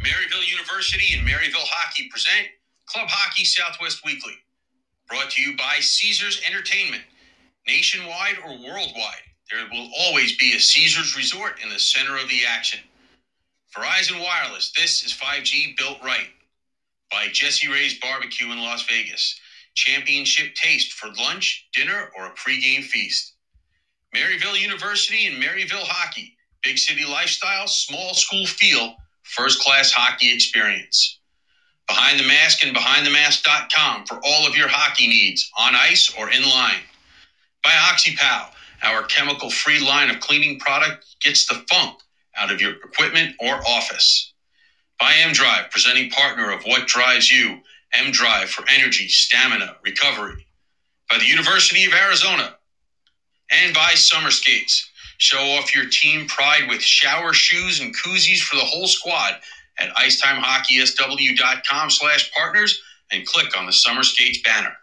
Maryville 0.00 0.48
University 0.48 1.16
and 1.18 1.26
Maryville 1.26 1.66
Hockey 1.66 2.08
present 2.10 2.48
Club 2.86 3.08
Hockey 3.10 3.44
Southwest 3.44 4.04
Weekly. 4.04 4.34
Brought 5.08 5.30
to 5.32 5.42
you 5.42 5.56
by 5.56 5.78
Caesars 5.80 6.42
Entertainment. 6.46 7.02
Nationwide 7.66 8.36
or 8.44 8.50
worldwide, 8.52 9.26
there 9.50 9.66
will 9.72 9.90
always 10.00 10.36
be 10.36 10.54
a 10.54 10.60
Caesars 10.60 11.16
resort 11.16 11.60
in 11.62 11.68
the 11.70 11.78
center 11.78 12.16
of 12.16 12.28
the 12.28 12.42
action. 12.48 12.80
Verizon 13.76 14.22
Wireless, 14.22 14.72
this 14.76 15.04
is 15.04 15.12
5G 15.14 15.76
built 15.76 15.98
right. 16.04 16.28
By 17.10 17.28
Jessie 17.32 17.68
Rae's 17.68 17.98
Barbecue 18.00 18.52
in 18.52 18.58
Las 18.58 18.84
Vegas. 18.84 19.38
Championship 19.74 20.54
taste 20.54 20.92
for 20.92 21.10
lunch, 21.18 21.68
dinner, 21.74 22.10
or 22.16 22.26
a 22.26 22.34
pregame 22.34 22.84
feast. 22.84 23.34
Maryville 24.14 24.60
University 24.60 25.26
and 25.26 25.42
Maryville 25.42 25.84
Hockey. 25.86 26.36
Big 26.64 26.78
city 26.78 27.04
lifestyle, 27.04 27.68
small 27.68 28.14
school 28.14 28.46
feel, 28.46 28.96
first 29.28 29.60
class 29.60 29.92
hockey 29.92 30.32
experience. 30.34 31.18
Behind 31.88 32.20
the 32.20 32.24
Mask 32.26 32.64
and 32.64 32.76
BehindTheMask.com 32.76 34.06
for 34.06 34.20
all 34.24 34.46
of 34.46 34.56
your 34.56 34.68
hockey 34.68 35.08
needs, 35.08 35.50
on 35.58 35.74
ice 35.76 36.10
or 36.18 36.30
in 36.30 36.42
line. 36.44 36.82
By 37.64 37.70
OxyPow, 37.72 38.50
our 38.82 39.04
chemical 39.04 39.50
free 39.50 39.80
line 39.80 40.10
of 40.10 40.20
cleaning 40.20 40.58
product 40.60 41.04
gets 41.22 41.46
the 41.46 41.62
funk 41.70 41.96
out 42.36 42.52
of 42.52 42.60
your 42.60 42.72
equipment 42.72 43.34
or 43.40 43.56
office. 43.66 44.32
By 45.00 45.14
M 45.16 45.32
Drive, 45.34 45.70
presenting 45.70 46.10
partner 46.10 46.52
of 46.52 46.64
What 46.64 46.88
Drives 46.88 47.30
You, 47.30 47.60
M 47.92 48.12
Drive 48.12 48.50
for 48.50 48.64
energy, 48.70 49.08
stamina, 49.08 49.76
recovery. 49.84 50.46
By 51.10 51.18
the 51.18 51.26
University 51.26 51.84
of 51.86 51.94
Arizona. 51.94 52.54
And 53.50 53.74
by 53.74 53.94
Summer 53.94 54.30
Skates. 54.30 54.88
Show 55.18 55.40
off 55.58 55.74
your 55.74 55.86
team 55.90 56.26
pride 56.26 56.68
with 56.68 56.82
shower 56.82 57.34
shoes 57.34 57.80
and 57.80 57.94
koozies 57.96 58.40
for 58.40 58.56
the 58.56 58.64
whole 58.64 58.88
squad 58.88 59.34
at 59.78 59.90
icetimehockeysw.com 59.96 61.90
slash 61.90 62.32
partners 62.32 62.80
and 63.12 63.26
click 63.26 63.56
on 63.58 63.66
the 63.66 63.72
Summer 63.72 64.02
Skates 64.04 64.40
banner. 64.42 64.74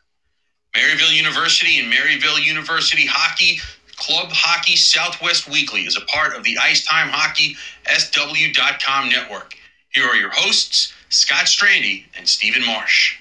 Maryville 0.76 1.16
University 1.16 1.80
and 1.80 1.92
Maryville 1.92 2.44
University 2.44 3.06
Hockey 3.06 3.60
Club 3.96 4.30
Hockey 4.32 4.76
Southwest 4.76 5.48
Weekly 5.50 5.82
is 5.82 5.98
a 5.98 6.02
part 6.02 6.36
of 6.36 6.44
the 6.44 6.58
Icetime 6.58 7.10
Hockey 7.10 7.56
SW.com 7.88 9.10
network. 9.10 9.56
Here 9.94 10.06
are 10.06 10.16
your 10.16 10.32
hosts, 10.32 10.94
Scott 11.10 11.46
Strandy 11.46 12.06
and 12.18 12.28
Stephen 12.28 12.66
Marsh. 12.66 13.16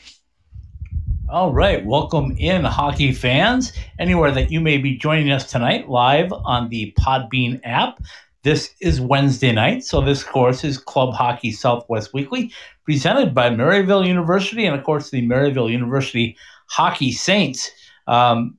All 1.30 1.54
right, 1.54 1.84
welcome 1.86 2.36
in, 2.38 2.64
hockey 2.64 3.10
fans, 3.10 3.72
anywhere 3.98 4.30
that 4.30 4.52
you 4.52 4.60
may 4.60 4.76
be 4.76 4.98
joining 4.98 5.30
us 5.30 5.50
tonight 5.50 5.88
live 5.88 6.30
on 6.30 6.68
the 6.68 6.94
Podbean 7.00 7.60
app. 7.64 7.98
This 8.42 8.74
is 8.82 9.00
Wednesday 9.00 9.50
night, 9.50 9.84
so 9.84 10.02
this 10.02 10.22
course 10.22 10.64
is 10.64 10.76
Club 10.76 11.14
Hockey 11.14 11.50
Southwest 11.50 12.12
Weekly, 12.12 12.52
presented 12.84 13.34
by 13.34 13.48
Maryville 13.48 14.06
University 14.06 14.66
and, 14.66 14.76
of 14.76 14.84
course, 14.84 15.08
the 15.08 15.26
Maryville 15.26 15.72
University 15.72 16.36
Hockey 16.66 17.10
Saints. 17.10 17.70
Um, 18.06 18.58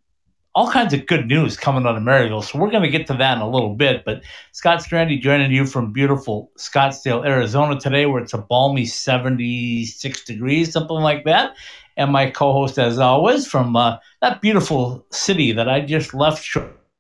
all 0.55 0.71
kinds 0.71 0.93
of 0.93 1.05
good 1.05 1.27
news 1.27 1.58
coming 1.58 1.86
out 1.86 1.97
of 1.97 2.02
Maryville, 2.02 2.43
so 2.43 2.58
we're 2.58 2.71
going 2.71 2.81
to 2.81 2.89
get 2.89 3.05
to 3.08 3.13
that 3.13 3.36
in 3.36 3.41
a 3.41 3.49
little 3.49 3.75
bit. 3.75 4.03
But 4.05 4.23
Scott 4.53 4.80
Strandy 4.80 5.21
joining 5.21 5.52
you 5.52 5.67
from 5.67 5.93
beautiful 5.93 6.49
Scottsdale, 6.58 7.27
Arizona 7.27 7.80
today, 7.80 8.08
where 8.08 8.23
it's 8.23 8.33
a 8.33 8.39
balmy 8.39 8.86
76 8.86 10.23
degrees, 10.23 10.71
something 10.71 10.97
like 10.97 11.25
that. 11.25 11.55
And 11.97 12.11
my 12.11 12.29
co-host, 12.29 12.77
as 12.77 12.99
always, 12.99 13.47
from 13.47 13.75
uh, 13.75 13.97
that 14.21 14.41
beautiful 14.41 15.05
city 15.11 15.53
that 15.53 15.69
I 15.69 15.79
just 15.81 16.13
left 16.13 16.45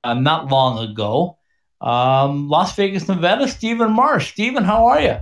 uh, 0.03 0.13
not 0.13 0.47
long 0.47 0.89
ago, 0.89 1.37
um, 1.81 2.47
Las 2.47 2.75
Vegas, 2.75 3.07
Nevada, 3.07 3.47
Stephen 3.47 3.91
Marsh. 3.91 4.31
Stephen, 4.31 4.63
how 4.63 4.85
are 4.85 5.01
you? 5.01 5.17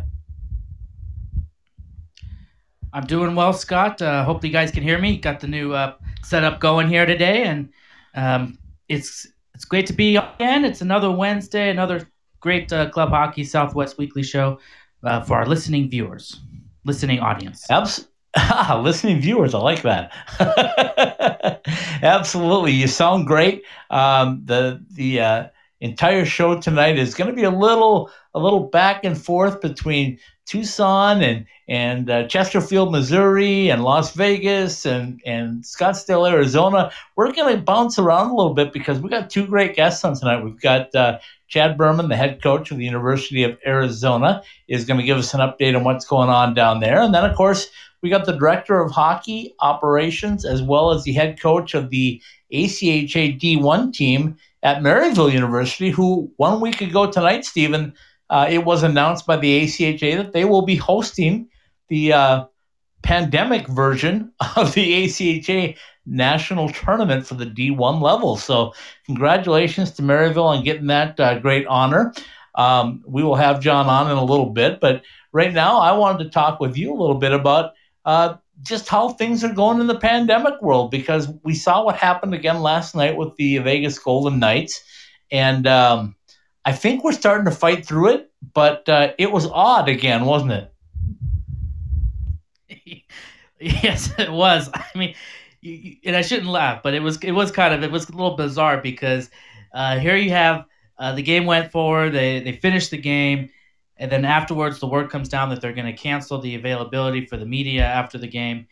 I'm 2.94 3.06
doing 3.08 3.34
well, 3.34 3.54
Scott. 3.54 4.02
Uh, 4.02 4.24
hope 4.24 4.44
you 4.44 4.52
guys 4.52 4.70
can 4.70 4.84
hear 4.84 5.00
me. 5.00 5.18
Got 5.18 5.40
the 5.40 5.48
new 5.48 5.74
uh, 5.74 5.96
setup 6.24 6.60
going 6.60 6.88
here 6.88 7.08
today, 7.08 7.44
and 7.44 7.70
um, 8.14 8.60
it's 8.88 9.28
it's 9.56 9.66
great 9.66 9.88
to 9.88 9.94
be 9.94 10.16
again. 10.16 10.64
It's 10.64 10.82
another 10.82 11.10
Wednesday, 11.12 11.72
another 11.72 12.08
great 12.40 12.72
uh, 12.72 12.90
Club 12.92 13.10
Hockey 13.10 13.44
Southwest 13.44 13.98
Weekly 13.98 14.22
show 14.22 14.60
uh, 15.04 15.22
for 15.22 15.38
our 15.38 15.48
listening 15.48 15.90
viewers, 15.90 16.40
listening 16.86 17.20
audience. 17.20 17.66
Abs- 18.36 18.84
listening 18.84 19.22
viewers, 19.22 19.54
I 19.54 19.60
like 19.60 19.84
that. 19.84 20.12
Absolutely, 22.04 22.72
you 22.72 22.88
sound 22.88 23.28
great. 23.28 23.64
Um, 23.90 24.42
the 24.46 24.84
the 24.92 25.22
uh, 25.22 25.48
entire 25.80 26.26
show 26.26 26.60
tonight 26.60 26.98
is 26.98 27.14
going 27.14 27.30
to 27.30 27.36
be 27.36 27.44
a 27.44 27.52
little 27.52 28.10
a 28.34 28.40
little 28.40 28.62
back 28.70 29.04
and 29.04 29.22
forth 29.22 29.62
between 29.62 30.18
Tucson 30.46 31.22
and 31.22 31.46
and 31.68 32.10
uh, 32.10 32.28
Chesterfield, 32.28 32.92
Missouri, 32.92 33.70
and 33.70 33.84
Las 33.84 34.14
Vegas 34.14 34.86
and 34.86 35.22
and 35.26 35.64
Scottsdale, 35.64 36.30
Arizona. 36.30 36.92
We're 37.16 37.32
going 37.32 37.56
to 37.56 37.62
bounce 37.62 38.00
around 38.00 38.32
a 38.32 38.36
little 38.36 38.54
bit 38.54 38.74
because 38.74 39.00
we 39.00 39.10
got 39.10 39.30
two 39.30 39.48
great 39.48 39.76
guests 39.76 40.04
on 40.04 40.16
tonight. 40.16 40.44
We've 40.44 40.60
got 40.60 40.94
uh, 40.96 41.20
Chad 41.48 41.78
Berman, 41.78 42.10
the 42.10 42.16
head 42.16 42.42
coach 42.42 42.72
of 42.72 42.78
the 42.78 42.86
University 42.86 43.44
of 43.44 43.58
Arizona, 43.66 44.44
is 44.68 44.86
going 44.86 45.00
to 45.00 45.06
give 45.06 45.18
us 45.18 45.34
an 45.34 45.40
update 45.40 45.76
on 45.76 45.84
what's 45.84 46.06
going 46.06 46.30
on 46.30 46.54
down 46.54 46.80
there, 46.80 47.02
and 47.02 47.14
then 47.14 47.24
of 47.24 47.36
course 47.38 47.70
we 48.04 48.10
got 48.10 48.26
the 48.26 48.38
director 48.38 48.80
of 48.80 48.92
hockey 48.92 49.56
operations 49.62 50.46
as 50.46 50.62
well 50.62 50.92
as 50.92 51.04
the 51.04 51.14
head 51.14 51.40
coach 51.40 51.74
of 51.74 51.90
the 51.90 52.22
ACHA 52.52 53.40
D1 53.40 53.94
team 53.94 54.36
at 54.62 54.82
Maryville 54.82 55.32
University, 55.32 55.90
who 55.90 56.30
one 56.36 56.60
week 56.60 56.82
ago 56.82 57.10
tonight, 57.10 57.46
Stephen 57.46 57.94
uh, 58.30 58.48
it 58.50 58.66
was 58.66 58.84
announced 58.84 59.26
by 59.26 59.38
the 59.38 59.64
ACHA 59.64 60.18
that 60.18 60.34
they 60.34 60.46
will 60.46 60.64
be 60.64 60.76
hosting 60.76 61.48
the 61.88 62.12
uh, 62.14 62.46
pandemic 63.04 63.68
version 63.68 64.32
of 64.56 64.74
the 64.74 65.06
ACHA 65.06 65.78
national 66.06 66.70
tournament 66.70 67.26
for 67.26 67.36
the 67.36 67.46
D1 67.46 68.02
level. 68.02 68.36
So, 68.36 68.74
congratulations 69.06 69.92
to 69.92 70.02
Maryville 70.02 70.46
on 70.46 70.64
getting 70.64 70.88
that 70.88 71.20
uh, 71.20 71.40
great 71.40 71.66
honor. 71.68 72.14
Um, 72.56 73.04
we 73.08 73.24
will 73.24 73.36
have 73.36 73.62
John 73.62 73.88
on 73.88 74.12
in 74.12 74.18
a 74.18 74.24
little 74.26 74.50
bit, 74.50 74.80
but 74.80 75.04
right 75.32 75.54
now 75.54 75.80
I 75.80 75.94
wanted 75.94 76.26
to 76.26 76.30
talk 76.30 76.60
with 76.60 76.78
you 76.78 76.92
a 76.92 77.00
little 77.00 77.18
bit 77.18 77.32
about 77.32 77.74
uh, 78.06 78.36
just 78.62 78.88
how 78.88 79.10
things 79.10 79.44
are 79.44 79.54
going 79.54 79.80
in 79.80 79.88
the 79.88 80.00
pandemic 80.00 80.62
world 80.62 80.92
because 80.92 81.28
we 81.44 81.54
saw 81.54 81.84
what 81.84 81.96
happened 81.96 82.34
again 82.34 82.62
last 82.62 82.96
night 82.96 83.18
with 83.18 83.36
the 83.36 83.58
Vegas 83.60 84.00
Golden 84.00 84.40
Knights. 84.40 84.84
And 85.32 85.68
um, 85.68 86.16
I 86.66 86.72
think 86.72 87.04
we're 87.04 87.12
starting 87.12 87.46
to 87.46 87.52
fight 87.52 87.86
through 87.86 88.10
it, 88.10 88.32
but 88.54 88.88
uh, 88.88 89.14
it 89.18 89.32
was 89.32 89.48
odd 89.48 89.90
again, 89.90 90.26
wasn't 90.26 90.52
it? 90.52 90.74
yes, 93.60 94.14
it 94.18 94.32
was. 94.32 94.70
I 94.74 94.86
mean, 94.96 95.16
you, 95.62 95.74
you, 95.74 95.96
and 96.06 96.16
I 96.16 96.22
shouldn't 96.22 96.48
laugh, 96.50 96.84
but 96.84 96.94
it 96.94 97.02
was 97.02 97.18
it 97.24 97.32
was 97.32 97.52
kind 97.52 97.74
of 97.74 97.84
it 97.84 97.92
was 97.92 98.10
a 98.10 98.12
little 98.12 98.36
bizarre 98.36 98.78
because 98.78 99.30
uh, 99.74 99.98
here 99.98 100.16
you 100.16 100.30
have 100.32 100.66
uh, 101.00 101.14
the 101.14 101.24
game 101.24 101.46
went 101.46 101.72
forward, 101.72 102.12
they 102.12 102.40
they 102.42 102.54
finished 102.54 102.92
the 102.92 102.98
game, 102.98 103.50
and 104.04 104.12
then 104.12 104.26
afterwards 104.26 104.82
the 104.82 104.86
word 104.86 105.10
comes 105.10 105.30
down 105.30 105.50
that 105.50 105.62
they're 105.62 105.72
going 105.72 105.88
to 105.88 105.94
cancel 105.94 106.38
the 106.38 106.56
availability 106.56 107.26
for 107.26 107.38
the 107.38 107.46
media 107.46 107.86
after 107.86 108.18
the 108.18 108.28
game, 108.28 108.68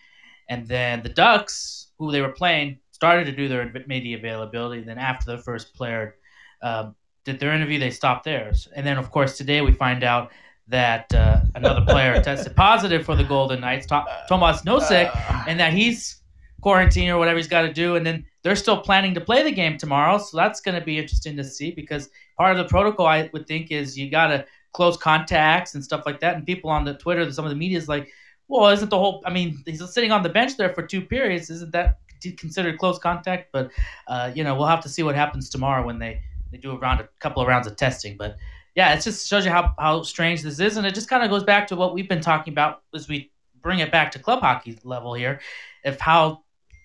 and 0.49 0.67
then 0.67 1.01
the 1.03 1.09
Ducks, 1.09 1.87
who 1.97 2.11
they 2.11 2.19
were 2.19 2.33
playing, 2.33 2.79
started 2.91 3.23
to 3.27 3.31
do 3.31 3.47
their 3.47 3.71
media 3.87 4.17
availability. 4.17 4.83
Then 4.83 4.97
after 4.97 5.31
the 5.31 5.37
first 5.37 5.73
player 5.73 6.17
um, 6.61 6.95
did 7.23 7.39
their 7.39 7.53
interview, 7.53 7.79
they 7.79 7.91
stopped 7.91 8.25
theirs. 8.25 8.67
And 8.75 8.85
then, 8.85 8.97
of 8.97 9.09
course, 9.09 9.37
today 9.37 9.61
we 9.61 9.71
find 9.71 10.03
out 10.03 10.33
that 10.67 11.05
uh, 11.13 11.39
another 11.55 11.85
player 11.85 12.21
tested 12.23 12.53
positive 12.53 13.05
for 13.05 13.15
the 13.15 13.23
Golden 13.23 13.61
Knights, 13.61 13.85
Tomas 13.85 14.63
Nosek, 14.63 15.15
and 15.47 15.57
that 15.61 15.71
he's 15.71 16.21
quarantined 16.59 17.09
or 17.09 17.17
whatever 17.17 17.37
he's 17.37 17.47
got 17.47 17.61
to 17.61 17.71
do. 17.71 17.95
And 17.95 18.05
then 18.05 18.25
they're 18.43 18.57
still 18.57 18.81
planning 18.81 19.13
to 19.13 19.21
play 19.21 19.43
the 19.43 19.51
game 19.51 19.77
tomorrow. 19.77 20.17
So 20.17 20.35
that's 20.35 20.59
going 20.59 20.77
to 20.77 20.85
be 20.85 20.97
interesting 20.97 21.37
to 21.37 21.43
see 21.45 21.71
because 21.71 22.09
part 22.37 22.51
of 22.51 22.57
the 22.57 22.69
protocol, 22.69 23.05
I 23.05 23.29
would 23.31 23.47
think, 23.47 23.71
is 23.71 23.97
you 23.97 24.11
got 24.11 24.27
to 24.27 24.45
close 24.73 24.97
contacts 24.97 25.75
and 25.75 25.83
stuff 25.83 26.03
like 26.05 26.19
that. 26.19 26.35
And 26.35 26.45
people 26.45 26.69
on 26.69 26.85
the 26.85 26.93
Twitter, 26.93 27.29
some 27.31 27.45
of 27.45 27.49
the 27.49 27.55
media 27.55 27.77
is 27.77 27.87
like, 27.87 28.09
well, 28.47 28.69
isn't 28.69 28.89
the 28.89 28.97
whole, 28.97 29.21
I 29.25 29.31
mean, 29.31 29.63
he's 29.65 29.87
sitting 29.93 30.11
on 30.11 30.23
the 30.23 30.29
bench 30.29 30.57
there 30.57 30.73
for 30.73 30.85
two 30.85 31.01
periods. 31.01 31.49
Isn't 31.49 31.71
that 31.71 31.99
considered 32.37 32.77
close 32.77 32.99
contact? 32.99 33.51
But, 33.51 33.71
uh, 34.07 34.31
you 34.35 34.43
know, 34.43 34.55
we'll 34.55 34.67
have 34.67 34.81
to 34.81 34.89
see 34.89 35.03
what 35.03 35.15
happens 35.15 35.49
tomorrow 35.49 35.85
when 35.85 35.99
they 35.99 36.21
they 36.51 36.57
do 36.57 36.71
a 36.71 36.77
round, 36.77 36.99
a 36.99 37.07
couple 37.19 37.41
of 37.41 37.47
rounds 37.47 37.65
of 37.67 37.75
testing. 37.77 38.17
But 38.17 38.35
yeah, 38.75 38.93
it 38.93 39.01
just 39.01 39.27
shows 39.27 39.45
you 39.45 39.51
how 39.51 39.73
how 39.79 40.03
strange 40.03 40.43
this 40.43 40.59
is, 40.59 40.77
and 40.77 40.85
it 40.85 40.93
just 40.93 41.09
kind 41.09 41.23
of 41.23 41.29
goes 41.29 41.43
back 41.43 41.67
to 41.67 41.75
what 41.75 41.93
we've 41.93 42.09
been 42.09 42.21
talking 42.21 42.53
about 42.53 42.83
as 42.93 43.07
we 43.07 43.31
bring 43.61 43.79
it 43.79 43.91
back 43.91 44.11
to 44.11 44.19
club 44.19 44.41
hockey 44.41 44.77
level 44.83 45.13
here, 45.13 45.39
of 45.85 45.99
how 45.99 46.43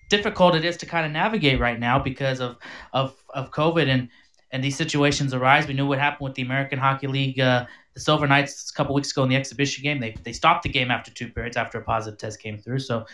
difficult 0.09 0.55
it 0.55 0.63
is 0.63 0.77
to 0.77 0.85
kind 0.85 1.05
of 1.05 1.11
navigate 1.11 1.59
right 1.59 1.79
now 1.79 1.99
because 1.99 2.39
of 2.39 2.57
of 2.93 3.15
of 3.33 3.51
COVID 3.51 3.87
and 3.87 4.09
and 4.51 4.63
these 4.63 4.75
situations 4.75 5.33
arise. 5.33 5.67
We 5.67 5.73
knew 5.73 5.85
what 5.85 5.99
happened 5.99 6.29
with 6.29 6.35
the 6.35 6.41
American 6.41 6.79
Hockey 6.79 7.07
League, 7.07 7.39
uh, 7.39 7.65
the 7.93 7.99
Silver 7.99 8.27
Knights, 8.27 8.69
a 8.69 8.73
couple 8.73 8.95
weeks 8.95 9.11
ago 9.11 9.23
in 9.23 9.29
the 9.29 9.35
exhibition 9.35 9.83
game. 9.83 9.99
They 9.99 10.15
they 10.23 10.33
stopped 10.33 10.63
the 10.63 10.69
game 10.69 10.91
after 10.91 11.11
two 11.11 11.29
periods 11.29 11.57
after 11.57 11.77
a 11.77 11.83
positive 11.83 12.17
test 12.19 12.41
came 12.41 12.57
through. 12.57 12.79
So. 12.79 13.05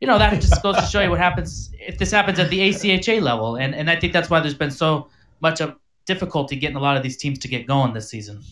You 0.00 0.08
know 0.08 0.18
that 0.18 0.38
just 0.38 0.60
goes 0.62 0.76
to 0.76 0.82
show 0.82 1.00
you 1.00 1.08
what 1.08 1.20
happens 1.20 1.70
if 1.78 1.96
this 1.98 2.10
happens 2.10 2.38
at 2.38 2.50
the 2.50 2.58
ACHA 2.58 3.22
level, 3.22 3.56
and 3.56 3.74
and 3.74 3.88
I 3.88 3.96
think 3.98 4.12
that's 4.12 4.28
why 4.28 4.40
there's 4.40 4.52
been 4.52 4.72
so 4.72 5.08
much 5.40 5.62
of 5.62 5.76
difficulty 6.04 6.56
getting 6.56 6.76
a 6.76 6.80
lot 6.80 6.96
of 6.96 7.02
these 7.02 7.16
teams 7.16 7.38
to 7.38 7.48
get 7.48 7.66
going 7.66 7.94
this 7.94 8.10
season. 8.10 8.42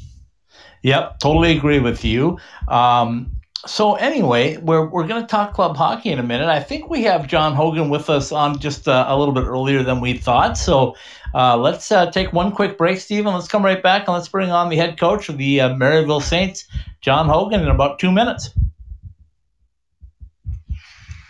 Yep, 0.82 1.19
totally 1.19 1.56
agree 1.56 1.81
with 1.81 2.05
you. 2.05 2.38
Um, 2.69 3.41
so 3.66 3.94
anyway, 3.94 4.56
we're, 4.56 4.86
we're 4.86 5.06
going 5.06 5.22
to 5.22 5.26
talk 5.26 5.54
club 5.54 5.76
hockey 5.76 6.10
in 6.10 6.18
a 6.18 6.22
minute. 6.22 6.48
I 6.48 6.60
think 6.60 6.90
we 6.90 7.04
have 7.04 7.28
John 7.28 7.54
Hogan 7.54 7.90
with 7.90 8.10
us 8.10 8.32
on 8.32 8.58
just 8.58 8.88
uh, 8.88 9.04
a 9.08 9.16
little 9.16 9.34
bit 9.34 9.44
earlier 9.44 9.84
than 9.84 10.00
we 10.00 10.18
thought. 10.18 10.58
So 10.58 10.96
uh, 11.32 11.56
let's 11.56 11.92
uh, 11.92 12.10
take 12.10 12.32
one 12.32 12.50
quick 12.52 12.76
break, 12.76 12.98
Stephen. 12.98 13.32
Let's 13.32 13.46
come 13.46 13.64
right 13.64 13.82
back 13.82 14.08
and 14.08 14.14
let's 14.14 14.28
bring 14.28 14.50
on 14.50 14.68
the 14.68 14.76
head 14.76 14.98
coach 14.98 15.28
of 15.28 15.38
the 15.38 15.60
uh, 15.60 15.68
Maryville 15.70 16.22
Saints, 16.22 16.64
John 17.00 17.28
Hogan, 17.28 17.60
in 17.60 17.68
about 17.68 18.00
two 18.00 18.10
minutes. 18.10 18.50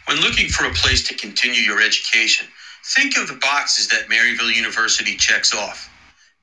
When 0.07 0.19
looking 0.21 0.49
for 0.49 0.65
a 0.65 0.73
place 0.73 1.07
to 1.09 1.15
continue 1.15 1.61
your 1.61 1.81
education, 1.83 2.47
think 2.95 3.17
of 3.19 3.29
the 3.29 3.39
boxes 3.43 3.89
that 3.89 4.09
Maryville 4.09 4.55
University 4.55 5.17
checks 5.17 5.55
off. 5.55 5.91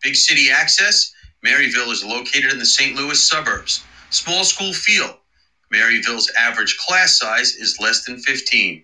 Big 0.03 0.15
city 0.15 0.49
access, 0.51 1.13
Maryville 1.45 1.91
is 1.91 2.03
located 2.03 2.53
in 2.53 2.59
the 2.59 2.65
St. 2.65 2.95
Louis 2.95 3.21
suburbs. 3.21 3.83
Small 4.11 4.43
school 4.43 4.73
feel, 4.73 5.18
Maryville's 5.73 6.31
average 6.37 6.77
class 6.77 7.17
size 7.17 7.53
is 7.53 7.77
less 7.79 8.03
than 8.05 8.17
15. 8.19 8.81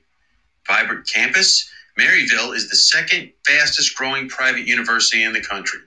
Vibrant 0.67 1.07
campus, 1.07 1.65
Maryville 1.99 2.55
is 2.55 2.69
the 2.69 2.75
second 2.77 3.29
fastest 3.47 3.95
growing 3.95 4.27
private 4.29 4.67
university 4.67 5.23
in 5.23 5.33
the 5.33 5.41
country. 5.41 5.79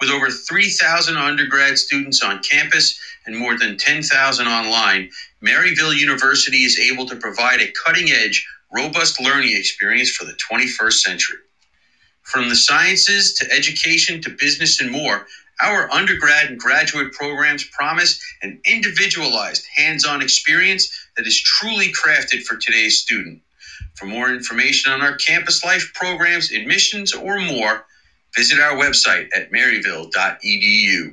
With 0.00 0.10
over 0.10 0.30
3,000 0.30 1.16
undergrad 1.16 1.78
students 1.78 2.22
on 2.22 2.40
campus 2.40 2.98
and 3.26 3.36
more 3.36 3.56
than 3.56 3.76
10,000 3.78 4.46
online, 4.48 5.08
Maryville 5.42 5.96
University 5.96 6.64
is 6.64 6.78
able 6.78 7.06
to 7.06 7.16
provide 7.16 7.60
a 7.60 7.72
cutting 7.86 8.10
edge, 8.10 8.44
robust 8.72 9.20
learning 9.20 9.56
experience 9.56 10.10
for 10.10 10.24
the 10.26 10.34
21st 10.34 10.94
century. 11.00 11.38
From 12.22 12.48
the 12.50 12.56
sciences 12.56 13.32
to 13.34 13.50
education 13.52 14.20
to 14.22 14.30
business 14.30 14.80
and 14.80 14.90
more, 14.90 15.24
our 15.60 15.92
undergrad 15.92 16.48
and 16.48 16.58
graduate 16.58 17.12
programs 17.12 17.64
promise 17.72 18.18
an 18.42 18.58
individualized, 18.66 19.66
hands 19.76 20.04
on 20.04 20.22
experience 20.22 20.88
that 21.16 21.26
is 21.26 21.40
truly 21.40 21.92
crafted 21.92 22.42
for 22.42 22.56
today's 22.56 22.96
student. 22.96 23.38
For 23.96 24.06
more 24.06 24.30
information 24.30 24.92
on 24.92 25.02
our 25.02 25.14
campus 25.16 25.64
life 25.64 25.90
programs, 25.94 26.50
admissions, 26.50 27.12
or 27.14 27.38
more, 27.38 27.82
visit 28.36 28.60
our 28.60 28.74
website 28.76 29.26
at 29.34 29.50
maryville.edu. 29.50 31.12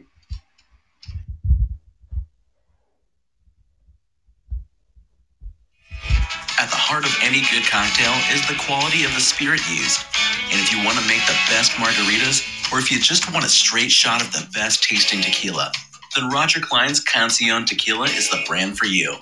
At 6.59 6.71
the 6.71 6.79
heart 6.79 7.03
of 7.03 7.11
any 7.21 7.43
good 7.51 7.67
cocktail 7.67 8.15
is 8.31 8.39
the 8.47 8.55
quality 8.55 9.03
of 9.03 9.11
the 9.13 9.19
spirit 9.21 9.59
used. 9.67 9.99
And 10.55 10.61
if 10.63 10.71
you 10.71 10.79
want 10.85 10.97
to 10.99 11.05
make 11.07 11.19
the 11.27 11.35
best 11.51 11.73
margaritas, 11.75 12.39
or 12.73 12.79
if 12.79 12.91
you 12.91 12.99
just 12.99 13.31
want 13.31 13.45
a 13.45 13.49
straight 13.49 13.91
shot 13.91 14.21
of 14.21 14.31
the 14.33 14.47
best 14.53 14.83
tasting 14.83 15.21
tequila, 15.21 15.71
then 16.15 16.29
Roger 16.29 16.59
Clyne's 16.59 17.03
Cancion 17.03 17.67
Tequila 17.67 18.05
is 18.05 18.29
the 18.29 18.43
brand 18.47 18.77
for 18.77 18.85
you. 18.85 19.15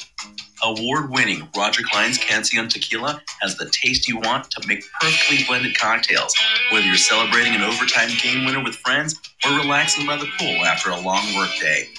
Award 0.64 1.12
winning 1.12 1.50
Roger 1.58 1.84
Clyne's 1.84 2.18
Cancion 2.18 2.70
Tequila 2.70 3.22
has 3.42 3.58
the 3.58 3.70
taste 3.72 4.08
you 4.08 4.18
want 4.18 4.50
to 4.52 4.68
make 4.68 4.84
perfectly 5.02 5.44
blended 5.46 5.78
cocktails, 5.78 6.34
whether 6.72 6.86
you're 6.86 6.96
celebrating 6.96 7.56
an 7.56 7.62
overtime 7.62 8.10
game 8.22 8.46
winner 8.46 8.64
with 8.64 8.76
friends 8.76 9.20
or 9.46 9.58
relaxing 9.58 10.06
by 10.06 10.16
the 10.16 10.30
pool 10.40 10.66
after 10.66 10.92
a 10.92 11.02
long 11.02 11.36
workday. 11.36 11.90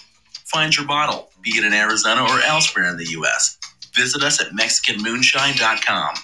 Find 0.47 0.75
your 0.77 0.87
bottle, 0.87 1.31
be 1.43 1.51
it 1.51 1.65
in 1.65 1.75
Arizona 1.75 2.23
or 2.23 2.41
elsewhere 2.41 2.89
in 2.89 2.97
the 2.97 3.11
U.S. 3.11 3.59
Visit 3.95 4.23
us 4.23 4.41
at 4.41 4.53
MexicanMoonshine.com. 4.53 6.15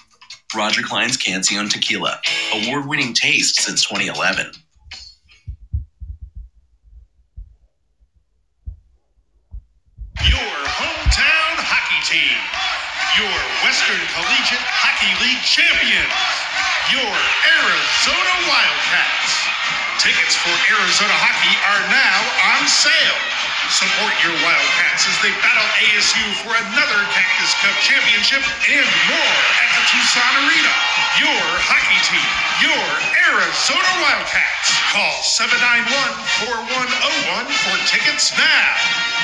Roger 0.55 0.81
Clyne's 0.81 1.17
Cancion 1.17 1.69
Tequila, 1.69 2.19
award 2.55 2.87
winning 2.87 3.13
taste 3.13 3.61
since 3.61 3.85
2011. 3.87 4.51
Your 10.25 10.37
hometown 10.39 11.55
hockey 11.63 12.01
team. 12.11 12.39
Your 13.19 13.39
Western 13.67 13.99
Collegiate 14.15 14.63
Hockey 14.79 15.11
League 15.19 15.43
champions. 15.43 16.23
Your 16.87 17.03
Arizona 17.51 18.35
Wildcats. 18.47 19.33
Tickets 19.99 20.39
for 20.39 20.55
Arizona 20.71 21.11
hockey 21.19 21.51
are 21.67 21.83
now 21.91 22.19
on 22.55 22.63
sale. 22.63 23.19
Support 23.75 24.15
your 24.23 24.31
Wildcats 24.39 25.03
as 25.03 25.19
they 25.19 25.35
battle 25.43 25.67
ASU 25.83 26.23
for 26.47 26.55
another 26.63 26.99
Cactus 27.11 27.51
Cup 27.59 27.75
championship 27.83 28.39
and 28.71 28.87
more 29.11 29.35
at 29.67 29.69
the 29.75 29.83
Tucson 29.91 30.33
Arena. 30.47 30.71
Your 31.19 31.43
hockey 31.67 31.99
team, 32.07 32.29
your 32.63 32.87
Arizona 33.35 33.91
Wildcats. 33.99 34.79
Call 34.95 35.19
791 35.27 35.91
4101 36.47 37.51
for 37.67 37.75
tickets 37.83 38.31
now. 38.39 39.19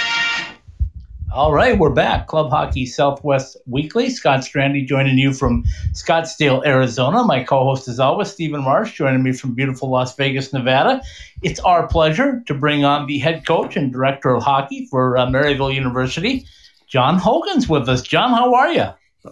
All 1.36 1.52
right, 1.52 1.78
we're 1.78 1.90
back. 1.90 2.28
Club 2.28 2.50
Hockey 2.50 2.86
Southwest 2.86 3.58
Weekly. 3.66 4.10
Scott 4.10 4.40
Strandy 4.40 4.88
joining 4.88 5.18
you 5.18 5.34
from 5.34 5.66
Scottsdale, 5.92 6.66
Arizona. 6.66 7.26
My 7.26 7.44
co 7.44 7.66
host, 7.66 7.90
as 7.90 8.00
always, 8.00 8.32
Stephen 8.32 8.64
Marsh, 8.64 8.94
joining 8.94 9.22
me 9.22 9.34
from 9.34 9.54
beautiful 9.54 9.90
Las 9.90 10.16
Vegas, 10.16 10.54
Nevada. 10.54 11.02
It's 11.44 11.60
our 11.60 11.88
pleasure 11.88 12.42
to 12.48 12.54
bring 12.54 12.86
on 12.86 13.06
the 13.08 13.20
head 13.20 13.46
coach 13.46 13.76
and 13.76 13.92
director 13.92 14.34
of 14.34 14.44
hockey 14.44 14.88
for 14.90 15.18
uh, 15.18 15.26
Maryville 15.26 15.76
University, 15.76 16.48
John 16.88 17.20
Hogan's 17.20 17.68
with 17.68 17.90
us. 17.90 18.02
John, 18.02 18.30
how 18.30 18.54
are 18.54 18.72
you? 18.72 18.86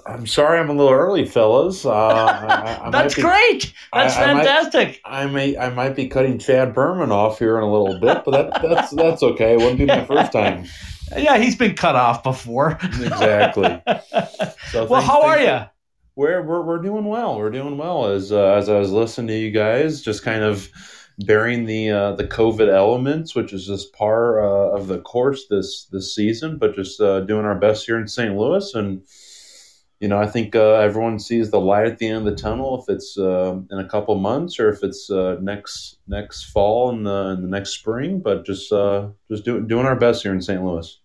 I'm 0.06 0.28
sorry 0.28 0.60
I'm 0.60 0.70
a 0.70 0.74
little 0.74 0.92
early, 0.92 1.24
fellas. 1.24 1.86
Uh, 1.86 1.94
I, 1.94 2.80
I 2.86 2.90
That's 2.92 3.16
be, 3.16 3.22
great. 3.22 3.74
That's 3.94 4.18
I, 4.18 4.26
fantastic. 4.26 5.00
I 5.06 5.26
might, 5.26 5.30
I 5.30 5.32
may 5.32 5.58
I 5.58 5.70
might 5.70 5.96
be 5.96 6.10
cutting 6.10 6.38
Chad 6.38 6.74
Berman 6.74 7.14
off 7.14 7.40
here 7.40 7.56
in 7.58 7.64
a 7.64 7.72
little 7.72 7.98
bit, 7.98 8.24
but 8.26 8.32
that, 8.32 8.62
that's 8.62 8.92
that's 8.92 9.24
okay. 9.24 9.54
It 9.54 9.60
wouldn't 9.60 9.78
be 9.78 9.86
my 9.86 10.04
first 10.04 10.34
time. 10.34 10.66
Yeah, 11.18 11.38
he's 11.38 11.56
been 11.56 11.76
cut 11.76 11.96
off 11.96 12.24
before. 12.24 12.78
exactly. 12.82 13.82
So 14.72 14.88
well, 14.88 15.04
how 15.04 15.22
are 15.22 15.40
you? 15.40 15.60
We're, 16.16 16.42
we're 16.42 16.64
we're 16.64 16.82
doing 16.82 17.06
well. 17.06 17.38
We're 17.38 17.52
doing 17.52 17.78
well. 17.78 18.08
As 18.08 18.32
uh, 18.32 18.54
as 18.54 18.70
I 18.70 18.80
was 18.80 18.92
listening 18.92 19.28
to 19.28 19.38
you 19.38 19.52
guys, 19.52 20.02
just 20.02 20.24
kind 20.24 20.44
of 20.44 20.68
bearing 21.20 21.66
the 21.66 21.92
uh, 21.92 22.12
the 22.14 22.24
COVID 22.24 22.74
elements, 22.74 23.36
which 23.36 23.54
is 23.54 23.68
just 23.68 23.94
par 23.94 24.42
uh, 24.42 24.76
of 24.76 24.88
the 24.88 25.00
course 25.00 25.46
this 25.48 25.86
this 25.92 26.16
season, 26.16 26.58
but 26.58 26.76
just 26.76 27.00
uh, 27.00 27.20
doing 27.20 27.46
our 27.46 27.54
best 27.54 27.86
here 27.86 28.00
in 28.00 28.08
St. 28.08 28.36
Louis 28.36 28.74
and 28.74 29.04
you 30.04 30.10
know, 30.10 30.20
I 30.20 30.28
think 30.28 30.54
uh, 30.54 30.74
everyone 30.74 31.18
sees 31.18 31.50
the 31.50 31.62
light 31.62 31.88
at 31.88 31.98
the 31.98 32.10
end 32.10 32.28
of 32.28 32.36
the 32.36 32.42
tunnel 32.42 32.84
if 32.84 32.94
it's 32.94 33.18
uh, 33.18 33.58
in 33.72 33.80
a 33.80 33.88
couple 33.88 34.14
months 34.16 34.60
or 34.60 34.68
if 34.68 34.84
it's 34.84 35.10
uh, 35.10 35.38
next 35.40 35.98
next 36.10 36.44
fall 36.52 36.90
and 36.90 37.06
the, 37.06 37.36
in 37.38 37.42
the 37.42 37.48
next 37.48 37.70
spring. 37.70 38.20
But 38.20 38.46
just 38.46 38.70
uh, 38.74 39.12
just 39.32 39.46
do, 39.46 39.62
doing 39.62 39.86
our 39.86 39.96
best 39.96 40.22
here 40.22 40.34
in 40.34 40.42
St. 40.42 40.62
Louis. 40.62 41.00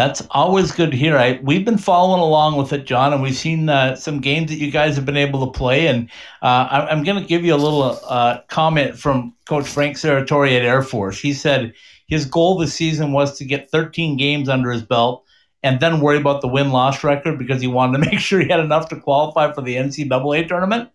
That's 0.00 0.26
always 0.30 0.72
good 0.72 0.92
to 0.92 0.96
hear. 0.96 1.18
I, 1.18 1.38
we've 1.42 1.66
been 1.66 1.76
following 1.76 2.22
along 2.22 2.56
with 2.56 2.72
it, 2.72 2.86
John, 2.86 3.12
and 3.12 3.22
we've 3.22 3.36
seen 3.36 3.68
uh, 3.68 3.94
some 3.96 4.22
games 4.22 4.50
that 4.50 4.56
you 4.56 4.70
guys 4.70 4.96
have 4.96 5.04
been 5.04 5.18
able 5.18 5.44
to 5.44 5.52
play. 5.58 5.88
And 5.88 6.08
uh, 6.40 6.66
I, 6.70 6.90
am 6.90 7.04
going 7.04 7.20
to 7.20 7.28
give 7.28 7.44
you 7.44 7.54
a 7.54 7.56
little 7.56 8.00
comment 8.48 8.98
from 8.98 9.34
Coach 9.44 9.68
Frank 9.68 9.98
Serratore 9.98 10.56
at 10.56 10.62
Air 10.62 10.82
Force. 10.82 11.20
He 11.20 11.34
said 11.34 11.74
his 12.06 12.24
goal 12.24 12.56
this 12.56 12.72
season 12.72 13.12
was 13.12 13.36
to 13.36 13.44
get 13.44 13.70
13 13.70 14.16
games 14.16 14.48
under 14.48 14.70
his 14.70 14.82
belt 14.82 15.22
and 15.62 15.80
then 15.80 16.00
worry 16.00 16.16
about 16.16 16.40
the 16.40 16.48
win 16.48 16.70
loss 16.70 17.04
record 17.04 17.38
because 17.38 17.60
he 17.60 17.66
wanted 17.66 17.98
to 17.98 18.10
make 18.10 18.20
sure 18.20 18.40
he 18.40 18.48
had 18.48 18.60
enough 18.60 18.88
to 18.88 18.98
qualify 18.98 19.52
for 19.52 19.60
the 19.60 19.76
NCAA 19.76 20.48
tournament. 20.48 20.88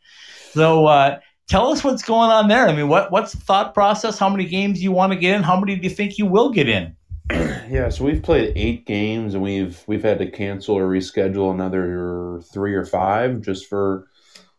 So 0.54 0.88
uh, 0.88 1.20
tell 1.48 1.72
us 1.72 1.84
what's 1.84 2.02
going 2.02 2.32
on 2.32 2.48
there. 2.48 2.68
I 2.68 2.76
mean, 2.76 2.88
what 2.88 3.12
what's 3.12 3.34
the 3.34 3.40
thought 3.42 3.76
process? 3.76 4.18
How 4.18 4.30
many 4.30 4.46
games 4.46 4.82
you 4.82 4.92
want 4.92 5.14
to 5.14 5.20
get 5.20 5.36
in? 5.36 5.44
How 5.44 5.60
many 5.60 5.76
do 5.76 5.84
you 5.84 5.94
think 5.94 6.18
you 6.18 6.26
will 6.26 6.50
get 6.50 6.68
in? 6.68 6.96
Yeah, 7.68 7.90
so 7.90 8.06
we've 8.06 8.22
played 8.22 8.54
eight 8.56 8.86
games 8.86 9.34
and 9.34 9.42
we've 9.42 9.84
we've 9.88 10.04
had 10.04 10.20
to 10.20 10.30
cancel 10.30 10.76
or 10.76 10.88
reschedule 10.88 11.52
another 11.52 12.42
three 12.54 12.76
or 12.76 12.86
five 12.86 13.42
just 13.42 13.66
for 13.66 14.08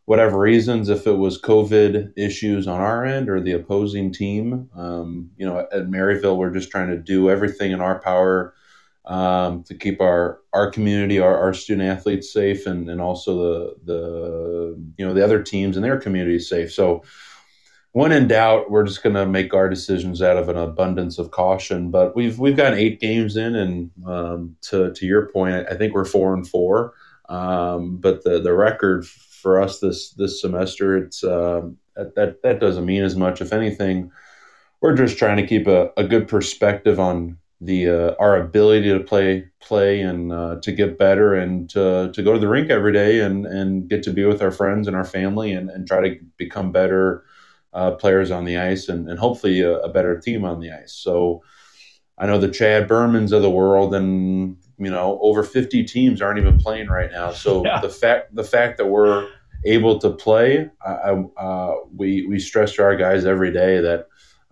whatever 0.06 0.38
reasons. 0.38 0.88
If 0.88 1.06
it 1.06 1.12
was 1.12 1.40
COVID 1.40 2.12
issues 2.16 2.66
on 2.66 2.80
our 2.80 3.04
end 3.04 3.28
or 3.28 3.40
the 3.40 3.52
opposing 3.52 4.12
team, 4.12 4.68
um, 4.74 5.30
you 5.36 5.46
know, 5.46 5.60
at 5.60 5.86
Maryville, 5.86 6.36
we're 6.36 6.52
just 6.52 6.70
trying 6.70 6.88
to 6.88 6.96
do 6.96 7.30
everything 7.30 7.70
in 7.70 7.80
our 7.80 8.00
power 8.00 8.54
um, 9.04 9.62
to 9.64 9.74
keep 9.74 10.00
our 10.00 10.40
our 10.52 10.68
community, 10.70 11.20
our, 11.20 11.38
our 11.38 11.54
student 11.54 11.88
athletes 11.88 12.32
safe, 12.32 12.66
and 12.66 12.90
and 12.90 13.00
also 13.00 13.36
the 13.36 13.76
the 13.84 14.84
you 14.96 15.06
know 15.06 15.14
the 15.14 15.24
other 15.24 15.42
teams 15.42 15.76
and 15.76 15.84
their 15.84 16.00
communities 16.00 16.48
safe. 16.48 16.72
So 16.72 17.04
when 17.96 18.12
in 18.12 18.28
doubt, 18.28 18.70
we're 18.70 18.84
just 18.84 19.02
going 19.02 19.14
to 19.14 19.24
make 19.24 19.54
our 19.54 19.70
decisions 19.70 20.20
out 20.20 20.36
of 20.36 20.50
an 20.50 20.56
abundance 20.58 21.18
of 21.18 21.30
caution. 21.30 21.90
But 21.90 22.14
we've 22.14 22.38
we've 22.38 22.54
gotten 22.54 22.78
eight 22.78 23.00
games 23.00 23.38
in, 23.38 23.54
and 23.54 23.90
um, 24.06 24.56
to 24.68 24.92
to 24.92 25.06
your 25.06 25.30
point, 25.30 25.66
I 25.70 25.76
think 25.76 25.94
we're 25.94 26.04
four 26.04 26.34
and 26.34 26.46
four. 26.46 26.92
Um, 27.30 27.96
but 27.96 28.22
the 28.22 28.38
the 28.38 28.52
record 28.52 29.06
for 29.06 29.62
us 29.62 29.78
this 29.78 30.10
this 30.10 30.42
semester, 30.42 30.98
it's 30.98 31.24
um, 31.24 31.78
that 31.94 32.42
that 32.42 32.60
doesn't 32.60 32.84
mean 32.84 33.02
as 33.02 33.16
much. 33.16 33.40
If 33.40 33.54
anything, 33.54 34.12
we're 34.82 34.94
just 34.94 35.16
trying 35.16 35.38
to 35.38 35.46
keep 35.46 35.66
a, 35.66 35.90
a 35.96 36.04
good 36.04 36.28
perspective 36.28 37.00
on 37.00 37.38
the 37.62 37.88
uh, 37.88 38.14
our 38.18 38.36
ability 38.36 38.90
to 38.90 39.00
play 39.00 39.48
play 39.58 40.02
and 40.02 40.34
uh, 40.34 40.56
to 40.60 40.70
get 40.70 40.98
better 40.98 41.32
and 41.32 41.70
to, 41.70 42.12
to 42.12 42.22
go 42.22 42.34
to 42.34 42.38
the 42.38 42.46
rink 42.46 42.68
every 42.68 42.92
day 42.92 43.20
and 43.20 43.46
and 43.46 43.88
get 43.88 44.02
to 44.02 44.12
be 44.12 44.26
with 44.26 44.42
our 44.42 44.50
friends 44.50 44.86
and 44.86 44.94
our 44.94 45.06
family 45.06 45.52
and, 45.52 45.70
and 45.70 45.86
try 45.86 46.06
to 46.06 46.20
become 46.36 46.70
better 46.72 47.24
uh, 47.76 47.90
players 47.92 48.30
on 48.30 48.44
the 48.44 48.56
ice 48.56 48.88
and, 48.88 49.08
and 49.08 49.18
hopefully 49.18 49.60
a, 49.60 49.76
a, 49.80 49.88
better 49.88 50.18
team 50.18 50.44
on 50.44 50.60
the 50.60 50.70
ice 50.70 50.92
so 50.92 51.42
I 52.18 52.26
know 52.26 52.38
the 52.38 52.50
Chad 52.50 52.88
Bermans 52.88 53.32
of 53.32 53.42
the 53.42 53.50
world, 53.50 53.94
and 53.94 54.56
you 54.78 54.90
know 54.90 55.18
over 55.20 55.42
50 55.42 55.84
teams 55.84 56.22
aren't 56.22 56.38
even 56.38 56.58
playing 56.58 56.88
right 56.88 57.10
now. 57.10 57.32
So 57.32 57.62
Yeah. 57.64 57.80
the 57.80 57.88
fact 57.88 58.34
the 58.34 58.44
fact 58.44 58.78
that 58.78 58.86
we're 58.86 59.28
able 59.64 59.98
to 59.98 60.10
play, 60.10 60.70
I, 60.84 60.90
I, 60.90 61.24
uh, 61.36 61.74
we 61.94 62.26
we 62.26 62.38
stress 62.38 62.74
to 62.74 62.82
our 62.82 62.96
guys 62.96 63.26
every 63.26 63.52
day 63.52 63.80
that 63.80 64.06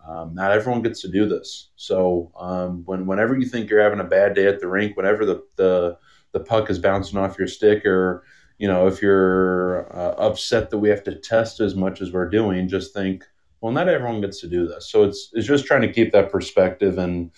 um, 0.07 0.35
not 0.35 0.52
everyone 0.52 0.83
gets 0.83 1.00
to 1.02 1.09
do 1.09 1.26
this. 1.26 1.71
So 1.76 2.33
um, 2.38 2.83
when 2.85 3.07
whenever 3.07 3.35
you 3.38 3.47
think 3.47 3.71
you're 3.71 3.83
having 3.83 4.00
a 4.00 4.04
bad 4.04 4.35
day 4.35 4.47
at 4.47 4.61
the 4.61 4.69
rink, 4.69 4.97
whenever 4.97 5.25
the 5.25 5.43
the, 5.57 5.97
the 6.33 6.40
puck 6.40 6.69
is 6.69 6.78
bouncing 6.78 7.19
off 7.19 7.38
your 7.38 7.49
stick, 7.49 7.87
or 7.87 8.25
you 8.58 8.68
know 8.68 8.87
if 8.87 9.02
you're 9.02 9.92
uh, 9.96 10.14
upset 10.18 10.70
that 10.70 10.78
we 10.78 10.88
have 10.88 11.04
to 11.04 11.14
test 11.14 11.61
as 11.61 11.75
much 11.75 12.00
as 12.00 12.12
we're 12.12 12.28
doing, 12.28 12.68
just 12.68 12.94
think, 12.94 13.25
well, 13.61 13.73
not 13.73 13.88
everyone 13.88 14.20
gets 14.20 14.40
to 14.40 14.49
do 14.49 14.66
this. 14.66 14.90
So 14.90 15.04
it's 15.04 15.30
it's 15.32 15.46
just 15.46 15.66
trying 15.66 15.82
to 15.82 15.92
keep 15.92 16.12
that 16.12 16.30
perspective 16.30 16.99
and 16.99 17.30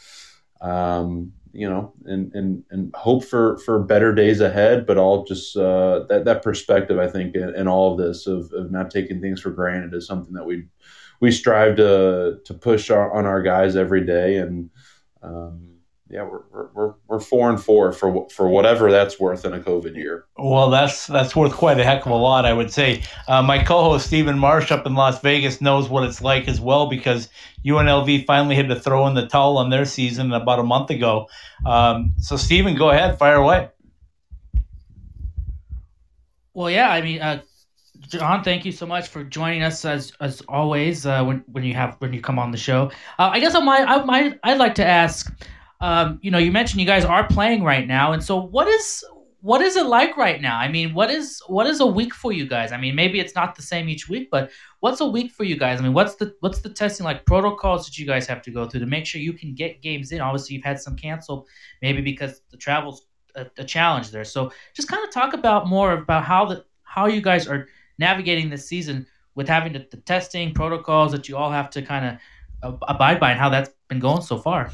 um, 0.61 1.33
you 1.57 1.69
know, 1.69 1.95
and, 2.05 2.33
and, 2.35 2.65
and 2.71 2.95
hope 2.95 3.25
for, 3.25 3.57
for 3.59 3.83
better 3.83 4.15
days 4.15 4.43
ahead, 4.43 4.87
but 4.87 4.99
all 4.99 5.25
just 5.25 5.57
uh, 5.57 6.05
that, 6.09 6.27
that 6.27 6.43
perspective, 6.43 6.99
I 6.99 7.09
think, 7.09 7.35
in, 7.35 7.55
in 7.55 7.67
all 7.67 7.93
of 7.93 7.99
this 7.99 8.27
of, 8.27 8.53
of 8.53 8.71
not 8.71 8.91
taking 8.91 9.23
things 9.23 9.41
for 9.41 9.51
granted 9.51 9.95
is 9.95 10.07
something 10.07 10.35
that 10.35 10.45
we 10.45 10.67
we 11.19 11.31
strive 11.33 11.77
to 11.77 12.41
to 12.45 12.55
push 12.55 12.91
our, 12.91 13.11
on 13.13 13.25
our 13.25 13.41
guys 13.41 13.75
every 13.75 14.05
day. 14.05 14.37
And 14.37 14.69
um, 15.23 15.76
yeah, 16.09 16.23
we're, 16.23 16.43
we're, 16.53 16.69
we're, 16.73 16.95
we're 17.09 17.21
four 17.21 17.51
and 17.51 17.63
four 17.63 17.93
for 17.93 18.29
for 18.31 18.49
whatever 18.49 18.93
that's 18.93 19.19
worth 19.19 19.45
in 19.45 19.53
a 19.53 19.59
COVID 19.59 19.97
year. 19.97 20.27
Well, 20.39 20.71
that's 20.71 21.09
that's 21.09 21.35
worth 21.35 21.53
quite 21.53 21.81
a 21.81 21.85
heck 21.85 22.07
of 22.07 22.13
a 22.13 22.17
lot, 22.17 22.45
I 22.45 22.53
would 22.53 22.73
say. 22.73 23.03
Uh, 23.27 23.43
my 23.43 23.63
co-host 23.63 24.07
Stephen 24.07 24.39
Marsh 24.39 24.71
up 24.71 24.87
in 24.87 24.95
Las 24.95 25.21
Vegas 25.21 25.61
knows 25.61 25.89
what 25.89 26.05
it's 26.05 26.23
like 26.23 26.47
as 26.47 26.61
well 26.61 26.89
because 26.89 27.29
UNLV 27.65 28.25
finally 28.25 28.55
had 28.55 28.69
to 28.69 28.79
throw 28.79 29.07
in 29.09 29.15
the 29.15 29.27
towel 29.27 29.59
on 29.59 29.71
their 29.71 29.85
season 29.85 30.33
about 30.33 30.61
a 30.61 30.63
month 30.63 30.91
ago. 30.91 31.29
Um, 31.65 32.15
so, 32.19 32.37
Stephen, 32.37 32.77
go 32.77 32.91
ahead, 32.91 33.19
fire 33.19 33.37
away. 33.37 33.71
Well, 36.55 36.71
yeah, 36.71 36.91
I 36.91 37.03
mean, 37.03 37.21
uh, 37.21 37.43
John, 38.09 38.45
thank 38.45 38.65
you 38.65 38.71
so 38.71 38.87
much 38.87 39.09
for 39.09 39.25
joining 39.25 39.65
us 39.65 39.85
as 39.85 40.13
as 40.21 40.41
always 40.43 41.05
uh, 41.05 41.25
when 41.25 41.43
when 41.51 41.65
you 41.65 41.75
have 41.75 41.97
when 41.99 42.13
you 42.13 42.21
come 42.21 42.39
on 42.39 42.53
the 42.53 42.59
show. 42.59 42.93
Uh, 43.19 43.31
I 43.33 43.41
guess 43.41 43.57
I 43.57 43.61
might 43.61 43.89
I 43.89 44.05
might 44.05 44.39
I'd 44.45 44.59
like 44.59 44.77
to 44.77 44.87
ask. 44.87 45.37
Um, 45.81 46.19
you 46.23 46.31
know, 46.31 46.39
you 46.39 46.53
mentioned 46.53 46.81
you 46.81 46.87
guys 46.87 47.05
are 47.05 47.27
playing 47.27 47.63
right 47.63 47.87
now, 47.87 48.13
and 48.13 48.23
so 48.23 48.41
what 48.41 48.67
is 48.69 49.05
what 49.47 49.63
is 49.63 49.77
it 49.77 49.87
like 49.87 50.17
right 50.17 50.41
now? 50.41 50.59
I 50.59 50.67
mean, 50.67 50.93
what 50.93 51.09
is 51.09 51.41
what 51.47 51.69
is 51.69 51.79
a 51.79 51.87
week 51.87 52.13
for 52.13 52.33
you 52.33 52.49
guys? 52.49 52.73
I 52.73 52.79
mean, 52.79 52.97
maybe 52.97 53.21
it's 53.21 53.37
not 53.37 53.55
the 53.55 53.63
same 53.63 53.89
each 53.89 54.09
week, 54.09 54.29
but 54.29 54.51
what's 54.81 55.01
a 55.01 55.07
week 55.07 55.31
for 55.31 55.45
you 55.45 55.57
guys? 55.57 55.79
I 55.79 55.85
mean, 55.85 55.93
what's 55.93 56.17
the 56.17 56.35
what's 56.41 56.61
the 56.63 56.71
testing 56.71 57.05
like 57.05 57.25
protocols 57.27 57.87
that 57.87 57.97
you 57.97 58.07
guys 58.07 58.27
have 58.27 58.43
to 58.43 58.51
go 58.51 58.67
through 58.67 58.81
to 58.81 58.87
make 58.87 59.07
sure 59.07 59.21
you 59.21 59.35
can 59.35 59.55
get 59.55 59.83
games 59.83 60.11
in? 60.11 60.21
Obviously, 60.21 60.57
you've 60.57 60.65
had 60.65 60.81
some 60.81 60.97
canceled, 60.97 61.47
maybe 61.81 62.01
because 62.01 62.41
the 62.51 62.57
travel's 62.57 63.07
a, 63.37 63.47
a 63.59 63.65
challenge 63.65 64.11
there. 64.11 64.25
So, 64.25 64.51
just 64.75 64.89
kind 64.89 65.05
of 65.05 65.13
talk 65.13 65.33
about 65.33 65.69
more 65.69 65.93
about 65.93 66.25
how 66.25 66.47
the 66.47 66.65
how 66.83 67.07
you 67.07 67.21
guys 67.21 67.47
are 67.47 67.69
navigating 67.99 68.51
this 68.51 68.67
season 68.67 69.07
with 69.37 69.47
having 69.47 69.73
the, 69.73 69.87
the 69.93 69.99
testing 69.99 70.55
protocols 70.55 71.13
that 71.13 71.29
you 71.29 71.37
all 71.37 71.53
have 71.53 71.71
to 71.71 71.83
kind 71.83 72.19
of 72.63 72.79
abide 72.89 73.21
by 73.21 73.31
and 73.31 73.39
how 73.39 73.51
that's 73.51 73.71
been 73.89 74.01
going 74.01 74.23
so 74.23 74.39
far. 74.39 74.73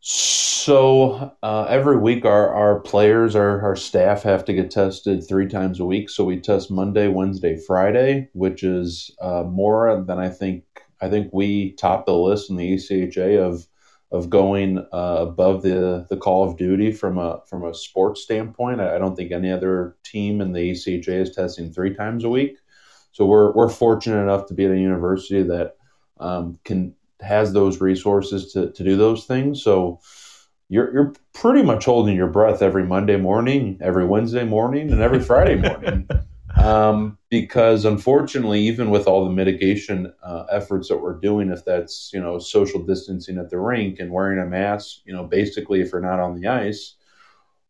So 0.00 1.36
uh, 1.42 1.66
every 1.68 1.98
week, 1.98 2.24
our, 2.24 2.54
our 2.54 2.80
players, 2.80 3.36
our, 3.36 3.60
our 3.62 3.76
staff 3.76 4.22
have 4.22 4.44
to 4.46 4.52
get 4.54 4.70
tested 4.70 5.26
three 5.26 5.46
times 5.46 5.78
a 5.78 5.84
week. 5.84 6.08
So 6.08 6.24
we 6.24 6.40
test 6.40 6.70
Monday, 6.70 7.08
Wednesday, 7.08 7.56
Friday, 7.56 8.28
which 8.32 8.62
is 8.62 9.10
uh, 9.20 9.44
more 9.44 10.02
than 10.06 10.18
I 10.18 10.28
think. 10.30 10.64
I 11.02 11.08
think 11.08 11.30
we 11.32 11.72
top 11.72 12.04
the 12.04 12.14
list 12.14 12.50
in 12.50 12.56
the 12.56 12.74
ACHA 12.74 13.40
of 13.40 13.66
of 14.12 14.28
going 14.28 14.78
uh, 14.92 15.16
above 15.20 15.62
the 15.62 16.06
the 16.10 16.16
Call 16.16 16.48
of 16.48 16.56
Duty 16.56 16.92
from 16.92 17.16
a 17.16 17.40
from 17.46 17.64
a 17.64 17.74
sports 17.74 18.22
standpoint. 18.22 18.80
I, 18.80 18.96
I 18.96 18.98
don't 18.98 19.16
think 19.16 19.32
any 19.32 19.50
other 19.50 19.96
team 20.04 20.40
in 20.40 20.52
the 20.52 20.72
ACHA 20.72 21.08
is 21.08 21.34
testing 21.34 21.72
three 21.72 21.94
times 21.94 22.24
a 22.24 22.28
week. 22.28 22.58
So 23.12 23.24
we're 23.24 23.52
we're 23.52 23.68
fortunate 23.68 24.22
enough 24.22 24.46
to 24.46 24.54
be 24.54 24.66
at 24.66 24.72
a 24.72 24.78
university 24.78 25.42
that 25.44 25.76
um, 26.18 26.58
can 26.64 26.94
has 27.22 27.52
those 27.52 27.80
resources 27.80 28.52
to, 28.52 28.70
to 28.72 28.84
do 28.84 28.96
those 28.96 29.24
things. 29.24 29.62
So 29.62 30.00
you're 30.70 30.92
you're 30.92 31.12
pretty 31.34 31.62
much 31.62 31.84
holding 31.84 32.16
your 32.16 32.28
breath 32.28 32.62
every 32.62 32.84
Monday 32.84 33.16
morning, 33.16 33.78
every 33.82 34.06
Wednesday 34.06 34.44
morning, 34.44 34.92
and 34.92 35.00
every 35.00 35.20
Friday 35.20 35.56
morning. 35.68 36.08
um, 36.56 37.18
because 37.28 37.84
unfortunately, 37.84 38.60
even 38.60 38.90
with 38.90 39.06
all 39.06 39.24
the 39.24 39.32
mitigation 39.32 40.12
uh, 40.22 40.44
efforts 40.50 40.88
that 40.88 40.98
we're 40.98 41.18
doing, 41.18 41.50
if 41.50 41.64
that's 41.64 42.12
you 42.14 42.20
know 42.20 42.38
social 42.38 42.82
distancing 42.84 43.36
at 43.36 43.50
the 43.50 43.58
rink 43.58 43.98
and 43.98 44.12
wearing 44.12 44.38
a 44.38 44.46
mask, 44.46 45.00
you 45.04 45.12
know, 45.12 45.24
basically 45.24 45.80
if 45.80 45.90
you're 45.90 46.00
not 46.00 46.20
on 46.20 46.40
the 46.40 46.46
ice, 46.46 46.94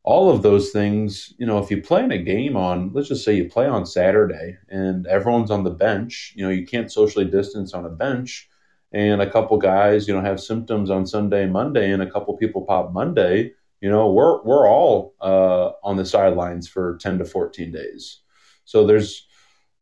all 0.02 0.30
of 0.30 0.42
those 0.42 0.70
things, 0.70 1.32
you 1.38 1.46
know, 1.46 1.58
if 1.58 1.70
you 1.70 1.80
play 1.80 2.04
in 2.04 2.12
a 2.12 2.18
game 2.18 2.54
on, 2.54 2.90
let's 2.92 3.08
just 3.08 3.24
say 3.24 3.34
you 3.34 3.48
play 3.48 3.66
on 3.66 3.86
Saturday 3.86 4.58
and 4.68 5.06
everyone's 5.06 5.50
on 5.50 5.64
the 5.64 5.70
bench, 5.70 6.34
you 6.36 6.44
know, 6.44 6.50
you 6.50 6.66
can't 6.66 6.92
socially 6.92 7.24
distance 7.24 7.72
on 7.72 7.86
a 7.86 7.90
bench 7.90 8.49
and 8.92 9.22
a 9.22 9.30
couple 9.30 9.56
guys, 9.58 10.08
you 10.08 10.14
know, 10.14 10.20
have 10.20 10.40
symptoms 10.40 10.90
on 10.90 11.06
Sunday, 11.06 11.46
Monday, 11.46 11.92
and 11.92 12.02
a 12.02 12.10
couple 12.10 12.36
people 12.36 12.62
pop 12.62 12.92
Monday, 12.92 13.52
you 13.80 13.90
know, 13.90 14.10
we're 14.12 14.42
we're 14.42 14.68
all 14.68 15.14
uh, 15.20 15.70
on 15.82 15.96
the 15.96 16.04
sidelines 16.04 16.68
for 16.68 16.98
ten 17.00 17.18
to 17.18 17.24
fourteen 17.24 17.72
days. 17.72 18.18
So 18.64 18.86
there's, 18.86 19.26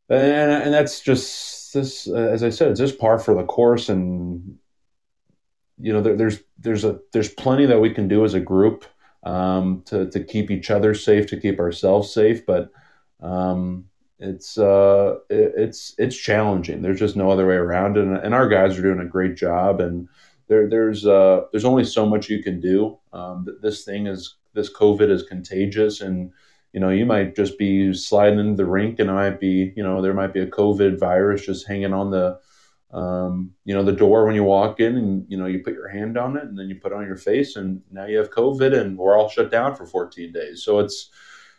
and, 0.08 0.52
and 0.62 0.72
that's 0.72 1.00
just 1.00 1.72
this, 1.74 2.06
as 2.06 2.42
I 2.42 2.50
said, 2.50 2.70
it's 2.70 2.80
just 2.80 2.98
par 2.98 3.18
for 3.18 3.34
the 3.34 3.44
course, 3.44 3.88
and 3.88 4.58
you 5.80 5.92
know, 5.92 6.00
there, 6.00 6.16
there's 6.16 6.40
there's 6.58 6.84
a 6.84 7.00
there's 7.12 7.28
plenty 7.28 7.66
that 7.66 7.80
we 7.80 7.90
can 7.90 8.08
do 8.08 8.24
as 8.24 8.34
a 8.34 8.40
group 8.40 8.84
um, 9.24 9.82
to 9.86 10.08
to 10.10 10.22
keep 10.22 10.50
each 10.50 10.70
other 10.70 10.94
safe, 10.94 11.26
to 11.28 11.40
keep 11.40 11.58
ourselves 11.58 12.12
safe, 12.12 12.46
but. 12.46 12.70
Um, 13.20 13.86
it's 14.18 14.58
uh 14.58 15.16
it, 15.30 15.52
it's 15.56 15.94
it's 15.98 16.16
challenging. 16.16 16.82
There's 16.82 16.98
just 16.98 17.16
no 17.16 17.30
other 17.30 17.46
way 17.46 17.54
around 17.54 17.96
it. 17.96 18.04
And, 18.04 18.16
and 18.16 18.34
our 18.34 18.48
guys 18.48 18.78
are 18.78 18.82
doing 18.82 19.00
a 19.00 19.04
great 19.04 19.36
job. 19.36 19.80
And 19.80 20.08
there 20.48 20.68
there's 20.68 21.06
uh 21.06 21.42
there's 21.52 21.64
only 21.64 21.84
so 21.84 22.06
much 22.06 22.28
you 22.28 22.42
can 22.42 22.60
do. 22.60 22.98
Um 23.12 23.46
this 23.62 23.84
thing 23.84 24.06
is 24.06 24.36
this 24.54 24.72
covid 24.72 25.10
is 25.10 25.22
contagious. 25.22 26.00
And 26.00 26.32
you 26.72 26.80
know 26.80 26.90
you 26.90 27.06
might 27.06 27.34
just 27.36 27.58
be 27.58 27.94
sliding 27.94 28.38
into 28.38 28.56
the 28.56 28.66
rink 28.66 28.98
and 28.98 29.08
it 29.08 29.14
might 29.14 29.40
be 29.40 29.72
you 29.76 29.82
know 29.82 30.02
there 30.02 30.14
might 30.14 30.34
be 30.34 30.40
a 30.40 30.46
covid 30.46 30.98
virus 30.98 31.46
just 31.46 31.66
hanging 31.66 31.94
on 31.94 32.10
the 32.10 32.38
um, 32.90 33.52
you 33.64 33.74
know 33.74 33.82
the 33.82 33.92
door 33.92 34.24
when 34.24 34.34
you 34.34 34.44
walk 34.44 34.80
in 34.80 34.96
and 34.96 35.26
you 35.28 35.36
know 35.36 35.46
you 35.46 35.62
put 35.62 35.74
your 35.74 35.88
hand 35.88 36.16
on 36.16 36.36
it 36.36 36.44
and 36.44 36.58
then 36.58 36.68
you 36.68 36.76
put 36.76 36.92
it 36.92 36.94
on 36.94 37.06
your 37.06 37.16
face 37.16 37.56
and 37.56 37.82
now 37.90 38.06
you 38.06 38.16
have 38.16 38.30
covid 38.30 38.78
and 38.78 38.96
we're 38.96 39.16
all 39.16 39.28
shut 39.28 39.50
down 39.50 39.76
for 39.76 39.86
14 39.86 40.32
days. 40.32 40.62
So 40.62 40.78
it's 40.78 41.10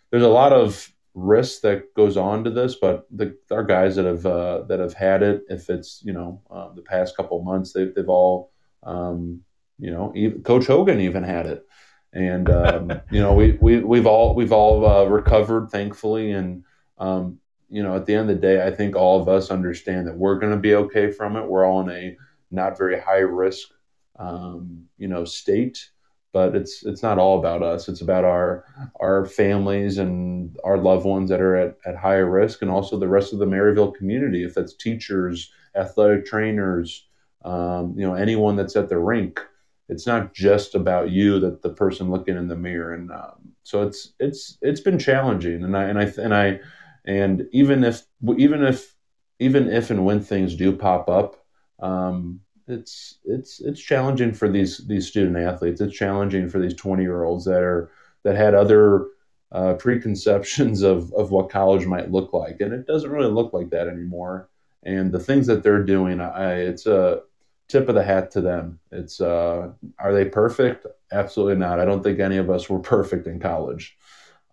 there's 0.10 0.24
a 0.24 0.28
lot 0.28 0.54
of 0.54 0.92
risk 1.20 1.62
that 1.62 1.94
goes 1.94 2.18
on 2.18 2.44
to 2.44 2.50
this, 2.50 2.76
but 2.76 3.08
the 3.12 3.36
our 3.52 3.64
guys 3.64 3.96
that 3.96 4.06
have 4.06 4.26
uh, 4.26 4.64
that 4.64 4.80
have 4.80 4.94
had 4.94 5.22
it, 5.24 5.44
if 5.50 5.70
it's 5.70 6.02
you 6.04 6.14
know 6.14 6.42
uh, 6.50 6.74
the 6.74 6.82
past 6.82 7.16
couple 7.16 7.42
months, 7.44 7.74
they've 7.74 7.94
they've 7.94 8.10
all 8.10 8.52
um, 8.84 9.42
you 9.78 9.92
know 9.92 10.12
even, 10.16 10.42
Coach 10.44 10.68
Hogan 10.68 11.00
even 11.00 11.24
had 11.24 11.46
it, 11.46 11.66
and 12.14 12.50
um, 12.50 13.02
you 13.12 13.20
know 13.20 13.34
we 13.34 13.58
we 13.62 13.80
we've 13.80 14.08
all 14.08 14.36
we've 14.36 14.54
all 14.54 14.86
uh, 14.86 15.06
recovered 15.06 15.70
thankfully, 15.70 16.32
and 16.32 16.64
um, 16.98 17.40
you 17.70 17.84
know 17.84 17.96
at 17.96 18.06
the 18.06 18.14
end 18.14 18.30
of 18.30 18.36
the 18.36 18.42
day, 18.42 18.66
I 18.66 18.72
think 18.72 18.96
all 18.96 19.22
of 19.22 19.28
us 19.28 19.52
understand 19.52 20.08
that 20.08 20.18
we're 20.18 20.40
going 20.40 20.54
to 20.54 20.60
be 20.60 20.76
okay 20.76 21.12
from 21.12 21.36
it. 21.36 21.46
We're 21.46 21.66
all 21.66 21.82
in 21.82 21.90
a 21.90 22.18
not 22.52 22.78
very 22.78 23.00
high 23.00 23.20
risk 23.20 23.70
um, 24.18 24.86
you 24.98 25.08
know 25.08 25.26
state 25.26 25.90
but 26.32 26.56
it's 26.56 26.86
it's 26.86 27.02
not 27.04 27.18
all 27.18 27.40
about 27.40 27.64
us. 27.64 27.90
It's 27.90 28.02
about 28.02 28.24
our 28.24 28.66
our 29.00 29.26
families 29.26 29.98
and 29.98 30.56
our 30.64 30.78
loved 30.78 31.06
ones 31.06 31.30
that 31.30 31.42
are 31.42 31.56
at, 31.56 31.78
at 31.86 31.96
higher 31.96 32.30
risk, 32.30 32.62
and 32.62 32.70
also 32.70 32.98
the 32.98 33.08
rest 33.08 33.34
of 33.34 33.40
the 33.40 33.46
Maryville 33.46 33.96
community. 33.96 34.44
If 34.44 34.54
that's 34.54 34.76
teachers, 34.76 35.52
athletic 35.76 36.26
trainers, 36.26 37.08
um, 37.44 37.96
you 37.98 38.06
know, 38.06 38.14
anyone 38.14 38.56
that's 38.56 38.76
at 38.76 38.90
the 38.90 39.00
rink, 39.00 39.42
it's 39.88 40.06
not 40.06 40.34
just 40.34 40.76
about 40.76 41.10
you. 41.10 41.40
That 41.40 41.62
the 41.62 41.70
person 41.70 42.12
looking 42.12 42.38
in 42.38 42.48
the 42.48 42.56
mirror, 42.56 42.94
and 42.94 43.12
um, 43.12 43.54
so 43.64 43.82
it's 43.82 44.14
it's 44.20 44.58
it's 44.62 44.82
been 44.82 45.00
challenging. 45.00 45.64
And 45.64 45.76
I 45.76 45.84
and 45.86 46.00
I 46.00 46.04
and 46.22 46.36
I 46.36 46.60
and 47.06 47.48
even 47.52 47.84
if 47.84 48.04
even 48.38 48.64
if 48.64 48.96
even 49.40 49.68
if 49.68 49.90
and 49.90 50.06
when 50.06 50.22
things 50.22 50.56
do 50.56 50.76
pop 50.76 51.10
up. 51.10 51.38
Um, 51.82 52.42
it's 52.70 53.18
it's 53.26 53.60
it's 53.60 53.80
challenging 53.80 54.34
for 54.34 54.48
these 54.48 54.80
these 54.88 55.08
student 55.08 55.38
athletes. 55.38 55.82
It's 55.82 55.96
challenging 55.96 56.50
for 56.50 56.60
these 56.60 56.76
twenty 56.76 57.04
year 57.04 57.24
olds 57.24 57.46
that 57.46 57.64
are 57.64 57.92
that 58.24 58.36
had 58.36 58.54
other 58.54 59.08
uh, 59.52 59.74
preconceptions 59.74 60.84
of 60.84 61.12
of 61.14 61.32
what 61.32 61.50
college 61.50 61.86
might 61.86 62.12
look 62.12 62.34
like, 62.34 62.62
and 62.62 62.74
it 62.74 62.86
doesn't 62.86 63.10
really 63.10 63.32
look 63.32 63.54
like 63.54 63.70
that 63.72 63.88
anymore. 63.88 64.50
And 64.84 65.12
the 65.12 65.20
things 65.20 65.48
that 65.48 65.64
they're 65.64 65.84
doing, 65.84 66.22
I, 66.22 66.54
it's 66.54 66.86
a 66.86 67.22
tip 67.68 67.90
of 67.90 67.96
the 67.96 68.04
hat 68.04 68.32
to 68.32 68.42
them. 68.42 68.80
It's 68.92 69.20
uh, 69.20 69.72
are 69.98 70.14
they 70.14 70.26
perfect? 70.26 70.86
Absolutely 71.12 71.56
not. 71.56 71.80
I 71.80 71.86
don't 71.86 72.04
think 72.04 72.20
any 72.20 72.38
of 72.38 72.50
us 72.50 72.70
were 72.70 72.80
perfect 72.96 73.28
in 73.28 73.40
college, 73.40 73.98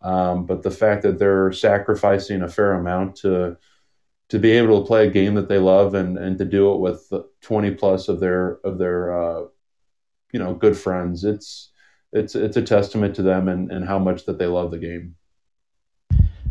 um, 0.02 0.46
but 0.46 0.62
the 0.62 0.70
fact 0.70 1.02
that 1.02 1.18
they're 1.18 1.52
sacrificing 1.52 2.42
a 2.42 2.48
fair 2.48 2.72
amount 2.72 3.16
to 3.16 3.58
to 4.28 4.38
be 4.38 4.52
able 4.52 4.80
to 4.80 4.86
play 4.86 5.06
a 5.06 5.10
game 5.10 5.34
that 5.34 5.48
they 5.48 5.58
love 5.58 5.94
and, 5.94 6.18
and 6.18 6.38
to 6.38 6.44
do 6.44 6.72
it 6.72 6.78
with 6.78 7.12
20 7.42 7.72
plus 7.72 8.08
of 8.08 8.20
their 8.20 8.58
of 8.64 8.78
their 8.78 9.16
uh, 9.16 9.44
you 10.32 10.38
know 10.38 10.54
good 10.54 10.76
friends. 10.76 11.24
It's 11.24 11.70
it's 12.12 12.34
it's 12.34 12.56
a 12.56 12.62
testament 12.62 13.14
to 13.16 13.22
them 13.22 13.48
and, 13.48 13.70
and 13.70 13.86
how 13.86 13.98
much 13.98 14.26
that 14.26 14.38
they 14.38 14.46
love 14.46 14.70
the 14.70 14.78
game. 14.78 15.16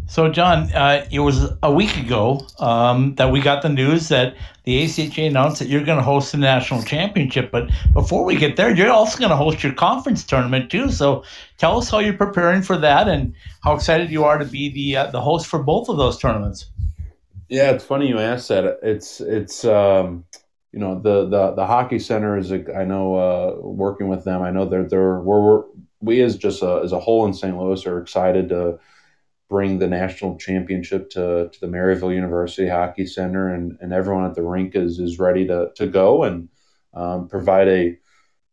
So, 0.08 0.30
John, 0.30 0.72
uh, 0.74 1.08
it 1.12 1.20
was 1.20 1.50
a 1.64 1.74
week 1.74 1.98
ago 1.98 2.46
um, 2.60 3.16
that 3.16 3.32
we 3.32 3.42
got 3.42 3.64
the 3.64 3.70
news 3.70 4.10
that 4.10 4.36
the 4.64 4.84
ACHA 4.84 5.28
announced 5.28 5.58
that 5.58 5.68
you're 5.68 5.84
going 5.84 5.98
to 5.98 6.04
host 6.04 6.32
the 6.32 6.38
national 6.38 6.84
championship. 6.84 7.50
But 7.52 7.72
before 7.92 8.24
we 8.24 8.36
get 8.36 8.56
there, 8.56 8.74
you're 8.74 8.92
also 8.92 9.18
going 9.18 9.32
to 9.32 9.36
host 9.36 9.64
your 9.64 9.74
conference 9.74 10.24
tournament 10.24 10.70
too. 10.70 10.92
So, 10.92 11.24
tell 11.58 11.80
us 11.80 11.90
how 11.90 12.00
you're 12.00 12.14
preparing 12.14 12.62
for 12.62 12.78
that 12.78 13.08
and 13.08 13.34
how 13.64 13.74
excited 13.74 14.12
you 14.12 14.24
are 14.24 14.38
to 14.38 14.46
be 14.46 14.70
the 14.70 14.98
uh, 14.98 15.08
the 15.12 15.22
host 15.22 15.48
for 15.48 15.64
both 15.64 15.90
of 15.90 15.98
those 15.98 16.20
tournaments. 16.20 16.70
Yeah, 17.50 17.72
it's 17.72 17.84
funny 17.84 18.08
you 18.08 18.20
asked 18.20 18.50
that. 18.50 18.80
It's 18.82 19.22
it's 19.22 19.66
um, 19.66 20.26
you 20.72 20.80
know 20.80 21.00
the 21.00 21.28
the 21.28 21.52
the 21.54 21.66
hockey 21.68 22.00
center 22.00 22.38
is 22.38 22.52
a, 22.52 22.76
I 22.76 22.86
know 22.86 23.16
uh, 23.16 23.56
working 23.62 24.08
with 24.08 24.24
them. 24.24 24.42
I 24.42 24.52
know 24.52 24.66
they're 24.66 24.88
they're 24.88 25.20
we're, 25.20 25.42
we're 25.42 25.64
we 26.02 26.22
as 26.22 26.38
just 26.38 26.62
a, 26.62 26.82
as 26.84 26.92
a 26.92 27.00
whole 27.00 27.26
in 27.26 27.34
St. 27.34 27.58
Louis 27.58 27.86
are 27.86 28.00
excited 28.00 28.50
to 28.50 28.80
bring 29.50 29.80
the 29.80 29.88
national 29.88 30.38
championship 30.38 31.10
to, 31.12 31.50
to 31.52 31.60
the 31.62 31.68
Maryville 31.68 32.14
University 32.14 32.68
Hockey 32.68 33.06
Center, 33.06 33.54
and, 33.54 33.78
and 33.82 33.94
everyone 33.94 34.26
at 34.26 34.36
the 34.36 34.44
rink 34.44 34.76
is, 34.76 35.00
is 35.00 35.20
ready 35.20 35.48
to, 35.48 35.72
to 35.76 35.88
go 35.88 36.24
and 36.24 36.50
um, 36.94 37.28
provide 37.28 37.68
a 37.68 37.98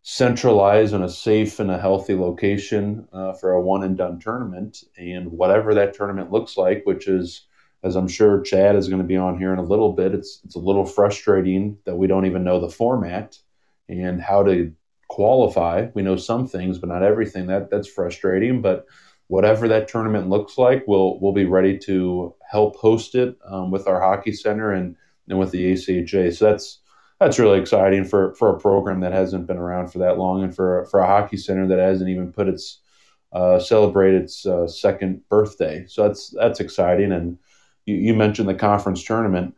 centralized 0.02 0.94
and 0.94 1.04
a 1.04 1.08
safe 1.08 1.60
and 1.60 1.70
a 1.70 1.78
healthy 1.78 2.14
location 2.14 3.06
uh, 3.12 3.32
for 3.34 3.52
a 3.52 3.60
one 3.60 3.82
and 3.84 3.96
done 3.96 4.18
tournament. 4.18 4.84
And 4.98 5.32
whatever 5.32 5.74
that 5.74 5.94
tournament 5.94 6.30
looks 6.30 6.56
like, 6.56 6.82
which 6.84 7.08
is, 7.08 7.46
as 7.82 7.96
I'm 7.96 8.08
sure 8.08 8.40
Chad 8.40 8.76
is 8.76 8.88
going 8.88 9.02
to 9.02 9.08
be 9.08 9.16
on 9.16 9.38
here 9.38 9.52
in 9.52 9.58
a 9.58 9.64
little 9.64 9.92
bit, 9.92 10.14
it's, 10.14 10.40
it's 10.44 10.54
a 10.54 10.60
little 10.60 10.84
frustrating 10.84 11.78
that 11.84 11.96
we 11.96 12.06
don't 12.06 12.26
even 12.26 12.44
know 12.44 12.60
the 12.60 12.70
format 12.70 13.38
and 13.88 14.20
how 14.20 14.44
to 14.44 14.72
qualify. 15.08 15.88
We 15.94 16.02
know 16.02 16.16
some 16.16 16.46
things, 16.46 16.78
but 16.78 16.88
not 16.88 17.02
everything. 17.02 17.46
That 17.46 17.70
that's 17.70 17.88
frustrating, 17.88 18.62
but 18.62 18.86
whatever 19.26 19.68
that 19.68 19.88
tournament 19.88 20.28
looks 20.28 20.56
like, 20.58 20.84
we'll 20.86 21.18
we'll 21.20 21.32
be 21.32 21.44
ready 21.44 21.78
to 21.78 22.34
help 22.50 22.76
host 22.76 23.14
it 23.14 23.36
um, 23.44 23.70
with 23.70 23.86
our 23.86 24.00
hockey 24.00 24.32
center 24.32 24.72
and 24.72 24.96
and 25.28 25.38
with 25.38 25.50
the 25.50 25.72
ACHA. 25.72 26.34
So 26.34 26.50
that's 26.50 26.78
that's 27.18 27.38
really 27.38 27.58
exciting 27.58 28.04
for 28.04 28.34
for 28.36 28.50
a 28.50 28.60
program 28.60 29.00
that 29.00 29.12
hasn't 29.12 29.46
been 29.46 29.58
around 29.58 29.88
for 29.88 29.98
that 29.98 30.18
long, 30.18 30.42
and 30.42 30.54
for 30.54 30.86
for 30.86 31.00
a 31.00 31.06
hockey 31.06 31.36
center 31.36 31.66
that 31.68 31.78
hasn't 31.78 32.10
even 32.10 32.32
put 32.32 32.48
its 32.48 32.80
uh, 33.32 33.58
celebrate 33.58 34.14
its 34.14 34.46
uh, 34.46 34.66
second 34.66 35.28
birthday. 35.28 35.84
So 35.86 36.06
that's 36.06 36.30
that's 36.30 36.60
exciting. 36.60 37.12
And 37.12 37.38
you, 37.86 37.94
you 37.94 38.14
mentioned 38.14 38.48
the 38.48 38.54
conference 38.54 39.02
tournament 39.04 39.54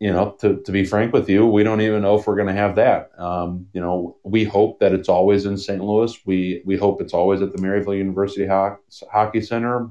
you 0.00 0.10
know, 0.10 0.30
to, 0.40 0.56
to 0.62 0.72
be 0.72 0.84
frank 0.84 1.12
with 1.12 1.28
you, 1.28 1.46
we 1.46 1.62
don't 1.62 1.82
even 1.82 2.00
know 2.00 2.18
if 2.18 2.26
we're 2.26 2.34
going 2.34 2.48
to 2.48 2.54
have 2.54 2.76
that. 2.76 3.10
Um, 3.18 3.66
you 3.74 3.82
know, 3.82 4.16
we 4.24 4.44
hope 4.44 4.80
that 4.80 4.94
it's 4.94 5.10
always 5.10 5.44
in 5.44 5.58
St. 5.58 5.84
Louis. 5.84 6.18
We 6.24 6.62
we 6.64 6.76
hope 6.78 7.02
it's 7.02 7.12
always 7.12 7.42
at 7.42 7.52
the 7.52 7.58
Maryville 7.58 7.98
University 7.98 8.46
Ho- 8.46 8.78
Hockey 9.12 9.42
Center 9.42 9.90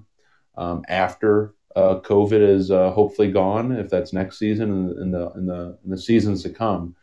um, 0.57 0.83
after 0.89 1.53
uh, 1.75 1.99
COVID 1.99 2.41
is 2.41 2.71
uh, 2.71 2.89
hopefully 2.89 3.31
gone, 3.31 3.71
if 3.71 3.91
that's 3.91 4.11
next 4.11 4.39
season 4.39 4.71
and 4.71 4.99
in, 4.99 5.11
the 5.11 5.29
in 5.33 5.45
the 5.45 5.77
in 5.85 5.91
the 5.91 5.97
seasons 5.97 6.41
to 6.41 6.49
come. 6.49 6.95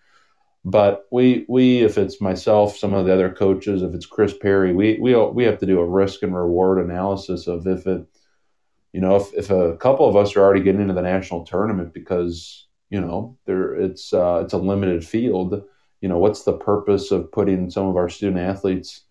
But 0.64 1.06
we 1.12 1.46
we 1.48 1.84
if 1.84 1.98
it's 1.98 2.20
myself, 2.20 2.76
some 2.76 2.92
of 2.92 3.06
the 3.06 3.14
other 3.14 3.30
coaches, 3.30 3.82
if 3.82 3.94
it's 3.94 4.04
Chris 4.04 4.36
Perry, 4.36 4.72
we 4.72 4.98
we 4.98 5.14
we 5.14 5.44
have 5.44 5.58
to 5.60 5.66
do 5.66 5.78
a 5.78 5.86
risk 5.86 6.24
and 6.24 6.34
reward 6.34 6.84
analysis 6.84 7.46
of 7.46 7.68
if 7.68 7.86
it, 7.86 8.04
you 8.92 9.00
know, 9.00 9.16
if 9.16 9.32
if 9.34 9.50
a 9.50 9.76
couple 9.76 10.08
of 10.08 10.16
us 10.16 10.36
are 10.36 10.40
already 10.40 10.62
getting 10.62 10.80
into 10.80 10.94
the 10.94 11.02
national 11.02 11.44
tournament 11.44 11.92
because 11.92 12.66
you 12.90 13.00
know 13.00 13.36
there 13.46 13.74
it's 13.74 14.12
uh, 14.12 14.42
it's 14.44 14.52
a 14.52 14.58
limited 14.58 15.04
field 15.04 15.62
you 16.00 16.08
know 16.08 16.18
what's 16.18 16.44
the 16.44 16.52
purpose 16.56 17.10
of 17.10 17.32
putting 17.32 17.70
some 17.70 17.86
of 17.86 17.96
our 17.96 18.08
student 18.08 18.38
athletes 18.38 19.02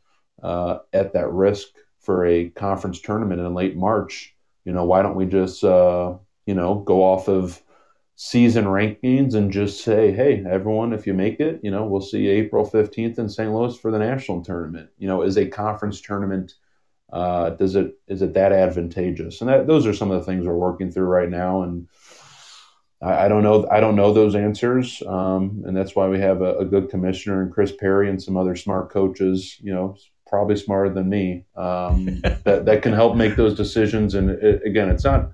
uh, 0.43 0.79
at 0.93 1.13
that 1.13 1.31
risk 1.31 1.67
for 1.99 2.25
a 2.25 2.49
conference 2.51 3.01
tournament 3.01 3.41
in 3.41 3.53
late 3.53 3.75
march? 3.75 4.35
You 4.63 4.73
know 4.73 4.85
why 4.85 5.01
don't 5.01 5.15
we 5.15 5.25
just 5.25 5.63
uh, 5.63 6.15
you 6.45 6.53
know 6.53 6.75
go 6.75 7.03
off 7.03 7.27
of 7.27 7.61
season 8.15 8.65
rankings 8.65 9.33
and 9.33 9.51
just 9.51 9.83
say 9.83 10.09
hey 10.09 10.41
everyone 10.49 10.93
if 10.93 11.05
you 11.05 11.13
make 11.13 11.41
it 11.41 11.59
you 11.61 11.69
know 11.69 11.85
we'll 11.85 11.99
see 11.99 12.29
april 12.29 12.65
15th 12.65 13.19
in 13.19 13.27
st 13.27 13.51
louis 13.51 13.77
for 13.77 13.91
the 13.91 13.99
national 13.99 14.41
tournament. 14.41 14.89
You 14.97 15.07
know 15.07 15.21
is 15.21 15.37
a 15.37 15.47
conference 15.47 15.99
tournament 15.99 16.53
uh, 17.11 17.51
does 17.51 17.75
it 17.75 17.97
is 18.07 18.21
it 18.21 18.33
that 18.33 18.51
advantageous 18.51 19.41
and 19.41 19.49
that, 19.49 19.67
those 19.67 19.85
are 19.85 19.93
some 19.93 20.11
of 20.11 20.19
the 20.19 20.25
things 20.25 20.45
we're 20.45 20.55
working 20.55 20.91
through 20.91 21.05
right 21.05 21.29
now 21.29 21.61
and 21.61 21.87
I, 23.01 23.25
I 23.25 23.27
don't 23.27 23.43
know. 23.43 23.67
I 23.71 23.79
don't 23.79 23.95
know 23.95 24.13
those 24.13 24.35
answers, 24.35 25.01
um, 25.07 25.63
and 25.65 25.75
that's 25.75 25.95
why 25.95 26.07
we 26.07 26.19
have 26.19 26.41
a, 26.41 26.57
a, 26.57 26.65
good 26.65 26.89
commissioner 26.89 27.41
and 27.41 27.51
Chris 27.51 27.71
Perry 27.71 28.09
and 28.09 28.21
some 28.21 28.37
other 28.37 28.55
smart 28.55 28.89
coaches. 28.89 29.57
You 29.61 29.73
know, 29.73 29.97
probably 30.27 30.55
smarter 30.55 30.93
than 30.93 31.09
me 31.09 31.45
um, 31.55 32.21
that 32.43 32.65
that 32.65 32.81
can 32.81 32.93
help 32.93 33.15
make 33.15 33.35
those 33.35 33.55
decisions. 33.55 34.15
And 34.15 34.29
it, 34.29 34.61
again, 34.65 34.89
it's 34.89 35.03
not. 35.03 35.29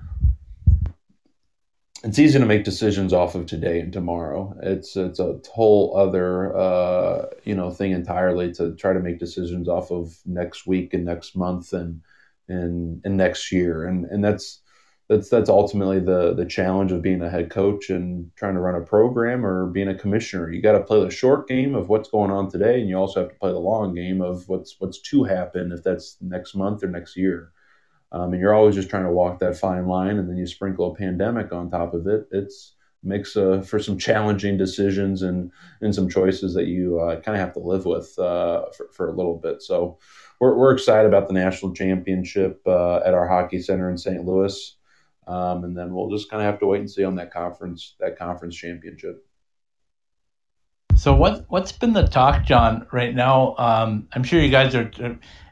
It's 2.04 2.18
easy 2.18 2.40
to 2.40 2.46
make 2.46 2.64
decisions 2.64 3.14
off 3.14 3.36
of 3.36 3.46
today 3.46 3.80
and 3.80 3.94
tomorrow. 3.94 4.56
It's 4.64 4.96
it's 4.96 5.20
a 5.20 5.40
whole 5.52 5.96
other 5.96 6.56
uh, 6.56 7.28
you 7.44 7.54
know 7.54 7.70
thing 7.70 7.92
entirely 7.92 8.52
to 8.54 8.76
try 8.76 8.94
to 8.94 9.00
make 9.00 9.20
decisions 9.20 9.68
off 9.70 9.92
of 9.92 10.18
next 10.26 10.66
week 10.66 10.96
and 10.96 11.06
next 11.06 11.36
month 11.36 11.74
and 11.74 12.02
and 12.48 13.02
and 13.06 13.18
next 13.18 13.52
year. 13.52 13.86
And 13.86 14.06
and 14.06 14.24
that's 14.24 14.62
that's 15.10 15.30
that's 15.30 15.50
ultimately 15.50 16.00
the 16.00 16.34
the 16.34 16.46
challenge 16.46 16.92
of 16.92 17.04
being 17.04 17.22
a 17.22 17.30
head 17.30 17.52
coach 17.52 17.92
and 17.92 18.32
trying 18.36 18.56
to 18.56 18.62
run 18.62 18.82
a 18.82 18.86
program 18.86 19.46
or 19.46 19.68
being 19.68 19.90
a 19.90 19.96
commissioner. 19.96 20.52
You 20.52 20.60
got 20.62 20.72
to 20.72 20.84
play 20.84 21.04
the 21.04 21.12
short 21.12 21.48
game 21.48 21.76
of 21.76 21.88
what's 21.90 22.10
going 22.10 22.32
on 22.32 22.50
today, 22.50 22.80
and 22.80 22.90
you 22.90 22.96
also 22.98 23.22
have 23.22 23.30
to 23.30 23.40
play 23.40 23.52
the 23.52 23.60
long 23.60 23.94
game 23.94 24.22
of 24.22 24.50
what's 24.50 24.76
what's 24.80 25.00
to 25.02 25.24
happen 25.26 25.72
if 25.72 25.84
that's 25.84 26.18
next 26.20 26.56
month 26.56 26.84
or 26.84 26.88
next 26.88 27.16
year. 27.16 27.52
Um, 28.12 28.34
and 28.34 28.42
you're 28.42 28.54
always 28.54 28.76
just 28.76 28.90
trying 28.90 29.06
to 29.06 29.12
walk 29.12 29.40
that 29.40 29.58
fine 29.58 29.88
line, 29.88 30.18
and 30.18 30.30
then 30.30 30.38
you 30.38 30.46
sprinkle 30.46 30.92
a 30.92 30.96
pandemic 30.96 31.54
on 31.54 31.70
top 31.70 31.94
of 31.94 32.08
it. 32.08 32.28
It's 32.32 32.76
makes 33.04 33.36
uh, 33.36 33.62
for 33.62 33.80
some 33.80 33.98
challenging 33.98 34.58
decisions 34.58 35.22
and 35.24 35.52
and 35.82 35.94
some 35.96 36.10
choices 36.10 36.54
that 36.54 36.68
you 36.68 37.00
uh, 37.00 37.20
kind 37.22 37.36
of 37.36 37.44
have 37.44 37.54
to 37.54 37.60
live 37.60 37.86
with 37.86 38.18
uh, 38.20 38.66
for, 38.78 38.88
for 38.92 39.10
a 39.10 39.16
little 39.16 39.38
bit. 39.38 39.62
So 39.62 39.98
we're, 40.40 40.56
we're 40.56 40.74
excited 40.74 41.08
about 41.08 41.28
the 41.28 41.34
national 41.34 41.74
championship 41.74 42.62
uh, 42.68 42.98
at 42.98 43.14
our 43.14 43.28
hockey 43.28 43.62
center 43.62 43.90
in 43.90 43.98
St. 43.98 44.26
Louis. 44.26 44.76
Um, 45.28 45.64
and 45.64 45.78
then 45.78 45.94
we'll 45.94 46.10
just 46.10 46.30
kind 46.30 46.42
of 46.42 46.48
have 46.48 46.60
to 46.60 46.68
wait 46.68 46.80
and 46.80 46.90
see 46.90 47.04
on 47.04 47.16
that 47.16 47.32
conference 47.32 47.96
that 48.00 48.18
conference 48.18 48.56
championship. 48.56 49.26
So 51.02 51.16
what 51.16 51.46
what's 51.50 51.72
been 51.72 51.94
the 51.94 52.04
talk, 52.04 52.46
John, 52.46 52.86
right 52.92 53.16
now? 53.16 53.56
Um, 53.58 54.08
I'm 54.14 54.24
sure 54.24 54.40
you 54.40 54.52
guys 54.52 54.76
are 54.76 54.92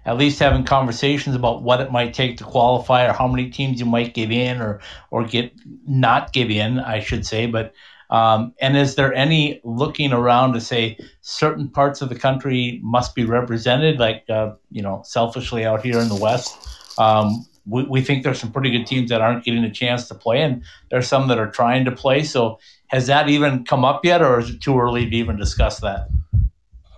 at 0.05 0.15
least 0.15 0.37
having 0.37 0.63
conversations 0.63 1.35
about 1.35 1.63
what 1.63 1.81
it 1.81 1.91
might 1.91 2.13
take 2.13 2.37
to 2.37 2.43
qualify, 2.43 3.07
or 3.07 3.13
how 3.13 3.27
many 3.27 3.49
teams 3.49 3.79
you 3.79 3.87
might 3.87 4.13
give 4.13 4.29
in, 4.29 4.61
or 4.61 4.79
or 5.09 5.23
get 5.23 5.51
not 5.87 6.33
give 6.33 6.51
in, 6.51 6.79
I 6.79 6.99
should 6.99 7.25
say. 7.25 7.47
But 7.47 7.73
um, 8.11 8.53
and 8.61 8.77
is 8.77 8.93
there 8.93 9.11
any 9.11 9.59
looking 9.63 10.13
around 10.13 10.53
to 10.53 10.61
say 10.61 10.99
certain 11.21 11.67
parts 11.67 12.03
of 12.03 12.09
the 12.09 12.19
country 12.19 12.79
must 12.83 13.15
be 13.15 13.25
represented, 13.25 13.97
like 13.97 14.25
uh, 14.29 14.51
you 14.69 14.83
know, 14.83 15.01
selfishly 15.03 15.65
out 15.65 15.83
here 15.83 15.97
in 15.97 16.09
the 16.09 16.15
West? 16.15 16.55
Um, 16.99 17.43
we, 17.65 17.85
we 17.85 18.01
think 18.01 18.23
there's 18.23 18.39
some 18.39 18.51
pretty 18.51 18.69
good 18.69 18.85
teams 18.85 19.09
that 19.09 19.21
aren't 19.21 19.43
getting 19.43 19.63
a 19.63 19.71
chance 19.71 20.07
to 20.09 20.13
play, 20.13 20.43
and 20.43 20.63
there's 20.91 21.07
some 21.07 21.27
that 21.29 21.39
are 21.39 21.49
trying 21.49 21.85
to 21.85 21.91
play. 21.91 22.21
So 22.21 22.59
has 22.89 23.07
that 23.07 23.29
even 23.29 23.65
come 23.65 23.85
up 23.85 24.03
yet, 24.03 24.21
or 24.21 24.39
is 24.39 24.49
it 24.49 24.61
too 24.61 24.79
early 24.79 25.09
to 25.09 25.15
even 25.15 25.37
discuss 25.37 25.79
that? 25.79 26.09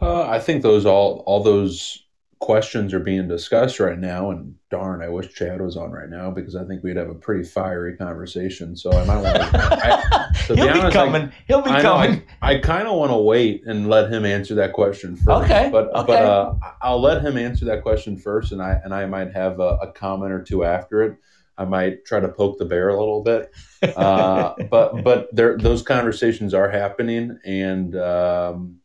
Uh, 0.02 0.24
I 0.24 0.40
think 0.40 0.64
those 0.64 0.86
all 0.86 1.24
all 1.26 1.44
those 1.44 2.04
questions 2.40 2.92
are 2.92 3.00
being 3.00 3.28
discussed 3.28 3.80
right 3.80 4.00
now. 4.00 4.32
And 4.32 4.56
darn, 4.70 5.02
I 5.02 5.10
wish 5.10 5.32
Chad 5.34 5.62
was 5.62 5.78
on 5.78 5.92
right 5.92 6.10
now 6.10 6.32
because 6.32 6.56
I 6.56 6.66
think 6.66 6.84
we'd 6.84 6.98
have 6.98 7.10
a 7.10 7.16
pretty 7.16 7.44
fiery 7.44 7.96
conversation. 7.96 8.76
So 8.76 8.92
I 8.92 9.06
might 9.06 9.22
want 9.22 9.38
to. 10.48 10.56
He'll 10.56 10.56
be, 10.56 10.70
honest, 10.70 10.94
coming. 10.94 11.22
I, 11.24 11.34
He'll 11.48 11.62
be 11.62 11.70
I 11.70 11.82
coming. 11.82 12.16
Know, 12.16 12.22
I, 12.42 12.56
I 12.56 12.58
kind 12.60 12.88
of 12.88 12.96
want 12.96 13.12
to 13.12 13.18
wait 13.18 13.64
and 13.66 13.88
let 13.88 14.12
him 14.12 14.26
answer 14.26 14.56
that 14.56 14.74
question 14.74 15.16
first. 15.16 15.44
Okay. 15.44 15.70
But 15.72 15.94
okay. 15.94 16.08
but 16.08 16.24
uh, 16.24 16.56
I'll 16.82 17.02
let 17.02 17.22
him 17.22 17.38
answer 17.38 17.66
that 17.66 17.84
question 17.84 18.18
first, 18.18 18.52
and 18.52 18.62
I 18.62 18.80
and 18.84 18.94
I 18.94 19.06
might 19.06 19.34
have 19.34 19.60
a, 19.60 19.78
a 19.82 19.92
comment 19.92 20.32
or 20.32 20.42
two 20.42 20.64
after 20.64 21.04
it. 21.04 21.18
I 21.58 21.66
might 21.66 22.06
try 22.06 22.20
to 22.20 22.30
poke 22.30 22.58
the 22.58 22.66
bear 22.66 22.90
a 22.90 23.00
little 23.00 23.24
bit, 23.24 23.52
uh, 23.96 24.54
but 24.70 25.04
but 25.04 25.34
there 25.36 25.58
those 25.58 25.82
conversations 25.82 26.54
are 26.54 26.70
happening, 26.70 27.38
and 27.46 27.96
um, 27.96 28.80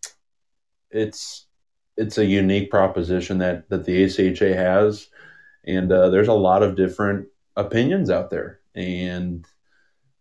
it's 0.91 1.47
it's 1.97 2.19
a 2.19 2.27
unique 2.27 2.71
proposition 2.71 3.39
that 3.39 3.69
that 3.71 3.85
the 3.85 4.05
ACHA 4.05 4.55
has, 4.55 5.09
and 5.65 5.91
uh, 5.91 6.11
there's 6.11 6.29
a 6.29 6.35
lot 6.35 6.63
of 6.63 6.77
different 6.77 7.29
opinions 7.57 8.11
out 8.11 8.31
there, 8.31 8.61
and 8.75 9.47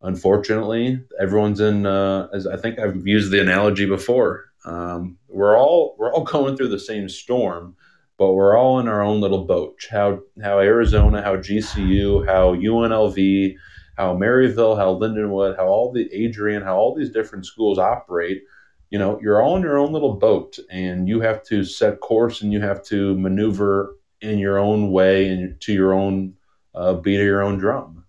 unfortunately, 0.01 1.03
everyone's 1.19 1.59
in. 1.59 1.85
Uh, 1.85 2.27
as 2.33 2.47
I 2.47 2.57
think 2.57 2.79
I've 2.79 3.05
used 3.05 3.31
the 3.31 3.41
analogy 3.41 3.85
before, 3.85 4.45
um, 4.65 5.17
we're 5.27 5.57
all 5.57 5.95
we're 5.97 6.13
all 6.13 6.23
going 6.35 6.55
through 6.55 6.69
the 6.69 6.79
same 6.79 7.09
storm, 7.09 7.75
but 8.17 8.33
we're 8.33 8.57
all 8.57 8.79
in 8.79 8.87
our 8.87 9.01
own 9.01 9.21
little 9.21 9.45
boat. 9.45 9.77
How 9.89 10.19
how 10.43 10.59
Arizona, 10.59 11.21
how 11.21 11.35
GCU, 11.37 12.25
how 12.25 12.55
UNLV, 12.55 13.55
how 13.97 14.15
Maryville, 14.15 14.77
how 14.77 14.95
Lindenwood, 14.95 15.57
how 15.57 15.67
all 15.67 15.91
the 15.91 16.09
Adrian, 16.13 16.61
how 16.63 16.77
all 16.77 16.95
these 16.95 17.09
different 17.11 17.45
schools 17.45 17.77
operate 17.77 18.43
you 18.91 18.99
know, 18.99 19.19
you're 19.19 19.41
all 19.41 19.57
in 19.57 19.63
your 19.63 19.79
own 19.79 19.91
little 19.91 20.13
boat 20.13 20.57
and 20.69 21.07
you 21.09 21.19
have 21.19 21.43
to 21.43 21.63
set 21.65 21.99
course 22.01 22.43
and 22.43 22.53
you 22.53 22.61
have 22.61 22.83
to 22.83 23.17
maneuver 23.17 23.95
in 24.21 24.37
your 24.37 24.59
own 24.59 24.91
way 24.91 25.27
and 25.27 25.59
to 25.59 25.73
your 25.73 25.91
own 25.91 26.33
uh, 26.75 26.93
beat 26.93 27.19
of 27.19 27.25
your 27.25 27.41
own 27.41 27.57
drum. 27.57 28.05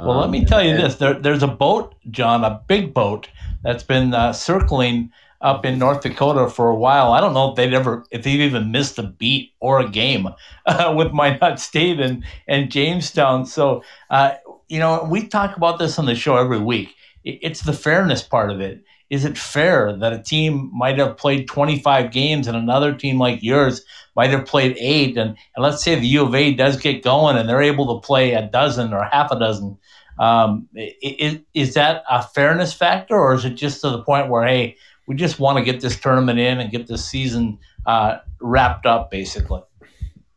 Well, 0.00 0.18
let 0.18 0.30
me 0.30 0.40
Um, 0.40 0.44
tell 0.46 0.62
you 0.62 0.70
and- 0.70 0.82
this: 0.82 0.96
there, 0.96 1.14
there's 1.14 1.44
a 1.44 1.48
boat, 1.48 1.94
John, 2.10 2.42
a 2.44 2.60
big 2.66 2.92
boat 2.92 3.28
that's 3.62 3.84
been 3.84 4.12
uh, 4.12 4.32
circling 4.32 5.10
up 5.40 5.64
in 5.64 5.78
North 5.78 6.02
Dakota 6.02 6.48
for 6.50 6.68
a 6.68 6.76
while. 6.76 7.12
I 7.12 7.20
don't 7.20 7.34
know 7.34 7.50
if 7.50 7.56
they'd 7.56 7.74
ever, 7.74 8.04
if 8.10 8.22
they've 8.22 8.40
even 8.40 8.72
missed 8.72 8.98
a 8.98 9.02
beat 9.04 9.52
or 9.60 9.80
a 9.80 9.88
game 9.88 10.28
uh, 10.66 10.94
with 10.96 11.12
Minot 11.12 11.60
State 11.68 12.00
and 12.00 12.24
and 12.48 12.70
Jamestown. 12.70 13.46
So, 13.46 13.82
uh, 14.10 14.34
you 14.68 14.78
know, 14.78 15.04
we 15.08 15.26
talk 15.28 15.56
about 15.56 15.78
this 15.78 15.98
on 15.98 16.06
the 16.06 16.14
show 16.14 16.36
every 16.36 16.58
week. 16.60 16.94
It's 17.24 17.62
the 17.62 17.72
fairness 17.72 18.22
part 18.22 18.50
of 18.50 18.60
it. 18.60 18.82
Is 19.10 19.24
it 19.24 19.38
fair 19.38 19.96
that 19.96 20.12
a 20.12 20.22
team 20.22 20.70
might 20.72 20.98
have 20.98 21.16
played 21.16 21.46
25 21.48 22.10
games 22.10 22.46
and 22.48 22.56
another 22.56 22.94
team 22.94 23.18
like 23.18 23.42
yours 23.42 23.84
might 24.16 24.30
have 24.30 24.46
played 24.46 24.76
eight? 24.80 25.16
And, 25.16 25.36
and 25.54 25.62
let's 25.62 25.82
say 25.82 25.94
the 25.94 26.06
U 26.06 26.24
of 26.26 26.34
A 26.34 26.54
does 26.54 26.76
get 26.76 27.02
going 27.04 27.36
and 27.36 27.48
they're 27.48 27.62
able 27.62 27.94
to 28.00 28.06
play 28.06 28.32
a 28.32 28.48
dozen 28.48 28.92
or 28.92 29.04
half 29.04 29.30
a 29.30 29.38
dozen. 29.38 29.76
Um, 30.18 30.68
i- 30.76 30.94
i- 31.02 31.40
is 31.54 31.74
that 31.74 32.02
a 32.08 32.22
fairness 32.22 32.72
factor, 32.72 33.16
or 33.16 33.34
is 33.34 33.44
it 33.44 33.54
just 33.54 33.80
to 33.82 33.90
the 33.90 34.02
point 34.02 34.28
where, 34.30 34.46
hey, 34.46 34.76
we 35.06 35.14
just 35.14 35.38
want 35.38 35.58
to 35.58 35.64
get 35.64 35.80
this 35.80 35.98
tournament 35.98 36.38
in 36.38 36.58
and 36.58 36.70
get 36.70 36.86
this 36.86 37.04
season 37.04 37.58
uh, 37.86 38.18
wrapped 38.40 38.86
up, 38.86 39.10
basically? 39.10 39.62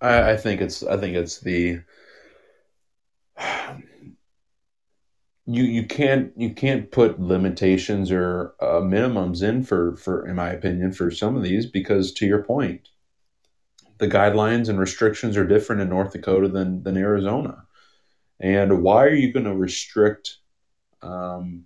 I, 0.02 0.32
I 0.32 0.38
think 0.38 0.62
it's 0.62 0.84
I 0.84 0.98
think 0.98 1.16
it's 1.16 1.40
the 1.40 1.82
you 5.46 5.64
you 5.64 5.86
can't 5.86 6.32
you 6.38 6.54
can't 6.54 6.92
put 6.92 7.20
limitations 7.20 8.12
or 8.12 8.54
uh, 8.62 8.82
minimums 8.82 9.42
in 9.42 9.64
for 9.64 9.96
for 9.98 10.28
in 10.28 10.36
my 10.36 10.50
opinion 10.50 10.94
for 10.94 11.10
some 11.12 11.36
of 11.36 11.44
these 11.44 11.66
because 11.66 12.12
to 12.14 12.26
your 12.26 12.44
point 12.44 12.90
the 13.98 14.08
guidelines 14.08 14.70
and 14.70 14.80
restrictions 14.80 15.36
are 15.36 15.48
different 15.48 15.82
in 15.82 15.90
North 15.90 16.14
Dakota 16.14 16.48
than 16.48 16.84
than 16.84 16.96
Arizona 16.98 17.64
and 18.40 18.84
why 18.84 19.04
are 19.06 19.14
you 19.14 19.34
going 19.34 19.46
to 19.46 19.56
restrict 19.56 20.38
um, 21.02 21.66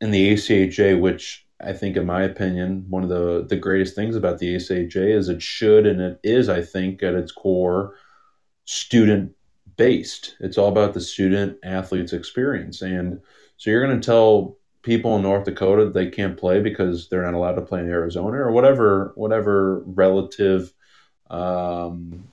in 0.00 0.10
the 0.12 0.32
ACHA 0.32 0.98
which 0.98 1.46
I 1.62 1.72
think 1.72 1.96
in 1.96 2.06
my 2.06 2.22
opinion 2.22 2.86
one 2.88 3.02
of 3.02 3.08
the 3.08 3.44
the 3.48 3.56
greatest 3.56 3.94
things 3.94 4.16
about 4.16 4.38
the 4.38 4.56
ACHA 4.56 5.16
is 5.16 5.28
it 5.28 5.42
should 5.42 5.86
and 5.86 6.00
it 6.00 6.20
is 6.22 6.48
I 6.48 6.62
think 6.62 7.02
at 7.02 7.14
its 7.14 7.32
core 7.32 7.94
student 8.64 9.32
based. 9.76 10.36
It's 10.40 10.58
all 10.58 10.68
about 10.68 10.94
the 10.94 11.00
student 11.00 11.58
athlete's 11.62 12.12
experience. 12.12 12.82
And 12.82 13.20
so 13.56 13.70
you're 13.70 13.84
going 13.84 14.00
to 14.00 14.04
tell 14.04 14.58
people 14.82 15.16
in 15.16 15.22
North 15.22 15.44
Dakota 15.44 15.90
they 15.90 16.08
can't 16.08 16.36
play 16.36 16.60
because 16.60 17.08
they're 17.08 17.24
not 17.24 17.34
allowed 17.34 17.54
to 17.54 17.62
play 17.62 17.80
in 17.80 17.88
Arizona 17.88 18.38
or 18.38 18.52
whatever 18.52 19.12
whatever 19.14 19.80
relative 19.86 20.72
um, 21.28 22.28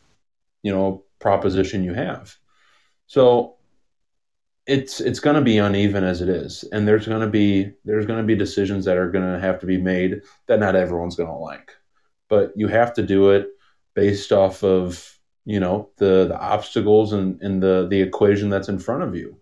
you 0.63 0.71
know 0.71 1.03
proposition 1.19 1.83
you 1.83 1.93
have. 1.93 2.35
So 3.07 3.56
it's 4.67 4.99
it's 4.99 5.19
going 5.19 5.35
to 5.35 5.41
be 5.41 5.57
uneven 5.57 6.03
as 6.03 6.21
it 6.21 6.27
is 6.27 6.63
and 6.73 6.87
there's 6.87 7.07
going 7.07 7.21
to 7.21 7.27
be 7.27 7.71
there's 7.85 8.05
going 8.05 8.19
to 8.19 8.25
be 8.25 8.35
decisions 8.35 8.85
that 8.85 8.97
are 8.97 9.09
going 9.09 9.23
to 9.23 9.39
have 9.39 9.59
to 9.59 9.65
be 9.65 9.77
made 9.77 10.21
that 10.47 10.59
not 10.59 10.75
everyone's 10.75 11.15
going 11.15 11.29
to 11.29 11.35
like. 11.35 11.71
But 12.29 12.51
you 12.57 12.67
have 12.67 12.93
to 12.95 13.03
do 13.03 13.29
it 13.31 13.47
based 13.95 14.31
off 14.31 14.63
of 14.63 15.17
you 15.45 15.59
know 15.59 15.89
the 15.97 16.27
the 16.27 16.37
obstacles 16.37 17.13
and, 17.13 17.41
and 17.41 17.63
the 17.63 17.87
the 17.89 18.01
equation 18.01 18.49
that's 18.49 18.69
in 18.69 18.79
front 18.79 19.03
of 19.03 19.15
you. 19.15 19.39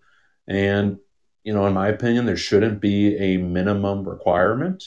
And 0.48 1.00
you 1.44 1.54
know 1.54 1.66
in 1.66 1.74
my 1.74 1.88
opinion 1.88 2.26
there 2.26 2.38
shouldn't 2.38 2.80
be 2.80 3.18
a 3.18 3.38
minimum 3.38 4.08
requirement. 4.08 4.84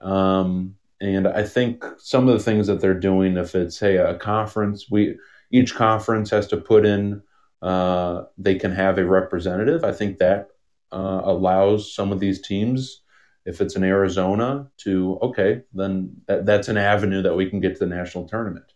Um, 0.00 0.76
and 1.00 1.28
i 1.28 1.42
think 1.42 1.84
some 1.98 2.26
of 2.26 2.32
the 2.32 2.42
things 2.42 2.66
that 2.66 2.80
they're 2.80 2.94
doing 2.94 3.36
if 3.36 3.54
it's 3.54 3.78
hey 3.78 3.96
a 3.96 4.14
conference 4.14 4.86
we 4.90 5.16
each 5.50 5.74
conference 5.74 6.30
has 6.30 6.46
to 6.46 6.56
put 6.56 6.86
in 6.86 7.22
uh, 7.66 8.24
they 8.38 8.54
can 8.54 8.72
have 8.72 8.98
a 8.98 9.04
representative. 9.04 9.82
I 9.84 9.92
think 9.92 10.18
that 10.18 10.48
uh, 10.92 11.20
allows 11.24 11.94
some 11.94 12.12
of 12.12 12.20
these 12.20 12.40
teams 12.40 13.02
if 13.44 13.60
it's 13.60 13.76
in 13.76 13.84
arizona 13.84 14.68
to 14.76 15.18
okay 15.22 15.62
then 15.72 16.10
that, 16.26 16.46
that's 16.46 16.68
an 16.68 16.76
avenue 16.76 17.22
that 17.22 17.36
we 17.36 17.48
can 17.50 17.60
get 17.60 17.74
to 17.74 17.80
the 17.80 17.94
national 17.94 18.28
tournament. 18.28 18.72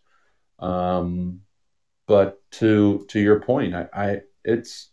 Um, 0.59 1.41
but 2.07 2.41
to 2.59 3.05
to 3.09 3.19
your 3.19 3.39
point, 3.39 3.73
I, 3.73 3.87
I 3.93 4.21
it's 4.43 4.89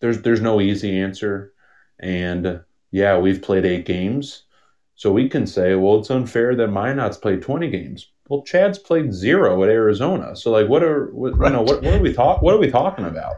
there's 0.00 0.22
there's 0.22 0.40
no 0.40 0.60
easy 0.60 0.98
answer, 1.00 1.52
and 2.00 2.62
yeah, 2.90 3.18
we've 3.18 3.42
played 3.42 3.66
eight 3.66 3.84
games, 3.84 4.44
so 4.94 5.12
we 5.12 5.28
can 5.28 5.46
say, 5.46 5.74
well, 5.74 5.98
it's 5.98 6.10
unfair 6.10 6.56
that 6.56 6.68
Minot's 6.68 7.18
played 7.18 7.42
twenty 7.42 7.68
games. 7.68 8.10
Well, 8.32 8.42
Chad's 8.44 8.78
played 8.78 9.12
zero 9.12 9.62
at 9.62 9.68
Arizona, 9.68 10.34
so 10.34 10.50
like, 10.50 10.66
what 10.66 10.82
are 10.82 11.12
what, 11.12 11.34
you 11.34 11.50
know 11.50 11.60
what, 11.60 11.82
what 11.82 11.92
are 11.92 12.00
we 12.00 12.14
talk 12.14 12.40
what 12.40 12.54
are 12.54 12.58
we 12.58 12.70
talking 12.70 13.04
about? 13.04 13.34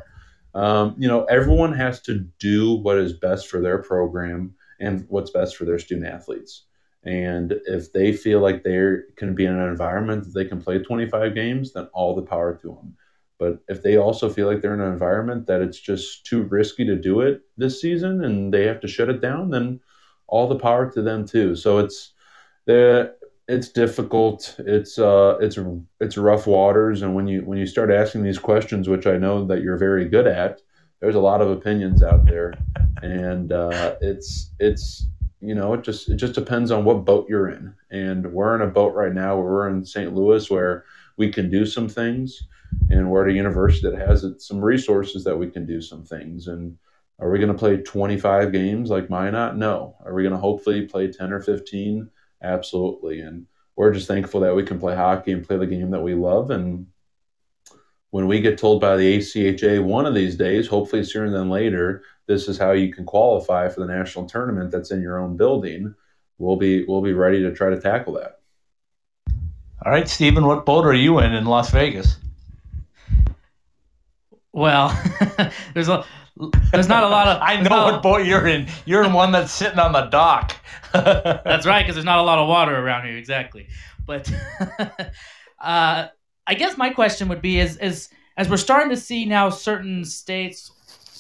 Um, 0.55 0.95
you 0.97 1.09
know, 1.09 1.25
everyone 1.25 1.73
has 1.73 2.01
to 2.03 2.25
do 2.39 2.75
what 2.75 2.99
is 2.99 3.13
best 3.13 3.49
for 3.49 3.61
their 3.61 3.79
program 3.79 4.55
and 4.79 5.05
what's 5.09 5.33
best 5.33 5.57
for 5.57 5.65
their 5.65 5.81
student 5.81 6.07
athletes. 6.07 6.67
And 7.03 7.57
if 7.67 7.93
they 7.93 8.13
feel 8.13 8.39
like 8.39 8.63
they 8.63 8.99
can 9.17 9.35
be 9.35 9.47
in 9.47 9.59
an 9.59 9.69
environment 9.69 10.27
that 10.27 10.33
they 10.33 10.45
can 10.45 10.63
play 10.63 10.79
25 10.79 11.35
games, 11.35 11.73
then 11.73 11.89
all 11.93 12.15
the 12.15 12.23
power 12.23 12.57
to 12.63 12.69
them. 12.69 12.95
But 13.37 13.65
if 13.67 13.83
they 13.83 13.97
also 13.97 14.31
feel 14.31 14.47
like 14.47 14.63
they're 14.63 14.75
in 14.75 14.81
an 14.81 14.93
environment 14.93 15.49
that 15.49 15.61
it's 15.61 15.81
just 15.81 16.25
too 16.25 16.43
risky 16.45 16.85
to 16.85 16.95
do 16.95 17.21
it 17.21 17.41
this 17.57 17.81
season 17.81 18.23
and 18.23 18.55
they 18.55 18.65
have 18.67 18.81
to 18.83 18.87
shut 18.87 19.09
it 19.09 19.21
down, 19.21 19.51
then 19.51 19.81
all 20.29 20.47
the 20.47 20.55
power 20.55 20.89
to 20.93 21.03
them 21.03 21.27
too. 21.27 21.57
So 21.57 21.79
it's 21.79 22.13
the 22.67 23.17
it's 23.49 23.69
difficult. 23.69 24.57
It's 24.59 24.99
uh 24.99 25.37
it's 25.41 25.59
it's 26.01 26.17
rough 26.17 26.47
waters, 26.47 27.03
and 27.03 27.15
when 27.15 27.27
you 27.27 27.43
when 27.43 27.59
you 27.59 27.67
start 27.67 27.91
asking 27.91 28.23
these 28.23 28.39
questions, 28.39 28.89
which 28.89 29.07
I 29.07 29.19
know 29.19 29.45
that 29.47 29.63
you're 29.63 29.77
very 29.77 30.09
good 30.09 30.27
at, 30.27 30.61
there's 31.01 31.15
a 31.15 31.21
lot 31.21 31.41
of 31.41 31.51
opinions 31.51 32.03
out 32.03 32.25
there, 32.27 32.55
and 33.03 33.53
uh, 33.53 33.97
it's 34.01 34.53
it's 34.59 35.07
you 35.41 35.55
know 35.55 35.75
it 35.75 35.83
just 35.83 36.09
it 36.09 36.17
just 36.17 36.35
depends 36.35 36.71
on 36.71 36.85
what 36.85 37.05
boat 37.05 37.27
you're 37.29 37.51
in, 37.51 37.75
and 37.91 38.33
we're 38.33 38.55
in 38.55 38.63
a 38.63 38.67
boat 38.67 38.95
right 38.95 39.13
now 39.13 39.37
where 39.37 39.45
we're 39.45 39.69
in 39.69 39.85
St. 39.85 40.15
Louis 40.15 40.51
where 40.51 40.85
we 41.17 41.31
can 41.31 41.51
do 41.51 41.65
some 41.65 41.89
things 41.89 42.47
and 42.91 43.11
we're 43.11 43.25
at 43.25 43.31
a 43.31 43.37
university 43.37 43.89
that 43.89 43.99
has 43.99 44.25
some 44.39 44.61
resources 44.61 45.25
that 45.25 45.37
we 45.37 45.49
can 45.49 45.67
do 45.67 45.81
some 45.81 46.05
things. 46.05 46.49
And 46.49 46.77
are 47.19 47.31
we 47.31 47.39
going 47.39 47.53
to 47.53 47.59
play 47.59 47.77
25 47.77 48.53
games 48.53 48.91
like 48.91 49.11
Minot? 49.11 49.57
No. 49.57 49.97
Are 50.05 50.15
we 50.15 50.23
going 50.23 50.35
to 50.35 50.41
hopefully 50.41 50.87
play 50.87 51.11
10 51.11 51.33
or 51.33 51.41
15? 51.41 52.11
Absolutely. 52.45 53.21
And 53.21 53.47
we're 53.75 53.93
just 53.93 54.07
thankful 54.07 54.41
that 54.41 54.55
we 54.55 54.63
can 54.63 54.79
play 54.79 54.95
hockey 54.95 55.33
and 55.33 55.47
play 55.47 55.57
the 55.57 55.67
game 55.67 55.91
that 55.91 56.03
we 56.03 56.15
love. 56.15 56.51
And 56.51 56.87
when 58.11 58.27
we 58.29 58.41
get 58.41 58.59
told 58.59 58.81
by 58.81 58.97
the 58.97 59.19
ACHA 59.19 59.83
one 59.83 60.07
of 60.07 60.15
these 60.15 60.37
days, 60.37 60.69
hopefully 60.69 61.03
sooner 61.03 61.31
than 61.31 61.49
later, 61.49 62.03
this 62.27 62.49
is 62.49 62.59
how 62.59 62.73
you 62.73 62.93
can 62.93 63.05
qualify 63.05 63.69
for 63.69 63.81
the 63.81 63.93
national 63.93 64.27
tournament 64.27 64.71
that's 64.71 64.91
in 64.91 65.01
your 65.01 65.19
own 65.19 65.37
building, 65.37 65.95
we'll 66.39 66.57
be 66.57 66.85
we'll 66.85 67.03
be 67.03 67.13
ready 67.13 67.43
to 67.43 67.53
try 67.53 67.71
to 67.71 67.81
tackle 67.81 68.15
that. 68.15 68.41
All 69.85 69.93
right, 69.93 70.09
Stephen, 70.09 70.47
what 70.47 70.65
boat 70.65 70.87
are 70.87 70.95
you 70.95 71.19
in 71.19 71.35
in 71.35 71.45
Las 71.45 71.71
Vegas? 71.71 72.17
Well, 74.53 74.97
there's 75.75 75.89
a 75.89 76.05
there's 76.73 76.89
not 76.89 77.05
a 77.05 77.09
lot 77.09 77.29
of. 77.29 77.39
I 77.43 77.61
know 77.61 77.85
what 77.85 78.03
boat 78.03 78.27
you're 78.27 78.47
in. 78.47 78.67
You're 78.85 79.05
in 79.05 79.13
one 79.13 79.33
that's 79.33 79.53
sitting 79.53 79.79
on 79.79 79.93
the 79.93 80.03
dock. 80.03 80.57
That's 80.93 81.67
right, 81.67 81.83
because 81.83 81.97
there's 81.97 82.05
not 82.05 82.19
a 82.19 82.23
lot 82.23 82.39
of 82.39 82.49
water 82.49 82.77
around 82.77 83.07
here, 83.07 83.17
exactly. 83.17 83.67
But 84.07 84.33
uh, 85.61 86.07
I 86.47 86.55
guess 86.55 86.77
my 86.77 86.91
question 86.91 87.29
would 87.29 87.43
be: 87.43 87.59
is 87.59 87.77
is 87.79 88.11
as 88.37 88.49
we're 88.49 88.57
starting 88.57 88.91
to 88.91 88.97
see 88.97 89.25
now, 89.25 89.51
certain 89.51 90.05
states 90.05 90.71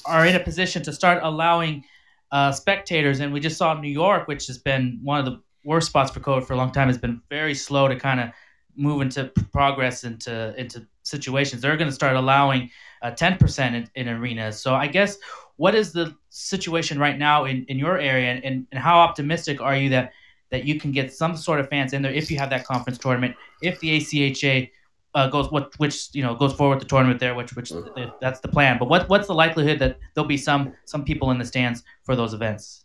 are 0.06 0.26
in 0.26 0.36
a 0.36 0.40
position 0.40 0.82
to 0.84 0.92
start 0.92 1.22
allowing 1.22 1.84
uh, 2.30 2.52
spectators, 2.52 3.20
and 3.20 3.32
we 3.32 3.40
just 3.40 3.56
saw 3.56 3.74
New 3.74 3.90
York, 3.90 4.28
which 4.28 4.46
has 4.46 4.58
been 4.58 5.00
one 5.02 5.18
of 5.18 5.24
the 5.24 5.40
worst 5.64 5.88
spots 5.88 6.12
for 6.12 6.20
COVID 6.20 6.44
for 6.46 6.52
a 6.52 6.56
long 6.56 6.70
time, 6.70 6.88
has 6.88 6.98
been 6.98 7.20
very 7.28 7.54
slow 7.54 7.88
to 7.88 7.96
kind 7.96 8.20
of 8.20 8.30
move 8.76 9.02
into 9.02 9.24
progress 9.52 10.04
into 10.04 10.54
into 10.56 10.86
situations. 11.02 11.62
They're 11.62 11.76
going 11.76 11.90
to 11.90 11.94
start 11.94 12.16
allowing 12.16 12.70
uh, 13.04 13.10
10% 13.12 13.74
in, 13.74 13.88
in 13.94 14.08
arenas. 14.08 14.60
So 14.60 14.74
I 14.74 14.86
guess 14.86 15.18
what 15.56 15.74
is 15.74 15.92
the 15.92 16.16
situation 16.30 16.98
right 16.98 17.18
now 17.18 17.44
in, 17.44 17.64
in 17.68 17.78
your 17.78 17.98
area 17.98 18.32
and, 18.32 18.44
and, 18.44 18.66
and 18.72 18.80
how 18.80 18.98
optimistic 18.98 19.60
are 19.60 19.76
you 19.76 19.88
that 19.90 20.12
that 20.50 20.64
you 20.64 20.78
can 20.78 20.92
get 20.92 21.12
some 21.12 21.36
sort 21.36 21.58
of 21.58 21.68
fans 21.68 21.92
in 21.92 22.02
there 22.02 22.12
if 22.12 22.30
you 22.30 22.38
have 22.38 22.50
that 22.50 22.64
conference 22.64 22.98
tournament 22.98 23.34
if 23.62 23.78
the 23.80 24.00
ACHA 24.00 24.70
uh, 25.14 25.28
goes 25.28 25.50
what 25.50 25.72
which 25.78 26.08
you 26.12 26.22
know 26.22 26.34
goes 26.34 26.52
forward 26.52 26.80
the 26.80 26.84
tournament 26.84 27.20
there 27.20 27.34
which 27.34 27.54
which 27.54 27.72
that's 28.20 28.40
the 28.40 28.48
plan 28.48 28.78
but 28.78 28.88
what 28.88 29.08
what's 29.08 29.26
the 29.26 29.34
likelihood 29.34 29.78
that 29.78 29.98
there'll 30.14 30.28
be 30.28 30.36
some 30.36 30.72
some 30.84 31.04
people 31.04 31.30
in 31.30 31.38
the 31.38 31.44
stands 31.44 31.82
for 32.02 32.16
those 32.16 32.34
events 32.34 32.84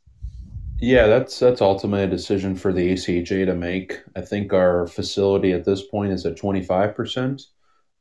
Yeah, 0.81 1.07
that's 1.07 1.37
that's 1.39 1.61
ultimately 1.61 2.05
a 2.05 2.07
decision 2.07 2.55
for 2.55 2.71
the 2.71 2.93
ACHA 2.93 3.45
to 3.45 3.53
make. 3.53 3.99
I 4.15 4.21
think 4.21 4.53
our 4.53 4.87
facility 4.87 5.51
at 5.51 5.65
this 5.65 5.83
point 5.83 6.13
is 6.13 6.25
at 6.25 6.37
twenty 6.37 6.63
five 6.63 6.95
percent, 6.95 7.47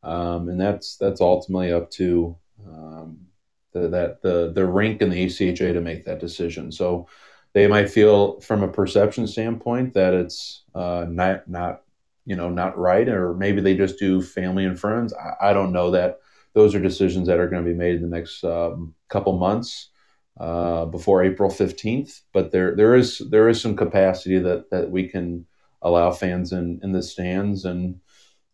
and 0.02 0.61
that's 0.61 0.96
that's 0.96 1.20
ultimately 1.20 1.72
up 1.72 1.90
to 1.92 2.37
um, 2.66 3.26
the, 3.72 3.88
that 3.88 4.22
the 4.22 4.52
the 4.54 4.66
rink 4.66 5.02
and 5.02 5.12
the 5.12 5.26
ACHA 5.26 5.72
to 5.72 5.80
make 5.80 6.04
that 6.04 6.20
decision. 6.20 6.70
So 6.72 7.08
they 7.52 7.66
might 7.66 7.90
feel 7.90 8.40
from 8.40 8.62
a 8.62 8.68
perception 8.68 9.26
standpoint 9.26 9.94
that 9.94 10.14
it's 10.14 10.64
uh, 10.74 11.06
not 11.08 11.48
not 11.48 11.82
you 12.24 12.37
know 12.37 12.50
not 12.50 12.78
right, 12.78 13.08
or 13.08 13.34
maybe 13.34 13.61
they 13.61 13.76
just 13.76 13.98
do 13.98 14.22
family 14.22 14.64
and 14.64 14.78
friends. 14.78 15.12
I, 15.14 15.50
I 15.50 15.52
don't 15.52 15.72
know 15.72 15.90
that. 15.92 16.20
Those 16.54 16.74
are 16.74 16.80
decisions 16.80 17.28
that 17.28 17.38
are 17.38 17.48
going 17.48 17.64
to 17.64 17.70
be 17.70 17.76
made 17.76 17.96
in 17.96 18.02
the 18.02 18.16
next 18.16 18.42
um, 18.42 18.94
couple 19.08 19.38
months 19.38 19.90
uh, 20.40 20.87
before 20.87 21.22
April 21.22 21.50
fifteenth. 21.50 22.20
But 22.32 22.52
there 22.52 22.74
there 22.74 22.94
is 22.94 23.18
there 23.30 23.48
is 23.48 23.61
some 23.61 23.76
capacity 23.76 24.38
that 24.38 24.70
that 24.70 24.90
we 24.90 25.08
can 25.08 25.46
allow 25.82 26.11
fans 26.12 26.52
in 26.52 26.80
in 26.82 26.92
the 26.92 27.02
stands 27.02 27.64
and. 27.64 28.00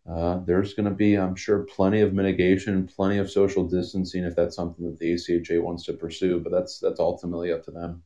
Uh, 0.08 0.38
there's 0.44 0.74
going 0.74 0.88
to 0.88 0.94
be, 0.94 1.14
I'm 1.14 1.34
sure, 1.34 1.60
plenty 1.60 2.02
of 2.02 2.12
mitigation, 2.12 2.86
plenty 2.86 3.18
of 3.18 3.30
social 3.30 3.66
distancing 3.66 4.24
if 4.24 4.36
that's 4.36 4.54
something 4.54 4.84
that 4.84 4.98
the 4.98 5.14
ACHA 5.14 5.62
wants 5.62 5.84
to 5.84 5.94
pursue. 5.94 6.40
But 6.40 6.52
that's 6.52 6.78
that's 6.78 7.00
ultimately 7.00 7.52
up 7.52 7.64
to 7.64 7.70
them. 7.70 8.02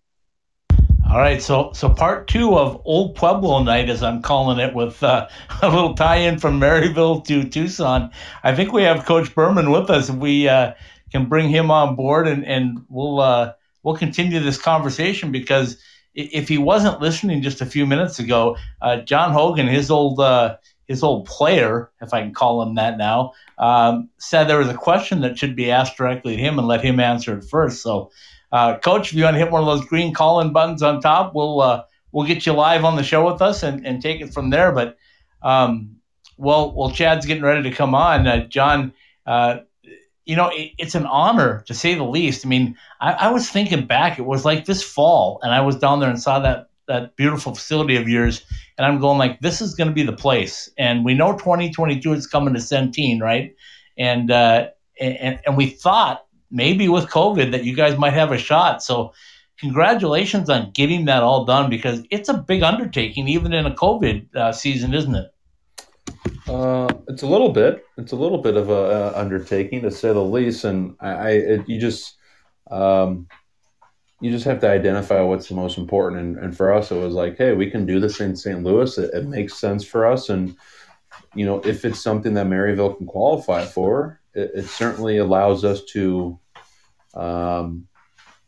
All 1.11 1.19
right, 1.19 1.43
so 1.43 1.73
so 1.73 1.89
part 1.89 2.29
two 2.29 2.57
of 2.57 2.83
Old 2.85 3.17
Pueblo 3.17 3.63
Night, 3.63 3.89
as 3.89 4.03
I'm 4.03 4.21
calling 4.21 4.59
it, 4.59 4.75
with 4.75 5.03
uh, 5.03 5.27
a 5.63 5.71
little 5.71 5.95
tie-in 5.95 6.39
from 6.39 6.61
Maryville 6.61 7.25
to 7.25 7.45
Tucson. 7.45 8.11
I 8.45 8.55
think 8.55 8.73
we 8.73 8.83
have 8.83 9.07
Coach 9.07 9.35
Berman 9.35 9.71
with 9.71 9.91
us. 9.91 10.11
We 10.11 10.49
uh, 10.49 10.75
can 11.11 11.27
bring 11.27 11.49
him 11.49 11.71
on 11.71 11.97
board, 11.97 12.29
and 12.29 12.45
and 12.47 12.85
we'll 12.89 13.21
uh, 13.21 13.55
we'll 13.83 13.97
continue 13.97 14.39
this 14.39 14.61
conversation 14.61 15.33
because 15.33 15.83
if 16.15 16.49
he 16.49 16.59
wasn't 16.59 17.01
listening 17.01 17.43
just 17.43 17.61
a 17.61 17.67
few 17.67 17.87
minutes 17.87 18.19
ago, 18.19 18.57
uh, 18.83 18.99
John 18.99 19.33
Hogan, 19.33 19.67
his 19.67 19.91
old 19.91 20.21
uh, 20.21 20.57
his 20.88 21.03
old 21.03 21.27
player, 21.27 21.90
if 22.01 22.12
I 22.12 22.22
can 22.22 22.35
call 22.35 22.62
him 22.62 22.74
that 22.74 22.98
now, 22.98 23.33
um, 23.59 24.09
said 24.18 24.44
there 24.44 24.59
was 24.59 24.68
a 24.68 24.74
question 24.74 25.20
that 25.20 25.38
should 25.38 25.55
be 25.55 25.70
asked 25.70 25.96
directly 25.96 26.35
to 26.35 26.42
him 26.42 26.59
and 26.59 26.66
let 26.66 26.85
him 26.85 26.98
answer 27.01 27.38
it 27.38 27.44
first. 27.44 27.83
So. 27.83 28.11
Uh, 28.51 28.79
Coach, 28.79 29.09
if 29.09 29.12
you 29.12 29.24
want 29.24 29.35
to 29.35 29.38
hit 29.38 29.51
one 29.51 29.61
of 29.61 29.66
those 29.66 29.87
green 29.87 30.14
call-in 30.14 30.55
buttons 30.55 30.83
on 30.83 31.03
top, 31.03 31.35
we'll 31.35 31.61
uh, 31.61 31.83
we'll 32.12 32.27
get 32.27 32.46
you 32.46 32.53
live 32.53 32.85
on 32.85 32.96
the 32.96 33.03
show 33.03 33.31
with 33.31 33.42
us 33.42 33.62
and, 33.62 33.87
and 33.87 34.01
take 34.01 34.20
it 34.20 34.33
from 34.33 34.51
there. 34.51 34.72
But 34.72 34.96
um, 35.42 35.96
well, 36.37 36.72
well, 36.74 36.90
Chad's 36.90 37.27
getting 37.27 37.42
ready 37.42 37.68
to 37.68 37.77
come 37.77 37.94
on. 37.94 38.27
Uh, 38.27 38.46
John, 38.46 38.92
uh, 39.27 39.59
you 40.24 40.37
know, 40.37 40.48
it, 40.48 40.72
it's 40.79 40.94
an 40.94 41.07
honor 41.07 41.64
to 41.66 41.74
say 41.74 41.94
the 41.94 42.05
least. 42.05 42.46
I 42.46 42.48
mean, 42.48 42.77
I, 43.01 43.12
I, 43.12 43.29
was 43.31 43.51
thinking 43.51 43.87
back; 43.87 44.18
it 44.18 44.24
was 44.24 44.44
like 44.44 44.64
this 44.64 44.83
fall, 44.83 45.40
and 45.42 45.53
I 45.53 45.61
was 45.61 45.77
down 45.77 46.01
there 46.01 46.11
and 46.11 46.20
saw 46.20 46.38
that 46.40 46.70
that 46.87 47.16
beautiful 47.16 47.55
facility 47.55 47.96
of 47.96 48.09
yours, 48.09 48.44
and 48.79 48.87
I'm 48.87 49.01
going 49.01 49.19
like, 49.19 49.41
this 49.41 49.61
is 49.61 49.75
going 49.75 49.88
to 49.88 49.95
be 49.95 50.05
the 50.05 50.12
place. 50.12 50.71
And 50.79 51.05
we 51.05 51.12
know 51.12 51.33
2022 51.33 52.12
is 52.12 52.27
coming 52.27 52.55
to 52.55 52.61
Centene, 52.61 53.21
right? 53.21 53.55
And 53.99 54.31
uh, 54.31 54.69
and 55.01 55.41
and 55.45 55.57
we 55.57 55.67
thought 55.67 56.25
maybe 56.51 56.88
with 56.88 57.07
COVID 57.07 57.51
that 57.51 57.64
you 57.64 57.75
guys 57.75 57.99
might 57.99 58.12
have 58.12 58.31
a 58.31 58.38
shot. 58.38 58.83
So, 58.83 59.12
congratulations 59.59 60.49
on 60.49 60.71
getting 60.71 61.07
that 61.07 61.25
all 61.25 61.45
done 61.45 61.69
because 61.69 62.05
it's 62.11 62.29
a 62.29 62.35
big 62.35 62.62
undertaking, 62.62 63.27
even 63.27 63.53
in 63.53 63.67
a 63.67 63.75
COVID 63.75 64.35
uh, 64.37 64.53
season, 64.53 64.95
isn't 64.95 65.14
it? 65.14 65.35
Uh, 66.47 66.88
it's 67.09 67.23
a 67.23 67.27
little 67.27 67.51
bit. 67.51 67.85
It's 67.99 68.12
a 68.12 68.17
little 68.17 68.38
bit 68.38 68.57
of 68.57 68.71
a, 68.71 69.12
undertaking 69.19 69.83
to 69.83 69.91
say 69.91 70.12
the 70.12 70.23
least, 70.23 70.64
and 70.64 70.95
I, 71.01 71.11
I 71.11 71.31
it, 71.31 71.69
you 71.69 71.81
just 71.81 72.17
um, 72.71 73.27
you 74.21 74.31
just 74.31 74.45
have 74.45 74.61
to 74.61 74.69
identify 74.69 75.21
what's 75.21 75.49
the 75.49 75.55
most 75.55 75.79
important. 75.79 76.21
And, 76.21 76.39
and, 76.39 76.57
for 76.57 76.73
us, 76.73 76.91
it 76.91 76.97
was 76.97 77.15
like, 77.15 77.37
hey, 77.37 77.53
we 77.53 77.71
can 77.71 77.87
do 77.87 78.01
this 78.01 78.21
in 78.21 78.35
St. 78.35 78.63
Louis. 78.65 78.99
It, 78.99 79.15
it 79.15 79.27
makes 79.27 79.55
sense 79.55 79.85
for 79.85 80.07
us, 80.07 80.29
and 80.29 80.57
you 81.35 81.47
know, 81.47 81.61
if 81.61 81.85
it's 81.85 82.01
something 82.01 82.35
that 82.35 82.47
Maryville 82.47 82.97
can 82.97 83.07
qualify 83.07 83.65
for, 83.65 84.21
it, 84.35 84.51
it 84.55 84.65
certainly 84.67 85.19
allows 85.19 85.65
us 85.65 85.85
to, 85.93 86.39
um, 87.15 87.87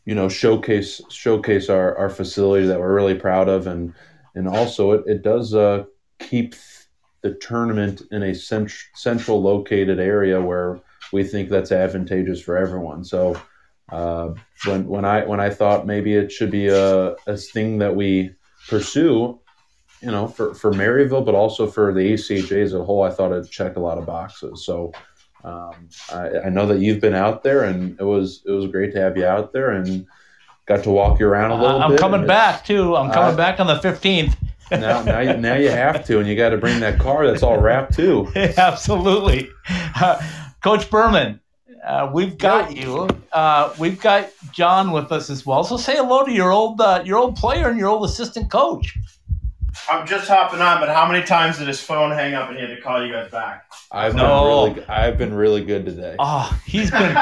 you 0.05 0.15
know, 0.15 0.27
showcase 0.27 1.01
showcase 1.09 1.69
our, 1.69 1.95
our 1.97 2.09
facility 2.09 2.67
that 2.67 2.79
we're 2.79 2.93
really 2.93 3.15
proud 3.15 3.47
of, 3.47 3.67
and 3.67 3.93
and 4.35 4.47
also 4.47 4.91
it, 4.91 5.03
it 5.05 5.21
does 5.21 5.53
uh, 5.53 5.85
keep 6.19 6.55
the 7.21 7.33
tournament 7.35 8.01
in 8.11 8.23
a 8.23 8.33
cent- 8.33 8.73
central 8.95 9.41
located 9.41 9.99
area 9.99 10.41
where 10.41 10.79
we 11.13 11.23
think 11.23 11.49
that's 11.49 11.71
advantageous 11.71 12.41
for 12.41 12.57
everyone. 12.57 13.03
So 13.03 13.39
uh, 13.91 14.33
when 14.65 14.87
when 14.87 15.05
I 15.05 15.25
when 15.25 15.39
I 15.39 15.49
thought 15.49 15.85
maybe 15.85 16.13
it 16.13 16.31
should 16.31 16.51
be 16.51 16.67
a, 16.67 17.15
a 17.27 17.37
thing 17.37 17.79
that 17.79 17.95
we 17.95 18.31
pursue, 18.67 19.39
you 20.01 20.11
know, 20.11 20.27
for 20.27 20.53
for 20.53 20.71
Maryville, 20.71 21.25
but 21.25 21.35
also 21.35 21.67
for 21.67 21.93
the 21.93 22.13
ACHA 22.13 22.63
as 22.63 22.73
a 22.73 22.83
whole, 22.83 23.03
I 23.03 23.09
thought 23.09 23.31
it 23.31 23.49
checked 23.49 23.77
a 23.77 23.81
lot 23.81 23.97
of 23.97 24.05
boxes. 24.05 24.65
So 24.65 24.93
um, 25.43 25.89
I, 26.11 26.29
I, 26.45 26.49
know 26.49 26.67
that 26.67 26.79
you've 26.79 27.01
been 27.01 27.15
out 27.15 27.43
there, 27.43 27.63
and 27.63 27.99
it 27.99 28.03
was 28.03 28.43
it 28.45 28.51
was 28.51 28.67
great 28.67 28.93
to 28.93 29.01
have 29.01 29.17
you 29.17 29.25
out 29.25 29.51
there 29.51 29.71
and 29.71 30.05
got 30.67 30.83
to 30.83 30.91
walk 30.91 31.19
you 31.19 31.27
around 31.27 31.51
a 31.51 31.61
little 31.61 31.81
I'm 31.81 31.97
coming 31.97 32.25
back 32.25 32.63
too. 32.63 32.95
I'm 32.95 33.11
coming 33.11 33.35
back 33.35 33.59
on 33.59 33.67
the 33.67 33.75
15th. 33.75 34.35
now, 34.71 35.03
now, 35.03 35.19
you, 35.19 35.35
now 35.35 35.55
you 35.55 35.69
have 35.69 36.05
to, 36.05 36.19
and 36.19 36.29
you 36.29 36.35
got 36.37 36.49
to 36.49 36.57
bring 36.57 36.79
that 36.79 36.97
car 36.97 37.27
that's 37.27 37.43
all 37.43 37.59
wrapped 37.59 37.93
too. 37.93 38.31
Absolutely, 38.35 39.49
uh, 39.67 40.21
Coach 40.63 40.89
Berman. 40.89 41.40
Uh, 41.85 42.09
we've 42.13 42.37
got 42.37 42.75
you. 42.75 43.09
Uh, 43.31 43.73
we've 43.79 43.99
got 43.99 44.29
John 44.51 44.91
with 44.91 45.11
us 45.11 45.29
as 45.29 45.45
well. 45.45 45.63
So 45.63 45.77
say 45.77 45.95
hello 45.95 46.23
to 46.23 46.31
your 46.31 46.51
old 46.51 46.79
uh, 46.79 47.01
your 47.05 47.17
old 47.17 47.35
player 47.35 47.69
and 47.69 47.79
your 47.79 47.89
old 47.89 48.05
assistant 48.05 48.51
coach. 48.51 48.97
I'm 49.89 50.05
just 50.05 50.27
hopping 50.27 50.59
on, 50.59 50.79
but 50.79 50.89
how 50.89 51.09
many 51.09 51.25
times 51.25 51.57
did 51.57 51.67
his 51.67 51.81
phone 51.81 52.11
hang 52.11 52.33
up 52.33 52.49
and 52.49 52.57
he 52.57 52.65
had 52.65 52.75
to 52.75 52.81
call 52.81 53.05
you 53.05 53.11
guys 53.11 53.31
back? 53.31 53.65
I've 53.91 54.15
no. 54.15 54.65
been 54.65 54.75
really, 54.75 54.87
I've 54.89 55.17
been 55.17 55.33
really 55.33 55.63
good 55.63 55.85
today. 55.85 56.15
Oh, 56.19 56.59
he's 56.65 56.91
been 56.91 57.17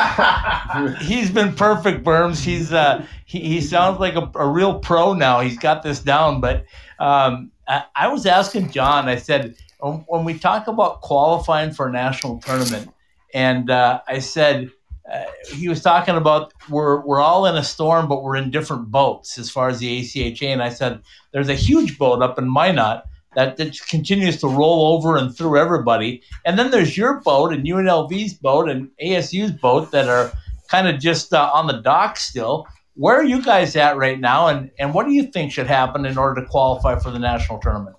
he's 1.02 1.30
been 1.32 1.54
perfect, 1.56 2.04
Berms. 2.04 2.44
He's 2.44 2.74
uh 2.74 3.06
he, 3.26 3.40
he 3.40 3.62
sounds 3.62 4.00
like 4.00 4.16
a, 4.16 4.30
a 4.36 4.48
real 4.48 4.80
pro 4.80 5.14
now. 5.14 5.40
He's 5.40 5.58
got 5.58 5.84
this 5.84 6.00
down. 6.00 6.42
But 6.42 6.66
um, 6.98 7.52
I, 7.68 7.84
I 7.96 8.08
was 8.08 8.26
asking 8.26 8.72
John. 8.72 9.08
I 9.08 9.16
said 9.16 9.56
when 9.80 10.26
we 10.26 10.38
talk 10.38 10.68
about 10.68 11.02
qualifying 11.02 11.72
for 11.72 11.88
a 11.88 11.92
national 11.92 12.40
tournament, 12.40 12.90
and 13.34 13.70
uh, 13.70 14.02
I 14.08 14.20
said 14.20 14.70
uh, 15.12 15.26
he 15.54 15.68
was 15.68 15.82
talking 15.82 16.16
about 16.16 16.54
we're 16.70 17.04
we're 17.06 17.22
all 17.22 17.46
in 17.46 17.56
a 17.56 17.64
storm, 17.64 18.08
but 18.08 18.24
we're 18.24 18.36
in 18.36 18.52
different 18.52 18.92
boats 18.92 19.38
as 19.38 19.50
far 19.50 19.70
as 19.70 19.80
the 19.80 20.02
ACHA. 20.02 20.48
And 20.48 20.62
I 20.62 20.70
said 20.70 21.02
there's 21.32 21.50
a 21.50 21.56
huge 21.56 21.98
boat 21.98 22.22
up 22.22 22.38
in 22.38 22.50
Minot 22.50 23.04
that, 23.36 23.58
that 23.58 23.80
continues 23.88 24.38
to 24.38 24.48
roll 24.48 24.96
over 24.96 25.16
and 25.16 25.36
through 25.36 25.58
everybody, 25.58 26.22
and 26.46 26.60
then 26.60 26.72
there's 26.72 26.98
your 26.98 27.22
boat 27.22 27.54
and 27.54 27.66
UNLV's 27.66 28.34
boat 28.36 28.70
and 28.70 28.90
ASU's 29.04 29.52
boat 29.52 29.92
that 29.92 30.08
are 30.08 30.32
kind 30.70 30.88
of 30.88 31.00
just 31.00 31.34
uh, 31.34 31.50
on 31.54 31.68
the 31.68 31.82
dock 31.82 32.18
still. 32.18 32.68
Where 32.96 33.16
are 33.16 33.24
you 33.24 33.42
guys 33.42 33.76
at 33.76 33.98
right 33.98 34.20
now, 34.20 34.48
and 34.48 34.70
and 34.78 34.94
what 34.94 35.06
do 35.06 35.14
you 35.14 35.24
think 35.24 35.52
should 35.52 35.68
happen 35.68 36.06
in 36.06 36.18
order 36.18 36.42
to 36.42 36.48
qualify 36.48 37.00
for 37.00 37.12
the 37.12 37.20
national 37.20 37.60
tournament? 37.60 37.96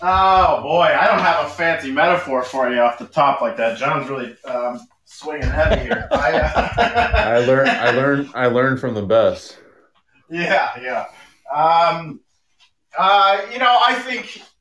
Oh 0.00 0.62
boy, 0.62 0.82
I 0.82 1.06
don't 1.06 1.20
have 1.20 1.46
a 1.46 1.50
fancy 1.50 1.90
metaphor 1.90 2.42
for 2.42 2.70
you 2.70 2.80
off 2.80 2.98
the 2.98 3.06
top 3.06 3.40
like 3.40 3.56
that. 3.56 3.78
John's 3.78 4.08
really 4.08 4.36
um, 4.44 4.80
swinging 5.04 5.48
heavy 5.48 5.82
here. 5.82 6.08
I, 6.12 6.32
uh, 6.32 6.68
I 6.78 7.38
learned. 7.40 7.70
I 7.70 7.90
learned. 7.90 8.30
I 8.34 8.46
learned 8.46 8.80
from 8.80 8.94
the 8.94 9.02
best. 9.02 9.58
Yeah, 10.30 10.70
yeah. 10.80 11.06
Um, 11.54 12.20
uh, 12.98 13.42
you 13.52 13.58
know, 13.58 13.78
I 13.84 13.94
think. 13.94 14.42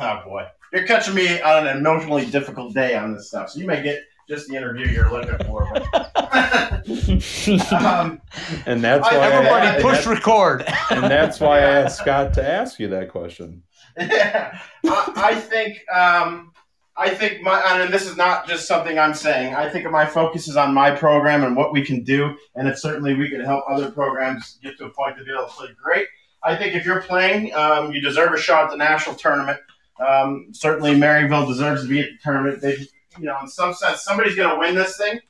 Oh 0.00 0.22
boy, 0.24 0.46
you're 0.72 0.86
catching 0.86 1.16
me 1.16 1.40
on 1.40 1.66
an 1.66 1.78
emotionally 1.78 2.24
difficult 2.24 2.72
day 2.72 2.94
on 2.94 3.14
this 3.14 3.30
stuff, 3.30 3.50
so 3.50 3.58
you 3.58 3.66
may 3.66 3.82
get 3.82 3.98
just 4.28 4.48
the 4.48 4.56
interview 4.56 4.86
you're 4.86 5.10
looking 5.10 5.38
for. 5.46 5.64
um, 7.74 8.20
and 8.66 8.84
that's 8.84 9.10
why 9.10 9.16
everybody 9.16 9.66
I, 9.66 9.80
push 9.80 10.06
record. 10.06 10.64
and 10.90 11.04
that's 11.04 11.40
why 11.40 11.58
I 11.58 11.62
asked 11.62 11.98
Scott 12.00 12.34
to 12.34 12.46
ask 12.46 12.78
you 12.78 12.88
that 12.88 13.08
question. 13.08 13.62
I, 14.00 15.12
I 15.16 15.34
think 15.34 15.78
um, 15.92 16.52
I 16.98 17.10
think 17.10 17.42
my, 17.42 17.60
and 17.60 17.94
this 17.94 18.06
is 18.06 18.16
not 18.16 18.48
just 18.48 18.66
something 18.66 18.98
I'm 18.98 19.14
saying. 19.14 19.54
I 19.54 19.68
think 19.68 19.88
my 19.88 20.04
focus 20.04 20.48
is 20.48 20.56
on 20.56 20.74
my 20.74 20.90
program 20.90 21.44
and 21.44 21.54
what 21.54 21.72
we 21.72 21.84
can 21.84 22.02
do, 22.02 22.36
and 22.56 22.66
if 22.66 22.78
certainly 22.78 23.14
we 23.14 23.30
can 23.30 23.40
help 23.40 23.64
other 23.68 23.90
programs 23.90 24.58
get 24.62 24.76
to 24.78 24.86
a 24.86 24.90
point 24.90 25.16
to 25.16 25.24
be 25.24 25.30
able 25.32 25.46
to 25.46 25.52
play 25.52 25.68
great. 25.80 26.06
I 26.42 26.56
think 26.56 26.74
if 26.74 26.84
you're 26.84 27.02
playing, 27.02 27.54
um, 27.54 27.92
you 27.92 28.00
deserve 28.00 28.32
a 28.32 28.38
shot 28.38 28.64
at 28.64 28.70
the 28.70 28.76
national 28.76 29.14
tournament. 29.14 29.60
Um, 30.04 30.48
certainly, 30.52 30.92
Maryville 30.92 31.46
deserves 31.46 31.82
to 31.82 31.88
be 31.88 32.00
at 32.00 32.06
the 32.06 32.18
tournament. 32.22 32.60
They, 32.60 32.76
you 33.18 33.26
know, 33.26 33.38
in 33.42 33.48
some 33.48 33.74
sense, 33.74 34.02
somebody's 34.02 34.34
going 34.34 34.50
to 34.50 34.58
win 34.58 34.74
this 34.74 34.96
thing, 34.96 35.20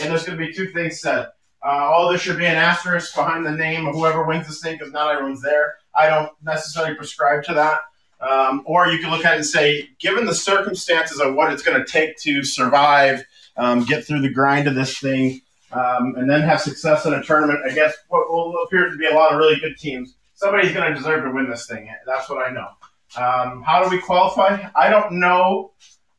and 0.00 0.10
there's 0.10 0.24
going 0.24 0.38
to 0.38 0.46
be 0.46 0.52
two 0.52 0.68
things 0.68 1.00
said. 1.00 1.26
Uh, 1.60 1.90
oh, 1.92 2.08
there 2.08 2.18
should 2.18 2.38
be 2.38 2.46
an 2.46 2.54
asterisk 2.54 3.16
behind 3.16 3.44
the 3.44 3.50
name 3.50 3.86
of 3.86 3.96
whoever 3.96 4.24
wins 4.24 4.46
this 4.46 4.60
thing 4.60 4.76
because 4.78 4.92
not 4.92 5.12
everyone's 5.12 5.42
there. 5.42 5.74
I 5.94 6.08
don't 6.08 6.30
necessarily 6.42 6.94
prescribe 6.94 7.42
to 7.44 7.54
that. 7.54 7.80
Um, 8.20 8.62
or 8.64 8.88
you 8.88 8.98
can 8.98 9.10
look 9.10 9.24
at 9.24 9.34
it 9.34 9.36
and 9.36 9.46
say, 9.46 9.90
given 9.98 10.24
the 10.24 10.34
circumstances 10.34 11.20
of 11.20 11.34
what 11.34 11.52
it's 11.52 11.62
going 11.62 11.78
to 11.78 11.90
take 11.90 12.16
to 12.18 12.42
survive, 12.42 13.24
um, 13.56 13.84
get 13.84 14.04
through 14.04 14.22
the 14.22 14.30
grind 14.30 14.66
of 14.68 14.74
this 14.74 14.98
thing, 14.98 15.42
um, 15.72 16.14
and 16.16 16.28
then 16.30 16.40
have 16.42 16.60
success 16.60 17.04
in 17.04 17.12
a 17.12 17.22
tournament 17.22 17.60
against 17.70 17.98
what 18.08 18.30
will 18.30 18.54
appear 18.64 18.88
to 18.88 18.96
be 18.96 19.06
a 19.06 19.14
lot 19.14 19.32
of 19.32 19.38
really 19.38 19.60
good 19.60 19.76
teams, 19.76 20.14
somebody's 20.34 20.72
going 20.72 20.88
to 20.90 20.96
deserve 20.98 21.24
to 21.24 21.30
win 21.30 21.50
this 21.50 21.66
thing. 21.66 21.90
That's 22.06 22.28
what 22.30 22.46
I 22.46 22.50
know. 22.50 22.68
Um, 23.16 23.62
how 23.62 23.82
do 23.84 23.90
we 23.94 24.00
qualify? 24.00 24.68
I 24.74 24.88
don't 24.88 25.12
know 25.12 25.72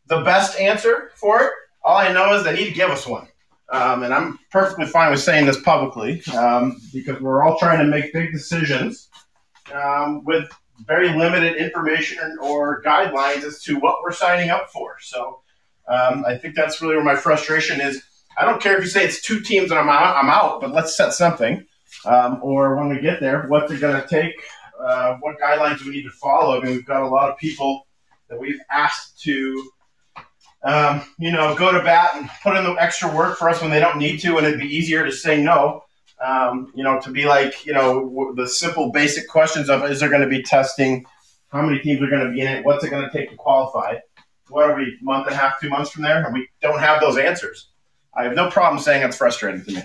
the 0.07 0.21
best 0.21 0.59
answer 0.59 1.11
for 1.15 1.41
it. 1.41 1.51
All 1.83 1.97
I 1.97 2.11
know 2.11 2.35
is 2.35 2.43
that 2.43 2.57
he'd 2.57 2.73
give 2.73 2.89
us 2.89 3.07
one. 3.07 3.27
um, 3.69 4.03
and 4.03 4.13
I'm 4.13 4.39
perfectly 4.51 4.85
fine 4.85 5.11
with 5.11 5.19
saying 5.19 5.45
this 5.45 5.59
publicly 5.61 6.23
um, 6.33 6.79
because 6.93 7.19
we're 7.21 7.43
all 7.43 7.57
trying 7.57 7.79
to 7.79 7.85
make 7.85 8.13
big 8.13 8.31
decisions 8.31 9.09
with 10.23 10.47
very 10.85 11.09
limited 11.09 11.55
information 11.57 12.37
or 12.41 12.81
guidelines 12.83 13.43
as 13.43 13.61
to 13.63 13.79
what 13.79 14.01
we're 14.03 14.11
signing 14.11 14.49
up 14.49 14.69
for. 14.69 14.97
So 15.01 15.41
um, 15.87 16.25
I 16.25 16.37
think 16.37 16.55
that's 16.55 16.81
really 16.81 16.95
where 16.95 17.05
my 17.05 17.15
frustration 17.15 17.81
is. 17.81 18.03
I 18.37 18.45
don't 18.45 18.61
care 18.61 18.77
if 18.77 18.83
you 18.83 18.89
say 18.89 19.03
it's 19.03 19.21
two 19.21 19.39
teams 19.39 19.71
and 19.71 19.79
I'm 19.79 19.89
out, 19.89 20.15
I'm 20.15 20.29
out 20.29 20.61
but 20.61 20.71
let's 20.71 20.95
set 20.95 21.13
something. 21.13 21.65
Um, 22.05 22.39
or 22.43 22.75
when 22.75 22.89
we 22.89 22.99
get 22.99 23.19
there, 23.19 23.47
what 23.47 23.67
they're 23.67 23.79
going 23.79 23.99
to 23.99 24.07
take, 24.07 24.33
uh, 24.79 25.15
what 25.19 25.39
guidelines 25.39 25.83
we 25.83 25.91
need 25.91 26.03
to 26.03 26.11
follow. 26.11 26.59
I 26.59 26.63
mean, 26.63 26.73
we've 26.73 26.85
got 26.85 27.01
a 27.01 27.07
lot 27.07 27.29
of 27.29 27.37
people 27.37 27.87
that 28.29 28.39
we've 28.39 28.59
asked 28.69 29.21
to 29.21 29.71
um, 30.63 31.03
you 31.17 31.31
know, 31.31 31.55
go 31.55 31.71
to 31.71 31.79
bat 31.83 32.11
and 32.15 32.29
put 32.43 32.57
in 32.57 32.63
the 32.63 32.73
extra 32.73 33.13
work 33.15 33.37
for 33.37 33.49
us 33.49 33.61
when 33.61 33.71
they 33.71 33.79
don't 33.79 33.97
need 33.97 34.19
to, 34.21 34.37
and 34.37 34.45
it'd 34.45 34.59
be 34.59 34.67
easier 34.67 35.05
to 35.05 35.11
say 35.11 35.41
no. 35.41 35.83
Um, 36.23 36.71
you 36.73 36.83
know, 36.83 36.99
to 37.01 37.11
be 37.11 37.25
like, 37.25 37.65
you 37.65 37.73
know, 37.73 38.33
the 38.35 38.47
simple 38.47 38.91
basic 38.91 39.27
questions 39.27 39.69
of 39.69 39.83
is 39.83 39.99
there 39.99 40.09
going 40.09 40.23
to 40.23 40.27
be 40.27 40.41
testing? 40.41 41.05
How 41.49 41.61
many 41.61 41.79
teams 41.79 42.01
are 42.01 42.09
going 42.09 42.25
to 42.25 42.31
be 42.31 42.41
in 42.41 42.47
it? 42.47 42.65
What's 42.65 42.83
it 42.83 42.89
going 42.89 43.07
to 43.07 43.11
take 43.15 43.29
to 43.29 43.35
qualify? 43.35 43.97
What 44.49 44.69
are 44.69 44.75
we, 44.75 44.97
month 45.01 45.27
and 45.27 45.35
a 45.35 45.37
half, 45.37 45.59
two 45.59 45.69
months 45.69 45.91
from 45.91 46.03
there? 46.03 46.23
And 46.25 46.33
we 46.33 46.47
don't 46.61 46.79
have 46.79 47.01
those 47.01 47.17
answers. 47.17 47.69
I 48.15 48.23
have 48.23 48.33
no 48.33 48.49
problem 48.49 48.81
saying 48.81 49.03
it's 49.03 49.17
frustrating 49.17 49.63
to 49.65 49.71
me. 49.73 49.81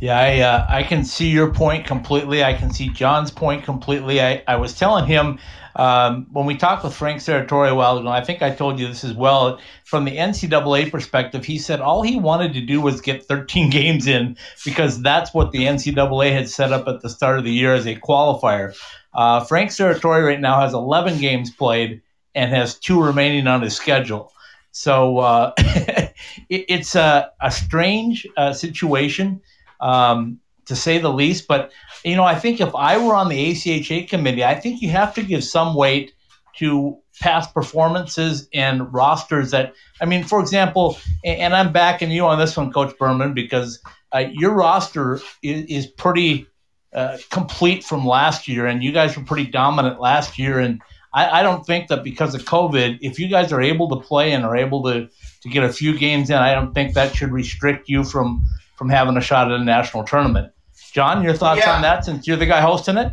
Yeah, 0.00 0.18
I, 0.18 0.40
uh, 0.40 0.66
I 0.68 0.82
can 0.82 1.04
see 1.04 1.28
your 1.28 1.52
point 1.52 1.86
completely. 1.86 2.42
I 2.42 2.54
can 2.54 2.72
see 2.72 2.88
John's 2.88 3.30
point 3.30 3.64
completely. 3.64 4.20
I, 4.20 4.42
I 4.48 4.56
was 4.56 4.76
telling 4.76 5.06
him 5.06 5.38
um, 5.76 6.26
when 6.32 6.46
we 6.46 6.56
talked 6.56 6.84
with 6.84 6.94
Frank 6.94 7.20
Serratore 7.20 7.70
a 7.70 7.74
while 7.74 7.98
ago, 7.98 8.08
I 8.08 8.22
think 8.22 8.42
I 8.42 8.50
told 8.50 8.78
you 8.78 8.88
this 8.88 9.04
as 9.04 9.14
well. 9.14 9.58
From 9.84 10.04
the 10.04 10.16
NCAA 10.16 10.90
perspective, 10.90 11.44
he 11.44 11.58
said 11.58 11.80
all 11.80 12.02
he 12.02 12.16
wanted 12.18 12.52
to 12.54 12.60
do 12.60 12.80
was 12.80 13.00
get 13.00 13.24
13 13.24 13.70
games 13.70 14.06
in 14.06 14.36
because 14.64 15.00
that's 15.02 15.32
what 15.32 15.52
the 15.52 15.64
NCAA 15.64 16.32
had 16.32 16.48
set 16.48 16.72
up 16.72 16.88
at 16.88 17.00
the 17.00 17.08
start 17.08 17.38
of 17.38 17.44
the 17.44 17.52
year 17.52 17.74
as 17.74 17.86
a 17.86 17.96
qualifier. 17.96 18.76
Uh, 19.14 19.44
Frank 19.44 19.70
Serratore 19.70 20.26
right 20.26 20.40
now 20.40 20.60
has 20.60 20.72
11 20.72 21.18
games 21.18 21.50
played 21.50 22.02
and 22.34 22.50
has 22.50 22.78
two 22.78 23.02
remaining 23.02 23.46
on 23.46 23.62
his 23.62 23.76
schedule. 23.76 24.32
So 24.70 25.18
uh, 25.18 25.52
it, 25.58 26.14
it's 26.48 26.94
a, 26.94 27.30
a 27.40 27.50
strange 27.50 28.26
uh, 28.36 28.52
situation, 28.54 29.42
um, 29.80 30.40
to 30.72 30.80
say 30.80 30.98
the 30.98 31.12
least. 31.12 31.46
But 31.46 31.70
you 32.04 32.16
know, 32.16 32.24
I 32.24 32.34
think 32.34 32.60
if 32.60 32.74
I 32.74 32.96
were 32.98 33.14
on 33.14 33.28
the 33.28 33.52
ACHA 33.52 34.08
committee, 34.08 34.44
I 34.44 34.54
think 34.54 34.80
you 34.80 34.88
have 34.88 35.14
to 35.14 35.22
give 35.22 35.44
some 35.44 35.74
weight 35.74 36.12
to 36.56 36.98
past 37.20 37.54
performances 37.54 38.48
and 38.52 38.92
rosters 38.92 39.50
that, 39.52 39.74
I 40.00 40.06
mean, 40.06 40.24
for 40.24 40.40
example, 40.40 40.98
and 41.24 41.54
I'm 41.54 41.72
backing 41.72 42.10
you 42.10 42.26
on 42.26 42.38
this 42.38 42.56
one, 42.56 42.72
Coach 42.72 42.96
Berman, 42.98 43.34
because 43.34 43.80
uh, 44.12 44.24
your 44.32 44.52
roster 44.52 45.20
is, 45.42 45.64
is 45.66 45.86
pretty 45.86 46.46
uh, 46.92 47.18
complete 47.30 47.84
from 47.84 48.06
last 48.06 48.48
year, 48.48 48.66
and 48.66 48.82
you 48.82 48.92
guys 48.92 49.16
were 49.16 49.24
pretty 49.24 49.46
dominant 49.46 50.00
last 50.00 50.38
year. 50.38 50.58
And 50.58 50.80
I, 51.14 51.40
I, 51.40 51.42
don't 51.42 51.64
think 51.64 51.88
that 51.88 52.04
because 52.04 52.34
of 52.34 52.44
COVID, 52.44 52.98
if 53.00 53.18
you 53.18 53.28
guys 53.28 53.50
are 53.52 53.62
able 53.62 53.88
to 53.90 54.06
play 54.06 54.32
and 54.32 54.44
are 54.44 54.56
able 54.56 54.82
to, 54.84 55.08
to 55.42 55.48
get 55.48 55.64
a 55.64 55.72
few 55.72 55.96
games 55.96 56.28
in, 56.28 56.36
I 56.36 56.54
don't 56.54 56.74
think 56.74 56.92
that 56.94 57.14
should 57.14 57.32
restrict 57.32 57.88
you 57.88 58.04
from 58.04 58.44
from 58.82 58.88
having 58.88 59.16
a 59.16 59.20
shot 59.20 59.50
at 59.50 59.60
a 59.60 59.64
national 59.64 60.02
tournament. 60.02 60.52
John, 60.92 61.24
your 61.24 61.32
thoughts 61.32 61.62
yeah. 61.64 61.74
on 61.74 61.82
that 61.82 62.04
since 62.04 62.26
you're 62.26 62.36
the 62.36 62.44
guy 62.44 62.60
hosting 62.60 62.98
it? 62.98 63.12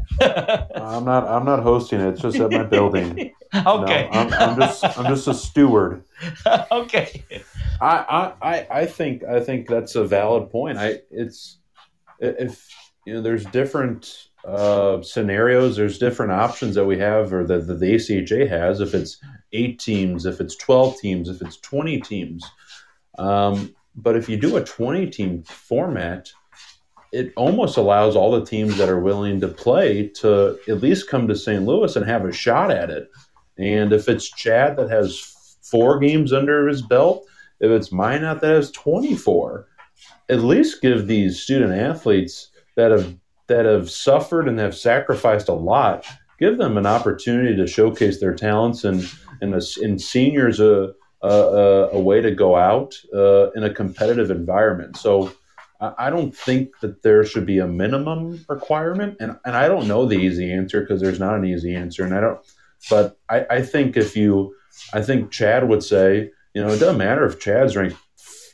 I'm 0.75 1.05
not. 1.05 1.25
I'm 1.25 1.45
not 1.45 1.63
hosting 1.63 2.01
it. 2.01 2.09
It's 2.09 2.21
just 2.21 2.37
at 2.37 2.51
my 2.51 2.63
building. 2.63 3.33
okay. 3.55 4.09
No, 4.11 4.19
I'm, 4.19 4.33
I'm, 4.33 4.59
just. 4.59 4.83
I'm 4.83 5.05
just 5.05 5.27
a 5.29 5.33
steward. 5.33 6.03
okay. 6.71 7.23
I, 7.79 8.33
I 8.41 8.67
I 8.69 8.85
think 8.85 9.23
I 9.23 9.39
think 9.39 9.69
that's 9.69 9.95
a 9.95 10.03
valid 10.03 10.49
point. 10.49 10.77
I 10.77 10.99
it's 11.09 11.59
if 12.19 12.67
you 13.05 13.13
know 13.13 13.21
there's 13.21 13.45
different 13.45 14.27
uh, 14.45 15.01
scenarios, 15.01 15.77
there's 15.77 15.99
different 15.99 16.33
options 16.33 16.75
that 16.75 16.85
we 16.85 16.97
have, 16.97 17.31
or 17.31 17.45
that 17.45 17.65
the, 17.65 17.75
the 17.75 17.93
ACHA 17.95 18.49
has. 18.49 18.81
If 18.81 18.93
it's 18.93 19.21
eight 19.53 19.79
teams, 19.79 20.25
if 20.25 20.41
it's 20.41 20.57
twelve 20.57 20.99
teams, 20.99 21.29
if 21.29 21.41
it's 21.41 21.57
twenty 21.61 22.01
teams. 22.01 22.43
Um, 23.17 23.73
but 23.95 24.17
if 24.17 24.27
you 24.27 24.35
do 24.35 24.57
a 24.57 24.63
twenty 24.65 25.09
team 25.09 25.43
format 25.43 26.29
it 27.11 27.33
almost 27.35 27.77
allows 27.77 28.15
all 28.15 28.31
the 28.31 28.45
teams 28.45 28.77
that 28.77 28.89
are 28.89 28.99
willing 28.99 29.39
to 29.41 29.47
play 29.47 30.07
to 30.07 30.59
at 30.67 30.81
least 30.81 31.09
come 31.09 31.27
to 31.27 31.35
St. 31.35 31.63
Louis 31.63 31.95
and 31.95 32.05
have 32.05 32.25
a 32.25 32.31
shot 32.31 32.71
at 32.71 32.89
it. 32.89 33.09
And 33.57 33.91
if 33.91 34.07
it's 34.07 34.29
Chad 34.29 34.77
that 34.77 34.89
has 34.89 35.57
four 35.63 35.99
games 35.99 36.31
under 36.31 36.67
his 36.67 36.81
belt, 36.81 37.25
if 37.59 37.71
it's 37.71 37.91
Minot 37.91 38.41
that 38.41 38.51
has 38.51 38.71
24, 38.71 39.67
at 40.29 40.39
least 40.39 40.81
give 40.81 41.07
these 41.07 41.41
student 41.41 41.73
athletes 41.73 42.49
that 42.75 42.91
have 42.91 43.15
that 43.47 43.65
have 43.65 43.89
suffered 43.89 44.47
and 44.47 44.59
have 44.59 44.75
sacrificed 44.75 45.49
a 45.49 45.53
lot, 45.53 46.05
give 46.37 46.59
them 46.59 46.77
an 46.77 46.85
opportunity 46.85 47.55
to 47.55 47.65
showcase 47.65 48.19
their 48.19 48.35
talents 48.35 48.83
and 48.83 49.09
and, 49.41 49.55
a, 49.55 49.61
and 49.81 50.01
seniors 50.01 50.59
a, 50.59 50.93
a, 51.21 51.89
a, 51.93 51.99
way 51.99 52.21
to 52.21 52.31
go 52.31 52.55
out 52.55 52.93
uh, 53.15 53.49
in 53.51 53.63
a 53.63 53.73
competitive 53.73 54.29
environment. 54.29 54.97
So 54.97 55.31
I 55.81 56.09
don't 56.09 56.35
think 56.35 56.79
that 56.81 57.03
there 57.03 57.23
should 57.23 57.45
be 57.45 57.59
a 57.59 57.67
minimum 57.67 58.45
requirement, 58.49 59.15
and 59.21 59.39
and 59.45 59.55
I 59.55 59.67
don't 59.67 59.87
know 59.87 60.05
the 60.05 60.17
easy 60.17 60.51
answer 60.51 60.81
because 60.81 60.99
there's 60.99 61.19
not 61.19 61.35
an 61.35 61.45
easy 61.45 61.73
answer, 61.73 62.03
and 62.03 62.13
I 62.13 62.19
don't. 62.19 62.39
But 62.89 63.17
I, 63.29 63.45
I 63.49 63.61
think 63.61 63.95
if 63.95 64.15
you, 64.15 64.55
I 64.93 65.01
think 65.01 65.31
Chad 65.31 65.67
would 65.69 65.83
say, 65.83 66.31
you 66.53 66.61
know, 66.61 66.69
it 66.69 66.79
doesn't 66.79 66.97
matter 66.97 67.25
if 67.25 67.39
Chad's 67.39 67.75
ranked, 67.75 67.97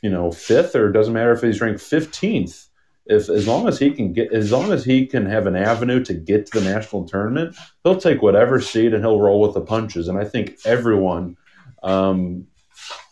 you 0.03 0.09
know, 0.09 0.31
fifth, 0.31 0.75
or 0.75 0.89
it 0.89 0.93
doesn't 0.93 1.13
matter 1.13 1.31
if 1.31 1.41
he's 1.41 1.61
ranked 1.61 1.81
fifteenth. 1.81 2.67
If 3.07 3.29
as 3.29 3.47
long 3.47 3.67
as 3.67 3.79
he 3.79 3.91
can 3.91 4.13
get, 4.13 4.31
as 4.31 4.51
long 4.51 4.71
as 4.71 4.83
he 4.83 5.05
can 5.05 5.25
have 5.25 5.47
an 5.47 5.55
avenue 5.55 6.03
to 6.05 6.13
get 6.13 6.47
to 6.47 6.59
the 6.59 6.73
national 6.73 7.07
tournament, 7.07 7.55
he'll 7.83 7.97
take 7.97 8.21
whatever 8.21 8.61
seed 8.61 8.93
and 8.93 9.03
he'll 9.03 9.21
roll 9.21 9.41
with 9.41 9.53
the 9.53 9.61
punches. 9.61 10.07
And 10.07 10.17
I 10.17 10.25
think 10.25 10.57
everyone 10.65 11.37
um, 11.83 12.47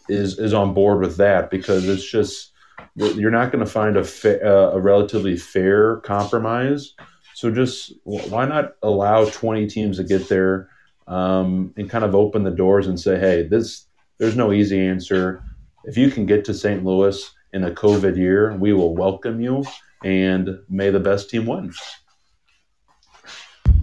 is 0.10 0.40
is 0.40 0.54
on 0.54 0.74
board 0.74 1.00
with 1.00 1.18
that 1.18 1.50
because 1.52 1.88
it's 1.88 2.10
just 2.10 2.53
you're 2.96 3.32
not 3.32 3.52
going 3.52 3.64
to 3.64 3.70
find 3.70 3.98
a, 3.98 4.04
fa- 4.04 4.44
uh, 4.46 4.72
a 4.76 4.80
relatively 4.80 5.36
fair 5.36 5.98
compromise. 5.98 6.94
So 7.34 7.50
just 7.52 7.94
why 8.04 8.46
not 8.46 8.76
allow 8.84 9.26
20 9.26 9.68
teams 9.68 9.98
to 9.98 10.04
get 10.04 10.30
there 10.30 10.70
um, 11.08 11.74
and 11.76 11.90
kind 11.90 12.04
of 12.04 12.16
open 12.16 12.44
the 12.44 12.52
doors 12.52 12.88
and 12.88 13.00
say, 13.00 13.20
hey, 13.20 13.48
this 13.48 13.88
there's 14.20 14.36
no 14.36 14.54
easy 14.54 14.80
answer. 14.80 15.44
If 15.86 15.98
you 15.98 16.10
can 16.12 16.26
get 16.26 16.46
to 16.46 16.54
St. 16.54 16.86
Louis 16.86 17.30
in 17.52 17.64
a 17.64 17.72
COVID 17.72 18.16
year, 18.16 18.56
we 18.56 18.72
will 18.74 18.96
welcome 18.96 19.42
you 19.42 19.66
and 20.04 20.60
may 20.70 20.92
the 20.92 21.00
best 21.00 21.30
team 21.30 21.46
win. 21.46 21.74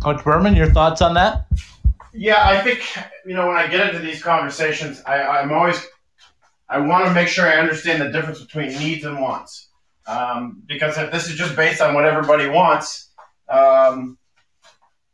Coach 0.01 0.25
Berman, 0.25 0.55
your 0.55 0.70
thoughts 0.70 1.03
on 1.03 1.14
that? 1.14 1.46
Yeah, 2.12 2.49
I 2.49 2.61
think 2.62 2.81
you 3.27 3.35
know 3.35 3.46
when 3.46 3.57
I 3.57 3.66
get 3.66 3.88
into 3.88 4.01
these 4.01 4.23
conversations, 4.23 5.03
I, 5.07 5.23
I'm 5.23 5.53
always 5.53 5.85
I 6.70 6.78
want 6.78 7.04
to 7.06 7.12
make 7.12 7.28
sure 7.28 7.46
I 7.46 7.59
understand 7.59 8.00
the 8.00 8.11
difference 8.11 8.40
between 8.40 8.68
needs 8.78 9.04
and 9.04 9.20
wants. 9.20 9.68
Um, 10.06 10.62
because 10.66 10.96
if 10.96 11.11
this 11.12 11.28
is 11.28 11.37
just 11.37 11.56
based 11.56 11.80
on 11.80 11.94
what 11.94 12.04
everybody 12.04 12.48
wants, 12.48 13.11
um, 13.48 14.16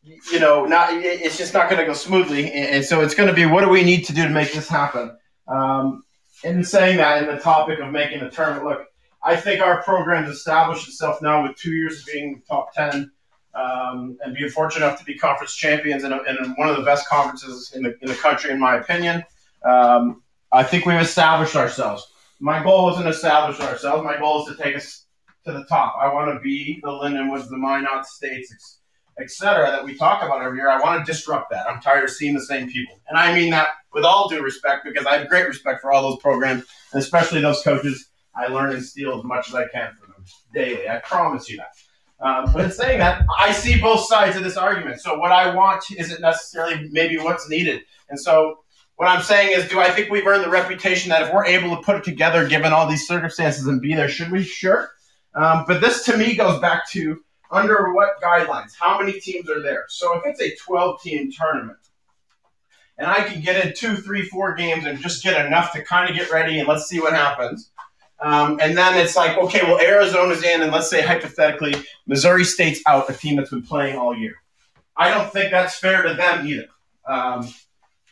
you 0.05 0.39
know, 0.39 0.65
not 0.67 0.93
it's 0.93 1.37
just 1.37 1.55
not 1.55 1.69
going 1.69 1.81
to 1.81 1.87
go 1.87 1.95
smoothly. 1.95 2.53
And 2.53 2.85
so 2.85 3.01
it's 3.01 3.15
going 3.15 3.29
to 3.29 3.35
be 3.35 3.47
what 3.47 3.63
do 3.63 3.71
we 3.71 3.83
need 3.83 4.05
to 4.05 4.13
do 4.13 4.23
to 4.23 4.31
make 4.31 4.53
this 4.53 4.69
happen? 4.69 5.17
Um, 5.49 6.05
in 6.45 6.63
saying 6.63 6.99
that, 6.99 7.23
in 7.23 7.35
the 7.35 7.41
topic 7.41 7.79
of 7.81 7.91
making 7.91 8.21
a 8.21 8.31
tournament, 8.31 8.65
look, 8.67 8.87
I 9.25 9.37
think 9.37 9.61
our 9.63 9.83
program's 9.83 10.29
established 10.29 10.87
itself 10.87 11.23
now 11.23 11.43
with 11.43 11.57
two 11.57 11.73
years 11.73 12.01
of 12.01 12.07
being 12.07 12.43
top 12.47 12.73
ten. 12.75 13.11
Um, 13.55 14.19
and 14.23 14.37
being 14.37 14.51
fortunate 14.51 14.85
enough 14.85 14.99
to 14.99 15.05
be 15.07 15.17
conference 15.17 15.57
champions 15.57 16.05
in, 16.05 16.13
a, 16.13 16.23
in 16.25 16.37
one 16.57 16.69
of 16.69 16.77
the 16.77 16.83
best 16.83 17.09
conferences 17.09 17.73
in 17.75 17.83
the, 17.83 17.97
in 18.03 18.09
the 18.09 18.15
country, 18.15 18.51
in 18.51 18.61
my 18.61 18.77
opinion. 18.77 19.25
Um, 19.65 20.23
I 20.57 20.63
think 20.63 20.87
we've 20.87 20.99
established 20.99 21.55
ourselves. 21.55 22.07
My 22.41 22.63
goal 22.63 22.91
isn't 22.95 23.07
establish 23.07 23.61
ourselves. 23.61 24.03
My 24.03 24.17
goal 24.17 24.43
is 24.43 24.57
to 24.57 24.63
take 24.63 24.75
us 24.75 25.05
to 25.45 25.53
the 25.53 25.65
top. 25.65 25.97
I 26.01 26.13
want 26.13 26.33
to 26.33 26.41
be 26.41 26.81
the 26.83 26.89
Lindenwoods, 26.89 27.49
the 27.51 27.59
Minot 27.59 28.07
States, 28.07 28.79
etc. 29.21 29.71
that 29.71 29.85
we 29.85 29.95
talk 29.95 30.23
about 30.23 30.43
every 30.43 30.57
year. 30.59 30.71
I 30.71 30.81
want 30.81 31.05
to 31.05 31.13
disrupt 31.13 31.51
that. 31.51 31.69
I'm 31.69 31.81
tired 31.81 32.05
of 32.05 32.11
seeing 32.11 32.35
the 32.35 32.41
same 32.41 32.71
people, 32.71 32.99
and 33.09 33.19
I 33.19 33.35
mean 33.35 33.51
that 33.51 33.69
with 33.93 34.05
all 34.05 34.29
due 34.31 34.43
respect 34.43 34.85
because 34.85 35.07
I 35.07 35.19
have 35.19 35.29
great 35.29 35.47
respect 35.47 35.83
for 35.83 35.93
all 35.93 36.03
those 36.11 36.21
programs, 36.23 36.65
and 36.93 37.03
especially 37.03 37.41
those 37.43 37.63
coaches. 37.63 38.09
I 38.35 38.49
learn 38.49 38.73
and 38.73 38.85
steal 38.85 39.19
as 39.19 39.25
much 39.25 39.49
as 39.49 39.55
I 39.55 39.67
can 39.69 39.95
from 39.95 40.13
them 40.13 40.25
daily. 40.53 40.89
I 40.89 40.99
promise 40.99 41.49
you 41.49 41.59
that. 41.59 41.73
Um, 42.21 42.53
but 42.53 42.65
in 42.65 42.71
saying 42.71 42.99
that, 42.99 43.25
I 43.39 43.53
see 43.53 43.81
both 43.81 44.07
sides 44.07 44.37
of 44.37 44.45
this 44.45 44.57
argument. 44.57 45.01
So 45.01 45.19
what 45.19 45.33
I 45.33 45.55
want 45.55 45.85
isn't 45.91 46.21
necessarily 46.21 46.89
maybe 46.93 47.19
what's 47.19 47.49
needed, 47.49 47.83
and 48.09 48.19
so 48.19 48.61
what 48.97 49.09
I'm 49.09 49.23
saying 49.23 49.59
is, 49.59 49.69
do 49.69 49.79
I 49.79 49.91
think 49.91 50.11
we've 50.11 50.27
earned 50.27 50.45
the 50.45 50.51
reputation 50.51 51.11
that 51.11 51.23
if 51.23 51.33
we're 51.33 51.47
able 51.47 51.77
to 51.77 51.83
put 51.83 51.97
it 51.97 52.05
together, 52.05 52.49
given 52.49 52.73
all 52.73 52.89
these 52.89 53.07
circumstances, 53.07 53.67
and 53.67 53.81
be 53.81 53.95
there, 53.95 54.09
should 54.09 54.31
we? 54.31 54.43
Sure. 54.43 54.91
Um, 55.35 55.65
but 55.69 55.81
this 55.83 56.05
to 56.07 56.17
me 56.17 56.35
goes 56.35 56.61
back 56.61 56.89
to 56.91 57.23
under 57.51 57.93
what 57.93 58.21
guidelines? 58.23 58.73
How 58.79 58.99
many 58.99 59.21
teams 59.21 59.51
are 59.51 59.61
there? 59.61 59.85
So 59.89 60.17
if 60.17 60.23
it's 60.25 60.41
a 60.41 60.57
12 60.57 61.03
team 61.03 61.31
tournament, 61.31 61.79
and 62.99 63.07
I 63.07 63.23
can 63.25 63.43
get 63.43 63.65
in 63.65 63.75
two, 63.75 63.97
three, 63.97 64.23
four 64.23 64.55
games 64.55 64.87
and 64.87 64.99
just 64.99 65.23
get 65.23 65.45
enough 65.45 65.73
to 65.75 65.85
kind 65.85 66.09
of 66.09 66.17
get 66.17 66.31
ready 66.31 66.59
and 66.59 66.67
let's 66.67 66.87
see 66.87 66.99
what 66.99 67.13
happens. 67.13 67.71
Um, 68.21 68.59
and 68.63 68.77
then 68.77 68.97
it's 68.97 69.15
like, 69.15 69.37
okay, 69.37 69.61
well, 69.63 69.79
Arizona's 69.79 70.43
in, 70.43 70.63
and 70.63 70.73
let's 70.73 70.89
say 70.89 71.03
hypothetically, 71.03 71.75
Missouri 72.07 72.45
State's 72.45 72.81
out, 72.87 73.11
a 73.11 73.13
team 73.13 73.37
that's 73.37 73.51
been 73.51 73.63
playing 73.63 73.99
all 73.99 74.17
year. 74.17 74.37
I 74.97 75.11
don't 75.11 75.31
think 75.31 75.51
that's 75.51 75.77
fair 75.77 76.03
to 76.03 76.15
them 76.15 76.47
either. 76.47 76.69
Um, 77.07 77.47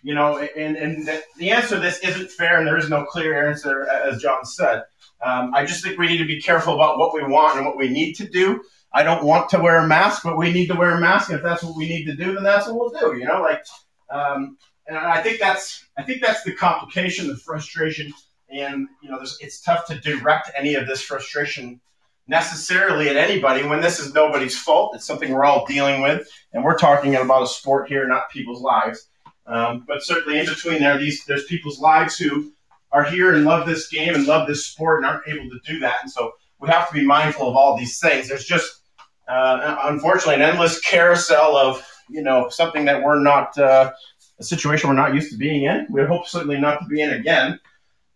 you 0.04 0.14
know, 0.14 0.36
and, 0.38 0.76
and 0.76 1.08
the 1.38 1.50
answer 1.50 1.76
to 1.76 1.80
this 1.80 1.98
isn't 2.00 2.30
fair, 2.30 2.58
and 2.58 2.66
there 2.66 2.76
is 2.76 2.90
no 2.90 3.06
clear 3.06 3.48
answer, 3.48 3.88
as 3.88 4.20
John 4.20 4.44
said. 4.44 4.82
Um, 5.24 5.54
I 5.54 5.64
just 5.64 5.82
think 5.82 5.98
we 5.98 6.06
need 6.06 6.18
to 6.18 6.26
be 6.26 6.42
careful 6.42 6.74
about 6.74 6.98
what 6.98 7.14
we 7.14 7.22
want 7.22 7.56
and 7.56 7.64
what 7.64 7.78
we 7.78 7.88
need 7.88 8.12
to 8.16 8.28
do. 8.28 8.62
I 8.92 9.02
don't 9.02 9.24
want 9.24 9.48
to 9.50 9.58
wear 9.58 9.78
a 9.78 9.88
mask, 9.88 10.22
but 10.22 10.36
we 10.36 10.52
need 10.52 10.66
to 10.66 10.74
wear 10.74 10.90
a 10.90 11.00
mask. 11.00 11.30
And 11.30 11.38
if 11.38 11.42
that's 11.42 11.62
what 11.62 11.74
we 11.74 11.88
need 11.88 12.04
to 12.04 12.14
do, 12.14 12.34
then 12.34 12.44
that's 12.44 12.66
what 12.68 12.76
we'll 12.76 12.90
do. 12.90 13.18
You 13.18 13.24
know, 13.24 13.40
like, 13.40 13.64
um, 14.10 14.58
and 14.86 14.98
I 14.98 15.22
think 15.22 15.40
that's 15.40 15.86
I 15.96 16.02
think 16.02 16.20
that's 16.20 16.44
the 16.44 16.52
complication, 16.54 17.26
the 17.26 17.36
frustration, 17.36 18.12
and 18.50 18.86
you 19.02 19.10
know, 19.10 19.18
it's 19.22 19.62
tough 19.62 19.86
to 19.86 19.98
direct 20.00 20.50
any 20.54 20.74
of 20.74 20.86
this 20.86 21.00
frustration 21.00 21.80
necessarily 22.28 23.08
at 23.08 23.16
anybody 23.16 23.66
when 23.66 23.80
this 23.80 23.98
is 23.98 24.12
nobody's 24.12 24.58
fault. 24.58 24.94
It's 24.94 25.06
something 25.06 25.32
we're 25.32 25.46
all 25.46 25.64
dealing 25.64 26.02
with, 26.02 26.28
and 26.52 26.62
we're 26.62 26.76
talking 26.76 27.16
about 27.16 27.42
a 27.42 27.46
sport 27.46 27.88
here, 27.88 28.06
not 28.06 28.30
people's 28.30 28.60
lives. 28.60 29.08
Um, 29.46 29.84
but 29.86 30.02
certainly 30.02 30.38
in 30.38 30.46
between 30.46 30.80
there, 30.80 30.98
these 30.98 31.24
there's 31.26 31.44
people's 31.44 31.78
lives 31.78 32.18
who 32.18 32.52
are 32.92 33.04
here 33.04 33.34
and 33.34 33.44
love 33.44 33.66
this 33.66 33.88
game 33.88 34.14
and 34.14 34.26
love 34.26 34.46
this 34.48 34.66
sport 34.66 34.98
and 34.98 35.06
aren't 35.06 35.28
able 35.28 35.50
to 35.50 35.58
do 35.66 35.80
that. 35.80 35.96
And 36.02 36.10
so 36.10 36.32
we 36.60 36.68
have 36.68 36.88
to 36.88 36.94
be 36.94 37.04
mindful 37.04 37.48
of 37.48 37.56
all 37.56 37.76
these 37.76 37.98
things. 37.98 38.28
There's 38.28 38.44
just 38.44 38.80
uh, 39.28 39.76
unfortunately 39.84 40.36
an 40.36 40.42
endless 40.42 40.80
carousel 40.80 41.56
of 41.56 41.86
you 42.08 42.22
know 42.22 42.48
something 42.48 42.84
that 42.84 43.02
we're 43.02 43.20
not 43.20 43.56
uh, 43.58 43.92
a 44.38 44.44
situation 44.44 44.88
we're 44.88 44.96
not 44.96 45.14
used 45.14 45.30
to 45.32 45.36
being 45.36 45.64
in. 45.64 45.86
We 45.90 46.04
hope 46.04 46.26
certainly 46.26 46.58
not 46.58 46.80
to 46.80 46.86
be 46.86 47.00
in 47.00 47.10
again, 47.10 47.58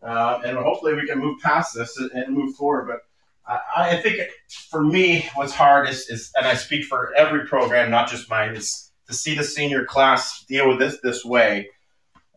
uh, 0.03 0.41
and 0.45 0.57
hopefully 0.59 0.95
we 0.95 1.07
can 1.07 1.19
move 1.19 1.41
past 1.41 1.75
this 1.75 1.97
and 1.97 2.35
move 2.35 2.55
forward. 2.57 2.87
But 2.87 3.01
I, 3.77 3.91
I 3.91 3.97
think 3.97 4.21
for 4.71 4.83
me, 4.83 5.29
what's 5.35 5.53
hard 5.53 5.89
is, 5.89 6.09
is, 6.09 6.31
and 6.37 6.47
I 6.47 6.55
speak 6.55 6.85
for 6.85 7.15
every 7.15 7.47
program, 7.47 7.91
not 7.91 8.09
just 8.09 8.29
mine, 8.29 8.55
is 8.55 8.88
to 9.09 9.15
see 9.15 9.35
the 9.35 9.45
senior 9.45 9.85
class 9.85 10.45
deal 10.45 10.69
with 10.69 10.79
this 10.79 10.99
this 11.03 11.25
way. 11.25 11.71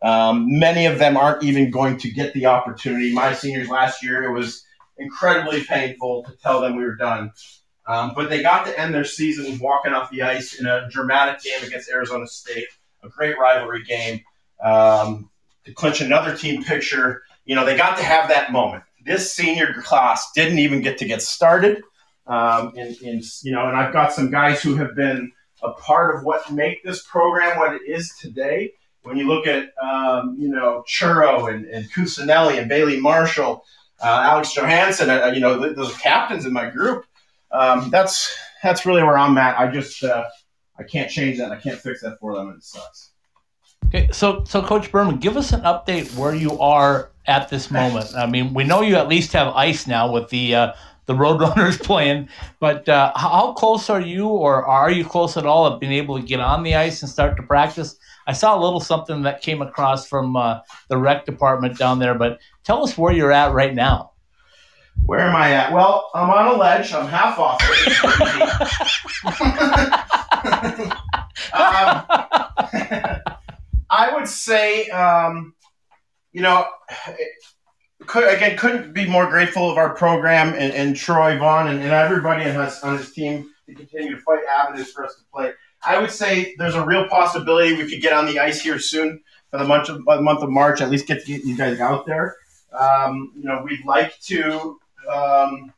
Um, 0.02 0.58
many 0.58 0.86
of 0.86 0.98
them 0.98 1.16
aren't 1.16 1.44
even 1.44 1.70
going 1.70 1.96
to 1.98 2.10
get 2.10 2.34
the 2.34 2.46
opportunity. 2.46 3.12
My 3.12 3.32
seniors 3.34 3.68
last 3.68 4.02
year, 4.02 4.24
it 4.24 4.32
was 4.32 4.64
incredibly 4.98 5.62
painful 5.62 6.24
to 6.24 6.32
tell 6.42 6.60
them 6.60 6.76
we 6.76 6.82
were 6.82 6.96
done. 6.96 7.30
Um, 7.86 8.12
but 8.14 8.30
they 8.30 8.42
got 8.42 8.66
to 8.66 8.78
end 8.78 8.94
their 8.94 9.04
season 9.04 9.58
walking 9.58 9.92
off 9.92 10.10
the 10.10 10.22
ice 10.22 10.58
in 10.58 10.66
a 10.66 10.88
dramatic 10.90 11.42
game 11.42 11.64
against 11.64 11.90
Arizona 11.90 12.26
State, 12.26 12.66
a 13.02 13.08
great 13.08 13.38
rivalry 13.38 13.84
game 13.84 14.20
um, 14.62 15.30
to 15.64 15.72
clinch 15.72 16.00
another 16.00 16.36
team 16.36 16.64
picture. 16.64 17.22
You 17.44 17.54
know, 17.54 17.64
they 17.64 17.76
got 17.76 17.96
to 17.98 18.04
have 18.04 18.28
that 18.28 18.52
moment. 18.52 18.84
This 19.04 19.32
senior 19.32 19.74
class 19.82 20.30
didn't 20.32 20.60
even 20.60 20.80
get 20.80 20.98
to 20.98 21.04
get 21.04 21.22
started. 21.22 21.82
Um, 22.26 22.72
and, 22.76 22.96
and, 23.02 23.22
you 23.42 23.50
know, 23.50 23.66
and 23.66 23.76
I've 23.76 23.92
got 23.92 24.12
some 24.12 24.30
guys 24.30 24.62
who 24.62 24.76
have 24.76 24.94
been 24.94 25.32
a 25.62 25.72
part 25.72 26.16
of 26.16 26.24
what 26.24 26.50
make 26.50 26.82
this 26.82 27.02
program 27.02 27.58
what 27.58 27.74
it 27.74 27.82
is 27.86 28.14
today. 28.20 28.72
When 29.02 29.16
you 29.16 29.26
look 29.26 29.46
at, 29.46 29.70
um, 29.82 30.36
you 30.38 30.48
know, 30.48 30.84
Churro 30.88 31.52
and, 31.52 31.64
and 31.66 31.90
Cusinelli 31.90 32.58
and 32.58 32.68
Bailey 32.68 33.00
Marshall, 33.00 33.64
uh, 34.00 34.20
Alex 34.24 34.54
Johansson, 34.54 35.10
uh, 35.10 35.32
you 35.34 35.40
know, 35.40 35.72
those 35.72 35.96
captains 35.98 36.46
in 36.46 36.52
my 36.52 36.70
group. 36.70 37.04
Um, 37.50 37.90
that's 37.90 38.34
that's 38.62 38.86
really 38.86 39.02
where 39.02 39.18
I'm 39.18 39.36
at. 39.38 39.58
I 39.58 39.70
just 39.70 40.02
uh, 40.02 40.24
I 40.78 40.82
can't 40.84 41.10
change 41.10 41.38
that. 41.38 41.52
I 41.52 41.56
can't 41.56 41.78
fix 41.78 42.02
that 42.02 42.18
for 42.18 42.34
them, 42.34 42.48
and 42.48 42.58
it 42.58 42.64
sucks. 42.64 43.10
Okay, 43.86 44.08
so 44.12 44.44
so 44.44 44.62
Coach 44.62 44.90
Berman, 44.90 45.18
give 45.18 45.36
us 45.36 45.52
an 45.52 45.60
update 45.62 46.16
where 46.16 46.34
you 46.34 46.58
are 46.60 47.10
at 47.26 47.48
this 47.48 47.70
moment. 47.70 48.14
I 48.16 48.26
mean, 48.26 48.54
we 48.54 48.64
know 48.64 48.80
you 48.82 48.96
at 48.96 49.08
least 49.08 49.32
have 49.34 49.48
ice 49.48 49.86
now 49.86 50.10
with 50.10 50.30
the 50.30 50.54
uh, 50.54 50.72
the 51.06 51.14
Roadrunners 51.14 51.82
playing. 51.82 52.28
But 52.60 52.88
uh, 52.88 53.12
how 53.16 53.52
close 53.52 53.90
are 53.90 54.00
you, 54.00 54.28
or 54.28 54.64
are 54.66 54.90
you 54.90 55.04
close 55.04 55.36
at 55.36 55.46
all, 55.46 55.66
of 55.66 55.80
being 55.80 55.92
able 55.92 56.18
to 56.20 56.26
get 56.26 56.40
on 56.40 56.62
the 56.62 56.74
ice 56.74 57.02
and 57.02 57.10
start 57.10 57.36
to 57.36 57.42
practice? 57.42 57.96
I 58.26 58.32
saw 58.32 58.56
a 58.56 58.60
little 58.62 58.80
something 58.80 59.22
that 59.22 59.42
came 59.42 59.62
across 59.62 60.06
from 60.06 60.36
uh, 60.36 60.60
the 60.88 60.96
rec 60.96 61.26
department 61.26 61.76
down 61.78 61.98
there, 61.98 62.14
but 62.14 62.38
tell 62.64 62.84
us 62.84 62.96
where 62.96 63.12
you're 63.12 63.32
at 63.32 63.52
right 63.52 63.74
now. 63.74 64.12
Where 65.04 65.20
am 65.20 65.34
I 65.34 65.52
at? 65.52 65.72
Well, 65.72 66.10
I'm 66.14 66.30
on 66.30 66.54
a 66.54 66.56
ledge. 66.56 66.92
I'm 66.92 67.08
half 67.08 67.38
off. 67.38 67.60
um, 71.52 72.04
I 73.90 74.14
would 74.14 74.28
say, 74.28 74.88
um, 74.90 75.54
you 76.32 76.42
know, 76.42 76.66
could, 78.06 78.24
again, 78.34 78.56
couldn't 78.56 78.92
be 78.92 79.06
more 79.06 79.26
grateful 79.26 79.70
of 79.70 79.78
our 79.78 79.94
program 79.94 80.48
and, 80.54 80.72
and 80.72 80.96
Troy 80.96 81.38
Vaughn 81.38 81.68
and, 81.68 81.80
and 81.80 81.92
everybody 81.92 82.48
on 82.48 82.64
his, 82.64 82.80
on 82.80 82.98
his 82.98 83.12
team 83.12 83.50
to 83.66 83.74
continue 83.74 84.14
to 84.14 84.22
fight 84.22 84.44
avenues 84.48 84.92
for 84.92 85.04
us 85.04 85.16
to 85.16 85.22
play. 85.32 85.52
I 85.84 86.00
would 86.00 86.10
say 86.10 86.54
there's 86.58 86.74
a 86.74 86.84
real 86.84 87.08
possibility 87.08 87.74
we 87.74 87.90
could 87.90 88.02
get 88.02 88.12
on 88.12 88.26
the 88.26 88.38
ice 88.38 88.60
here 88.60 88.78
soon 88.78 89.20
for 89.50 89.58
the 89.58 89.64
month 89.64 89.88
of, 89.88 90.04
the 90.04 90.20
month 90.20 90.42
of 90.42 90.50
March. 90.50 90.80
At 90.80 90.90
least 90.90 91.06
get, 91.06 91.24
get 91.26 91.44
you 91.44 91.56
guys 91.56 91.80
out 91.80 92.06
there. 92.06 92.36
Um, 92.72 93.32
you 93.36 93.44
know, 93.44 93.62
we'd 93.64 93.84
like 93.84 94.18
to 94.20 94.78
um, 95.12 95.72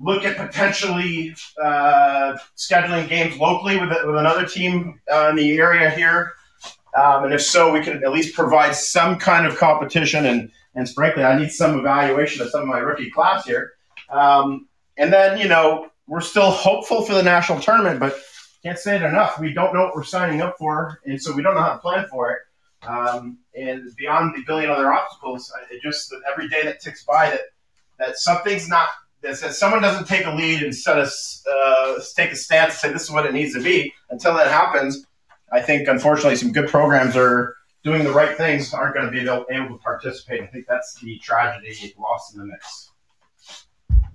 look 0.00 0.24
at 0.24 0.36
potentially 0.36 1.34
uh, 1.62 2.36
scheduling 2.56 3.08
games 3.08 3.36
locally 3.38 3.78
with, 3.78 3.90
with 3.90 4.16
another 4.16 4.46
team 4.46 5.00
uh, 5.12 5.28
in 5.30 5.36
the 5.36 5.58
area 5.58 5.90
here. 5.90 6.32
Um, 6.96 7.24
and 7.24 7.34
if 7.34 7.42
so, 7.42 7.72
we 7.72 7.82
can 7.82 8.02
at 8.02 8.12
least 8.12 8.34
provide 8.34 8.74
some 8.74 9.18
kind 9.18 9.46
of 9.46 9.56
competition 9.56 10.24
and 10.24 10.50
and 10.76 10.88
frankly, 10.88 11.24
I 11.24 11.36
need 11.38 11.50
some 11.50 11.78
evaluation 11.78 12.42
of 12.42 12.50
some 12.50 12.62
of 12.62 12.68
my 12.68 12.78
rookie 12.78 13.10
class 13.10 13.44
here. 13.44 13.72
Um, 14.10 14.68
and 14.96 15.12
then, 15.12 15.38
you 15.38 15.48
know, 15.48 15.90
we're 16.06 16.20
still 16.20 16.50
hopeful 16.50 17.02
for 17.02 17.14
the 17.14 17.22
national 17.22 17.60
tournament, 17.60 17.98
but 17.98 18.16
can't 18.62 18.78
say 18.78 18.96
it 18.96 19.02
enough. 19.02 19.40
We 19.40 19.52
don't 19.52 19.74
know 19.74 19.84
what 19.84 19.96
we're 19.96 20.04
signing 20.04 20.40
up 20.40 20.56
for, 20.58 21.00
and 21.04 21.20
so 21.20 21.32
we 21.32 21.42
don't 21.42 21.54
know 21.54 21.62
how 21.62 21.72
to 21.72 21.78
plan 21.78 22.06
for 22.10 22.32
it. 22.32 22.38
Um, 22.86 23.38
and 23.54 23.88
beyond 23.96 24.36
the 24.36 24.42
billion 24.46 24.70
other 24.70 24.92
obstacles, 24.92 25.52
it 25.70 25.82
just 25.82 26.14
every 26.30 26.48
day 26.48 26.62
that 26.64 26.80
ticks 26.80 27.04
by 27.04 27.30
that 27.30 27.40
that 27.98 28.18
something's 28.18 28.68
not 28.68 28.88
that, 29.22 29.40
that 29.40 29.54
someone 29.54 29.82
doesn't 29.82 30.06
take 30.06 30.26
a 30.26 30.30
lead 30.30 30.62
and 30.62 30.74
set 30.74 30.98
us 30.98 31.44
uh, 31.50 31.98
take 32.14 32.30
a 32.30 32.36
stance 32.36 32.72
and 32.72 32.78
say 32.78 32.92
this 32.92 33.02
is 33.02 33.10
what 33.10 33.26
it 33.26 33.32
needs 33.32 33.54
to 33.54 33.62
be. 33.62 33.92
Until 34.10 34.34
that 34.34 34.48
happens, 34.48 35.04
I 35.52 35.62
think 35.62 35.88
unfortunately 35.88 36.36
some 36.36 36.52
good 36.52 36.68
programs 36.68 37.16
are 37.16 37.55
doing 37.86 38.02
the 38.02 38.12
right 38.12 38.36
things 38.36 38.74
aren't 38.74 38.94
going 38.94 39.06
to 39.06 39.12
be 39.12 39.20
able, 39.20 39.44
to 39.46 39.78
participate. 39.82 40.42
I 40.42 40.46
think 40.46 40.66
that's 40.68 40.98
the 41.00 41.18
tragedy 41.18 41.94
lost 41.96 42.34
in 42.34 42.40
the 42.40 42.46
mix. 42.46 42.90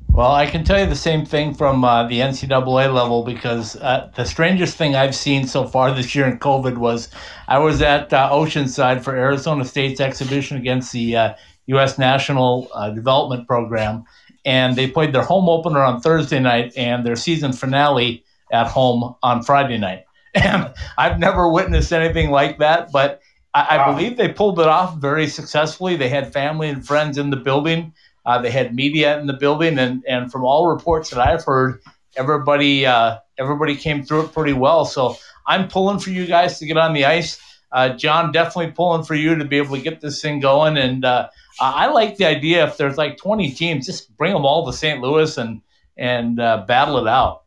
Well, 0.10 0.34
I 0.34 0.46
can 0.46 0.66
tell 0.66 0.78
you 0.78 0.88
the 0.88 0.96
same 0.96 1.26
thing 1.26 1.54
from 1.54 1.86
uh, 1.86 2.06
the 2.06 2.20
NCAA 2.20 2.94
level 2.94 3.24
because 3.24 3.78
uh, 3.78 4.12
the 4.14 4.26
strangest 4.26 4.76
thing 4.76 4.94
I've 4.94 5.16
seen 5.16 5.48
so 5.48 5.66
far 5.66 5.94
this 5.94 6.14
year 6.14 6.28
in 6.28 6.38
COVID 6.38 6.78
was 6.78 7.08
I 7.48 7.60
was 7.60 7.82
at 7.82 8.12
uh, 8.12 8.30
Oceanside 8.30 9.06
for 9.06 9.16
Arizona 9.16 9.64
State's 9.64 10.02
exhibition 10.02 10.58
against 10.58 10.92
the 10.92 11.34
U.S. 11.68 11.98
Uh, 11.98 12.02
National 12.02 12.68
uh, 12.74 12.90
Development 12.90 13.48
Program, 13.48 14.04
and 14.44 14.76
they 14.76 14.88
played 14.88 15.14
their 15.14 15.24
home 15.24 15.48
opener 15.48 15.80
on 15.80 16.02
Thursday 16.02 16.42
night 16.42 16.74
and 16.76 17.06
their 17.06 17.16
season 17.16 17.54
finale 17.54 18.26
at 18.52 18.68
home 18.68 19.16
on 19.24 19.44
Friday 19.44 19.78
night. 19.78 20.04
And 20.34 20.74
I've 20.98 21.20
never 21.20 21.52
witnessed 21.52 21.92
anything 21.92 22.32
like 22.32 22.60
that, 22.60 22.94
but 22.94 23.22
I, 23.54 23.78
I 23.78 23.92
believe 23.92 24.18
they 24.18 24.30
pulled 24.30 24.60
it 24.60 24.68
off 24.68 24.98
very 24.98 25.28
successfully. 25.28 25.96
They 25.96 26.10
had 26.10 26.32
family 26.32 26.70
and 26.70 26.86
friends 26.86 27.18
in 27.18 27.30
the 27.30 27.38
building. 27.38 27.94
Uh, 28.26 28.42
they 28.42 28.52
had 28.52 28.76
media 28.76 29.20
in 29.20 29.28
the 29.28 29.34
building, 29.34 29.80
and, 29.80 30.04
and 30.08 30.32
from 30.32 30.44
all 30.44 30.68
reports 30.68 31.10
that 31.10 31.20
I've 31.20 31.44
heard, 31.44 31.82
everybody 32.16 32.86
uh, 32.86 33.18
everybody 33.40 33.76
came 33.76 34.04
through 34.04 34.26
it 34.26 34.34
pretty 34.34 34.54
well. 34.54 34.86
So 34.86 35.18
I'm 35.48 35.68
pulling 35.68 36.00
for 36.00 36.12
you 36.12 36.26
guys 36.26 36.60
to 36.60 36.66
get 36.66 36.78
on 36.78 36.94
the 36.94 37.06
ice. 37.06 37.40
Uh, 37.72 37.90
John, 37.90 38.32
definitely 38.32 38.72
pulling 38.74 39.04
for 39.04 39.16
you 39.16 39.36
to 39.36 39.46
be 39.46 39.58
able 39.58 39.76
to 39.76 39.82
get 39.82 40.02
this 40.02 40.22
thing 40.22 40.40
going. 40.40 40.78
And 40.78 41.06
uh, 41.06 41.30
I 41.60 41.88
like 41.88 42.18
the 42.18 42.26
idea 42.26 42.66
if 42.66 42.78
there's 42.78 42.98
like 42.98 43.18
20 43.18 43.52
teams, 43.52 43.86
just 43.86 44.16
bring 44.18 44.34
them 44.34 44.46
all 44.46 44.66
to 44.66 44.74
St. 44.74 45.02
Louis 45.02 45.38
and 45.38 45.62
and 45.98 46.40
uh, 46.40 46.64
battle 46.68 46.98
it 46.98 47.08
out. 47.08 47.44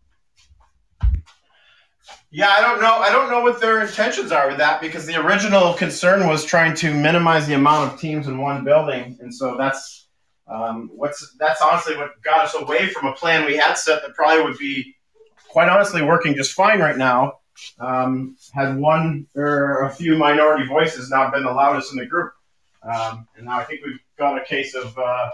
Yeah, 2.35 2.49
I 2.49 2.63
don't 2.63 2.81
know. 2.81 2.97
I 2.97 3.13
don't 3.13 3.31
know 3.31 3.43
what 3.43 3.61
their 3.61 3.81
intentions 3.81 4.33
are 4.33 4.49
with 4.49 4.59
that 4.59 4.81
because 4.81 5.07
the 5.07 5.15
original 5.25 5.73
concern 5.75 6.27
was 6.27 6.45
trying 6.45 6.75
to 6.79 6.93
minimize 6.93 7.47
the 7.47 7.55
amount 7.55 7.93
of 7.93 8.01
teams 8.01 8.27
in 8.27 8.39
one 8.39 8.65
building, 8.65 9.17
and 9.21 9.33
so 9.33 9.57
that's 9.57 10.09
um, 10.49 10.91
what's 10.93 11.37
that's 11.39 11.63
honestly 11.63 11.97
what 11.97 12.21
got 12.25 12.45
us 12.45 12.57
away 12.57 12.89
from 12.89 13.07
a 13.07 13.13
plan 13.13 13.47
we 13.47 13.57
had 13.57 13.75
set 13.75 14.03
that 14.03 14.17
probably 14.17 14.43
would 14.43 14.59
be 14.59 14.97
quite 15.49 15.69
honestly 15.69 16.03
working 16.03 16.35
just 16.35 16.55
fine 16.55 16.81
right 16.81 16.97
now. 16.97 17.35
Um, 17.79 18.37
had 18.53 18.79
one 18.79 19.29
or 19.37 19.85
a 19.85 19.91
few 19.91 20.17
minority 20.17 20.67
voices 20.67 21.11
not 21.11 21.33
been 21.33 21.45
the 21.45 21.53
loudest 21.53 21.93
in 21.93 21.99
the 21.99 22.07
group, 22.07 22.33
um, 22.83 23.29
and 23.37 23.47
now 23.47 23.61
I 23.61 23.65
think 23.65 23.83
we've 23.87 24.01
got 24.19 24.43
a 24.43 24.45
case 24.45 24.75
of 24.75 24.99
uh, 24.99 25.31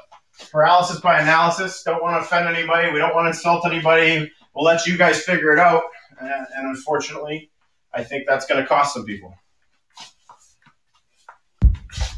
paralysis 0.52 1.00
by 1.00 1.18
analysis. 1.18 1.82
Don't 1.82 2.02
want 2.02 2.20
to 2.20 2.26
offend 2.26 2.54
anybody. 2.54 2.92
We 2.92 2.98
don't 2.98 3.14
want 3.14 3.24
to 3.24 3.30
insult 3.30 3.64
anybody. 3.64 4.30
We'll 4.54 4.66
let 4.66 4.84
you 4.84 4.98
guys 4.98 5.22
figure 5.22 5.54
it 5.54 5.58
out 5.58 5.84
and, 6.20 6.46
and 6.56 6.66
unfortunately, 6.68 7.50
I 7.92 8.04
think 8.04 8.24
that's 8.28 8.46
going 8.46 8.60
to 8.60 8.66
cost 8.66 8.94
some 8.94 9.04
people. 9.04 9.34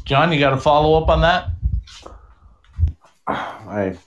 John, 0.05 0.31
you 0.31 0.39
got 0.39 0.53
a 0.53 0.57
follow 0.57 1.01
up 1.01 1.09
on 1.09 1.21
that? 1.21 1.49
I, 3.25 3.97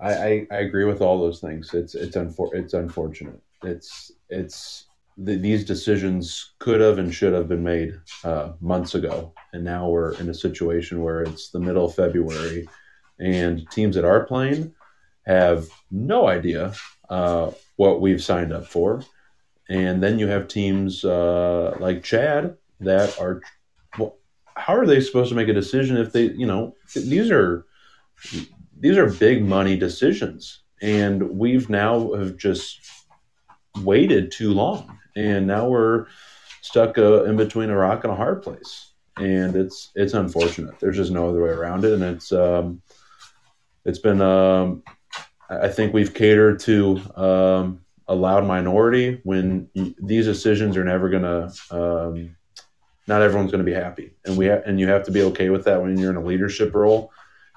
I, 0.00 0.46
I 0.50 0.56
agree 0.56 0.84
with 0.84 1.02
all 1.02 1.20
those 1.20 1.40
things. 1.40 1.74
It's 1.74 1.94
it's 1.94 2.16
unfor- 2.16 2.54
it's 2.54 2.72
unfortunate. 2.72 3.40
It's 3.62 4.12
it's 4.30 4.86
the, 5.18 5.36
these 5.36 5.64
decisions 5.64 6.54
could 6.58 6.80
have 6.80 6.98
and 6.98 7.12
should 7.12 7.34
have 7.34 7.48
been 7.48 7.62
made 7.62 8.00
uh, 8.24 8.52
months 8.60 8.94
ago, 8.94 9.32
and 9.52 9.64
now 9.64 9.88
we're 9.88 10.14
in 10.14 10.30
a 10.30 10.34
situation 10.34 11.02
where 11.02 11.22
it's 11.22 11.50
the 11.50 11.60
middle 11.60 11.84
of 11.84 11.94
February, 11.94 12.68
and 13.18 13.70
teams 13.70 13.96
that 13.96 14.04
are 14.04 14.24
playing 14.24 14.74
have 15.26 15.68
no 15.90 16.26
idea 16.26 16.72
uh, 17.10 17.50
what 17.78 18.00
we've 18.00 18.22
signed 18.22 18.52
up 18.52 18.66
for, 18.66 19.02
and 19.68 20.02
then 20.02 20.18
you 20.18 20.28
have 20.28 20.46
teams 20.46 21.04
uh, 21.04 21.76
like 21.80 22.02
Chad 22.02 22.56
that 22.80 23.18
are. 23.18 23.40
Well, 23.98 24.16
how 24.54 24.76
are 24.76 24.86
they 24.86 25.00
supposed 25.00 25.30
to 25.30 25.34
make 25.34 25.48
a 25.48 25.54
decision 25.54 25.96
if 25.96 26.12
they, 26.12 26.24
you 26.24 26.46
know, 26.46 26.76
these 26.94 27.30
are 27.30 27.64
these 28.78 28.98
are 28.98 29.10
big 29.10 29.44
money 29.44 29.76
decisions, 29.76 30.60
and 30.82 31.38
we've 31.38 31.70
now 31.70 32.12
have 32.12 32.36
just 32.36 32.80
waited 33.82 34.30
too 34.30 34.52
long 34.52 34.98
and 35.18 35.46
now 35.46 35.68
we're 35.68 36.06
stuck 36.62 36.96
uh, 36.96 37.24
in 37.24 37.36
between 37.36 37.70
a 37.70 37.76
rock 37.76 38.04
and 38.04 38.12
a 38.12 38.16
hard 38.16 38.42
place, 38.42 38.92
and 39.16 39.56
it's 39.56 39.90
it's 39.94 40.14
unfortunate. 40.14 40.78
There's 40.78 40.96
just 40.96 41.10
no 41.10 41.28
other 41.28 41.42
way 41.42 41.50
around 41.50 41.84
it, 41.84 41.92
and 41.92 42.02
it's 42.02 42.32
um, 42.32 42.80
it's 43.84 43.98
been 43.98 44.20
um, 44.22 44.82
I 45.48 45.68
think 45.68 45.94
we've 45.94 46.12
catered 46.12 46.60
to 46.60 47.00
um, 47.16 47.80
a 48.06 48.14
loud 48.14 48.46
minority 48.46 49.20
when 49.24 49.68
these 49.74 50.26
decisions 50.26 50.76
are 50.76 50.84
never 50.84 51.08
gonna. 51.08 51.52
Um, 51.70 52.36
not 53.06 53.22
everyone's 53.22 53.50
going 53.50 53.64
to 53.64 53.70
be 53.70 53.74
happy, 53.74 54.12
and 54.26 54.36
we 54.36 54.48
ha- 54.48 54.60
and 54.66 54.78
you 54.78 54.86
have 54.88 55.04
to 55.04 55.10
be 55.10 55.22
okay 55.22 55.48
with 55.48 55.64
that 55.64 55.80
when 55.80 55.96
you're 55.96 56.10
in 56.10 56.16
a 56.16 56.22
leadership 56.22 56.74
role. 56.74 57.10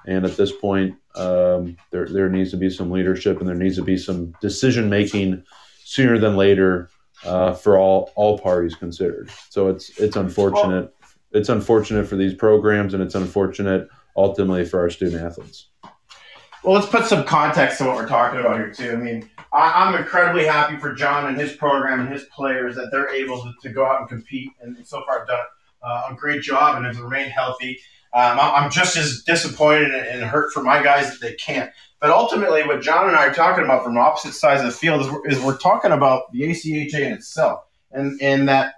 And 0.06 0.24
at 0.24 0.36
this 0.36 0.50
point, 0.50 0.96
um, 1.14 1.76
there 1.90 2.06
there 2.06 2.30
needs 2.30 2.50
to 2.52 2.56
be 2.56 2.70
some 2.70 2.90
leadership, 2.90 3.38
and 3.38 3.48
there 3.48 3.54
needs 3.54 3.76
to 3.76 3.82
be 3.82 3.98
some 3.98 4.32
decision 4.40 4.88
making 4.88 5.44
sooner 5.84 6.18
than 6.18 6.36
later 6.36 6.88
uh, 7.24 7.52
for 7.52 7.78
all 7.78 8.10
all 8.16 8.38
parties 8.38 8.74
considered. 8.74 9.30
So 9.50 9.68
it's 9.68 9.98
it's 9.98 10.16
unfortunate. 10.16 10.94
It's 11.32 11.48
unfortunate 11.48 12.06
for 12.06 12.16
these 12.16 12.34
programs, 12.34 12.94
and 12.94 13.02
it's 13.02 13.14
unfortunate 13.14 13.88
ultimately 14.16 14.64
for 14.64 14.80
our 14.80 14.90
student 14.90 15.22
athletes. 15.22 15.68
Well, 16.62 16.74
let's 16.74 16.86
put 16.86 17.06
some 17.06 17.24
context 17.24 17.78
to 17.78 17.84
what 17.84 17.96
we're 17.96 18.06
talking 18.06 18.38
about 18.38 18.56
here 18.56 18.72
too. 18.72 18.92
I 18.92 18.96
mean, 18.96 19.28
I, 19.52 19.88
am 19.88 19.96
incredibly 19.96 20.46
happy 20.46 20.76
for 20.76 20.94
John 20.94 21.26
and 21.26 21.36
his 21.36 21.52
program 21.52 22.00
and 22.00 22.08
his 22.08 22.22
players 22.24 22.76
that 22.76 22.90
they're 22.92 23.12
able 23.12 23.42
to, 23.42 23.52
to 23.62 23.68
go 23.68 23.84
out 23.84 24.00
and 24.00 24.08
compete, 24.08 24.52
and 24.60 24.76
so 24.86 25.02
far 25.04 25.20
have 25.20 25.28
done 25.28 25.44
uh, 25.82 26.02
a 26.10 26.14
great 26.14 26.42
job 26.42 26.76
and 26.76 26.86
have 26.86 27.00
remained 27.00 27.32
healthy. 27.32 27.80
Um, 28.14 28.38
I'm 28.40 28.70
just 28.70 28.96
as 28.96 29.22
disappointed 29.24 29.92
and 29.92 30.22
hurt 30.22 30.52
for 30.52 30.62
my 30.62 30.82
guys 30.82 31.10
that 31.10 31.20
they 31.20 31.34
can't. 31.34 31.72
But 31.98 32.10
ultimately, 32.10 32.62
what 32.64 32.80
John 32.80 33.08
and 33.08 33.16
I 33.16 33.26
are 33.26 33.34
talking 33.34 33.64
about 33.64 33.82
from 33.82 33.96
opposite 33.98 34.34
sides 34.34 34.60
of 34.60 34.66
the 34.66 34.72
field 34.72 35.00
is 35.00 35.10
we're, 35.10 35.26
is 35.28 35.40
we're 35.40 35.58
talking 35.58 35.90
about 35.90 36.30
the 36.30 36.42
ACHA 36.42 37.00
in 37.00 37.12
itself, 37.12 37.64
and 37.90 38.20
and 38.22 38.48
that 38.48 38.74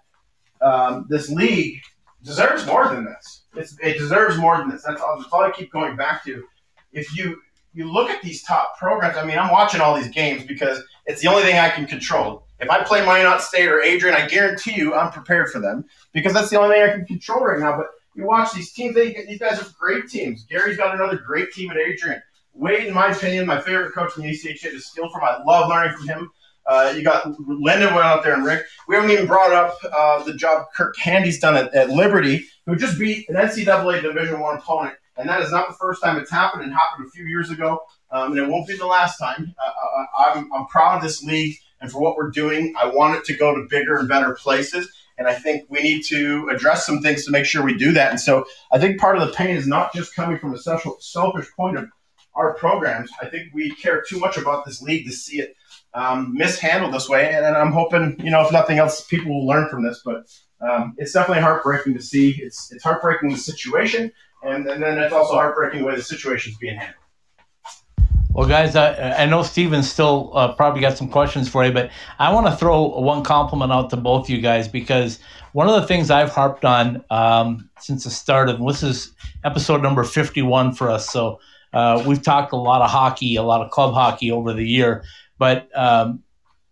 um, 0.63 1.05
this 1.11 1.29
league 1.29 1.83
deserves 2.23 2.65
more 2.65 2.89
than 2.89 3.05
this. 3.05 3.43
It's, 3.55 3.77
it 3.83 3.99
deserves 3.99 4.39
more 4.39 4.57
than 4.57 4.71
this. 4.71 4.85
That's 4.85 5.03
all, 5.03 5.19
that's 5.19 5.31
all 5.31 5.43
I 5.43 5.51
keep 5.51 5.71
going 5.71 5.97
back 5.97 6.25
to. 6.25 6.45
If 6.93 7.15
you 7.17 7.41
you 7.75 7.91
look 7.91 8.09
at 8.09 8.23
these 8.23 8.43
top 8.43 8.79
programs, 8.79 9.17
I 9.17 9.25
mean, 9.25 9.39
I'm 9.39 9.51
watching 9.51 9.81
all 9.81 9.95
these 9.95 10.09
games 10.09 10.45
because 10.45 10.83
it's 11.07 11.21
the 11.21 11.29
only 11.29 11.43
thing 11.43 11.59
I 11.59 11.69
can 11.69 11.87
control. 11.87 12.47
If 12.61 12.71
I 12.71 12.83
play 12.85 13.05
Minot 13.05 13.43
State 13.43 13.69
or 13.69 13.81
Adrian, 13.83 14.15
I 14.17 14.29
guarantee 14.29 14.75
you 14.75 14.95
I'm 14.95 15.11
prepared 15.11 15.51
for 15.51 15.59
them 15.59 15.85
because 16.13 16.33
that's 16.33 16.51
the 16.51 16.59
only 16.59 16.77
thing 16.77 16.83
I 16.85 16.93
can 16.93 17.05
control 17.05 17.45
right 17.45 17.59
now. 17.59 17.77
But 17.77 17.89
you 18.15 18.27
watch 18.27 18.53
these 18.53 18.73
teams; 18.73 18.95
they, 18.95 19.13
these 19.13 19.41
guys 19.41 19.61
are 19.61 19.67
great 19.79 20.09
teams. 20.09 20.45
Gary's 20.45 20.77
got 20.77 20.95
another 20.95 21.19
great 21.19 21.53
team 21.53 21.71
at 21.71 21.77
Adrian. 21.77 22.23
Wade, 22.55 22.87
in 22.87 22.95
my 22.95 23.09
opinion, 23.09 23.47
my 23.47 23.61
favorite 23.61 23.93
coach 23.93 24.17
in 24.17 24.23
the 24.23 24.31
ACHA 24.31 24.71
to 24.71 24.81
steal 24.81 25.11
from. 25.11 25.25
I 25.25 25.43
love 25.45 25.69
learning 25.69 25.97
from 25.97 26.07
him. 26.07 26.31
Uh, 26.67 26.95
you 26.97 27.03
got 27.03 27.25
Lindenwood 27.25 28.03
out 28.03 28.23
there 28.23 28.35
and 28.35 28.45
Rick. 28.45 28.65
We 28.89 28.95
haven't 28.95 29.11
even 29.11 29.27
brought 29.27 29.53
up 29.53 29.77
uh, 29.95 30.23
the 30.23 30.35
job 30.35 30.67
Kirk 30.75 30.97
Handy's 30.97 31.39
done 31.39 31.57
at, 31.57 31.75
at, 31.75 31.91
Liberty, 31.91 32.47
who 32.65 32.77
just 32.77 32.99
beat 32.99 33.29
an 33.29 33.35
NCAA 33.35 34.01
Division 34.01 34.41
One 34.41 34.57
opponent, 34.57 34.95
and 35.17 35.29
that 35.29 35.41
is 35.43 35.51
not 35.51 35.69
the 35.69 35.75
first 35.75 36.03
time 36.03 36.17
it's 36.17 36.31
happened. 36.31 36.65
It 36.65 36.73
happened 36.73 37.07
a 37.07 37.11
few 37.11 37.27
years 37.27 37.51
ago, 37.51 37.81
um, 38.11 38.33
and 38.33 38.41
it 38.41 38.49
won't 38.49 38.67
be 38.67 38.77
the 38.77 38.87
last 38.87 39.19
time. 39.19 39.55
Uh, 39.65 39.71
uh 39.71 40.05
I'm, 40.35 40.53
I'm 40.53 40.67
proud 40.67 40.97
of 40.97 41.03
this 41.03 41.23
league 41.23 41.57
and 41.81 41.91
for 41.91 42.01
what 42.01 42.17
we're 42.17 42.31
doing. 42.31 42.75
I 42.81 42.87
want 42.87 43.17
it 43.17 43.25
to 43.27 43.37
go 43.37 43.55
to 43.55 43.67
bigger 43.69 43.97
and 43.97 44.09
better 44.09 44.35
places. 44.35 44.91
And 45.17 45.29
I 45.29 45.35
think 45.35 45.67
we 45.69 45.81
need 45.81 46.03
to 46.07 46.49
address 46.51 46.85
some 46.85 47.01
things 47.01 47.25
to 47.25 47.31
make 47.31 47.45
sure 47.45 47.63
we 47.63 47.77
do 47.77 47.93
that. 47.93 48.11
And 48.11 48.21
so 48.21 48.45
I 48.73 48.79
think 48.79 48.99
part 48.99 49.17
of 49.17 49.27
the 49.27 49.33
pain 49.35 49.57
is 49.57 49.67
not 49.67 49.93
just 49.95 50.15
coming 50.15 50.39
from 50.39 50.55
a 50.55 50.59
selfish 50.59 51.47
point 51.57 51.79
of 51.79 51.89
our 52.35 52.55
programs. 52.55 53.11
I 53.23 53.27
think 53.27 53.55
we 53.55 53.71
care 53.77 54.03
too 54.03 54.19
much 54.19 54.37
about 54.37 54.65
this 54.65 54.83
league 54.83 55.07
to 55.07 55.13
see 55.13 55.41
it 55.41 55.55
um, 55.93 56.35
mishandled 56.35 56.93
this 56.93 57.09
way. 57.09 57.33
And, 57.33 57.47
I'm 57.47 57.71
hoping, 57.71 58.17
you 58.25 58.31
know, 58.31 58.45
if 58.45 58.51
nothing 58.51 58.79
else, 58.79 59.05
people 59.05 59.33
will 59.33 59.47
learn 59.47 59.69
from 59.69 59.85
this. 59.85 60.03
But 60.05 60.27
um, 60.61 60.95
it's 60.97 61.13
definitely 61.13 61.43
heartbreaking 61.43 61.95
to 61.95 62.03
see. 62.03 62.35
It's 62.41 62.73
it's 62.73 62.83
heartbreaking 62.83 63.31
the 63.31 63.37
situation, 63.37 64.11
and, 64.45 64.67
and 64.67 64.83
then 64.83 64.99
it's 64.99 65.13
also 65.13 65.35
heartbreaking 65.35 65.81
the 65.81 65.87
way 65.87 65.97
the 65.97 66.03
situation 66.03 66.53
is 66.53 66.59
being 66.59 66.77
handled. 66.77 66.99
Well, 68.35 68.49
guys, 68.49 68.75
I, 68.75 69.23
I 69.23 69.27
know 69.27 69.45
Steven 69.45 69.85
still 69.85 70.33
uh, 70.35 70.55
probably 70.55 70.81
got 70.81 70.99
some 70.99 71.09
questions 71.09 71.49
for 71.49 71.65
you, 71.65 71.71
but 71.71 71.91
I 72.19 72.33
want 72.33 72.49
to 72.49 72.57
throw 72.57 72.89
one 72.99 73.23
compliment 73.23 73.71
out 73.71 73.91
to 73.91 73.97
both 73.97 74.27
of 74.27 74.31
you 74.31 74.41
guys 74.41 74.67
because 74.67 75.21
one 75.53 75.69
of 75.69 75.81
the 75.81 75.87
things 75.87 76.11
I've 76.11 76.31
harped 76.31 76.65
on 76.65 77.05
um, 77.11 77.71
since 77.79 78.03
the 78.03 78.11
start 78.11 78.49
of 78.49 78.59
this 78.59 78.83
is 78.83 79.13
episode 79.45 79.83
number 79.83 80.03
51 80.03 80.75
for 80.75 80.91
us. 80.91 81.09
So 81.11 81.39
uh, 81.73 82.03
we've 82.05 82.23
talked 82.23 82.53
a 82.53 82.57
lot 82.57 82.83
of 82.83 82.91
hockey, 82.91 83.37
a 83.37 83.43
lot 83.45 83.61
of 83.61 83.71
club 83.71 83.95
hockey 83.95 84.33
over 84.33 84.53
the 84.53 84.67
year, 84.67 85.05
but 85.39 85.69
um, 85.79 86.25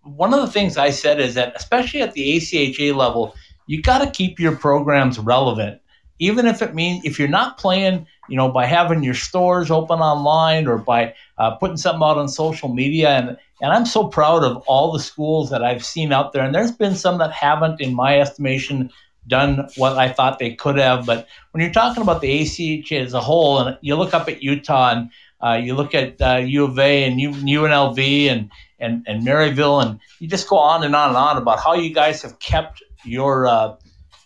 one 0.02 0.34
of 0.34 0.40
the 0.40 0.50
things 0.50 0.76
I 0.76 0.90
said 0.90 1.20
is 1.20 1.34
that, 1.34 1.52
especially 1.54 2.02
at 2.02 2.12
the 2.14 2.36
ACHA 2.36 2.94
level, 2.96 3.36
you 3.66 3.82
got 3.82 3.98
to 3.98 4.10
keep 4.10 4.40
your 4.40 4.56
programs 4.56 5.18
relevant, 5.18 5.80
even 6.22 6.46
if 6.46 6.62
it 6.62 6.72
means 6.72 7.04
if 7.04 7.18
you're 7.18 7.26
not 7.26 7.58
playing, 7.58 8.06
you 8.28 8.36
know, 8.36 8.48
by 8.48 8.64
having 8.64 9.02
your 9.02 9.14
stores 9.14 9.72
open 9.72 9.98
online 9.98 10.68
or 10.68 10.78
by 10.78 11.12
uh, 11.36 11.56
putting 11.56 11.76
something 11.76 12.02
out 12.02 12.16
on 12.16 12.28
social 12.28 12.72
media. 12.72 13.08
And 13.10 13.36
and 13.60 13.72
I'm 13.72 13.86
so 13.86 14.06
proud 14.06 14.44
of 14.44 14.58
all 14.68 14.92
the 14.92 15.00
schools 15.00 15.50
that 15.50 15.64
I've 15.64 15.84
seen 15.84 16.12
out 16.12 16.32
there, 16.32 16.44
and 16.44 16.54
there's 16.54 16.70
been 16.70 16.94
some 16.94 17.18
that 17.18 17.32
haven't, 17.32 17.80
in 17.80 17.94
my 17.94 18.20
estimation, 18.20 18.90
done 19.26 19.68
what 19.76 19.98
I 19.98 20.08
thought 20.10 20.38
they 20.38 20.54
could 20.54 20.78
have. 20.78 21.06
But 21.06 21.26
when 21.50 21.60
you're 21.60 21.72
talking 21.72 22.02
about 22.02 22.20
the 22.20 22.42
ACH 22.42 22.92
as 22.92 23.14
a 23.14 23.20
whole, 23.20 23.58
and 23.58 23.76
you 23.80 23.96
look 23.96 24.14
up 24.14 24.28
at 24.28 24.42
Utah 24.42 24.92
and 24.92 25.10
uh, 25.44 25.60
you 25.60 25.74
look 25.74 25.92
at 25.92 26.20
uh, 26.20 26.36
U 26.36 26.64
of 26.64 26.78
A 26.78 27.04
and 27.04 27.20
U- 27.20 27.30
UNLV 27.30 28.30
and, 28.30 28.50
and, 28.78 29.04
and 29.08 29.26
Maryville, 29.26 29.84
and 29.84 29.98
you 30.20 30.28
just 30.28 30.48
go 30.48 30.56
on 30.56 30.84
and 30.84 30.94
on 30.94 31.08
and 31.08 31.18
on 31.18 31.36
about 31.36 31.58
how 31.58 31.74
you 31.74 31.92
guys 31.92 32.22
have 32.22 32.38
kept 32.38 32.82
your 33.04 33.48
uh, 33.48 33.74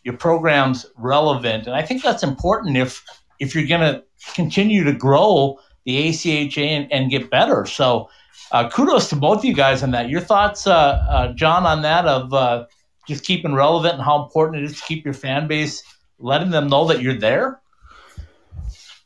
your 0.06 0.16
programs 0.16 0.86
relevant. 0.96 1.66
And 1.66 1.76
I 1.76 1.82
think 1.82 2.02
that's 2.02 2.22
important 2.22 2.78
if 2.78 3.04
if 3.38 3.54
you're 3.54 3.66
going 3.66 3.82
to 3.82 4.02
continue 4.34 4.82
to 4.84 4.92
grow 4.94 5.58
the 5.84 6.08
ACHA 6.08 6.66
and, 6.66 6.92
and 6.92 7.10
get 7.10 7.30
better. 7.30 7.66
So. 7.66 8.08
Uh, 8.52 8.70
kudos 8.70 9.08
to 9.08 9.16
both 9.16 9.38
of 9.38 9.44
you 9.44 9.52
guys 9.52 9.82
on 9.82 9.90
that. 9.90 10.08
Your 10.08 10.20
thoughts, 10.20 10.68
uh, 10.68 11.04
uh, 11.10 11.32
John, 11.32 11.66
on 11.66 11.82
that 11.82 12.06
of 12.06 12.32
just 13.06 13.24
keeping 13.24 13.54
relevant 13.54 13.94
and 13.94 14.02
how 14.02 14.22
important 14.22 14.62
it 14.62 14.64
is 14.64 14.80
to 14.80 14.86
keep 14.86 15.04
your 15.04 15.14
fan 15.14 15.46
base, 15.46 15.82
letting 16.18 16.50
them 16.50 16.68
know 16.68 16.86
that 16.86 17.00
you're 17.00 17.18
there? 17.18 17.60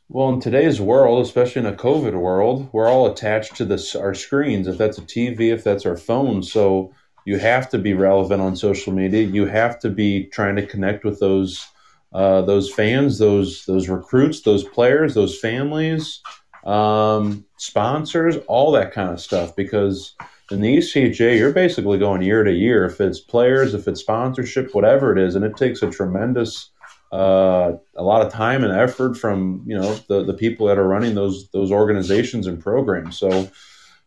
Well, 0.09 0.29
in 0.29 0.41
today's 0.41 0.81
world, 0.81 1.25
especially 1.25 1.61
in 1.61 1.73
a 1.73 1.77
COVID 1.77 2.19
world, 2.19 2.67
we're 2.73 2.89
all 2.89 3.09
attached 3.09 3.55
to 3.57 3.65
this 3.65 3.95
our 3.95 4.13
screens. 4.13 4.67
If 4.67 4.77
that's 4.77 4.97
a 4.97 5.01
TV, 5.01 5.53
if 5.53 5.63
that's 5.63 5.85
our 5.85 5.95
phone, 5.95 6.43
so 6.43 6.93
you 7.25 7.37
have 7.37 7.69
to 7.69 7.77
be 7.77 7.93
relevant 7.93 8.41
on 8.41 8.55
social 8.55 8.93
media. 8.93 9.23
You 9.23 9.45
have 9.45 9.79
to 9.79 9.89
be 9.89 10.25
trying 10.25 10.55
to 10.55 10.65
connect 10.65 11.03
with 11.03 11.19
those 11.19 11.67
uh, 12.13 12.41
those 12.41 12.71
fans, 12.71 13.19
those 13.19 13.65
those 13.65 13.87
recruits, 13.87 14.41
those 14.41 14.63
players, 14.63 15.13
those 15.13 15.39
families, 15.39 16.21
um, 16.65 17.45
sponsors, 17.57 18.37
all 18.47 18.71
that 18.73 18.91
kind 18.91 19.09
of 19.09 19.19
stuff. 19.19 19.55
Because 19.55 20.13
in 20.51 20.61
the 20.61 20.77
ACHA, 20.77 21.37
you're 21.37 21.53
basically 21.53 21.97
going 21.97 22.21
year 22.21 22.43
to 22.43 22.51
year. 22.51 22.85
If 22.85 22.99
it's 22.99 23.19
players, 23.19 23.73
if 23.73 23.87
it's 23.87 24.01
sponsorship, 24.01 24.75
whatever 24.75 25.15
it 25.15 25.23
is, 25.23 25.35
and 25.35 25.45
it 25.45 25.55
takes 25.55 25.81
a 25.81 25.89
tremendous, 25.89 26.71
uh, 27.11 27.73
a 27.95 28.03
lot 28.03 28.25
of 28.25 28.31
time 28.31 28.63
and 28.63 28.73
effort 28.73 29.15
from 29.17 29.63
you 29.65 29.77
know 29.77 29.95
the 30.07 30.23
the 30.23 30.33
people 30.33 30.67
that 30.67 30.77
are 30.77 30.87
running 30.87 31.15
those 31.15 31.49
those 31.51 31.71
organizations 31.71 32.47
and 32.47 32.61
programs. 32.61 33.17
So, 33.17 33.49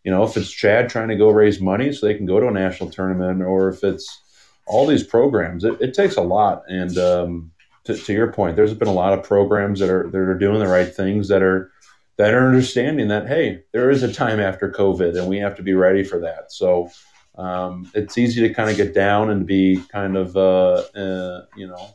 you 0.04 0.10
know, 0.10 0.22
if 0.22 0.36
it's 0.36 0.50
Chad 0.50 0.88
trying 0.90 1.08
to 1.08 1.16
go 1.16 1.30
raise 1.30 1.60
money 1.60 1.92
so 1.92 2.06
they 2.06 2.14
can 2.14 2.26
go 2.26 2.38
to 2.38 2.48
a 2.48 2.52
national 2.52 2.90
tournament, 2.90 3.42
or 3.42 3.70
if 3.70 3.82
it's 3.82 4.22
all 4.66 4.86
these 4.86 5.02
programs, 5.02 5.64
it, 5.64 5.80
it 5.80 5.94
takes 5.94 6.16
a 6.16 6.22
lot. 6.22 6.62
And 6.68 6.96
um, 6.98 7.50
to, 7.84 7.96
to 7.96 8.12
your 8.12 8.32
point, 8.32 8.56
there's 8.56 8.74
been 8.74 8.88
a 8.88 8.92
lot 8.92 9.12
of 9.12 9.24
programs 9.24 9.80
that 9.80 9.90
are 9.90 10.08
that 10.10 10.18
are 10.18 10.38
doing 10.38 10.58
the 10.58 10.68
right 10.68 10.94
things 10.94 11.28
that 11.28 11.42
are 11.42 11.70
that 12.16 12.34
are 12.34 12.46
understanding 12.46 13.08
that 13.08 13.26
hey, 13.26 13.64
there 13.72 13.90
is 13.90 14.02
a 14.02 14.12
time 14.12 14.40
after 14.40 14.70
COVID, 14.70 15.18
and 15.18 15.28
we 15.28 15.38
have 15.38 15.56
to 15.56 15.62
be 15.62 15.74
ready 15.74 16.04
for 16.04 16.20
that. 16.20 16.52
So 16.52 16.90
um, 17.36 17.90
it's 17.94 18.18
easy 18.18 18.46
to 18.46 18.54
kind 18.54 18.70
of 18.70 18.76
get 18.76 18.94
down 18.94 19.30
and 19.30 19.46
be 19.46 19.82
kind 19.90 20.16
of 20.16 20.36
uh, 20.36 20.82
uh, 20.94 21.46
you 21.56 21.66
know 21.66 21.94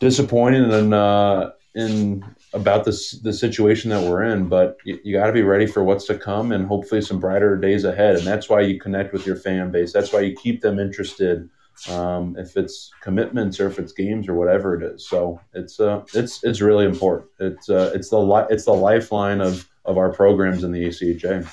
disappointed 0.00 0.72
and 0.72 0.94
uh, 0.94 1.52
in 1.74 2.24
about 2.52 2.84
this 2.84 3.12
the 3.12 3.32
situation 3.32 3.90
that 3.90 4.02
we're 4.02 4.24
in, 4.24 4.48
but 4.48 4.76
you, 4.84 4.98
you 5.04 5.16
got 5.16 5.26
to 5.26 5.32
be 5.32 5.42
ready 5.42 5.66
for 5.66 5.84
what's 5.84 6.06
to 6.06 6.18
come 6.18 6.52
and 6.52 6.66
hopefully 6.66 7.00
some 7.00 7.20
brighter 7.20 7.56
days 7.56 7.84
ahead. 7.84 8.16
And 8.16 8.26
that's 8.26 8.48
why 8.48 8.60
you 8.62 8.78
connect 8.80 9.12
with 9.12 9.26
your 9.26 9.36
fan 9.36 9.70
base. 9.70 9.92
That's 9.92 10.12
why 10.12 10.20
you 10.20 10.34
keep 10.34 10.60
them 10.60 10.78
interested. 10.78 11.48
Um, 11.88 12.36
if 12.38 12.58
it's 12.58 12.90
commitments 13.00 13.58
or 13.58 13.66
if 13.66 13.78
it's 13.78 13.92
games 13.92 14.28
or 14.28 14.34
whatever 14.34 14.74
it 14.78 14.82
is, 14.82 15.08
so 15.08 15.40
it's 15.54 15.80
uh, 15.80 16.02
it's 16.12 16.44
it's 16.44 16.60
really 16.60 16.84
important. 16.84 17.30
It's 17.38 17.70
uh, 17.70 17.92
it's 17.94 18.10
the 18.10 18.18
li- 18.18 18.46
it's 18.50 18.66
the 18.66 18.74
lifeline 18.74 19.40
of 19.40 19.66
of 19.86 19.96
our 19.96 20.12
programs 20.12 20.62
in 20.62 20.72
the 20.72 20.84
ACHA. 20.88 21.48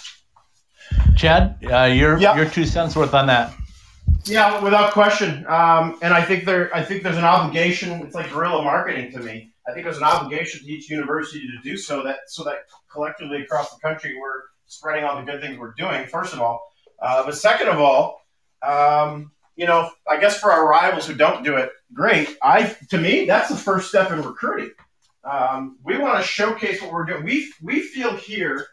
Chad, 1.16 1.58
uh, 1.72 1.84
your 1.84 2.18
Yeah. 2.18 2.36
your 2.36 2.50
two 2.50 2.66
cents 2.66 2.95
worth 2.95 3.14
on 3.14 3.28
that. 3.28 3.54
Yeah, 4.26 4.62
without 4.62 4.91
question. 4.91 5.45
Um, 5.48 5.98
and 6.02 6.14
I 6.14 6.22
think 6.22 6.45
there, 6.45 6.74
I 6.76 6.84
think 6.84 7.04
there's 7.04 7.18
an 7.18 7.24
obligation. 7.24 7.91
It's 8.02 8.16
like 8.16 8.32
guerrilla 8.32 8.64
marketing 8.64 9.12
to 9.14 9.20
me. 9.20 9.54
I 9.68 9.74
think 9.74 9.84
there's 9.84 9.97
an 9.97 10.03
obligation 10.03 10.61
to 10.61 10.72
each 10.72 10.89
university 10.89 11.45
to 11.47 11.61
do 11.61 11.78
so 11.78 12.03
that 12.03 12.20
so 12.28 12.43
that 12.43 12.65
collectively 12.91 13.41
across 13.41 13.74
the 13.74 13.80
country 13.80 14.15
we're 14.20 14.43
spreading 14.65 15.03
all 15.03 15.18
the 15.18 15.30
good 15.30 15.41
things 15.41 15.57
we're 15.57 15.74
doing. 15.74 16.05
First 16.07 16.34
of 16.34 16.41
all, 16.41 16.72
uh, 17.01 17.26
but 17.26 17.36
second 17.36 17.68
of 17.68 17.80
all, 17.80 18.22
um, 18.61 19.32
you 19.55 19.65
know, 19.65 19.89
I 20.07 20.20
guess 20.20 20.39
for 20.39 20.51
our 20.51 20.68
rivals 20.68 21.07
who 21.07 21.15
don't 21.15 21.43
do 21.43 21.57
it, 21.57 21.72
great. 21.93 22.38
I 22.41 22.76
to 22.89 22.97
me 22.97 23.26
that's 23.26 23.49
the 23.49 23.55
first 23.55 23.89
step 23.89 24.11
in 24.11 24.22
recruiting. 24.22 24.72
Um, 25.24 25.78
we 25.84 25.97
want 25.97 26.22
to 26.22 26.28
showcase 26.28 26.82
what 26.82 26.91
we're 26.91 27.05
doing. 27.05 27.24
We 27.26 27.51
we 27.61 27.82
feel 27.82 28.15
here. 28.15 28.65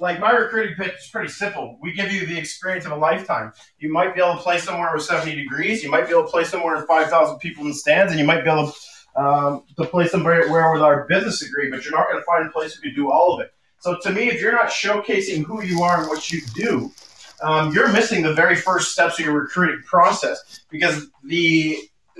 Like 0.00 0.18
my 0.18 0.32
recruiting 0.32 0.74
pitch 0.74 0.94
is 0.94 1.08
pretty 1.12 1.28
simple. 1.28 1.78
We 1.82 1.92
give 1.92 2.10
you 2.10 2.26
the 2.26 2.38
experience 2.38 2.86
of 2.86 2.92
a 2.92 2.96
lifetime. 2.96 3.52
You 3.78 3.92
might 3.92 4.14
be 4.14 4.20
able 4.22 4.36
to 4.36 4.42
play 4.42 4.58
somewhere 4.58 4.90
with 4.94 5.04
70 5.04 5.36
degrees. 5.36 5.82
You 5.82 5.90
might 5.90 6.06
be 6.06 6.12
able 6.12 6.24
to 6.24 6.30
play 6.30 6.44
somewhere 6.44 6.76
with 6.76 6.86
5,000 6.86 7.38
people 7.38 7.64
in 7.64 7.68
the 7.68 7.74
stands, 7.74 8.10
and 8.10 8.18
you 8.18 8.26
might 8.26 8.42
be 8.42 8.50
able 8.50 8.68
to, 8.68 8.78
um, 9.16 9.64
to 9.76 9.84
play 9.84 10.06
where 10.08 10.72
with 10.72 10.82
our 10.82 11.06
business 11.08 11.42
agreement. 11.42 11.84
you're 11.84 11.92
not 11.92 12.08
going 12.08 12.20
to 12.20 12.24
find 12.24 12.46
a 12.46 12.50
place 12.50 12.74
who 12.74 12.82
can 12.82 12.94
do 12.94 13.10
all 13.10 13.34
of 13.34 13.40
it. 13.40 13.52
So 13.80 13.96
to 14.02 14.10
me, 14.10 14.28
if 14.28 14.40
you're 14.40 14.52
not 14.52 14.68
showcasing 14.68 15.44
who 15.44 15.62
you 15.62 15.82
are 15.82 16.00
and 16.00 16.08
what 16.08 16.30
you 16.30 16.42
do, 16.54 16.92
um, 17.42 17.72
you're 17.72 17.90
missing 17.92 18.22
the 18.22 18.34
very 18.34 18.54
first 18.54 18.92
steps 18.92 19.18
of 19.18 19.24
your 19.24 19.34
recruiting 19.34 19.82
process 19.86 20.60
because 20.70 21.08
the 21.24 21.78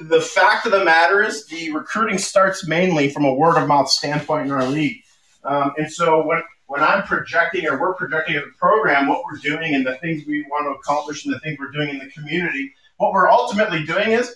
the 0.09 0.21
fact 0.21 0.65
of 0.65 0.73
the 0.73 0.83
matter 0.83 1.23
is 1.23 1.47
the 1.47 1.71
recruiting 1.73 2.17
starts 2.17 2.67
mainly 2.67 3.11
from 3.11 3.27
a 3.27 3.35
word 3.35 3.61
of 3.61 3.69
mouth 3.69 3.91
standpoint 3.91 4.47
in 4.47 4.53
our 4.53 4.67
league. 4.67 5.03
Um, 5.45 5.73
and 5.77 5.93
so 5.93 6.27
when 6.27 6.43
when 6.67 6.83
I'm 6.83 7.03
projecting 7.03 7.67
or 7.67 7.79
we're 7.79 7.95
projecting 7.95 8.37
as 8.37 8.45
a 8.45 8.59
program 8.59 9.09
what 9.09 9.23
we're 9.25 9.39
doing 9.39 9.75
and 9.75 9.85
the 9.85 9.97
things 9.97 10.25
we 10.27 10.43
want 10.45 10.67
to 10.67 10.79
accomplish 10.79 11.27
and 11.27 11.35
the 11.35 11.41
things 11.41 11.59
we're 11.59 11.73
doing 11.73 11.91
in 11.91 11.99
the 11.99 12.09
community, 12.11 12.73
what 12.97 13.13
we're 13.13 13.29
ultimately 13.29 13.85
doing 13.85 14.13
is 14.13 14.35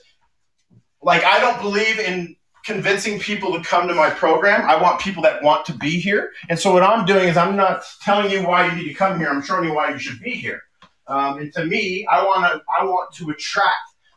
like 1.00 1.24
I 1.24 1.38
don't 1.40 1.60
believe 1.62 1.98
in 1.98 2.36
convincing 2.64 3.20
people 3.20 3.52
to 3.52 3.62
come 3.62 3.86
to 3.88 3.94
my 3.94 4.10
program. 4.10 4.68
I 4.68 4.80
want 4.80 5.00
people 5.00 5.22
that 5.22 5.42
want 5.42 5.66
to 5.66 5.74
be 5.74 6.00
here. 6.00 6.32
And 6.48 6.58
so 6.58 6.72
what 6.72 6.82
I'm 6.82 7.04
doing 7.04 7.28
is 7.28 7.36
I'm 7.36 7.56
not 7.56 7.84
telling 8.02 8.30
you 8.30 8.46
why 8.46 8.66
you 8.66 8.74
need 8.74 8.88
to 8.88 8.94
come 8.94 9.18
here. 9.18 9.28
I'm 9.28 9.42
showing 9.42 9.64
you 9.64 9.74
why 9.74 9.90
you 9.90 9.98
should 9.98 10.20
be 10.20 10.32
here. 10.32 10.62
Um, 11.06 11.38
and 11.38 11.52
to 11.54 11.64
me, 11.66 12.06
I 12.10 12.24
want 12.24 12.44
to 12.44 12.62
I 12.80 12.84
want 12.84 13.14
to 13.16 13.30
attract 13.30 13.68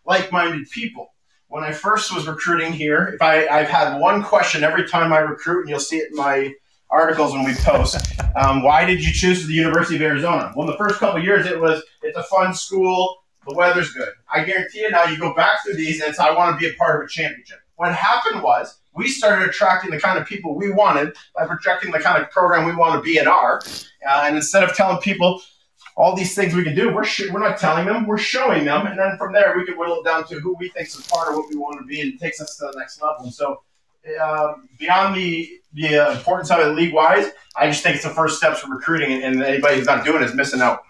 like-minded 0.05 0.69
people. 0.69 1.13
When 1.49 1.63
I 1.63 1.71
first 1.71 2.13
was 2.13 2.27
recruiting 2.27 2.73
here, 2.73 3.07
if 3.13 3.21
I, 3.21 3.47
I've 3.47 3.69
had 3.69 3.99
one 3.99 4.23
question 4.23 4.63
every 4.63 4.87
time 4.87 5.13
I 5.13 5.19
recruit, 5.19 5.61
and 5.61 5.69
you'll 5.69 5.79
see 5.79 5.97
it 5.97 6.11
in 6.11 6.17
my 6.17 6.53
articles 6.89 7.33
when 7.33 7.43
we 7.43 7.53
post. 7.55 7.97
Um, 8.35 8.61
why 8.61 8.85
did 8.85 9.03
you 9.03 9.11
choose 9.11 9.47
the 9.47 9.53
University 9.55 9.95
of 9.95 10.03
Arizona? 10.03 10.53
Well, 10.55 10.67
in 10.67 10.71
the 10.71 10.77
first 10.77 10.99
couple 10.99 11.19
years, 11.23 11.47
it 11.47 11.59
was 11.59 11.81
it's 12.03 12.15
a 12.15 12.21
fun 12.21 12.53
school, 12.53 13.15
the 13.47 13.55
weather's 13.55 13.91
good. 13.93 14.09
I 14.31 14.43
guarantee 14.43 14.81
you 14.81 14.91
now, 14.91 15.05
you 15.05 15.17
go 15.17 15.33
back 15.33 15.63
through 15.63 15.73
these, 15.73 15.99
and 16.01 16.11
it's 16.11 16.19
I 16.19 16.35
want 16.35 16.53
to 16.53 16.59
be 16.59 16.71
a 16.71 16.77
part 16.77 17.01
of 17.01 17.07
a 17.07 17.09
championship. 17.09 17.57
What 17.77 17.93
happened 17.93 18.43
was 18.43 18.79
we 18.93 19.07
started 19.07 19.47
attracting 19.47 19.91
the 19.91 19.99
kind 19.99 20.17
of 20.19 20.27
people 20.27 20.55
we 20.55 20.71
wanted 20.71 21.15
by 21.35 21.45
projecting 21.45 21.91
the 21.91 21.99
kind 21.99 22.21
of 22.21 22.29
program 22.31 22.65
we 22.65 22.75
want 22.75 22.95
to 22.95 23.01
be 23.01 23.17
and 23.19 23.27
are. 23.27 23.61
Uh, 24.07 24.23
and 24.25 24.35
instead 24.35 24.63
of 24.63 24.75
telling 24.75 24.97
people 24.97 25.41
all 25.95 26.15
these 26.15 26.35
things 26.35 26.53
we 26.53 26.63
can 26.63 26.75
do, 26.75 26.93
we're 26.93 27.03
sh- 27.03 27.29
we're 27.31 27.39
not 27.39 27.57
telling 27.57 27.85
them, 27.85 28.05
we're 28.07 28.17
showing 28.17 28.65
them, 28.65 28.87
and 28.87 28.99
then 28.99 29.17
from 29.17 29.31
there 29.31 29.55
we 29.57 29.65
can 29.65 29.77
whittle 29.77 29.99
it 29.99 30.05
down 30.05 30.27
to 30.27 30.39
who 30.39 30.55
we 30.59 30.69
think 30.69 30.87
is 30.87 30.99
a 30.99 31.03
part 31.09 31.29
of 31.29 31.35
what 31.35 31.49
we 31.49 31.55
want 31.55 31.79
to 31.79 31.85
be, 31.85 32.01
and 32.01 32.13
it 32.13 32.19
takes 32.19 32.41
us 32.41 32.55
to 32.57 32.69
the 32.71 32.79
next 32.79 33.01
level. 33.01 33.23
And 33.23 33.33
so, 33.33 33.61
um, 34.21 34.69
beyond 34.79 35.15
the 35.15 35.49
the 35.73 35.97
uh, 35.97 36.11
importance 36.13 36.49
of 36.49 36.59
it 36.59 36.75
league 36.75 36.93
wise, 36.93 37.27
I 37.55 37.67
just 37.67 37.83
think 37.83 37.95
it's 37.95 38.05
the 38.05 38.11
first 38.11 38.37
steps 38.37 38.59
for 38.59 38.69
recruiting, 38.69 39.11
and, 39.11 39.23
and 39.23 39.43
anybody 39.43 39.77
who's 39.77 39.87
not 39.87 40.05
doing 40.05 40.21
it 40.23 40.29
is 40.29 40.35
missing 40.35 40.61
out. 40.61 40.83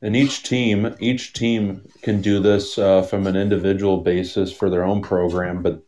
And 0.00 0.16
each 0.16 0.44
team, 0.44 0.94
each 1.00 1.32
team 1.32 1.82
can 2.02 2.20
do 2.20 2.40
this 2.40 2.78
uh, 2.78 3.02
from 3.02 3.26
an 3.26 3.36
individual 3.36 3.98
basis 3.98 4.52
for 4.52 4.70
their 4.70 4.84
own 4.84 5.02
program. 5.02 5.62
But 5.62 5.82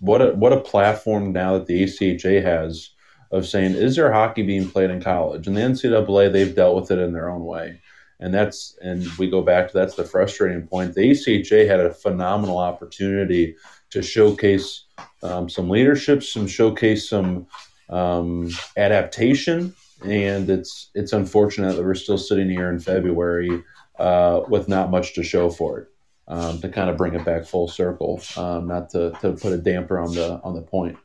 what 0.00 0.20
a, 0.22 0.32
what 0.32 0.52
a 0.52 0.60
platform 0.60 1.32
now 1.32 1.54
that 1.54 1.66
the 1.66 1.84
ACHA 1.84 2.42
has 2.42 2.90
of 3.30 3.46
saying, 3.46 3.72
is 3.72 3.96
there 3.96 4.12
hockey 4.12 4.42
being 4.42 4.68
played 4.68 4.90
in 4.90 5.02
college? 5.02 5.46
And 5.46 5.56
the 5.56 5.62
NCAA, 5.62 6.32
they've 6.32 6.54
dealt 6.54 6.76
with 6.76 6.90
it 6.90 6.98
in 6.98 7.12
their 7.12 7.30
own 7.30 7.44
way. 7.44 7.80
And 8.18 8.32
that's 8.32 8.78
and 8.80 9.06
we 9.18 9.28
go 9.28 9.42
back 9.42 9.68
to 9.68 9.74
that's 9.74 9.94
the 9.94 10.04
frustrating 10.04 10.66
point. 10.66 10.94
The 10.94 11.10
ACHA 11.10 11.68
had 11.68 11.80
a 11.80 11.92
phenomenal 11.92 12.56
opportunity 12.58 13.56
to 13.90 14.00
showcase 14.00 14.84
um, 15.22 15.50
some 15.50 15.68
leadership, 15.68 16.22
some 16.22 16.46
showcase 16.46 17.08
some 17.10 17.46
um, 17.90 18.50
adaptation, 18.76 19.74
and 20.04 20.50
it's 20.50 20.90
it's 20.94 21.12
unfortunate 21.12 21.76
that 21.76 21.84
we're 21.84 21.94
still 21.94 22.18
sitting 22.18 22.50
here 22.50 22.70
in 22.70 22.78
February 22.78 23.62
uh, 23.98 24.42
with 24.48 24.68
not 24.68 24.90
much 24.90 25.14
to 25.14 25.22
show 25.22 25.50
for 25.50 25.80
it. 25.80 25.88
Um, 26.28 26.60
to 26.60 26.68
kind 26.68 26.90
of 26.90 26.96
bring 26.96 27.14
it 27.14 27.24
back 27.24 27.44
full 27.44 27.68
circle, 27.68 28.20
um, 28.36 28.66
not 28.66 28.90
to, 28.90 29.12
to 29.20 29.34
put 29.34 29.52
a 29.52 29.58
damper 29.58 30.00
on 30.00 30.12
the 30.12 30.40
on 30.42 30.56
the 30.56 30.60
point. 30.60 30.98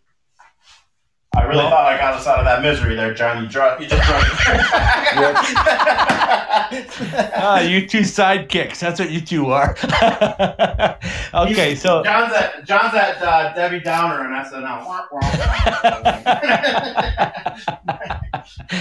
I 1.33 1.43
really 1.43 1.63
thought 1.63 1.93
I 1.93 1.97
got 1.97 2.15
us 2.15 2.27
out 2.27 2.39
of 2.39 2.45
that 2.45 2.61
misery 2.61 2.93
there, 2.93 3.13
John. 3.13 3.41
You, 3.43 3.49
dro- 3.49 3.77
you 3.79 3.87
just 3.87 4.05
drove 4.05 4.21
Ah, 7.33 7.61
you 7.61 7.87
two 7.87 8.01
sidekicks. 8.01 8.79
That's 8.79 8.99
what 8.99 9.11
you 9.11 9.21
two 9.21 9.49
are. 9.49 9.77
okay, 11.33 11.73
so 11.75 12.03
John's 12.03 12.33
at 12.33 12.65
John's 12.65 12.93
at 12.95 13.21
uh, 13.21 13.53
Debbie 13.53 13.79
Downer 13.79 14.25
and 14.25 14.45
SNL. 14.45 14.85
Wah, 14.85 15.05
wah. 15.09 15.21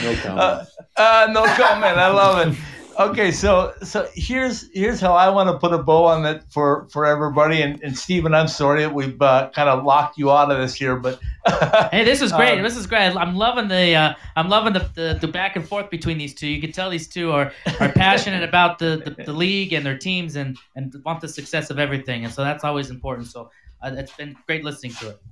No 0.03 0.14
comment. 0.16 0.40
Uh, 0.40 0.64
uh, 0.96 1.28
no 1.32 1.44
comment. 1.55 1.98
I 1.98 2.09
love 2.09 2.48
it. 2.48 2.57
Okay, 3.01 3.32
so 3.32 3.72
so 3.82 4.07
here's 4.14 4.70
here's 4.74 5.01
how 5.01 5.14
I 5.14 5.30
want 5.30 5.48
to 5.48 5.59
put 5.59 5.72
a 5.72 5.82
bow 5.82 6.05
on 6.05 6.26
it 6.26 6.44
for 6.51 6.86
for 6.90 7.07
everybody. 7.07 7.62
And, 7.62 7.82
and 7.82 7.96
Stephen, 7.96 8.34
I'm 8.34 8.46
sorry 8.46 8.82
that 8.82 8.92
we've 8.92 9.20
uh, 9.22 9.51
kind 9.55 9.70
of 9.70 9.84
locked 9.84 10.18
you 10.18 10.30
out 10.30 10.51
of 10.51 10.59
this 10.59 10.74
here, 10.74 10.96
but 10.96 11.18
Hey, 11.92 12.05
this 12.05 12.20
is 12.20 12.30
great. 12.30 12.59
Um, 12.59 12.62
this 12.62 12.76
is 12.76 12.86
great. 12.86 13.16
I'm 13.16 13.36
loving 13.36 13.68
the 13.68 13.94
uh, 13.94 14.14
I'm 14.36 14.51
loving 14.51 14.74
the, 14.74 14.90
the, 14.94 15.18
the 15.18 15.28
back 15.28 15.57
and 15.57 15.66
forth 15.66 15.88
between 15.88 16.18
these 16.18 16.34
two. 16.34 16.46
You 16.46 16.61
can 16.61 16.72
tell 16.72 16.90
these 16.90 17.09
two 17.09 17.32
are, 17.32 17.51
are 17.80 17.90
passionate 17.92 18.46
about 18.46 18.78
the, 18.78 19.03
the, 19.03 19.24
the 19.24 19.32
league 19.32 19.72
and 19.72 19.84
their 19.84 19.96
teams 19.96 20.36
and, 20.36 20.59
and 20.76 20.94
want 21.03 21.22
the 21.22 21.28
success 21.28 21.70
of 21.70 21.78
everything. 21.78 22.24
And 22.24 22.34
so 22.34 22.44
that's 22.44 22.64
always 22.64 22.90
important. 22.90 23.28
So 23.28 23.51
uh, 23.82 23.92
it's 23.94 24.12
been 24.12 24.36
great 24.46 24.62
listening 24.62 24.92
to 24.96 25.09
it. 25.09 25.22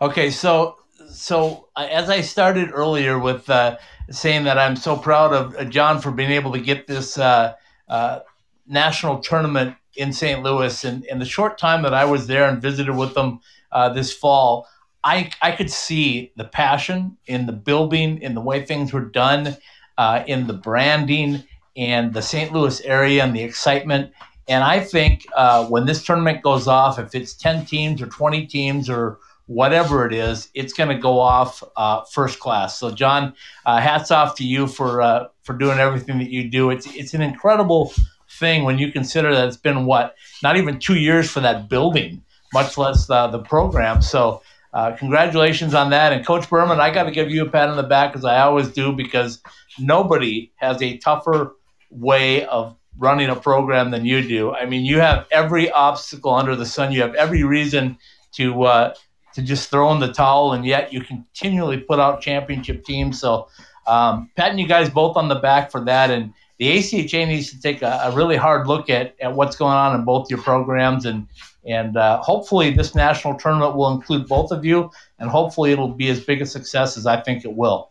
Okay, 0.00 0.30
so 0.30 0.78
so 1.10 1.68
as 1.76 2.08
I 2.10 2.20
started 2.20 2.70
earlier 2.72 3.18
with 3.18 3.48
uh, 3.50 3.78
saying 4.10 4.44
that 4.44 4.58
I'm 4.58 4.76
so 4.76 4.96
proud 4.96 5.32
of 5.32 5.56
uh, 5.56 5.64
John 5.64 6.00
for 6.00 6.10
being 6.10 6.30
able 6.30 6.52
to 6.52 6.60
get 6.60 6.86
this 6.86 7.18
uh, 7.18 7.54
uh, 7.88 8.20
national 8.66 9.20
tournament 9.20 9.76
in 9.96 10.12
St. 10.12 10.42
Louis, 10.42 10.84
and 10.84 11.04
in 11.06 11.18
the 11.18 11.24
short 11.24 11.58
time 11.58 11.82
that 11.82 11.94
I 11.94 12.04
was 12.04 12.26
there 12.26 12.48
and 12.48 12.62
visited 12.62 12.94
with 12.96 13.14
them 13.14 13.40
uh, 13.72 13.88
this 13.88 14.12
fall, 14.12 14.68
I 15.02 15.30
I 15.42 15.52
could 15.52 15.70
see 15.70 16.32
the 16.36 16.44
passion 16.44 17.16
in 17.26 17.46
the 17.46 17.52
building, 17.52 18.22
in 18.22 18.34
the 18.34 18.40
way 18.40 18.64
things 18.64 18.92
were 18.92 19.04
done, 19.04 19.56
uh, 19.96 20.22
in 20.26 20.46
the 20.46 20.54
branding, 20.54 21.44
and 21.76 22.14
the 22.14 22.22
St. 22.22 22.52
Louis 22.52 22.80
area, 22.82 23.24
and 23.24 23.34
the 23.34 23.42
excitement. 23.42 24.12
And 24.46 24.64
I 24.64 24.80
think 24.80 25.26
when 25.68 25.84
this 25.84 26.04
tournament 26.04 26.42
goes 26.42 26.66
off, 26.68 26.98
if 26.98 27.14
it's 27.14 27.34
ten 27.34 27.66
teams 27.66 28.00
or 28.00 28.06
twenty 28.06 28.46
teams 28.46 28.88
or 28.88 29.18
whatever 29.48 30.06
it 30.06 30.14
is, 30.14 30.48
it's 30.54 30.72
going 30.72 30.94
to 30.94 31.02
go 31.02 31.18
off 31.18 31.64
uh, 31.76 32.04
first 32.12 32.38
class. 32.38 32.78
So, 32.78 32.90
John, 32.90 33.34
uh, 33.66 33.80
hats 33.80 34.10
off 34.10 34.36
to 34.36 34.44
you 34.44 34.68
for 34.68 35.02
uh, 35.02 35.28
for 35.42 35.54
doing 35.54 35.78
everything 35.78 36.18
that 36.18 36.30
you 36.30 36.48
do. 36.48 36.70
It's 36.70 36.86
it's 36.94 37.14
an 37.14 37.22
incredible 37.22 37.92
thing 38.38 38.62
when 38.64 38.78
you 38.78 38.92
consider 38.92 39.34
that 39.34 39.48
it's 39.48 39.56
been 39.56 39.86
what 39.86 40.14
not 40.42 40.56
even 40.56 40.78
two 40.78 40.96
years 40.96 41.28
for 41.28 41.40
that 41.40 41.68
building, 41.68 42.22
much 42.54 42.78
less 42.78 43.06
the 43.06 43.42
program. 43.44 44.00
So. 44.00 44.42
Uh, 44.74 44.94
congratulations 44.94 45.72
on 45.72 45.88
that, 45.88 46.12
and 46.12 46.26
Coach 46.26 46.48
Berman, 46.50 46.78
I 46.78 46.92
got 46.92 47.04
to 47.04 47.10
give 47.10 47.30
you 47.30 47.42
a 47.42 47.48
pat 47.48 47.70
on 47.70 47.78
the 47.78 47.82
back 47.82 48.14
as 48.14 48.22
I 48.22 48.40
always 48.40 48.68
do 48.68 48.92
because 48.92 49.40
nobody 49.78 50.52
has 50.56 50.80
a 50.82 50.98
tougher 50.98 51.56
way 51.90 52.44
of 52.44 52.76
running 52.98 53.30
a 53.30 53.34
program 53.34 53.90
than 53.90 54.04
you 54.04 54.22
do. 54.22 54.52
I 54.52 54.66
mean, 54.66 54.84
you 54.84 55.00
have 55.00 55.26
every 55.30 55.70
obstacle 55.70 56.34
under 56.34 56.54
the 56.54 56.66
sun. 56.66 56.92
You 56.92 57.00
have 57.00 57.14
every 57.14 57.44
reason 57.44 57.96
to 58.32 58.64
uh, 58.64 58.94
to 59.34 59.42
just 59.42 59.70
throw 59.70 59.92
in 59.92 60.00
the 60.00 60.12
towel, 60.12 60.52
and 60.52 60.64
yet 60.64 60.92
you 60.92 61.00
continually 61.00 61.78
put 61.78 61.98
out 61.98 62.20
championship 62.20 62.84
teams. 62.84 63.20
So, 63.20 63.48
um, 63.86 64.30
patting 64.36 64.58
you 64.58 64.66
guys 64.66 64.90
both 64.90 65.16
on 65.16 65.28
the 65.28 65.36
back 65.36 65.70
for 65.70 65.84
that, 65.84 66.10
and 66.10 66.32
the 66.58 66.76
ACHA 66.76 67.26
needs 67.26 67.50
to 67.50 67.60
take 67.60 67.82
a, 67.82 68.00
a, 68.04 68.12
really 68.12 68.36
hard 68.36 68.66
look 68.66 68.90
at, 68.90 69.14
at 69.20 69.34
what's 69.34 69.56
going 69.56 69.74
on 69.74 69.94
in 69.94 70.04
both 70.04 70.28
your 70.28 70.40
programs 70.42 71.06
and 71.06 71.26
and 71.64 71.96
uh, 71.96 72.20
hopefully 72.22 72.70
this 72.70 72.94
national 72.94 73.34
tournament 73.34 73.76
will 73.76 73.92
include 73.92 74.26
both 74.26 74.50
of 74.50 74.64
you 74.64 74.90
and 75.18 75.30
hopefully 75.30 75.70
it'll 75.70 75.88
be 75.88 76.08
as 76.08 76.20
big 76.20 76.40
a 76.40 76.46
success 76.46 76.96
as 76.96 77.06
I 77.06 77.20
think 77.20 77.44
it 77.44 77.54
will. 77.54 77.90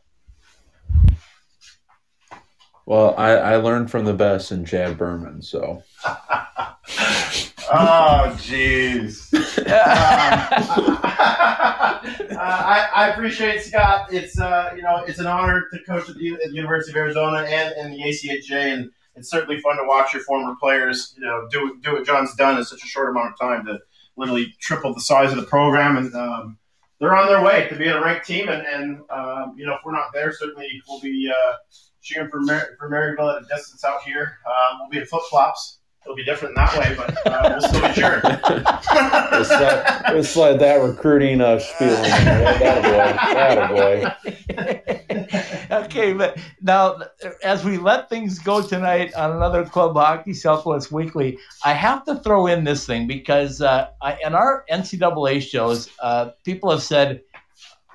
Well, 2.86 3.14
I, 3.18 3.32
I 3.32 3.56
learned 3.58 3.92
from 3.92 4.06
the 4.06 4.14
best 4.14 4.52
in 4.52 4.64
Chad 4.66 4.98
Berman, 4.98 5.42
so. 5.42 5.84
oh, 7.72 8.36
jeez. 8.40 9.34
um, 9.60 9.66
uh, 11.08 12.40
I, 12.40 12.88
I, 12.94 13.10
appreciate 13.10 13.62
Scott. 13.62 14.12
It's 14.12 14.40
uh, 14.40 14.74
you 14.76 14.82
know 14.82 15.04
it's 15.08 15.20
an 15.20 15.28
honor 15.28 15.66
to 15.72 15.80
coach 15.84 16.10
at 16.10 16.16
the, 16.16 16.34
at 16.34 16.50
the, 16.50 16.56
University 16.56 16.92
of 16.92 16.98
Arizona 16.98 17.46
and 17.48 17.74
in 17.78 17.92
the 17.92 18.04
ACHA, 18.04 18.74
and 18.74 18.92
it's 19.16 19.30
certainly 19.30 19.60
fun 19.62 19.78
to 19.78 19.84
watch 19.86 20.14
your 20.14 20.24
former 20.24 20.56
players 20.60 21.16
you 21.18 21.26
know 21.26 21.48
do 21.52 21.78
do 21.84 21.94
what 21.94 22.06
John's 22.06 22.36
done 22.36 22.58
in 22.58 22.64
such 22.64 22.84
a 22.84 22.88
short 22.88 23.10
amount 23.10 23.34
of 23.34 23.40
time 23.40 23.66
to 23.66 23.80
literally 24.16 24.54
triple 24.60 24.94
the 24.94 25.02
size 25.02 25.32
of 25.32 25.38
the 25.38 25.46
program, 25.46 25.98
and 25.98 26.14
um, 26.16 26.58
they're 27.00 27.16
on 27.16 27.28
their 27.28 27.44
way 27.44 27.68
to 27.70 27.76
being 27.76 27.92
a 27.92 28.02
ranked 28.02 28.26
team. 28.26 28.50
And, 28.50 28.66
and 28.66 29.02
um, 29.10 29.56
you 29.58 29.66
know 29.66 29.74
if 29.74 29.82
we're 29.86 29.92
not 29.92 30.14
there, 30.14 30.32
certainly 30.32 30.70
we'll 30.88 31.02
be 31.02 31.32
uh, 31.32 31.54
cheering 32.02 32.30
for 32.30 32.40
Mar- 32.42 32.76
for 32.80 32.90
Maryville 32.90 33.36
at 33.36 33.44
a 33.44 33.48
distance 33.48 33.84
out 33.84 34.02
here. 34.04 34.38
Um, 34.46 34.80
we'll 34.80 34.90
be 34.90 35.00
in 35.00 35.06
flip 35.06 35.24
flops 35.30 35.77
it'll 36.08 36.16
be 36.16 36.24
different 36.24 36.58
in 36.58 36.64
that 36.64 36.78
way, 36.78 36.96
but 36.96 37.28
uh, 37.28 37.58
we'll 37.60 37.70
still 37.70 37.82
be 37.82 37.94
sure. 37.94 38.22
let's, 38.24 39.50
let, 39.50 40.14
let's 40.16 40.34
that 40.34 40.80
recruiting 40.82 41.42
uh, 41.42 41.60
spiel 41.60 41.90
in 41.90 42.04
there. 42.04 43.68
boy. 43.68 44.06
okay, 45.72 46.14
but 46.14 46.38
now 46.62 46.98
as 47.44 47.66
we 47.66 47.78
let 47.78 48.10
things 48.10 48.40
go 48.40 48.66
tonight 48.66 49.14
on 49.16 49.36
another 49.36 49.66
Club 49.66 49.96
Hockey 49.96 50.34
Southwest 50.34 50.94
Weekly, 50.94 51.38
I 51.66 51.74
have 51.74 52.06
to 52.06 52.16
throw 52.16 52.48
in 52.48 52.64
this 52.64 52.86
thing 52.86 53.06
because 53.06 53.62
uh, 53.62 53.90
I, 54.02 54.18
in 54.24 54.34
our 54.34 54.64
NCAA 54.72 55.42
shows, 55.42 55.90
uh, 56.00 56.30
people 56.46 56.72
have 56.72 56.84
said 56.84 57.22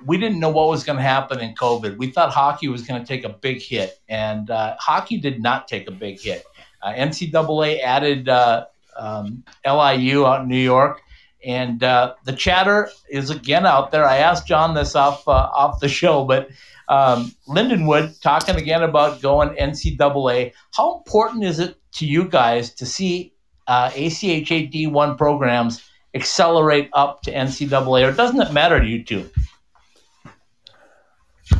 we 0.05 0.17
didn't 0.17 0.39
know 0.39 0.49
what 0.49 0.67
was 0.67 0.83
going 0.83 0.97
to 0.97 1.03
happen 1.03 1.39
in 1.39 1.55
COVID. 1.55 1.97
We 1.97 2.11
thought 2.11 2.31
hockey 2.31 2.67
was 2.67 2.85
going 2.85 3.01
to 3.01 3.07
take 3.07 3.23
a 3.23 3.29
big 3.29 3.61
hit, 3.61 3.99
and 4.09 4.49
uh, 4.49 4.75
hockey 4.79 5.17
did 5.17 5.41
not 5.41 5.67
take 5.67 5.87
a 5.87 5.91
big 5.91 6.19
hit. 6.19 6.45
Uh, 6.83 6.93
NCAA 6.93 7.81
added 7.81 8.27
uh, 8.27 8.65
um, 8.97 9.43
LIU 9.65 10.25
out 10.25 10.41
in 10.41 10.49
New 10.49 10.57
York, 10.57 11.01
and 11.43 11.81
uh, 11.83 12.13
the 12.25 12.33
chatter 12.33 12.89
is 13.09 13.29
again 13.29 13.65
out 13.65 13.91
there. 13.91 14.05
I 14.05 14.17
asked 14.17 14.47
John 14.47 14.75
this 14.75 14.95
off 14.95 15.27
uh, 15.27 15.31
off 15.31 15.79
the 15.79 15.87
show, 15.87 16.25
but 16.25 16.49
um, 16.89 17.33
Lindenwood 17.47 18.19
talking 18.21 18.55
again 18.55 18.83
about 18.83 19.21
going 19.21 19.49
NCAA. 19.49 20.53
How 20.73 20.97
important 20.97 21.45
is 21.45 21.59
it 21.59 21.77
to 21.93 22.05
you 22.05 22.27
guys 22.27 22.73
to 22.75 22.85
see 22.85 23.33
uh, 23.67 23.89
ACHA 23.91 24.71
D1 24.71 25.17
programs 25.17 25.83
accelerate 26.13 26.89
up 26.93 27.21
to 27.23 27.33
NCAA, 27.33 28.09
or 28.09 28.11
doesn't 28.11 28.41
it 28.41 28.51
matter 28.51 28.79
to 28.79 28.85
you 28.85 29.03
two? 29.03 29.29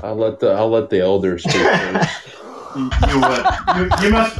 I'll 0.02 0.16
let 0.16 0.40
the 0.40 0.52
I'll 0.52 0.70
let 0.70 0.90
the 0.90 1.00
elders 1.00 1.44
speak 1.44 1.62
first. 1.62 2.28
you, 2.76 2.92
you 3.08 3.22
would. 3.22 3.46
You, 3.76 3.90
you 4.02 4.10
must 4.10 4.40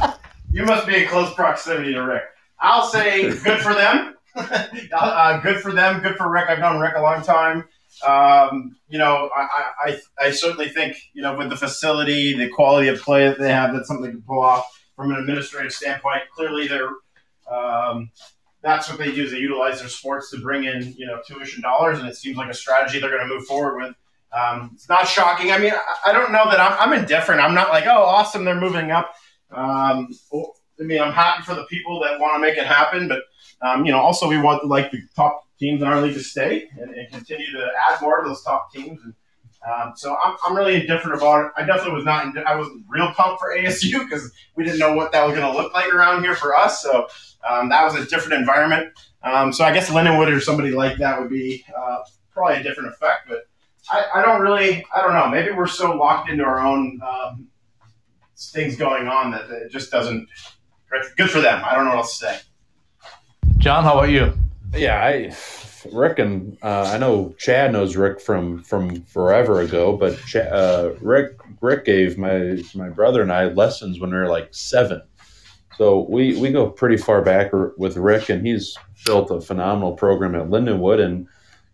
you 0.54 0.64
must 0.64 0.86
be 0.86 1.02
in 1.02 1.08
close 1.08 1.34
proximity 1.34 1.94
to 1.94 2.00
Rick. 2.00 2.22
I'll 2.60 2.86
say 2.86 3.22
good 3.22 3.60
for 3.60 3.74
them. 3.74 4.14
uh, 4.36 5.40
good 5.40 5.60
for 5.60 5.72
them. 5.72 6.00
Good 6.00 6.16
for 6.16 6.30
Rick. 6.30 6.48
I've 6.48 6.60
known 6.60 6.80
Rick 6.80 6.94
a 6.96 7.02
long 7.02 7.22
time. 7.22 7.64
Um, 8.06 8.76
you 8.88 8.98
know, 8.98 9.30
I, 9.34 9.72
I, 9.84 10.00
I 10.20 10.30
certainly 10.30 10.68
think, 10.68 10.96
you 11.12 11.22
know, 11.22 11.36
with 11.36 11.50
the 11.50 11.56
facility, 11.56 12.36
the 12.36 12.48
quality 12.48 12.86
of 12.86 13.00
play 13.00 13.26
that 13.26 13.40
they 13.40 13.50
have, 13.50 13.72
that's 13.72 13.88
something 13.88 14.12
to 14.12 14.18
pull 14.18 14.40
off 14.40 14.64
from 14.94 15.10
an 15.10 15.18
administrative 15.18 15.72
standpoint. 15.72 16.22
Clearly, 16.32 16.68
they're, 16.68 16.90
um, 17.50 18.10
that's 18.62 18.88
what 18.88 18.98
they 18.98 19.12
do 19.12 19.28
they 19.28 19.38
utilize 19.38 19.80
their 19.80 19.88
sports 19.88 20.30
to 20.30 20.40
bring 20.40 20.64
in, 20.64 20.94
you 20.96 21.06
know, 21.06 21.20
tuition 21.26 21.62
dollars, 21.62 21.98
and 21.98 22.06
it 22.06 22.14
seems 22.14 22.36
like 22.36 22.48
a 22.48 22.54
strategy 22.54 23.00
they're 23.00 23.10
going 23.10 23.28
to 23.28 23.34
move 23.34 23.44
forward 23.46 23.82
with. 23.82 23.94
Um, 24.32 24.70
it's 24.74 24.88
not 24.88 25.08
shocking. 25.08 25.50
I 25.50 25.58
mean, 25.58 25.72
I, 25.72 26.10
I 26.10 26.12
don't 26.12 26.30
know 26.30 26.48
that 26.48 26.60
I'm, 26.60 26.92
I'm 26.92 26.98
indifferent. 27.00 27.40
I'm 27.40 27.54
not 27.54 27.70
like, 27.70 27.86
oh, 27.86 28.04
awesome, 28.04 28.44
they're 28.44 28.60
moving 28.60 28.92
up. 28.92 29.14
Um, 29.54 30.08
I 30.80 30.82
mean, 30.82 31.00
I'm 31.00 31.12
happy 31.12 31.42
for 31.42 31.54
the 31.54 31.64
people 31.64 32.00
that 32.00 32.18
want 32.18 32.34
to 32.34 32.40
make 32.40 32.58
it 32.58 32.66
happen, 32.66 33.08
but 33.08 33.22
um, 33.62 33.84
you 33.84 33.92
know, 33.92 33.98
also 33.98 34.28
we 34.28 34.38
want 34.38 34.66
like 34.66 34.90
the 34.90 35.00
top 35.14 35.44
teams 35.58 35.82
in 35.82 35.88
our 35.88 36.00
league 36.00 36.14
to 36.14 36.22
stay 36.22 36.68
and, 36.78 36.94
and 36.94 37.10
continue 37.10 37.50
to 37.52 37.68
add 37.88 38.00
more 38.02 38.20
of 38.20 38.26
those 38.26 38.42
top 38.42 38.72
teams. 38.72 39.00
And 39.02 39.14
um, 39.66 39.92
so 39.96 40.16
I'm, 40.22 40.36
I'm 40.44 40.56
really 40.56 40.74
indifferent 40.80 41.16
about 41.16 41.46
it. 41.46 41.52
I 41.56 41.64
definitely 41.64 41.94
was 41.94 42.04
not. 42.04 42.36
I 42.38 42.56
wasn't 42.56 42.84
real 42.88 43.10
pumped 43.12 43.40
for 43.40 43.56
ASU 43.56 44.00
because 44.00 44.30
we 44.56 44.64
didn't 44.64 44.78
know 44.78 44.94
what 44.94 45.12
that 45.12 45.24
was 45.24 45.34
going 45.36 45.50
to 45.50 45.56
look 45.56 45.72
like 45.72 45.92
around 45.92 46.22
here 46.22 46.34
for 46.34 46.54
us. 46.54 46.82
So 46.82 47.06
um, 47.48 47.68
that 47.70 47.84
was 47.84 47.94
a 47.94 48.04
different 48.06 48.34
environment. 48.40 48.92
Um, 49.22 49.52
so 49.52 49.64
I 49.64 49.72
guess 49.72 49.88
Lindenwood 49.88 50.34
or 50.34 50.40
somebody 50.40 50.70
like 50.70 50.98
that 50.98 51.18
would 51.18 51.30
be 51.30 51.64
uh, 51.74 51.98
probably 52.30 52.56
a 52.56 52.62
different 52.62 52.90
effect, 52.90 53.28
but. 53.28 53.46
I, 53.92 54.06
I, 54.14 54.22
don't 54.22 54.40
really, 54.40 54.82
I 54.96 55.02
don't 55.02 55.12
know. 55.12 55.28
Maybe 55.28 55.54
we're 55.54 55.66
so 55.66 55.94
locked 55.94 56.30
into 56.30 56.42
our 56.42 56.58
own 56.58 56.98
um, 57.06 57.48
things 58.50 58.76
going 58.76 59.08
on 59.08 59.30
that 59.32 59.50
it 59.50 59.70
just 59.70 59.90
doesn't. 59.90 60.28
Good 61.16 61.30
for 61.30 61.40
them. 61.40 61.62
I 61.64 61.74
don't 61.74 61.84
know 61.84 61.90
what 61.90 61.98
else 61.98 62.18
to 62.18 62.26
say. 62.26 62.40
John, 63.58 63.82
how 63.82 63.98
about 63.98 64.10
you? 64.10 64.32
Yeah, 64.76 65.02
I 65.02 65.34
Rick 65.92 66.18
and 66.18 66.56
uh, 66.62 66.90
I 66.92 66.98
know 66.98 67.34
Chad 67.38 67.72
knows 67.72 67.96
Rick 67.96 68.20
from 68.20 68.62
from 68.62 69.02
forever 69.02 69.60
ago, 69.60 69.96
but 69.96 70.18
Ch- 70.26 70.36
uh, 70.36 70.92
Rick 71.00 71.38
Rick 71.60 71.84
gave 71.84 72.18
my 72.18 72.62
my 72.74 72.88
brother 72.88 73.22
and 73.22 73.32
I 73.32 73.46
lessons 73.46 74.00
when 74.00 74.10
we 74.10 74.16
were 74.16 74.28
like 74.28 74.48
seven. 74.52 75.02
So 75.76 76.06
we 76.08 76.36
we 76.40 76.50
go 76.50 76.70
pretty 76.70 76.96
far 76.96 77.22
back 77.22 77.52
with 77.76 77.96
Rick, 77.96 78.28
and 78.28 78.46
he's 78.46 78.76
built 79.04 79.30
a 79.30 79.40
phenomenal 79.40 79.94
program 79.94 80.34
at 80.34 80.48
Lindenwood, 80.48 81.04
and 81.04 81.26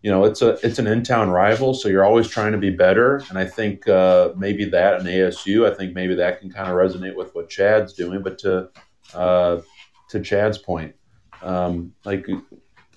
you 0.03 0.11
know 0.11 0.25
it's 0.25 0.41
a 0.41 0.59
it's 0.67 0.79
an 0.79 0.87
in 0.87 1.03
town 1.03 1.31
rival, 1.31 1.75
so 1.75 1.89
you're 1.89 2.05
always 2.05 2.29
trying 2.29 2.53
to 2.53 2.59
be 2.59 2.71
better. 2.71 3.23
And 3.29 3.39
I 3.39 3.45
think 3.45 3.87
uh, 3.87 4.31
maybe 4.37 4.65
that 4.67 4.95
and 4.95 5.07
ASU, 5.07 5.71
I 5.71 5.75
think 5.75 5.95
maybe 5.95 6.15
that 6.15 6.41
can 6.41 6.51
kind 6.51 6.71
of 6.71 6.77
resonate 6.77 7.17
with 7.17 7.35
what 7.35 7.51
Chad's 7.51 7.93
doing. 7.93 8.23
But 8.23 8.39
to 8.39 8.71
uh, 9.15 9.61
to 10.09 10.21
Chad's 10.21 10.59
point, 10.59 10.95
um, 11.43 11.93
like 12.05 12.27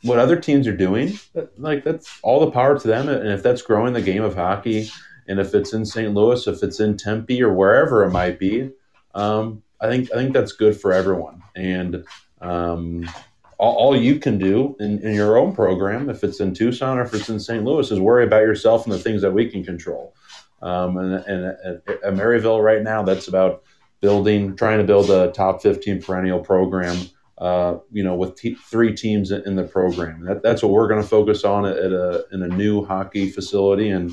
what 0.04 0.20
other 0.20 0.38
teams 0.38 0.68
are 0.68 0.76
doing, 0.76 1.20
like 1.58 1.84
that's 1.84 2.20
all 2.24 2.40
the 2.40 2.52
power 2.52 2.80
to 2.80 2.88
them. 2.88 3.10
And 3.10 3.30
if 3.30 3.44
that's 3.44 3.62
growing 3.62 3.94
the 3.94 4.02
game 4.02 4.24
of 4.24 4.36
hockey, 4.36 4.90
and 5.28 5.40
if 5.40 5.54
it's 5.54 5.74
in 5.74 5.86
St. 5.86 6.14
Louis, 6.14 6.48
if 6.48 6.64
it's 6.64 6.80
in 6.80 6.98
Tempe 6.98 7.42
or 7.42 7.54
wherever 7.54 8.04
it 8.04 8.12
might 8.12 8.40
be, 8.40 8.72
um, 9.14 9.62
I 9.82 9.90
think 9.90 10.10
I 10.12 10.16
think 10.16 10.34
that's 10.34 10.54
good 10.54 10.80
for 10.80 10.94
everyone. 10.94 11.44
And 11.54 12.06
um, 12.40 13.10
all, 13.58 13.76
all 13.76 13.98
you 13.98 14.20
can 14.20 14.38
do 14.38 14.76
in, 14.80 15.00
in 15.00 15.14
your 15.14 15.38
own 15.38 15.54
program, 15.54 16.10
if 16.10 16.24
it's 16.24 16.40
in 16.40 16.54
Tucson 16.54 16.98
or 16.98 17.04
if 17.04 17.14
it's 17.14 17.30
in 17.30 17.40
St. 17.40 17.64
Louis, 17.64 17.90
is 17.92 18.00
worry 18.00 18.26
about 18.26 18.42
yourself 18.42 18.86
and 18.86 18.94
the 18.94 19.00
things 19.00 19.22
that 19.22 19.32
we 19.32 19.50
can 19.50 19.64
control. 19.64 20.16
Um, 20.62 20.98
and, 20.98 21.14
and 21.26 21.46
at, 21.46 22.14
Maryville 22.14 22.64
right 22.64 22.82
now, 22.82 23.04
that's 23.04 23.28
about 23.28 23.64
building, 24.02 24.56
trying 24.56 24.80
to 24.80 24.84
build 24.84 25.10
a 25.10 25.32
top 25.32 25.62
15 25.62 26.02
perennial 26.02 26.40
program. 26.40 26.98
Uh, 27.38 27.80
you 27.92 28.04
know, 28.04 28.16
with 28.16 28.36
t- 28.36 28.56
three 28.56 28.96
teams 28.96 29.32
in 29.32 29.56
the 29.56 29.64
program, 29.64 30.24
that, 30.24 30.44
that's 30.44 30.62
what 30.62 30.72
we're 30.72 30.88
going 30.88 31.02
to 31.02 31.08
focus 31.08 31.44
on 31.44 31.66
at, 31.66 31.76
a 31.76 32.24
in 32.32 32.44
a 32.44 32.48
new 32.48 32.86
hockey 32.86 33.30
facility. 33.30 33.90
And 33.90 34.12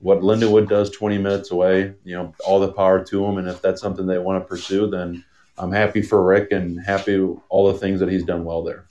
what 0.00 0.20
Lindenwood 0.20 0.68
does 0.68 0.90
20 0.90 1.18
minutes 1.18 1.50
away, 1.50 1.94
you 2.04 2.14
know, 2.14 2.32
all 2.46 2.60
the 2.60 2.72
power 2.72 3.02
to 3.04 3.20
them. 3.22 3.38
And 3.38 3.48
if 3.48 3.62
that's 3.62 3.80
something 3.80 4.06
they 4.06 4.18
want 4.18 4.40
to 4.40 4.46
pursue, 4.46 4.88
then 4.88 5.24
I'm 5.58 5.72
happy 5.72 6.02
for 6.02 6.22
Rick 6.22 6.52
and 6.52 6.80
happy 6.80 7.18
all 7.48 7.72
the 7.72 7.78
things 7.78 8.00
that 8.00 8.10
he's 8.10 8.24
done 8.24 8.44
well 8.44 8.62
there. 8.62 8.86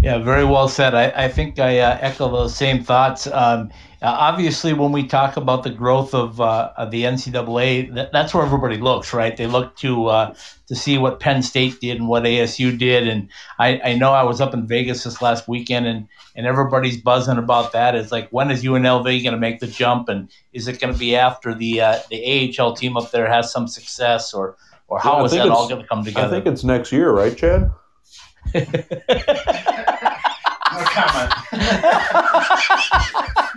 Yeah, 0.00 0.18
very 0.18 0.44
well 0.44 0.68
said. 0.68 0.94
I, 0.94 1.24
I 1.24 1.28
think 1.28 1.58
I 1.58 1.80
uh, 1.80 1.98
echo 2.00 2.30
those 2.30 2.54
same 2.54 2.84
thoughts. 2.84 3.26
Um, 3.26 3.70
uh, 4.00 4.14
obviously, 4.16 4.72
when 4.72 4.92
we 4.92 5.04
talk 5.04 5.36
about 5.36 5.64
the 5.64 5.70
growth 5.70 6.14
of, 6.14 6.40
uh, 6.40 6.70
of 6.76 6.92
the 6.92 7.02
NCAA, 7.02 7.92
that, 7.96 8.12
that's 8.12 8.32
where 8.32 8.44
everybody 8.44 8.76
looks, 8.76 9.12
right? 9.12 9.36
They 9.36 9.48
look 9.48 9.74
to 9.78 10.06
uh, 10.06 10.34
to 10.68 10.76
see 10.76 10.98
what 10.98 11.18
Penn 11.18 11.42
State 11.42 11.80
did 11.80 11.96
and 11.98 12.06
what 12.06 12.22
ASU 12.22 12.78
did. 12.78 13.08
And 13.08 13.28
I, 13.58 13.80
I 13.84 13.94
know 13.94 14.12
I 14.12 14.22
was 14.22 14.40
up 14.40 14.54
in 14.54 14.68
Vegas 14.68 15.02
this 15.02 15.20
last 15.20 15.48
weekend, 15.48 15.86
and, 15.86 16.06
and 16.36 16.46
everybody's 16.46 17.00
buzzing 17.00 17.38
about 17.38 17.72
that. 17.72 17.96
It's 17.96 18.12
like, 18.12 18.28
when 18.30 18.52
is 18.52 18.62
UNLV 18.62 19.04
going 19.04 19.34
to 19.34 19.36
make 19.36 19.58
the 19.58 19.66
jump? 19.66 20.08
And 20.08 20.30
is 20.52 20.68
it 20.68 20.78
going 20.78 20.92
to 20.92 20.98
be 20.98 21.16
after 21.16 21.54
the 21.54 21.80
uh, 21.80 21.98
the 22.08 22.54
AHL 22.56 22.74
team 22.74 22.96
up 22.96 23.10
there 23.10 23.28
has 23.28 23.50
some 23.50 23.66
success, 23.66 24.32
or 24.32 24.56
or 24.88 24.98
how 24.98 25.18
yeah, 25.18 25.24
is 25.24 25.32
that 25.32 25.48
all 25.48 25.68
going 25.68 25.82
to 25.82 25.86
come 25.86 26.04
together? 26.04 26.26
I 26.26 26.30
think 26.30 26.46
it's 26.46 26.64
next 26.64 26.92
year, 26.92 27.12
right, 27.12 27.36
Chad? 27.36 27.70
no 28.54 28.64
comment. 30.84 31.32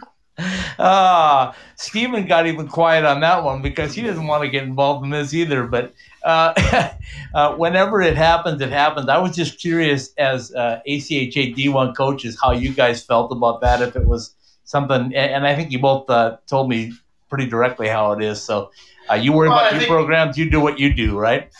Ah, 0.79 1.55
Stephen 1.75 2.25
got 2.25 2.47
even 2.47 2.67
quiet 2.67 3.05
on 3.05 3.19
that 3.21 3.43
one 3.43 3.61
because 3.61 3.93
he 3.93 4.01
doesn't 4.01 4.25
want 4.25 4.43
to 4.43 4.49
get 4.49 4.63
involved 4.63 5.03
in 5.03 5.11
this 5.11 5.33
either. 5.33 5.67
But 5.67 5.93
uh, 6.23 6.89
uh, 7.35 7.55
whenever 7.55 8.01
it 8.01 8.17
happens, 8.17 8.61
it 8.61 8.71
happens. 8.71 9.07
I 9.07 9.19
was 9.19 9.35
just 9.35 9.59
curious 9.59 10.11
as 10.17 10.53
uh, 10.55 10.79
ACHA 10.87 11.55
D1 11.55 11.95
coaches 11.95 12.37
how 12.41 12.51
you 12.51 12.73
guys 12.73 13.03
felt 13.03 13.31
about 13.31 13.61
that. 13.61 13.81
If 13.81 13.95
it 13.95 14.07
was 14.07 14.33
something, 14.63 15.13
and 15.15 15.45
I 15.45 15.55
think 15.55 15.71
you 15.71 15.79
both 15.79 16.09
uh, 16.09 16.37
told 16.47 16.69
me 16.69 16.93
pretty 17.29 17.45
directly 17.45 17.87
how 17.87 18.11
it 18.13 18.23
is. 18.23 18.41
So 18.41 18.71
uh, 19.09 19.15
you 19.15 19.33
worry 19.33 19.49
Well, 19.49 19.57
I 19.57 19.61
about 19.63 19.71
your 19.73 19.79
think- 19.81 19.91
programs, 19.91 20.37
you 20.37 20.49
do 20.49 20.59
what 20.59 20.79
you 20.79 20.93
do, 20.93 21.17
right? 21.17 21.51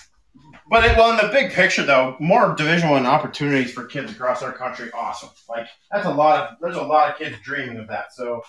But 0.70 0.86
it, 0.86 0.96
well, 0.96 1.12
in 1.12 1.18
the 1.18 1.32
big 1.34 1.52
picture, 1.52 1.84
though, 1.84 2.16
more 2.22 2.56
Division 2.56 2.90
One 2.90 3.06
opportunities 3.06 3.74
for 3.74 3.84
kids 3.84 4.10
across 4.10 4.42
our 4.42 4.54
country, 4.54 4.90
awesome. 4.94 5.28
Like 5.50 5.68
that's 5.92 6.06
a 6.06 6.14
lot 6.14 6.40
of 6.50 6.58
there's 6.62 6.78
a 6.78 6.82
lot 6.82 7.10
of 7.12 7.18
kids 7.18 7.36
dreaming 7.44 7.78
of 7.78 7.90
that. 7.90 8.14
So, 8.14 8.42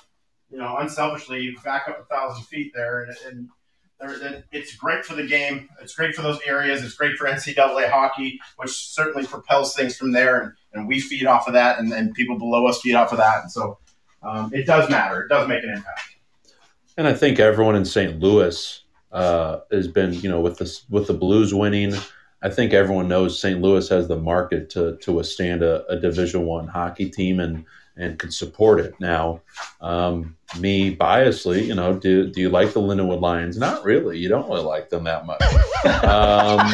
you 0.49 0.59
know, 0.59 0.76
unselfishly, 0.76 1.40
you 1.43 1.59
back 1.64 1.88
up 1.88 1.99
a 2.01 2.05
thousand 2.05 2.45
feet 2.45 2.70
there, 2.76 3.03
and, 3.03 3.16
and 3.26 3.49
there, 4.20 4.45
it's 4.53 4.76
great 4.76 5.05
for 5.05 5.16
the 5.16 5.26
game. 5.26 5.68
It's 5.80 5.97
great 5.97 6.14
for 6.14 6.22
those 6.22 6.38
areas. 6.47 6.84
It's 6.84 6.95
great 6.95 7.16
for 7.16 7.26
NCAA 7.26 7.90
hockey, 7.90 8.38
which 8.57 8.70
certainly 8.70 9.26
propels 9.26 9.74
things 9.74 9.97
from 9.97 10.12
there, 10.12 10.40
and, 10.43 10.53
and 10.74 10.86
we 10.86 11.01
feed 11.01 11.26
off 11.26 11.49
of 11.49 11.55
that, 11.55 11.80
and, 11.80 11.93
and 11.93 12.14
people 12.14 12.38
below 12.38 12.68
us 12.68 12.80
feed 12.80 12.95
off 12.95 13.11
of 13.11 13.18
that, 13.18 13.43
and 13.43 13.51
so 13.51 13.78
um, 14.22 14.49
it 14.55 14.64
does 14.64 14.88
matter. 14.88 15.22
It 15.22 15.28
does 15.28 15.49
make 15.49 15.64
an 15.64 15.70
impact. 15.70 16.03
And 16.97 17.07
I 17.09 17.14
think 17.14 17.38
everyone 17.38 17.76
in 17.76 17.84
St. 17.84 18.18
Louis 18.20 18.82
uh, 19.12 19.61
has 19.70 19.88
been, 19.88 20.12
you 20.14 20.28
know, 20.28 20.40
with 20.40 20.59
the 20.59 20.80
with 20.90 21.07
the 21.07 21.14
Blues 21.14 21.55
winning. 21.55 21.95
I 22.43 22.49
think 22.49 22.72
everyone 22.72 23.09
knows 23.09 23.40
St. 23.40 23.61
Louis 23.61 23.88
has 23.88 24.09
the 24.09 24.18
market 24.18 24.70
to 24.70 24.97
to 24.99 25.12
withstand 25.12 25.62
a, 25.62 25.86
a 25.86 25.99
Division 25.99 26.45
One 26.45 26.68
hockey 26.68 27.09
team 27.09 27.40
and 27.40 27.64
and 27.97 28.18
could 28.18 28.32
support 28.32 28.80
it. 28.80 28.95
Now, 29.01 29.43
um, 29.80 30.36
me 30.59 30.95
biasly, 30.97 31.66
you 31.66 31.74
know, 31.74 31.95
do 31.95 32.30
do 32.30 32.40
you 32.40 32.49
like 32.49 32.72
the 32.72 32.80
Lindenwood 32.80 33.20
Lions? 33.20 33.59
Not 33.59 33.84
really. 33.84 34.18
You 34.18 34.28
don't 34.28 34.49
really 34.49 34.64
like 34.64 34.90
them 34.90 35.05
that 35.05 35.26
much. 35.26 35.43
Um, 36.05 36.68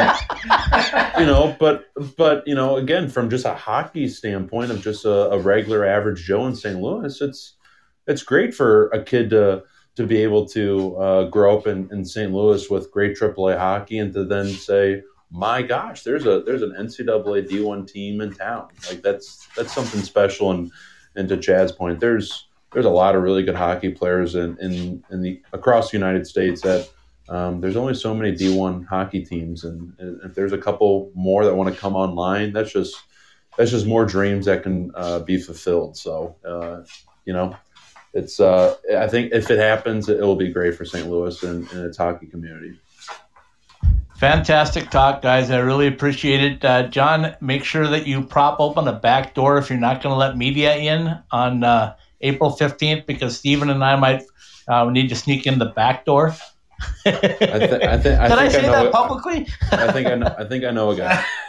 you 1.19 1.27
know, 1.27 1.57
but 1.59 1.87
but 2.17 2.47
you 2.47 2.55
know, 2.55 2.77
again, 2.77 3.09
from 3.09 3.31
just 3.31 3.45
a 3.45 3.55
hockey 3.55 4.09
standpoint 4.09 4.71
of 4.71 4.81
just 4.81 5.05
a, 5.05 5.31
a 5.31 5.39
regular 5.39 5.85
average 5.85 6.25
Joe 6.25 6.47
in 6.47 6.55
St. 6.55 6.81
Louis, 6.81 7.21
it's 7.21 7.55
it's 8.07 8.23
great 8.23 8.55
for 8.55 8.89
a 8.89 9.03
kid 9.03 9.31
to 9.31 9.65
to 9.99 10.07
be 10.07 10.19
able 10.19 10.47
to 10.47 10.97
uh, 10.97 11.25
grow 11.25 11.59
up 11.59 11.67
in, 11.67 11.89
in 11.91 12.05
St. 12.05 12.33
Louis 12.33 12.71
with 12.71 12.89
great 12.93 13.19
AAA 13.19 13.59
hockey 13.59 13.99
and 13.99 14.13
to 14.15 14.25
then 14.25 14.47
say, 14.47 15.03
my 15.33 15.61
gosh, 15.61 16.05
there's 16.05 16.25
a 16.25 16.41
there's 16.41 16.63
an 16.63 16.71
NCAA 16.79 17.49
D1 17.49 17.91
team 17.91 18.21
in 18.21 18.33
town. 18.33 18.69
Like 18.89 19.03
that's 19.03 19.49
that's 19.57 19.75
something 19.75 20.01
special. 20.03 20.53
And 20.53 20.71
and 21.17 21.29
to 21.29 21.37
Chad's 21.37 21.73
point, 21.73 21.99
there's 21.99 22.47
there's 22.73 22.85
a 22.85 22.91
lot 22.91 23.17
of 23.17 23.25
really 23.25 23.43
good 23.43 23.57
hockey 23.57 23.91
players 23.91 24.37
in 24.37 24.57
in, 24.59 25.03
in 25.11 25.21
the 25.21 25.43
across 25.53 25.91
the 25.91 25.99
United 25.99 26.27
States 26.27 26.63
that. 26.63 26.89
Um, 27.31 27.61
there's 27.61 27.77
only 27.77 27.93
so 27.93 28.15
many 28.15 28.35
D1 28.35 28.87
hockey 28.87 29.23
teams, 29.23 29.63
and, 29.63 29.93
and 29.99 30.19
if 30.25 30.35
there's 30.35 30.55
a 30.55 30.57
couple 30.57 31.13
more 31.15 31.45
that 31.45 31.55
want 31.55 31.69
to 31.69 31.79
come 31.79 31.95
online, 31.95 32.55
that's 32.55 32.73
just 32.73 32.97
that's 33.59 33.71
just 33.71 33.87
more 33.87 34.07
dreams 34.07 34.47
that 34.47 34.63
can 34.63 34.91
uh, 34.95 35.19
be 35.19 35.37
fulfilled. 35.37 35.99
So, 35.99 36.37
uh, 36.43 36.85
you 37.27 37.35
know, 37.35 37.55
it's 38.19 38.41
uh, 38.41 38.77
I 38.97 39.09
think 39.09 39.33
if 39.33 39.51
it 39.51 39.59
happens, 39.59 40.09
it 40.09 40.21
will 40.21 40.37
be 40.37 40.53
great 40.53 40.75
for 40.75 40.85
St. 40.85 41.09
Louis 41.09 41.43
and, 41.43 41.71
and 41.73 41.85
its 41.85 41.97
hockey 41.97 42.27
community. 42.27 42.79
Fantastic 44.17 44.91
talk, 44.91 45.23
guys. 45.23 45.51
I 45.51 45.59
really 45.59 45.87
appreciate 45.87 46.43
it. 46.43 46.65
Uh, 46.65 46.89
John, 46.89 47.37
make 47.41 47.63
sure 47.63 47.87
that 47.87 48.07
you 48.07 48.23
prop 48.23 48.59
open 48.59 48.89
a 48.89 48.93
back 48.93 49.33
door 49.33 49.59
if 49.59 49.71
you're 49.71 49.79
not 49.79 50.03
going 50.03 50.13
to 50.13 50.19
let 50.19 50.37
media 50.37 50.75
in 50.75 51.17
on 51.31 51.63
uh, 51.63 51.95
April 52.21 52.51
15th 52.51 53.07
because 53.07 53.39
Stephen 53.39 53.71
and 53.71 53.85
I 53.85 53.95
might 53.95 54.25
uh, 54.67 54.91
need 54.91 55.09
to 55.11 55.15
sneak 55.15 55.47
in 55.47 55.61
the 55.61 55.67
back 55.67 56.05
door. 56.05 56.35
I, 57.07 57.11
th- 57.13 57.43
I, 57.43 57.59
th- 57.59 57.83
I 57.83 57.97
Did 58.29 58.39
I 58.39 58.49
say 58.49 58.63
know, 58.63 58.73
that 58.73 58.93
publicly? 58.93 59.47
I 59.71 59.93
think 59.93 60.09
I 60.09 60.17
know. 60.17 60.35
I 60.37 60.45
think 60.45 60.65
I 60.65 60.73
know 60.73 60.91
a 60.91 60.97
guy. 60.97 61.25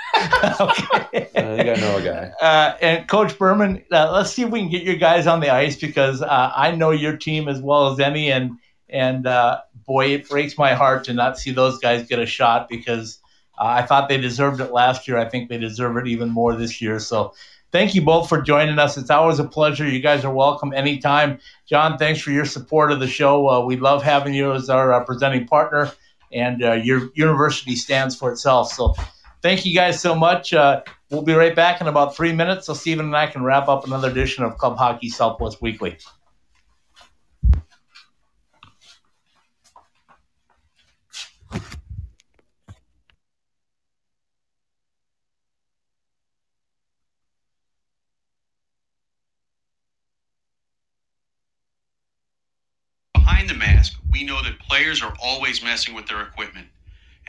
okay. 0.60 1.30
I 1.36 1.58
think 1.58 1.70
I 1.70 1.76
know 1.80 1.98
a 1.98 2.02
guy. 2.02 2.32
Uh, 2.42 2.78
and 2.82 3.08
Coach 3.08 3.38
Berman, 3.38 3.84
uh, 3.92 4.12
let's 4.12 4.32
see 4.32 4.44
if 4.44 4.50
we 4.50 4.60
can 4.60 4.70
get 4.70 4.84
your 4.84 4.96
guys 4.96 5.28
on 5.28 5.40
the 5.40 5.50
ice 5.50 5.76
because 5.76 6.22
uh, 6.22 6.52
I 6.56 6.72
know 6.72 6.92
your 6.92 7.16
team 7.16 7.48
as 7.48 7.62
well 7.62 7.92
as 7.92 8.00
any, 8.00 8.32
and 8.32 8.58
and 8.90 9.26
uh, 9.26 9.62
boy, 9.86 10.08
it 10.08 10.30
breaks 10.30 10.58
my 10.58 10.74
heart 10.74 11.06
to 11.06 11.14
not 11.14 11.38
see 11.38 11.52
those 11.52 11.80
guys 11.80 12.08
get 12.08 12.20
a 12.20 12.26
shot 12.26 12.68
because 12.68 13.20
uh, 13.58 13.66
I 13.66 13.84
thought 13.84 14.10
they 14.10 14.18
deserved 14.18 14.62
it 14.62 14.72
last 14.72 15.08
year. 15.08 15.18
I 15.18 15.30
think 15.30 15.50
they 15.50 15.58
deserve 15.58 15.98
it 15.98 16.08
even 16.08 16.30
more 16.30 16.56
this 16.56 16.82
year. 16.82 17.00
So. 17.00 17.34
Thank 17.72 17.94
you 17.94 18.02
both 18.02 18.28
for 18.28 18.42
joining 18.42 18.80
us. 18.80 18.98
It's 18.98 19.12
always 19.12 19.38
a 19.38 19.44
pleasure. 19.44 19.88
You 19.88 20.00
guys 20.00 20.26
are 20.26 20.34
welcome 20.34 20.74
anytime. 20.74 21.38
John, 21.68 22.00
thanks 22.00 22.20
for 22.20 22.32
your 22.32 22.46
support 22.46 22.92
of 22.92 23.00
the 23.00 23.08
show. 23.08 23.48
Uh, 23.48 23.64
we 23.64 23.76
love 23.76 24.02
having 24.02 24.34
you 24.34 24.54
as 24.54 24.72
our 24.72 24.92
uh, 24.92 25.04
presenting 25.04 25.46
partner, 25.46 25.92
and 26.34 26.64
uh, 26.64 26.72
your 26.74 27.12
university 27.14 27.76
stands 27.76 28.16
for 28.16 28.32
itself. 28.32 28.74
So, 28.74 28.96
thank 29.42 29.66
you 29.66 29.74
guys 29.74 30.00
so 30.02 30.16
much. 30.16 30.54
Uh, 30.54 30.82
we'll 31.10 31.22
be 31.22 31.34
right 31.34 31.56
back 31.56 31.82
in 31.82 31.88
about 31.88 32.16
three 32.16 32.34
minutes 32.34 32.68
so 32.68 32.74
Stephen 32.74 33.06
and 33.06 33.16
I 33.16 33.28
can 33.28 33.44
wrap 33.44 33.68
up 33.68 33.86
another 33.86 34.10
edition 34.10 34.44
of 34.44 34.58
Club 34.58 34.78
Hockey 34.78 35.10
Southwest 35.10 35.62
Weekly. 35.62 35.98
Behind 53.14 53.50
the 53.50 53.54
mask, 53.54 54.00
we 54.12 54.24
know 54.24 54.42
that 54.44 54.60
players 54.60 55.02
are 55.02 55.14
always 55.22 55.64
messing 55.64 55.94
with 55.94 56.08
their 56.08 56.22
equipment, 56.22 56.68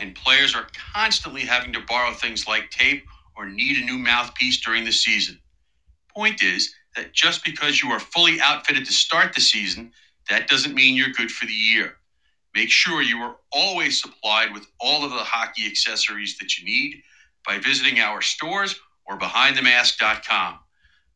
and 0.01 0.17
players 0.17 0.57
are 0.57 0.69
constantly 0.95 1.43
having 1.43 1.75
to 1.75 1.81
borrow 1.89 2.15
things 2.15 2.49
like 2.49 2.71
tape 2.71 3.05
or 3.37 3.49
need 3.49 3.79
a 3.79 3.87
new 3.87 3.99
mouthpiece 3.99 4.61
during 4.61 4.85
the 4.85 4.93
season. 4.93 5.41
Point 6.15 6.43
is 6.43 6.75
that 6.97 7.13
just 7.15 7.45
because 7.45 7.83
you 7.83 7.91
are 7.91 8.01
fully 8.01 8.41
outfitted 8.41 8.87
to 8.87 8.93
start 8.93 9.35
the 9.35 9.41
season, 9.43 9.93
that 10.31 10.49
doesn't 10.49 10.75
mean 10.75 10.97
you're 10.97 11.11
good 11.11 11.31
for 11.33 11.47
the 11.47 11.53
year. 11.55 11.95
Make 12.57 12.71
sure 12.71 13.03
you 13.03 13.19
are 13.21 13.37
always 13.53 14.03
supplied 14.03 14.55
with 14.55 14.67
all 14.81 15.05
of 15.05 15.13
the 15.13 15.19
hockey 15.19 15.67
accessories 15.67 16.39
that 16.39 16.59
you 16.59 16.67
need 16.67 17.03
by 17.47 17.59
visiting 17.61 18.01
our 18.01 18.23
stores 18.23 18.77
or 19.07 19.19
behindthemask.com. 19.19 20.61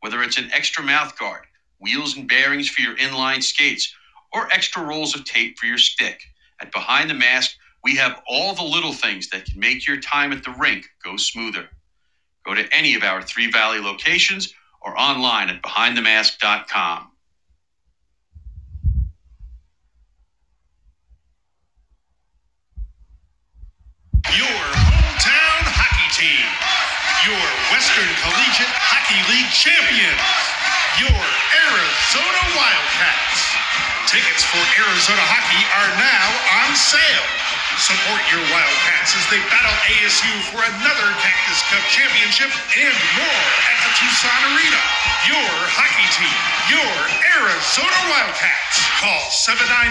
Whether 0.01 0.23
it's 0.23 0.39
an 0.39 0.51
extra 0.53 0.85
mouth 0.85 1.19
guard, 1.19 1.43
wheels 1.81 2.17
and 2.17 2.29
bearings 2.29 2.69
for 2.71 2.83
your 2.83 2.97
inline 2.97 3.43
skates, 3.43 3.95
or 4.33 4.53
extra 4.53 4.83
rolls 4.85 5.17
of 5.17 5.25
tape 5.25 5.59
for 5.59 5.67
your 5.67 5.79
stick. 5.79 6.23
At 6.61 6.73
Behind 6.73 7.11
the 7.11 7.15
Mask, 7.15 7.57
we 7.85 7.97
have 7.97 8.23
all 8.27 8.55
the 8.55 8.65
little 8.65 8.95
things 8.95 9.29
that 9.29 9.45
can 9.45 9.61
make 9.61 9.87
your 9.87 10.01
time 10.01 10.33
at 10.33 10.43
the 10.43 10.51
rink 10.59 10.87
go 11.05 11.17
smoother. 11.19 11.69
Go 12.47 12.55
to 12.55 12.67
any 12.73 12.95
of 12.95 13.03
our 13.03 13.23
Three 13.23 13.51
Valley 13.51 13.79
locations 13.79 14.55
or 14.81 14.99
online 14.99 15.51
at 15.51 15.63
behindthemask.com. 15.63 17.11
Your 24.33 24.49
hometown 24.49 25.63
hockey 25.77 26.09
team. 26.17 26.49
Your 27.29 27.47
Western 27.73 28.09
Collegiate 28.25 28.77
Hockey 28.81 29.21
League 29.29 29.53
champions. 29.53 30.25
Your 31.01 31.21
Arizona 31.69 32.43
Wildcats. 32.57 33.41
Tickets 34.09 34.45
for 34.45 34.61
Arizona 34.81 35.21
hockey 35.21 35.61
are 35.77 35.93
now 36.01 36.29
on 36.65 36.77
sale. 36.77 37.44
Support 37.75 38.23
your 38.31 38.39
Wildcats 38.55 39.19
as 39.19 39.27
they 39.35 39.43
battle 39.51 39.75
ASU 39.91 40.31
for 40.55 40.63
another 40.63 41.09
Cactus 41.19 41.59
Cup 41.67 41.83
championship 41.91 42.47
and 42.79 42.95
more 43.19 43.47
at 43.67 43.79
the 43.83 43.91
Tucson 43.99 44.41
Arena. 44.55 44.83
Your 45.27 45.51
hockey 45.75 46.07
team, 46.15 46.39
your 46.71 46.95
Arizona 47.35 47.99
Wildcats. 48.15 48.79
Call 49.03 49.19
791 49.27 49.91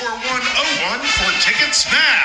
4101 0.00 1.04
for 1.20 1.30
tickets 1.44 1.84
now. 1.92 2.24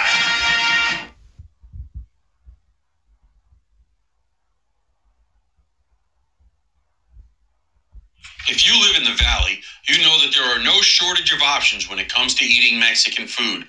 If 8.47 8.65
you 8.65 8.79
live 8.79 8.95
in 8.95 9.03
the 9.03 9.17
Valley, 9.19 9.59
you 9.89 9.99
know 9.99 10.15
that 10.23 10.31
there 10.33 10.45
are 10.45 10.63
no 10.63 10.79
shortage 10.81 11.33
of 11.33 11.41
options 11.41 11.89
when 11.89 11.99
it 11.99 12.07
comes 12.07 12.33
to 12.35 12.45
eating 12.45 12.79
Mexican 12.79 13.27
food. 13.27 13.67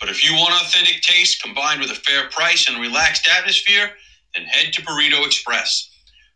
But 0.00 0.10
if 0.10 0.24
you 0.24 0.34
want 0.34 0.54
authentic 0.54 1.02
taste 1.02 1.42
combined 1.42 1.80
with 1.80 1.90
a 1.90 1.94
fair 1.96 2.28
price 2.30 2.68
and 2.68 2.80
relaxed 2.80 3.28
atmosphere, 3.28 3.92
then 4.34 4.46
head 4.46 4.72
to 4.74 4.82
Burrito 4.82 5.26
Express. 5.26 5.90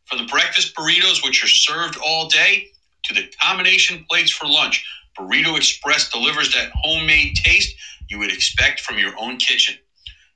From 0.07 0.19
the 0.19 0.25
breakfast 0.27 0.75
burritos, 0.77 1.25
which 1.25 1.45
are 1.45 1.49
served 1.49 1.97
all 1.99 2.29
day, 2.29 2.67
to 3.05 3.15
the 3.15 3.29
combination 3.43 4.05
plates 4.11 4.33
for 4.33 4.47
lunch, 4.47 4.85
Burrito 5.19 5.57
Express 5.57 6.09
delivers 6.11 6.53
that 6.55 6.71
homemade 6.75 7.37
taste 7.37 7.75
you 8.09 8.19
would 8.19 8.33
expect 8.33 8.81
from 8.81 8.99
your 8.99 9.15
own 9.19 9.39
kitchen. 9.39 9.77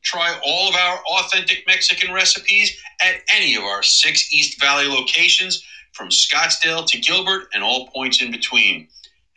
Try 0.05 0.37
all 0.45 0.69
of 0.69 0.77
our 0.77 1.01
authentic 1.13 1.65
Mexican 1.67 2.13
recipes 2.13 2.75
at 3.03 3.17
any 3.33 3.55
of 3.57 3.65
our 3.65 3.83
six 3.83 4.33
East 4.33 4.61
Valley 4.61 4.87
locations 4.87 5.63
from 5.93 6.11
Scottsdale 6.11 6.87
to 6.87 6.99
Gilbert 6.99 7.49
and 7.55 7.63
all 7.65 7.87
points 7.95 8.23
in 8.23 8.31
between. 8.31 8.87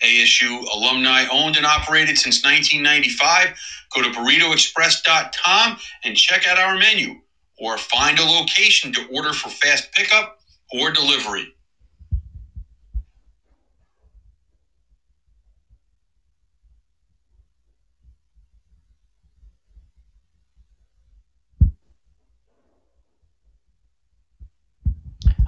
ASU 0.03 0.63
alumni 0.73 1.25
owned 1.31 1.57
and 1.57 1.65
operated 1.65 2.17
since 2.17 2.43
1995. 2.43 3.53
Go 3.95 4.03
to 4.03 4.09
burritoexpress.com 4.09 5.77
and 6.03 6.17
check 6.17 6.47
out 6.47 6.59
our 6.59 6.77
menu 6.77 7.15
or 7.59 7.77
find 7.77 8.19
a 8.19 8.23
location 8.25 8.93
to 8.93 9.05
order 9.13 9.33
for 9.33 9.49
fast 9.49 9.91
pickup 9.93 10.35
or 10.71 10.91
delivery. 10.91 11.47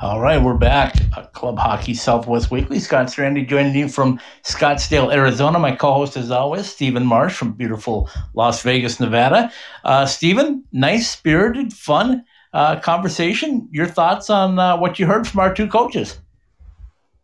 All 0.01 0.21
right, 0.21 0.41
we're 0.41 0.53
back. 0.53 0.95
Uh, 1.17 1.23
Club 1.25 1.57
Hockey 1.57 1.93
Southwest 1.93 2.49
Weekly. 2.49 2.79
Scott 2.79 3.07
Strandy 3.07 3.45
joining 3.45 3.75
you 3.75 3.89
from 3.89 4.17
Scottsdale, 4.43 5.13
Arizona. 5.13 5.59
My 5.59 5.75
co-host, 5.75 6.15
as 6.15 6.31
always, 6.31 6.67
Stephen 6.71 7.05
Marsh 7.05 7.35
from 7.35 7.51
beautiful 7.51 8.09
Las 8.33 8.63
Vegas, 8.63 9.01
Nevada. 9.01 9.51
Uh, 9.83 10.05
Stephen, 10.05 10.63
nice, 10.71 11.09
spirited, 11.09 11.73
fun 11.73 12.23
uh, 12.53 12.79
conversation. 12.79 13.67
Your 13.71 13.87
thoughts 13.87 14.29
on 14.29 14.57
uh, 14.57 14.77
what 14.77 14.99
you 14.99 15.05
heard 15.05 15.27
from 15.27 15.41
our 15.41 15.53
two 15.53 15.67
coaches? 15.67 16.21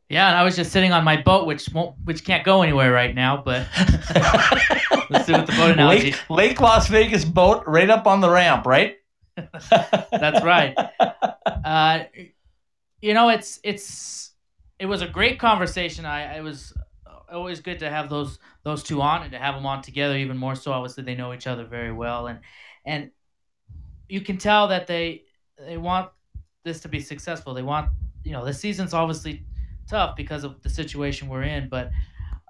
Yeah, 0.09 0.28
and 0.28 0.38
I 0.38 0.43
was 0.43 0.57
just 0.57 0.73
sitting 0.73 0.91
on 0.91 1.05
my 1.05 1.21
boat, 1.21 1.47
which 1.47 1.69
won't, 1.69 1.95
which 2.03 2.26
can't 2.26 2.43
go 2.43 2.61
anywhere 2.61 2.91
right 2.91 3.15
now. 3.15 3.38
But 3.41 3.67
let's 5.09 5.28
do 5.28 5.32
with 5.32 5.45
the 5.47 5.55
boat 5.55 5.71
analogy. 5.71 6.11
Lake, 6.11 6.30
Lake 6.30 6.59
Las 6.59 6.89
Vegas 6.89 7.23
boat, 7.23 7.63
right 7.67 7.89
up 7.89 8.05
on 8.05 8.19
the 8.19 8.30
ramp, 8.30 8.65
right? 8.65 8.97
That's 9.71 10.43
right. 10.43 10.76
Uh, 11.63 12.03
you 13.01 13.13
know, 13.13 13.29
it's 13.29 13.59
it's 13.63 14.31
it 14.79 14.85
was 14.85 15.01
a 15.01 15.07
great 15.07 15.39
conversation. 15.39 16.05
I 16.05 16.37
it 16.37 16.43
was 16.43 16.73
always 17.31 17.59
good 17.59 17.79
to 17.79 17.89
have 17.89 18.09
those 18.09 18.39
those 18.63 18.83
two 18.83 19.01
on 19.01 19.23
and 19.23 19.31
to 19.31 19.37
have 19.39 19.55
them 19.55 19.65
on 19.65 19.81
together. 19.81 20.17
Even 20.17 20.37
more 20.37 20.55
so, 20.55 20.71
obviously, 20.71 21.03
they 21.03 21.15
know 21.15 21.33
each 21.33 21.47
other 21.47 21.65
very 21.65 21.91
well, 21.91 22.27
and 22.27 22.39
and 22.85 23.11
you 24.07 24.21
can 24.21 24.37
tell 24.37 24.67
that 24.69 24.87
they 24.87 25.23
they 25.57 25.77
want 25.77 26.09
this 26.63 26.79
to 26.81 26.87
be 26.87 26.99
successful. 26.99 27.53
They 27.53 27.63
want 27.63 27.89
you 28.23 28.31
know 28.31 28.45
the 28.45 28.53
season's 28.53 28.93
obviously 28.93 29.45
tough 29.87 30.15
because 30.15 30.43
of 30.43 30.61
the 30.61 30.69
situation 30.69 31.27
we're 31.27 31.43
in, 31.43 31.69
but 31.69 31.91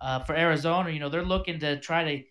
uh, 0.02 0.20
for 0.24 0.36
Arizona, 0.36 0.90
you 0.90 1.00
know 1.00 1.10
they're 1.10 1.24
looking 1.24 1.60
to 1.60 1.80
try 1.80 2.04
to 2.04 2.24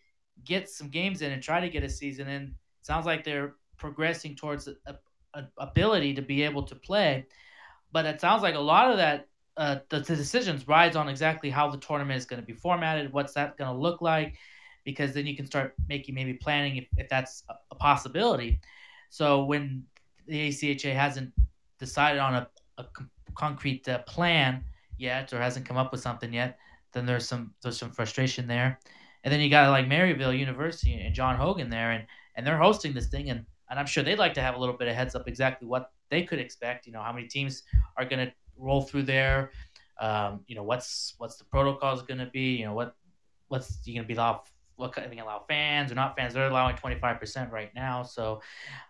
get 0.44 0.68
some 0.68 0.88
games 0.88 1.22
in 1.22 1.32
and 1.32 1.42
try 1.42 1.60
to 1.60 1.68
get 1.68 1.82
a 1.82 1.88
season 1.88 2.28
in. 2.28 2.54
Sounds 2.82 3.06
like 3.06 3.24
they're 3.24 3.54
progressing 3.76 4.36
towards 4.36 4.68
a, 4.68 4.74
a, 4.86 4.94
a 5.34 5.48
ability 5.58 6.14
to 6.14 6.22
be 6.22 6.42
able 6.42 6.62
to 6.62 6.74
play 6.74 7.26
but 7.94 8.04
it 8.04 8.20
sounds 8.20 8.42
like 8.42 8.56
a 8.56 8.60
lot 8.60 8.90
of 8.90 8.96
that 8.98 9.28
uh, 9.56 9.76
the, 9.88 10.00
decisions 10.00 10.66
rides 10.66 10.96
on 10.96 11.08
exactly 11.08 11.48
how 11.48 11.70
the 11.70 11.78
tournament 11.78 12.18
is 12.18 12.26
going 12.26 12.42
to 12.42 12.46
be 12.46 12.52
formatted 12.52 13.12
what's 13.12 13.34
that 13.34 13.56
going 13.56 13.72
to 13.72 13.80
look 13.80 14.02
like 14.02 14.34
because 14.84 15.14
then 15.14 15.26
you 15.26 15.36
can 15.36 15.46
start 15.46 15.74
making 15.88 16.14
maybe 16.14 16.34
planning 16.34 16.76
if, 16.76 16.86
if 16.98 17.08
that's 17.08 17.44
a, 17.48 17.54
a 17.70 17.74
possibility. 17.76 18.60
So 19.08 19.44
when 19.44 19.84
the 20.26 20.48
ACHA 20.48 20.92
hasn't 20.92 21.32
decided 21.78 22.18
on 22.18 22.34
a, 22.34 22.48
a 22.78 22.84
concrete 23.36 23.88
uh, 23.88 24.00
plan 24.00 24.64
yet 24.98 25.32
or 25.32 25.38
hasn't 25.38 25.64
come 25.64 25.76
up 25.76 25.92
with 25.92 26.00
something 26.00 26.32
yet 26.32 26.58
then 26.92 27.06
there's 27.06 27.26
some 27.26 27.52
there's 27.62 27.78
some 27.78 27.90
frustration 27.90 28.46
there. 28.46 28.80
And 29.22 29.32
then 29.32 29.40
you 29.40 29.50
got 29.50 29.70
like 29.70 29.86
Maryville 29.86 30.38
University 30.38 30.94
and 30.94 31.14
John 31.14 31.36
Hogan 31.36 31.70
there 31.70 31.92
and 31.92 32.06
and 32.34 32.44
they're 32.44 32.58
hosting 32.58 32.92
this 32.92 33.06
thing 33.06 33.30
and 33.30 33.46
and 33.70 33.78
I'm 33.78 33.86
sure 33.86 34.02
they'd 34.02 34.18
like 34.18 34.34
to 34.34 34.42
have 34.42 34.56
a 34.56 34.58
little 34.58 34.76
bit 34.76 34.88
of 34.88 34.96
heads 34.96 35.14
up 35.14 35.28
exactly 35.28 35.68
what 35.68 35.92
they 36.10 36.22
could 36.22 36.38
expect. 36.38 36.86
You 36.86 36.92
know, 36.92 37.02
how 37.02 37.12
many 37.12 37.26
teams 37.26 37.62
are 37.96 38.04
going 38.04 38.26
to 38.26 38.32
roll 38.56 38.82
through 38.82 39.04
there? 39.04 39.50
Um, 40.00 40.40
you 40.46 40.56
know, 40.56 40.62
what's 40.62 41.14
what's 41.18 41.36
the 41.36 41.44
protocols 41.44 42.02
going 42.02 42.18
to 42.18 42.26
be? 42.26 42.56
You 42.56 42.66
know, 42.66 42.74
what 42.74 42.96
what's 43.48 43.78
you 43.84 43.94
going 43.94 44.04
to 44.04 44.08
be 44.08 44.14
allowed? 44.14 44.40
What 44.76 44.92
kind 44.92 45.06
of 45.06 45.16
allow 45.16 45.44
fans 45.46 45.92
or 45.92 45.94
not 45.94 46.16
fans? 46.16 46.34
They're 46.34 46.48
allowing 46.48 46.74
25% 46.74 47.52
right 47.52 47.72
now. 47.76 48.02
So, 48.02 48.40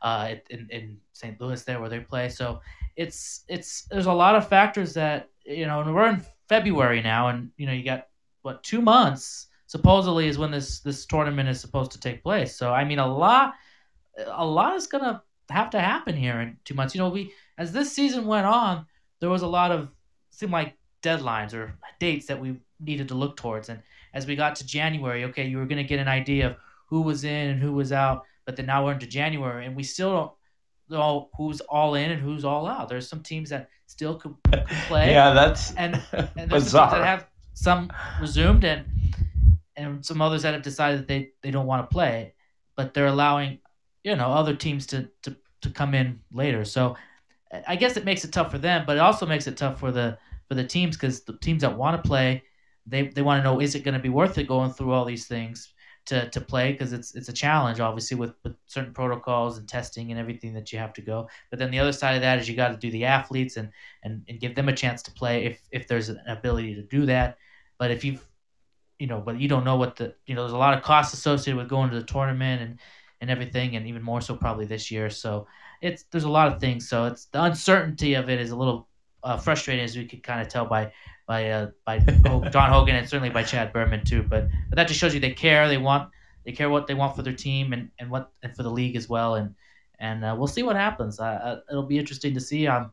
uh, 0.01 0.37
in, 0.49 0.67
in 0.71 0.97
St. 1.13 1.39
Louis 1.39 1.63
there 1.63 1.79
where 1.79 1.91
they 1.91 2.01
play. 2.01 2.31
So 2.31 2.61
it's, 2.97 3.45
it's, 3.49 3.83
there's 3.91 4.07
a 4.07 4.13
lot 4.13 4.35
of 4.35 4.49
factors 4.49 4.95
that, 4.95 5.29
you 5.45 5.67
know, 5.67 5.83
and 5.83 5.95
we're 5.95 6.09
in 6.09 6.25
February 6.49 7.03
now 7.03 7.29
and, 7.29 7.51
you 7.59 7.67
know, 7.67 7.73
you 7.75 7.85
got 7.85 8.09
what, 8.41 8.63
two 8.63 8.81
months 8.81 9.49
supposedly 9.67 10.27
is 10.27 10.39
when 10.39 10.51
this, 10.51 10.81
this 10.81 11.05
tournament 11.05 11.51
is 11.51 11.61
supposed 11.61 11.93
to 11.93 12.01
take 12.01 12.23
place. 12.23 12.57
So, 12.57 12.73
I 12.73 12.83
mean, 12.85 12.99
a 12.99 13.07
lot, 13.07 13.53
a 14.27 14.47
lot 14.47 14.75
is 14.77 14.87
going 14.87 15.05
to 15.05 15.21
have 15.51 15.71
to 15.71 15.81
happen 15.81 16.17
here 16.17 16.41
in 16.41 16.57
two 16.65 16.75
months. 16.75 16.95
You 16.95 17.01
know, 17.01 17.09
we 17.09 17.33
as 17.59 17.73
this 17.73 17.93
season 17.93 18.27
went 18.27 18.47
on, 18.47 18.87
there 19.21 19.31
was 19.31 19.43
a 19.43 19.47
lot 19.47 19.71
of 19.71 19.89
seemed 20.31 20.53
like 20.53 20.77
deadlines 21.03 21.55
or 21.55 21.75
dates 22.01 22.27
that 22.27 22.41
we 22.41 22.57
needed 22.81 23.09
to 23.09 23.15
look 23.15 23.37
towards. 23.37 23.69
And 23.69 23.83
as 24.13 24.27
we 24.27 24.37
got 24.37 24.57
to 24.57 24.67
January, 24.67 25.25
okay, 25.25 25.47
you 25.47 25.59
were 25.59 25.67
going 25.67 25.83
to 25.83 25.89
get 25.89 25.99
an 25.99 26.09
idea 26.09 26.49
of 26.49 26.57
who 26.87 27.03
was 27.03 27.25
in 27.25 27.51
and 27.51 27.61
who 27.63 27.73
was 27.73 27.93
out. 27.93 28.25
But 28.45 28.57
then 28.57 28.67
now 28.67 28.85
we're 28.85 28.93
into 28.93 29.07
January, 29.07 29.65
and 29.65 29.75
we 29.75 29.83
still 29.83 30.13
don't 30.13 30.33
know 30.91 31.31
who's 31.37 31.61
all 31.63 31.95
in 31.95 32.11
and 32.11 32.21
who's 32.21 32.45
all 32.45 32.67
out. 32.67 32.89
There's 32.91 33.09
some 33.09 33.23
teams 33.23 33.49
that 33.51 33.71
still 33.87 34.17
could, 34.17 34.35
could 34.51 34.67
play. 34.87 35.11
yeah, 35.11 35.33
that's 35.33 35.75
and, 35.75 36.03
and 36.13 36.51
there's 36.51 36.69
some 36.69 36.91
teams 36.91 37.01
that 37.01 37.05
have 37.05 37.27
some 37.55 37.91
resumed 38.21 38.65
and 38.65 38.85
and 39.77 40.05
some 40.05 40.21
others 40.21 40.43
that 40.43 40.55
have 40.55 40.63
decided 40.63 41.01
that 41.01 41.09
they, 41.09 41.31
they 41.43 41.51
don't 41.51 41.67
want 41.67 41.89
to 41.89 41.93
play, 41.93 42.35
but 42.77 42.95
they're 42.95 43.07
allowing 43.07 43.59
you 44.05 44.15
know 44.15 44.29
other 44.29 44.55
teams 44.55 44.87
to 44.89 45.09
to 45.23 45.37
to 45.63 45.71
come 45.71 45.95
in 45.95 46.21
later. 46.31 46.65
So 46.65 46.97
I 47.67 47.77
guess 47.77 47.97
it 47.97 48.05
makes 48.05 48.25
it 48.25 48.33
tough 48.33 48.51
for 48.51 48.59
them, 48.59 48.85
but 48.87 48.97
it 48.97 49.01
also 49.01 49.27
makes 49.27 49.47
it 49.47 49.57
tough 49.57 49.81
for 49.81 49.91
the 49.91 50.19
for 50.49 50.55
the 50.55 50.65
teams 50.65 50.97
because 50.97 51.25
the 51.25 51.37
teams 51.39 51.63
that 51.63 51.77
want 51.77 52.03
to 52.03 52.07
play, 52.07 52.43
they 52.87 53.09
they 53.09 53.23
want 53.23 53.41
to 53.41 53.45
know 53.45 53.61
is 53.61 53.75
it 53.75 53.85
going 53.85 53.95
to 53.95 54.01
be 54.01 54.09
worth 54.09 54.39
it 54.39 54.47
going 54.47 54.71
through 54.71 54.93
all 54.93 55.05
these 55.05 55.27
things 55.27 55.73
to 56.07 56.29
to 56.31 56.41
play 56.41 56.73
because 56.73 56.93
it's 56.93 57.15
it's 57.15 57.31
a 57.31 57.33
challenge 57.33 57.81
obviously 57.81 58.15
with, 58.15 58.35
with 58.45 58.55
certain 58.67 58.93
protocols 58.93 59.57
and 59.57 59.67
testing 59.67 60.11
and 60.11 60.21
everything 60.21 60.53
that 60.53 60.73
you 60.73 60.79
have 60.79 60.93
to 60.93 61.03
go. 61.03 61.29
But 61.51 61.59
then 61.59 61.71
the 61.71 61.79
other 61.79 61.93
side 61.93 62.15
of 62.15 62.23
that 62.23 62.39
is 62.39 62.49
you 62.49 62.57
got 62.57 62.69
to 62.69 62.77
do 62.77 62.91
the 62.91 63.07
athletes 63.07 63.57
and 63.57 63.71
and 64.03 64.23
and 64.29 64.41
give 64.41 64.55
them 64.55 64.69
a 64.69 64.77
chance 64.77 65.03
to 65.05 65.13
play 65.13 65.47
if 65.47 65.63
if 65.71 65.89
there's 65.89 66.11
an 66.11 66.21
ability 66.27 66.75
to 66.75 66.83
do 66.83 67.07
that. 67.07 67.39
But 67.79 67.91
if 67.91 68.05
you've 68.05 68.27
you 68.99 69.09
know, 69.09 69.21
but 69.21 69.41
you 69.41 69.49
don't 69.49 69.65
know 69.65 69.77
what 69.77 69.97
the 69.97 70.15
you 70.27 70.35
know, 70.35 70.43
there's 70.43 70.53
a 70.53 70.59
lot 70.59 70.77
of 70.77 70.83
costs 70.83 71.15
associated 71.15 71.59
with 71.59 71.69
going 71.69 71.91
to 71.91 71.99
the 71.99 72.07
tournament 72.07 72.63
and 72.63 72.79
and 73.25 73.31
everything, 73.31 73.75
and 73.75 73.87
even 73.87 74.03
more 74.03 74.21
so 74.21 74.37
probably 74.37 74.67
this 74.67 74.91
year. 74.91 75.09
So 75.09 75.47
it's 75.81 76.05
there's 76.11 76.25
a 76.25 76.29
lot 76.29 76.53
of 76.53 76.61
things. 76.61 76.87
So 76.87 77.07
it's 77.07 77.25
the 77.27 77.43
uncertainty 77.43 78.15
of 78.15 78.29
it 78.29 78.39
is 78.39 78.51
a 78.51 78.57
little 78.57 78.87
uh, 79.23 79.39
frustrating, 79.39 79.83
as 79.83 79.97
we 79.97 80.05
could 80.05 80.23
kind 80.23 80.43
of 80.43 80.49
tell 80.49 80.67
by 80.67 80.93
by 81.27 81.49
uh, 81.49 81.71
by 81.87 81.99
John 82.53 82.71
Hogan 82.71 82.97
and 82.97 83.09
certainly 83.09 83.31
by 83.31 83.43
Chad 83.43 83.73
Berman 83.73 84.05
too. 84.05 84.23
But 84.23 84.49
but 84.69 84.77
that 84.77 84.89
just 84.89 85.01
shows 85.01 85.15
you 85.15 85.21
they 85.21 85.33
care. 85.33 85.69
They 85.69 85.79
want 85.79 86.11
they 86.45 86.53
care 86.53 86.69
what 86.69 86.87
they 86.87 86.93
want 86.93 87.17
for 87.17 87.23
their 87.23 87.33
team 87.33 87.73
and, 87.73 87.91
and 87.99 88.11
what 88.11 88.31
and 88.43 88.55
for 88.55 88.63
the 88.63 88.71
league 88.71 88.95
as 88.95 89.09
well. 89.09 89.37
And 89.37 89.55
and 89.99 90.23
uh, 90.23 90.37
we'll 90.37 90.47
see 90.47 90.63
what 90.63 90.77
happens. 90.77 91.19
Uh, 91.19 91.25
uh 91.25 91.61
it'll 91.71 91.85
be 91.87 91.99
interesting 91.99 92.35
to 92.35 92.41
see 92.41 92.67
um 92.67 92.93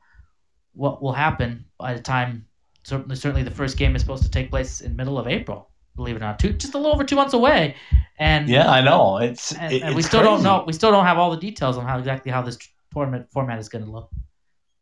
what 0.73 1.03
will 1.03 1.11
happen 1.11 1.65
by 1.77 1.93
the 1.93 2.01
time 2.01 2.45
certainly 2.84 3.17
certainly 3.17 3.43
the 3.43 3.51
first 3.51 3.77
game 3.77 3.95
is 3.95 4.01
supposed 4.01 4.23
to 4.23 4.32
take 4.32 4.49
place 4.49 4.79
in 4.79 4.95
middle 4.95 5.19
of 5.19 5.27
April 5.27 5.70
believe 5.95 6.15
it 6.15 6.19
or 6.19 6.25
not, 6.25 6.39
two 6.39 6.53
just 6.53 6.73
a 6.73 6.77
little 6.77 6.93
over 6.93 7.03
two 7.03 7.15
months 7.15 7.33
away. 7.33 7.75
And 8.17 8.47
yeah, 8.47 8.69
I 8.69 8.81
know 8.81 9.17
it's 9.17 9.53
and, 9.53 9.73
it, 9.73 9.81
and 9.81 9.95
we 9.95 10.01
still 10.01 10.19
crazy. 10.19 10.31
don't 10.31 10.43
know. 10.43 10.63
We 10.65 10.73
still 10.73 10.91
don't 10.91 11.05
have 11.05 11.17
all 11.17 11.31
the 11.31 11.37
details 11.37 11.77
on 11.77 11.85
how 11.85 11.97
exactly 11.97 12.31
how 12.31 12.41
this 12.41 12.57
tournament 12.93 13.27
format 13.31 13.59
is 13.59 13.69
going 13.69 13.85
to 13.85 13.91
look. 13.91 14.09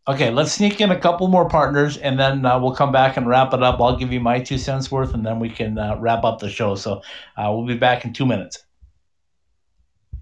Okay, 0.07 0.32
let's 0.32 0.53
sneak 0.53 0.82
in 0.82 0.89
a 0.89 0.99
couple 0.99 1.28
more 1.28 1.47
partners, 1.47 1.97
and 1.97 2.20
then 2.20 2.43
uh, 2.43 2.60
we'll 2.60 2.74
come 2.74 2.91
back 2.91 3.16
and 3.16 3.28
wrap 3.28 3.53
it 3.53 3.62
up. 3.62 3.80
I'll 3.80 3.95
give 3.95 4.12
you 4.12 4.20
my 4.20 4.39
two 4.39 4.57
cents 4.57 4.91
worth, 4.91 5.14
and 5.14 5.24
then 5.24 5.39
we 5.39 5.49
can 5.49 5.78
uh, 5.78 5.97
wrap 5.99 6.24
up 6.24 6.39
the 6.39 6.49
show. 6.49 6.74
So 6.74 7.03
uh, 7.38 7.51
we'll 7.53 7.68
be 7.68 7.78
back 7.78 8.05
in 8.05 8.14
two 8.14 8.26
minutes. 8.26 8.64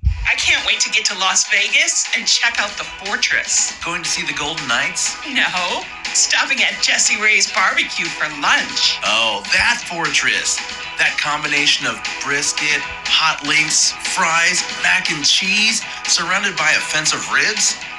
I 0.05 0.35
can't 0.35 0.65
wait 0.67 0.81
to 0.81 0.89
get 0.89 1.05
to 1.05 1.17
Las 1.19 1.49
Vegas 1.49 2.09
and 2.17 2.27
check 2.27 2.59
out 2.59 2.69
the 2.77 2.83
fortress. 2.83 3.81
Going 3.83 4.03
to 4.03 4.09
see 4.09 4.25
the 4.25 4.37
Golden 4.37 4.67
Knights? 4.67 5.15
No, 5.25 5.83
stopping 6.17 6.63
at 6.63 6.81
Jessie 6.81 7.21
Rae's 7.21 7.51
barbecue 7.51 8.05
for 8.05 8.25
lunch. 8.41 8.97
Oh, 9.05 9.43
that 9.53 9.83
fortress. 9.85 10.57
That 10.97 11.13
combination 11.21 11.85
of 11.85 12.01
brisket, 12.25 12.81
hot 13.05 13.45
links, 13.45 13.91
fries, 14.17 14.65
mac 14.81 15.11
and 15.11 15.23
cheese, 15.23 15.85
surrounded 16.09 16.57
by 16.57 16.71
a 16.71 16.81
fence 16.81 17.13
of 17.13 17.21
ribs? 17.31 17.77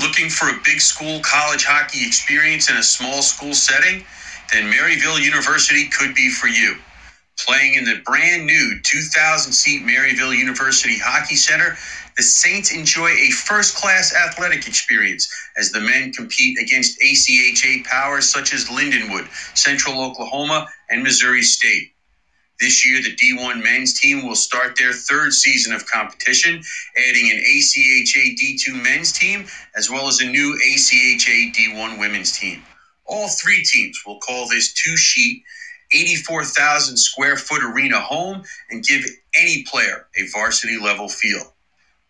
Looking 0.00 0.30
for 0.30 0.50
a 0.50 0.60
big 0.64 0.80
school 0.80 1.20
college 1.22 1.64
hockey 1.64 2.06
experience 2.06 2.70
in 2.70 2.76
a 2.76 2.82
small 2.82 3.22
school 3.22 3.54
setting? 3.54 4.04
Then 4.52 4.70
Maryville 4.72 5.20
University 5.22 5.88
could 5.88 6.14
be 6.14 6.30
for 6.30 6.48
you. 6.48 6.76
Playing 7.38 7.74
in 7.74 7.84
the 7.84 8.00
brand 8.04 8.46
new 8.46 8.80
2,000 8.84 9.52
seat 9.52 9.82
Maryville 9.84 10.36
University 10.36 10.98
Hockey 10.98 11.36
Center, 11.36 11.76
the 12.16 12.22
Saints 12.22 12.72
enjoy 12.72 13.10
a 13.10 13.30
first 13.30 13.76
class 13.76 14.14
athletic 14.14 14.68
experience 14.68 15.28
as 15.56 15.72
the 15.72 15.80
men 15.80 16.12
compete 16.12 16.58
against 16.58 17.00
ACHA 17.00 17.84
powers 17.84 18.28
such 18.30 18.52
as 18.54 18.66
Lindenwood, 18.66 19.28
Central 19.56 20.02
Oklahoma, 20.02 20.68
and 20.90 21.02
Missouri 21.02 21.42
State. 21.42 21.92
This 22.60 22.86
year, 22.86 23.02
the 23.02 23.16
D1 23.16 23.62
men's 23.62 23.98
team 23.98 24.26
will 24.26 24.36
start 24.36 24.78
their 24.78 24.92
third 24.94 25.32
season 25.34 25.74
of 25.74 25.86
competition, 25.86 26.62
adding 26.96 27.30
an 27.30 27.38
ACHA 27.38 28.36
D2 28.38 28.82
men's 28.82 29.12
team 29.12 29.46
as 29.76 29.90
well 29.90 30.08
as 30.08 30.20
a 30.20 30.26
new 30.26 30.58
ACHA 30.64 31.54
D1 31.54 31.98
women's 32.00 32.38
team. 32.38 32.62
All 33.06 33.28
three 33.28 33.64
teams 33.64 34.00
will 34.06 34.18
call 34.20 34.48
this 34.48 34.72
two 34.72 34.96
sheet, 34.96 35.42
84,000 35.92 36.96
square 36.96 37.36
foot 37.36 37.62
arena 37.64 38.00
home 38.00 38.44
and 38.70 38.84
give 38.84 39.04
any 39.36 39.64
player 39.70 40.06
a 40.16 40.26
varsity 40.28 40.78
level 40.78 41.08
feel. 41.08 41.54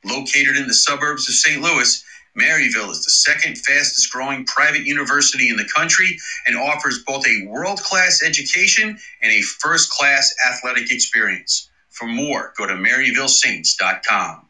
Located 0.04 0.56
in 0.56 0.68
the 0.68 0.74
suburbs 0.74 1.28
of 1.28 1.34
St. 1.34 1.62
Louis, 1.62 2.04
Maryville 2.40 2.92
is 2.92 3.04
the 3.04 3.10
second 3.12 3.58
fastest 3.58 4.10
growing 4.12 4.44
private 4.46 4.84
university 4.86 5.50
in 5.50 5.56
the 5.56 5.68
country 5.76 6.18
and 6.46 6.56
offers 6.56 7.02
both 7.06 7.26
a 7.26 7.46
world 7.46 7.80
class 7.82 8.22
education 8.22 8.96
and 9.22 9.32
a 9.32 9.42
first 9.42 9.90
class 9.90 10.32
athletic 10.48 10.92
experience. 10.92 11.68
For 11.90 12.08
more, 12.08 12.52
go 12.58 12.66
to 12.66 12.74
MaryvilleSaints.com. 12.74 14.47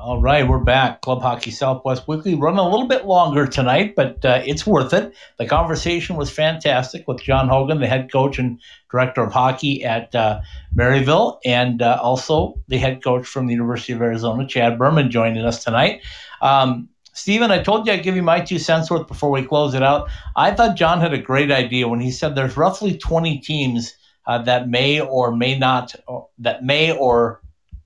All 0.00 0.20
right, 0.20 0.46
we're 0.46 0.58
back. 0.60 1.00
Club 1.00 1.22
Hockey 1.22 1.50
Southwest 1.50 2.06
Weekly 2.06 2.36
running 2.36 2.60
a 2.60 2.68
little 2.68 2.86
bit 2.86 3.04
longer 3.04 3.48
tonight, 3.48 3.94
but 3.96 4.24
uh, 4.24 4.42
it's 4.46 4.64
worth 4.64 4.92
it. 4.92 5.12
The 5.38 5.46
conversation 5.46 6.14
was 6.14 6.30
fantastic 6.30 7.08
with 7.08 7.20
John 7.20 7.48
Hogan, 7.48 7.80
the 7.80 7.88
head 7.88 8.12
coach 8.12 8.38
and 8.38 8.60
director 8.92 9.22
of 9.22 9.32
hockey 9.32 9.82
at 9.82 10.14
uh, 10.14 10.40
Maryville, 10.76 11.40
and 11.44 11.82
uh, 11.82 11.98
also 12.00 12.60
the 12.68 12.78
head 12.78 13.02
coach 13.02 13.26
from 13.26 13.48
the 13.48 13.54
University 13.54 13.92
of 13.92 14.00
Arizona, 14.00 14.46
Chad 14.46 14.78
Berman, 14.78 15.10
joining 15.10 15.44
us 15.44 15.64
tonight. 15.64 16.02
Um, 16.42 16.88
Stephen, 17.12 17.50
I 17.50 17.60
told 17.60 17.86
you 17.86 17.92
I'd 17.92 18.04
give 18.04 18.14
you 18.14 18.22
my 18.22 18.40
two 18.40 18.60
cents 18.60 18.92
worth 18.92 19.08
before 19.08 19.32
we 19.32 19.42
close 19.42 19.74
it 19.74 19.82
out. 19.82 20.08
I 20.36 20.52
thought 20.52 20.76
John 20.76 21.00
had 21.00 21.12
a 21.12 21.18
great 21.18 21.50
idea 21.50 21.88
when 21.88 22.00
he 22.00 22.12
said 22.12 22.36
there's 22.36 22.56
roughly 22.56 22.96
20 22.96 23.40
teams 23.40 23.94
uh, 24.26 24.42
that 24.42 24.68
may 24.68 25.00
or 25.00 25.34
may 25.34 25.58
not, 25.58 25.96
that 26.38 26.62
may 26.62 26.96
or 26.96 27.40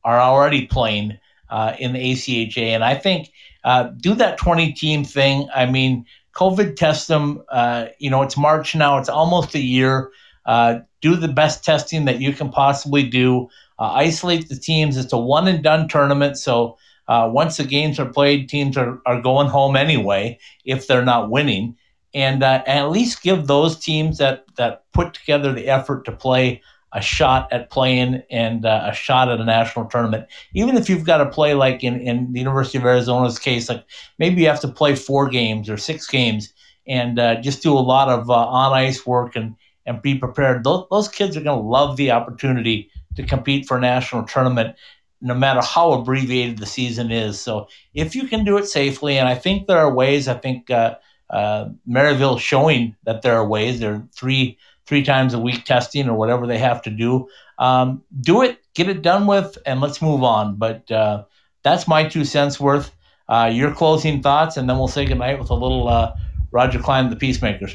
are 0.04 0.20
already 0.20 0.66
playing 0.66 1.18
uh, 1.52 1.76
in 1.78 1.92
the 1.92 1.98
ACHA. 1.98 2.56
And 2.62 2.82
I 2.82 2.94
think 2.94 3.30
uh, 3.62 3.90
do 3.98 4.14
that 4.14 4.38
20 4.38 4.72
team 4.72 5.04
thing. 5.04 5.48
I 5.54 5.66
mean, 5.66 6.06
COVID 6.34 6.76
test 6.76 7.08
them. 7.08 7.42
Uh, 7.50 7.86
you 7.98 8.08
know, 8.08 8.22
it's 8.22 8.38
March 8.38 8.74
now, 8.74 8.98
it's 8.98 9.10
almost 9.10 9.54
a 9.54 9.60
year. 9.60 10.10
Uh, 10.46 10.80
do 11.02 11.14
the 11.14 11.28
best 11.28 11.62
testing 11.62 12.06
that 12.06 12.20
you 12.20 12.32
can 12.32 12.48
possibly 12.48 13.02
do. 13.02 13.48
Uh, 13.78 13.92
isolate 13.92 14.48
the 14.48 14.56
teams. 14.56 14.96
It's 14.96 15.12
a 15.12 15.18
one 15.18 15.46
and 15.46 15.62
done 15.62 15.88
tournament. 15.88 16.38
So 16.38 16.78
uh, 17.06 17.28
once 17.30 17.58
the 17.58 17.64
games 17.64 18.00
are 18.00 18.10
played, 18.10 18.48
teams 18.48 18.76
are, 18.78 19.00
are 19.04 19.20
going 19.20 19.48
home 19.48 19.76
anyway 19.76 20.38
if 20.64 20.86
they're 20.86 21.04
not 21.04 21.30
winning. 21.30 21.76
And, 22.14 22.42
and 22.42 22.66
at 22.66 22.90
least 22.90 23.22
give 23.22 23.46
those 23.46 23.78
teams 23.78 24.18
that, 24.18 24.44
that 24.56 24.84
put 24.92 25.12
together 25.12 25.52
the 25.52 25.68
effort 25.68 26.06
to 26.06 26.12
play 26.12 26.62
a 26.92 27.00
shot 27.00 27.50
at 27.52 27.70
playing 27.70 28.22
and 28.30 28.66
uh, 28.66 28.88
a 28.90 28.94
shot 28.94 29.30
at 29.30 29.40
a 29.40 29.44
national 29.44 29.86
tournament. 29.86 30.26
Even 30.54 30.76
if 30.76 30.88
you've 30.88 31.04
got 31.04 31.18
to 31.18 31.30
play 31.30 31.54
like 31.54 31.82
in, 31.82 32.00
in 32.00 32.32
the 32.32 32.38
University 32.38 32.78
of 32.78 32.84
Arizona's 32.84 33.38
case, 33.38 33.68
like 33.68 33.84
maybe 34.18 34.42
you 34.42 34.48
have 34.48 34.60
to 34.60 34.68
play 34.68 34.94
four 34.94 35.28
games 35.28 35.70
or 35.70 35.76
six 35.76 36.06
games 36.06 36.52
and 36.86 37.18
uh, 37.18 37.40
just 37.40 37.62
do 37.62 37.72
a 37.72 37.80
lot 37.80 38.08
of 38.08 38.28
uh, 38.28 38.34
on 38.34 38.72
ice 38.72 39.06
work 39.06 39.36
and, 39.36 39.54
and 39.86 40.02
be 40.02 40.16
prepared. 40.16 40.64
Those, 40.64 40.84
those 40.90 41.08
kids 41.08 41.36
are 41.36 41.42
going 41.42 41.58
to 41.58 41.66
love 41.66 41.96
the 41.96 42.10
opportunity 42.10 42.90
to 43.16 43.22
compete 43.22 43.66
for 43.66 43.78
a 43.78 43.80
national 43.80 44.24
tournament 44.24 44.76
no 45.22 45.34
matter 45.34 45.60
how 45.62 45.92
abbreviated 45.92 46.58
the 46.58 46.66
season 46.66 47.12
is. 47.12 47.40
So 47.40 47.68
if 47.94 48.16
you 48.16 48.26
can 48.26 48.44
do 48.44 48.58
it 48.58 48.66
safely, 48.66 49.18
and 49.18 49.28
I 49.28 49.36
think 49.36 49.66
there 49.66 49.78
are 49.78 49.94
ways, 49.94 50.26
I 50.26 50.34
think 50.34 50.68
uh, 50.68 50.96
uh, 51.30 51.68
Maryville 51.88 52.40
showing 52.40 52.96
that 53.04 53.22
there 53.22 53.36
are 53.36 53.46
ways. 53.46 53.78
There 53.78 53.94
are 53.94 54.08
three 54.12 54.58
three 54.86 55.02
times 55.02 55.34
a 55.34 55.38
week 55.38 55.64
testing 55.64 56.08
or 56.08 56.14
whatever 56.14 56.46
they 56.46 56.58
have 56.58 56.82
to 56.82 56.90
do. 56.90 57.28
Um, 57.58 58.02
do 58.20 58.42
it, 58.42 58.58
get 58.74 58.88
it 58.88 59.02
done 59.02 59.26
with, 59.26 59.56
and 59.64 59.80
let's 59.80 60.02
move 60.02 60.22
on. 60.22 60.56
But 60.56 60.90
uh, 60.90 61.24
that's 61.62 61.86
my 61.86 62.04
two 62.04 62.24
cents 62.24 62.58
worth. 62.58 62.90
Uh, 63.28 63.50
your 63.52 63.72
closing 63.72 64.20
thoughts, 64.20 64.56
and 64.56 64.68
then 64.68 64.76
we'll 64.76 64.88
say 64.88 65.04
goodnight 65.04 65.38
with 65.38 65.50
a 65.50 65.54
little 65.54 65.88
uh, 65.88 66.12
Roger 66.50 66.78
Clyne 66.78 67.08
the 67.08 67.16
Peacemakers. 67.16 67.74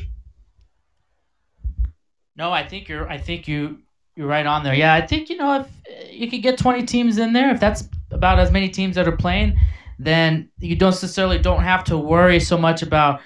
No, 2.35 2.51
I 2.51 2.67
think 2.67 2.89
you're. 2.89 3.09
I 3.09 3.17
think 3.17 3.47
you 3.47 3.79
you're 4.15 4.27
right 4.27 4.45
on 4.45 4.63
there. 4.63 4.75
Yeah, 4.75 4.93
I 4.93 5.05
think 5.05 5.29
you 5.29 5.37
know 5.37 5.65
if 5.85 6.13
you 6.13 6.29
could 6.29 6.41
get 6.41 6.57
20 6.57 6.85
teams 6.85 7.17
in 7.17 7.33
there, 7.33 7.49
if 7.49 7.59
that's 7.59 7.87
about 8.11 8.39
as 8.39 8.51
many 8.51 8.69
teams 8.69 8.95
that 8.95 9.07
are 9.07 9.15
playing, 9.15 9.57
then 9.99 10.49
you 10.59 10.75
don't 10.75 10.91
necessarily 10.91 11.39
don't 11.39 11.63
have 11.63 11.83
to 11.85 11.97
worry 11.97 12.39
so 12.39 12.57
much 12.57 12.81
about 12.81 13.21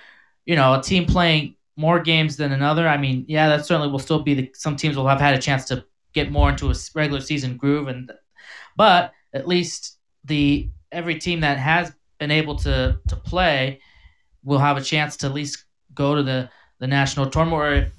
you 0.45 0.55
know 0.55 0.79
a 0.79 0.81
team 0.81 1.05
playing 1.05 1.55
more 1.81 1.99
games 1.99 2.37
than 2.37 2.51
another. 2.51 2.87
I 2.87 2.97
mean, 2.97 3.25
yeah, 3.27 3.49
that 3.49 3.65
certainly 3.65 3.91
will 3.91 4.05
still 4.07 4.21
be 4.21 4.33
the, 4.35 4.51
some 4.53 4.75
teams 4.75 4.95
will 4.95 5.07
have 5.07 5.19
had 5.19 5.33
a 5.33 5.41
chance 5.41 5.65
to 5.65 5.83
get 6.13 6.31
more 6.31 6.49
into 6.49 6.69
a 6.69 6.75
regular 6.93 7.21
season 7.21 7.57
groove, 7.57 7.87
and 7.87 8.11
but 8.77 9.11
at 9.33 9.47
least 9.47 9.97
the 10.25 10.69
every 10.91 11.17
team 11.17 11.41
that 11.41 11.57
has 11.57 11.91
been 12.19 12.31
able 12.31 12.55
to 12.55 12.99
to 13.07 13.15
play 13.15 13.81
will 14.43 14.59
have 14.59 14.77
a 14.77 14.81
chance 14.81 15.17
to 15.17 15.25
at 15.25 15.33
least 15.33 15.65
go 15.93 16.15
to 16.15 16.23
the 16.23 16.49
the 16.79 16.87
national 16.87 17.29
tournament, 17.29 17.61
or 17.61 17.73
if 17.73 17.91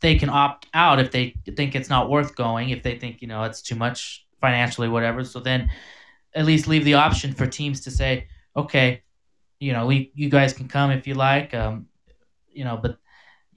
they 0.00 0.14
can 0.16 0.30
opt 0.30 0.66
out 0.72 0.98
if 0.98 1.10
they 1.10 1.34
think 1.56 1.74
it's 1.74 1.90
not 1.90 2.08
worth 2.08 2.34
going, 2.34 2.70
if 2.70 2.82
they 2.82 2.98
think 2.98 3.20
you 3.20 3.28
know 3.28 3.42
it's 3.44 3.62
too 3.62 3.76
much 3.76 4.26
financially, 4.40 4.88
whatever. 4.88 5.22
So 5.24 5.40
then 5.40 5.70
at 6.34 6.46
least 6.46 6.68
leave 6.68 6.84
the 6.84 6.94
option 6.94 7.34
for 7.34 7.46
teams 7.46 7.80
to 7.82 7.90
say, 7.90 8.28
okay, 8.56 9.02
you 9.60 9.72
know, 9.72 9.86
we 9.86 10.12
you 10.14 10.30
guys 10.30 10.52
can 10.52 10.68
come 10.68 10.90
if 10.90 11.06
you 11.06 11.14
like, 11.14 11.52
um, 11.54 11.86
you 12.50 12.64
know, 12.64 12.78
but 12.80 12.98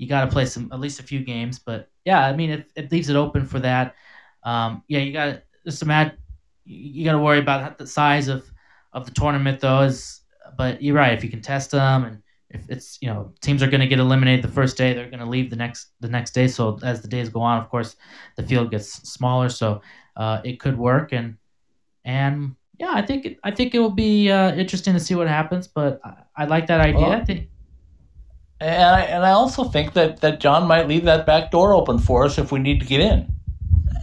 you 0.02 0.08
got 0.08 0.26
to 0.26 0.32
play 0.32 0.46
some 0.46 0.68
at 0.74 0.80
least 0.80 1.00
a 1.00 1.04
few 1.04 1.24
games. 1.24 1.60
But 1.60 1.88
yeah, 2.06 2.26
I 2.26 2.36
mean, 2.36 2.50
it, 2.50 2.72
it 2.76 2.92
leaves 2.92 3.10
it 3.10 3.16
open 3.16 3.46
for 3.46 3.60
that. 3.60 3.94
Um, 4.44 4.84
yeah, 4.88 5.00
you 5.00 5.14
got 5.14 5.44
just 5.64 5.84
imagine 5.84 6.18
you 6.66 7.06
got 7.06 7.12
to 7.12 7.20
worry 7.20 7.38
about 7.38 7.78
the 7.78 7.86
size 7.86 8.28
of 8.28 8.52
of 8.94 9.06
the 9.06 9.12
tournament 9.12 9.60
though. 9.60 9.82
Is 9.82 10.22
but 10.58 10.82
you're 10.82 10.96
right 10.96 11.14
if 11.14 11.24
you 11.24 11.30
can 11.30 11.40
test 11.40 11.70
them 11.70 12.06
and 12.06 12.24
if 12.50 12.68
it's 12.68 12.98
you 13.00 13.08
know 13.08 13.32
teams 13.42 13.62
are 13.62 13.68
going 13.68 13.80
to 13.80 13.88
get 13.88 14.00
eliminated 14.00 14.44
the 14.44 14.52
first 14.52 14.76
day 14.76 14.92
they're 14.92 15.10
going 15.10 15.20
to 15.20 15.30
leave 15.30 15.52
the 15.52 15.56
next 15.56 15.92
the 16.00 16.10
next 16.10 16.32
day 16.32 16.48
so 16.48 16.80
as 16.84 17.02
the 17.02 17.08
days 17.08 17.30
go 17.30 17.40
on 17.40 17.62
of 17.62 17.70
course 17.70 17.96
the 18.38 18.44
field 18.44 18.72
gets 18.72 18.92
smaller 19.08 19.50
so 19.50 19.82
uh, 20.18 20.42
it 20.44 20.60
could 20.60 20.78
work 20.78 21.14
and 21.14 21.38
and 22.04 22.56
yeah 22.80 22.92
i 22.94 23.02
think 23.02 23.26
it, 23.26 23.38
i 23.44 23.52
think 23.52 23.74
it 23.74 23.80
will 23.80 23.90
be 23.90 24.30
uh, 24.30 24.54
interesting 24.56 24.94
to 24.94 25.00
see 25.00 25.16
what 25.16 25.28
happens 25.28 25.68
but 25.68 26.02
i, 26.04 26.44
I 26.44 26.46
like 26.46 26.68
that 26.68 26.82
idea 26.82 27.08
well, 27.08 27.12
i 27.12 27.24
think 27.24 27.48
and 28.62 28.96
I, 28.96 29.02
and 29.02 29.26
I 29.26 29.32
also 29.32 29.64
think 29.64 29.94
that, 29.94 30.22
that 30.22 30.40
John 30.40 30.68
might 30.68 30.88
leave 30.88 31.06
that 31.06 31.26
back 31.26 31.52
door 31.52 31.74
open 31.74 31.98
for 31.98 32.26
us 32.26 32.38
if 32.38 32.52
we 32.52 32.60
need 32.60 32.80
to 32.80 32.86
get 32.86 33.02
in. 33.02 33.28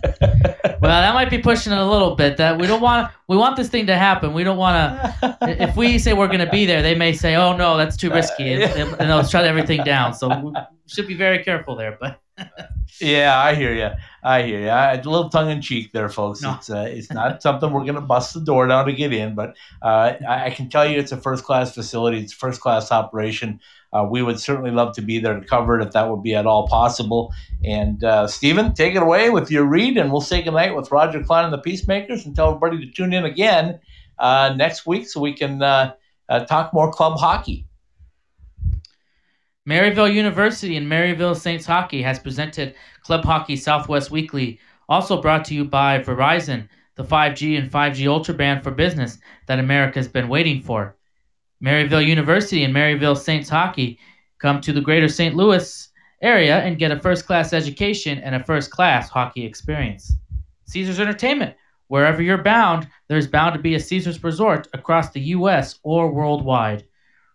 well, 0.20 0.80
that 0.80 1.14
might 1.14 1.30
be 1.30 1.38
pushing 1.38 1.72
it 1.72 1.78
a 1.78 1.84
little 1.84 2.14
bit. 2.14 2.36
That 2.36 2.58
we 2.58 2.66
don't 2.66 2.80
want 2.80 3.10
we 3.26 3.36
want 3.36 3.56
this 3.56 3.68
thing 3.68 3.86
to 3.86 3.96
happen. 3.96 4.32
We 4.32 4.44
don't 4.44 4.56
want 4.56 5.00
to. 5.20 5.36
if 5.42 5.76
we 5.76 5.98
say 5.98 6.12
we're 6.12 6.28
going 6.28 6.38
to 6.38 6.50
be 6.50 6.66
there, 6.66 6.82
they 6.82 6.94
may 6.94 7.12
say, 7.12 7.34
"Oh 7.34 7.56
no, 7.56 7.76
that's 7.76 7.96
too 7.96 8.10
risky," 8.10 8.52
and, 8.52 8.62
and 8.62 9.10
they'll 9.10 9.24
shut 9.24 9.44
everything 9.44 9.82
down. 9.82 10.14
So 10.14 10.28
we 10.38 10.52
should 10.86 11.08
be 11.08 11.14
very 11.14 11.42
careful 11.42 11.74
there. 11.74 11.98
But 12.00 12.20
yeah, 13.00 13.38
I 13.38 13.54
hear 13.54 13.74
you. 13.74 13.90
I 14.22 14.42
hear 14.42 14.60
you. 14.60 14.68
I, 14.68 14.94
a 14.94 14.96
little 14.96 15.30
tongue 15.30 15.50
in 15.50 15.62
cheek 15.62 15.92
there, 15.92 16.08
folks. 16.08 16.42
No. 16.42 16.54
It's 16.54 16.70
uh, 16.70 16.86
it's 16.88 17.10
not 17.10 17.42
something 17.42 17.72
we're 17.72 17.82
going 17.82 17.94
to 17.94 18.00
bust 18.00 18.34
the 18.34 18.40
door 18.40 18.66
down 18.66 18.86
to 18.86 18.92
get 18.92 19.12
in, 19.12 19.34
but 19.34 19.56
uh, 19.82 20.14
I, 20.28 20.46
I, 20.46 20.50
can 20.50 20.68
tell 20.68 20.88
you 20.88 20.98
it's 20.98 21.12
a 21.12 21.16
first 21.16 21.44
class 21.44 21.74
facility. 21.74 22.18
It's 22.18 22.32
first 22.32 22.60
class 22.60 22.92
operation. 22.92 23.60
Uh, 23.92 24.06
we 24.08 24.22
would 24.22 24.38
certainly 24.38 24.70
love 24.70 24.94
to 24.94 25.02
be 25.02 25.18
there 25.18 25.38
to 25.38 25.46
cover 25.46 25.78
it 25.78 25.86
if 25.86 25.92
that 25.92 26.10
would 26.10 26.22
be 26.22 26.34
at 26.34 26.46
all 26.46 26.68
possible. 26.68 27.32
And 27.64 28.04
uh, 28.04 28.26
Stephen, 28.26 28.74
take 28.74 28.94
it 28.94 29.02
away 29.02 29.30
with 29.30 29.50
your 29.50 29.64
read, 29.64 29.96
and 29.96 30.12
we'll 30.12 30.20
say 30.20 30.42
goodnight 30.42 30.76
with 30.76 30.92
Roger 30.92 31.22
Clyne 31.22 31.44
and 31.44 31.52
the 31.52 31.58
Peacemakers 31.58 32.26
and 32.26 32.36
tell 32.36 32.48
everybody 32.48 32.84
to 32.84 32.92
tune 32.92 33.14
in 33.14 33.24
again 33.24 33.80
uh, 34.18 34.54
next 34.56 34.86
week 34.86 35.08
so 35.08 35.20
we 35.20 35.32
can 35.32 35.62
uh, 35.62 35.94
uh, 36.28 36.40
talk 36.44 36.74
more 36.74 36.92
club 36.92 37.18
hockey. 37.18 37.66
Maryville 39.68 40.12
University 40.12 40.76
and 40.76 40.86
Maryville 40.86 41.36
Saints 41.36 41.66
Hockey 41.66 42.00
has 42.00 42.18
presented 42.18 42.74
Club 43.02 43.24
Hockey 43.24 43.54
Southwest 43.56 44.10
Weekly, 44.10 44.58
also 44.88 45.20
brought 45.20 45.44
to 45.46 45.54
you 45.54 45.64
by 45.64 45.98
Verizon, 45.98 46.68
the 46.94 47.04
5G 47.04 47.58
and 47.58 47.70
5G 47.70 48.08
Ultra 48.08 48.34
Band 48.34 48.64
for 48.64 48.70
business 48.70 49.18
that 49.46 49.58
America 49.58 49.98
has 49.98 50.08
been 50.08 50.28
waiting 50.28 50.62
for. 50.62 50.96
Maryville 51.62 52.06
University 52.06 52.64
and 52.64 52.74
Maryville 52.74 53.16
Saints 53.16 53.48
Hockey 53.48 53.98
come 54.38 54.60
to 54.60 54.72
the 54.72 54.80
greater 54.80 55.08
St. 55.08 55.34
Louis 55.34 55.88
area 56.22 56.58
and 56.58 56.78
get 56.78 56.90
a 56.90 57.00
first 57.00 57.26
class 57.26 57.52
education 57.52 58.18
and 58.18 58.34
a 58.34 58.44
first 58.44 58.70
class 58.70 59.08
hockey 59.08 59.44
experience. 59.44 60.14
Caesars 60.66 61.00
Entertainment. 61.00 61.56
Wherever 61.88 62.20
you're 62.20 62.42
bound, 62.42 62.86
there's 63.08 63.26
bound 63.26 63.54
to 63.54 63.60
be 63.60 63.74
a 63.74 63.80
Caesars 63.80 64.22
resort 64.22 64.68
across 64.74 65.10
the 65.10 65.20
U.S. 65.20 65.78
or 65.82 66.12
worldwide. 66.12 66.84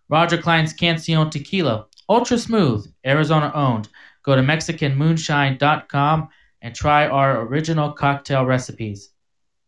Roger 0.10 0.38
Clyne's 0.38 0.76
Cancion 0.76 1.32
Tequila. 1.32 1.88
Ultra 2.08 2.38
smooth, 2.38 2.86
Arizona 3.06 3.52
owned. 3.56 3.90
Go 4.22 4.36
to 4.36 4.44
MexicanMoonshine.com 4.44 6.30
and 6.62 6.76
try 6.76 7.08
our 7.08 7.42
original 7.42 7.92
cocktail 7.94 8.46
recipes. 8.46 9.10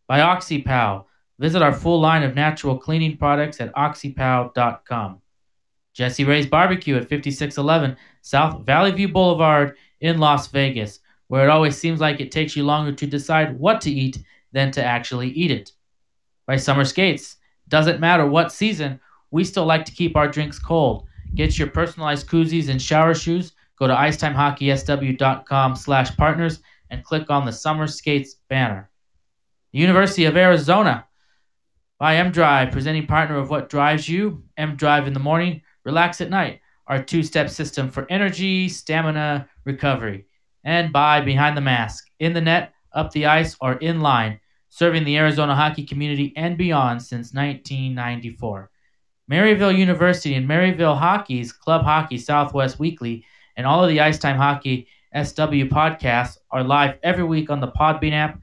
By 0.06 0.20
OxyPow. 0.20 1.05
Visit 1.38 1.62
our 1.62 1.72
full 1.72 2.00
line 2.00 2.22
of 2.22 2.34
natural 2.34 2.78
cleaning 2.78 3.16
products 3.16 3.60
at 3.60 3.74
oxypow.com. 3.74 5.20
Jessie 5.92 6.24
Rae's 6.24 6.46
Barbecue 6.46 6.96
at 6.96 7.08
5611 7.08 7.96
South 8.22 8.64
Valley 8.66 8.92
View 8.92 9.08
Boulevard 9.08 9.76
in 10.00 10.18
Las 10.18 10.48
Vegas. 10.48 11.00
where 11.28 11.44
it 11.44 11.50
always 11.50 11.76
seems 11.76 12.00
like 12.00 12.20
it 12.20 12.30
takes 12.30 12.54
you 12.54 12.64
longer 12.64 12.92
to 12.92 13.06
decide 13.06 13.58
what 13.58 13.80
to 13.80 13.90
eat 13.90 14.18
than 14.52 14.70
to 14.70 14.84
actually 14.84 15.30
eat 15.30 15.50
it. 15.50 15.72
By 16.46 16.56
Summer 16.56 16.84
Skates. 16.84 17.36
Doesn't 17.68 17.98
matter 17.98 18.26
what 18.26 18.52
season, 18.52 19.00
we 19.32 19.42
still 19.42 19.64
like 19.64 19.84
to 19.86 19.92
keep 19.92 20.16
our 20.16 20.28
drinks 20.28 20.58
cold. 20.58 21.08
Get 21.34 21.58
your 21.58 21.68
personalized 21.68 22.28
koozies 22.28 22.68
and 22.68 22.80
shower 22.80 23.12
shoes. 23.12 23.52
Go 23.76 23.88
to 23.88 23.94
icetimehockeysw.com 23.94 25.74
slash 25.74 26.16
partners 26.16 26.60
and 26.90 27.02
click 27.02 27.28
on 27.28 27.44
the 27.44 27.52
Summer 27.52 27.88
Skates 27.88 28.36
banner. 28.48 28.88
The 29.72 29.80
University 29.80 30.26
of 30.26 30.36
Arizona 30.36 31.06
by 31.98 32.16
M 32.16 32.30
Drive, 32.30 32.72
presenting 32.72 33.06
partner 33.06 33.36
of 33.36 33.50
what 33.50 33.68
drives 33.68 34.08
you. 34.08 34.42
M 34.56 34.76
Drive 34.76 35.06
in 35.06 35.12
the 35.12 35.20
morning, 35.20 35.62
relax 35.84 36.20
at 36.20 36.30
night. 36.30 36.60
Our 36.86 37.02
two 37.02 37.22
step 37.22 37.50
system 37.50 37.90
for 37.90 38.06
energy, 38.10 38.68
stamina, 38.68 39.48
recovery. 39.64 40.26
And 40.64 40.92
by 40.92 41.20
Behind 41.20 41.56
the 41.56 41.60
Mask, 41.62 42.06
in 42.18 42.32
the 42.32 42.40
net, 42.40 42.72
up 42.92 43.10
the 43.12 43.26
ice, 43.26 43.56
or 43.60 43.74
in 43.74 44.00
line, 44.00 44.40
serving 44.68 45.04
the 45.04 45.16
Arizona 45.16 45.54
hockey 45.54 45.84
community 45.84 46.32
and 46.36 46.58
beyond 46.58 47.02
since 47.02 47.32
1994. 47.32 48.70
Maryville 49.30 49.76
University 49.76 50.34
and 50.34 50.48
Maryville 50.48 50.98
Hockey's 50.98 51.52
Club 51.52 51.82
Hockey 51.82 52.18
Southwest 52.18 52.78
Weekly 52.78 53.24
and 53.56 53.66
all 53.66 53.82
of 53.82 53.88
the 53.88 54.00
Ice 54.00 54.18
Time 54.18 54.36
Hockey 54.36 54.86
SW 55.14 55.66
podcasts 55.72 56.38
are 56.50 56.62
live 56.62 56.98
every 57.02 57.24
week 57.24 57.50
on 57.50 57.60
the 57.60 57.68
Podbean 57.68 58.12
app 58.12 58.38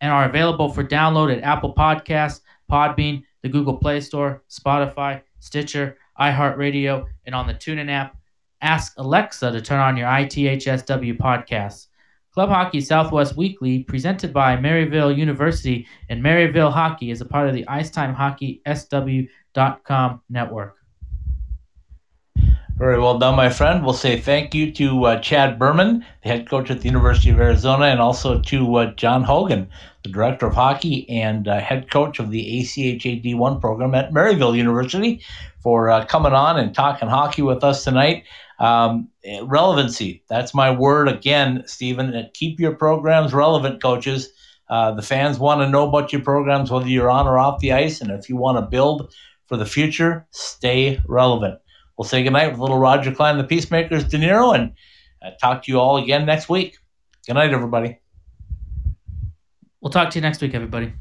and 0.00 0.12
are 0.12 0.28
available 0.28 0.68
for 0.68 0.84
download 0.84 1.34
at 1.34 1.42
Apple 1.42 1.74
Podcasts, 1.74 2.40
Podbean, 2.70 3.22
the 3.42 3.48
Google 3.48 3.76
Play 3.76 4.00
Store, 4.00 4.42
Spotify, 4.50 5.22
Stitcher, 5.40 5.98
iHeartRadio, 6.18 7.06
and 7.24 7.34
on 7.34 7.46
the 7.46 7.54
TuneIn 7.54 7.90
app. 7.90 8.16
Ask 8.62 8.94
Alexa 8.96 9.52
to 9.52 9.60
turn 9.60 9.80
on 9.80 9.96
your 9.96 10.08
ITHSW 10.08 11.18
podcasts. 11.18 11.88
Club 12.32 12.50
Hockey 12.50 12.80
Southwest 12.80 13.36
Weekly, 13.36 13.82
presented 13.84 14.32
by 14.32 14.56
Maryville 14.56 15.16
University 15.16 15.86
and 16.10 16.22
Maryville 16.22 16.72
Hockey, 16.72 17.10
is 17.10 17.20
a 17.20 17.24
part 17.24 17.48
of 17.48 17.54
the 17.54 17.66
Icetime 17.66 18.14
Hockey 18.14 18.60
SW.com 18.66 20.20
network. 20.28 20.75
Very 22.78 22.98
well 22.98 23.18
done, 23.18 23.36
my 23.36 23.48
friend. 23.48 23.82
We'll 23.82 23.94
say 23.94 24.20
thank 24.20 24.54
you 24.54 24.70
to 24.72 25.06
uh, 25.06 25.20
Chad 25.20 25.58
Berman, 25.58 26.04
the 26.22 26.28
head 26.28 26.50
coach 26.50 26.70
at 26.70 26.82
the 26.82 26.88
University 26.88 27.30
of 27.30 27.40
Arizona, 27.40 27.86
and 27.86 28.00
also 28.00 28.38
to 28.38 28.76
uh, 28.76 28.94
John 28.96 29.24
Hogan, 29.24 29.70
the 30.02 30.10
director 30.10 30.46
of 30.46 30.54
hockey 30.54 31.08
and 31.08 31.48
uh, 31.48 31.58
head 31.58 31.90
coach 31.90 32.18
of 32.18 32.30
the 32.30 32.60
ACHA 32.60 33.24
D1 33.24 33.62
program 33.62 33.94
at 33.94 34.12
Maryville 34.12 34.54
University, 34.54 35.22
for 35.62 35.88
uh, 35.88 36.04
coming 36.04 36.34
on 36.34 36.58
and 36.58 36.74
talking 36.74 37.08
hockey 37.08 37.40
with 37.40 37.64
us 37.64 37.82
tonight. 37.82 38.24
Um, 38.58 39.08
relevancy, 39.44 40.22
that's 40.28 40.52
my 40.52 40.70
word 40.70 41.08
again, 41.08 41.62
Stephen. 41.66 42.28
Keep 42.34 42.60
your 42.60 42.74
programs 42.74 43.32
relevant, 43.32 43.80
coaches. 43.80 44.28
Uh, 44.68 44.92
the 44.92 45.00
fans 45.00 45.38
want 45.38 45.62
to 45.62 45.70
know 45.70 45.88
about 45.88 46.12
your 46.12 46.20
programs, 46.20 46.70
whether 46.70 46.88
you're 46.88 47.10
on 47.10 47.26
or 47.26 47.38
off 47.38 47.60
the 47.60 47.72
ice, 47.72 48.02
and 48.02 48.10
if 48.10 48.28
you 48.28 48.36
want 48.36 48.58
to 48.58 48.70
build 48.70 49.14
for 49.46 49.56
the 49.56 49.64
future, 49.64 50.26
stay 50.30 51.00
relevant. 51.06 51.58
We'll 51.96 52.06
say 52.06 52.22
goodnight 52.22 52.50
with 52.50 52.60
little 52.60 52.78
Roger 52.78 53.12
Clyne, 53.12 53.38
the 53.38 53.44
Peacemakers, 53.44 54.04
De 54.04 54.18
Niro, 54.18 54.54
and 54.54 54.72
uh, 55.22 55.30
talk 55.40 55.62
to 55.64 55.72
you 55.72 55.80
all 55.80 55.96
again 55.96 56.26
next 56.26 56.48
week. 56.48 56.78
Good 57.26 57.34
night, 57.34 57.52
everybody. 57.52 57.98
We'll 59.80 59.90
talk 59.90 60.10
to 60.10 60.18
you 60.18 60.22
next 60.22 60.42
week, 60.42 60.54
everybody. 60.54 60.92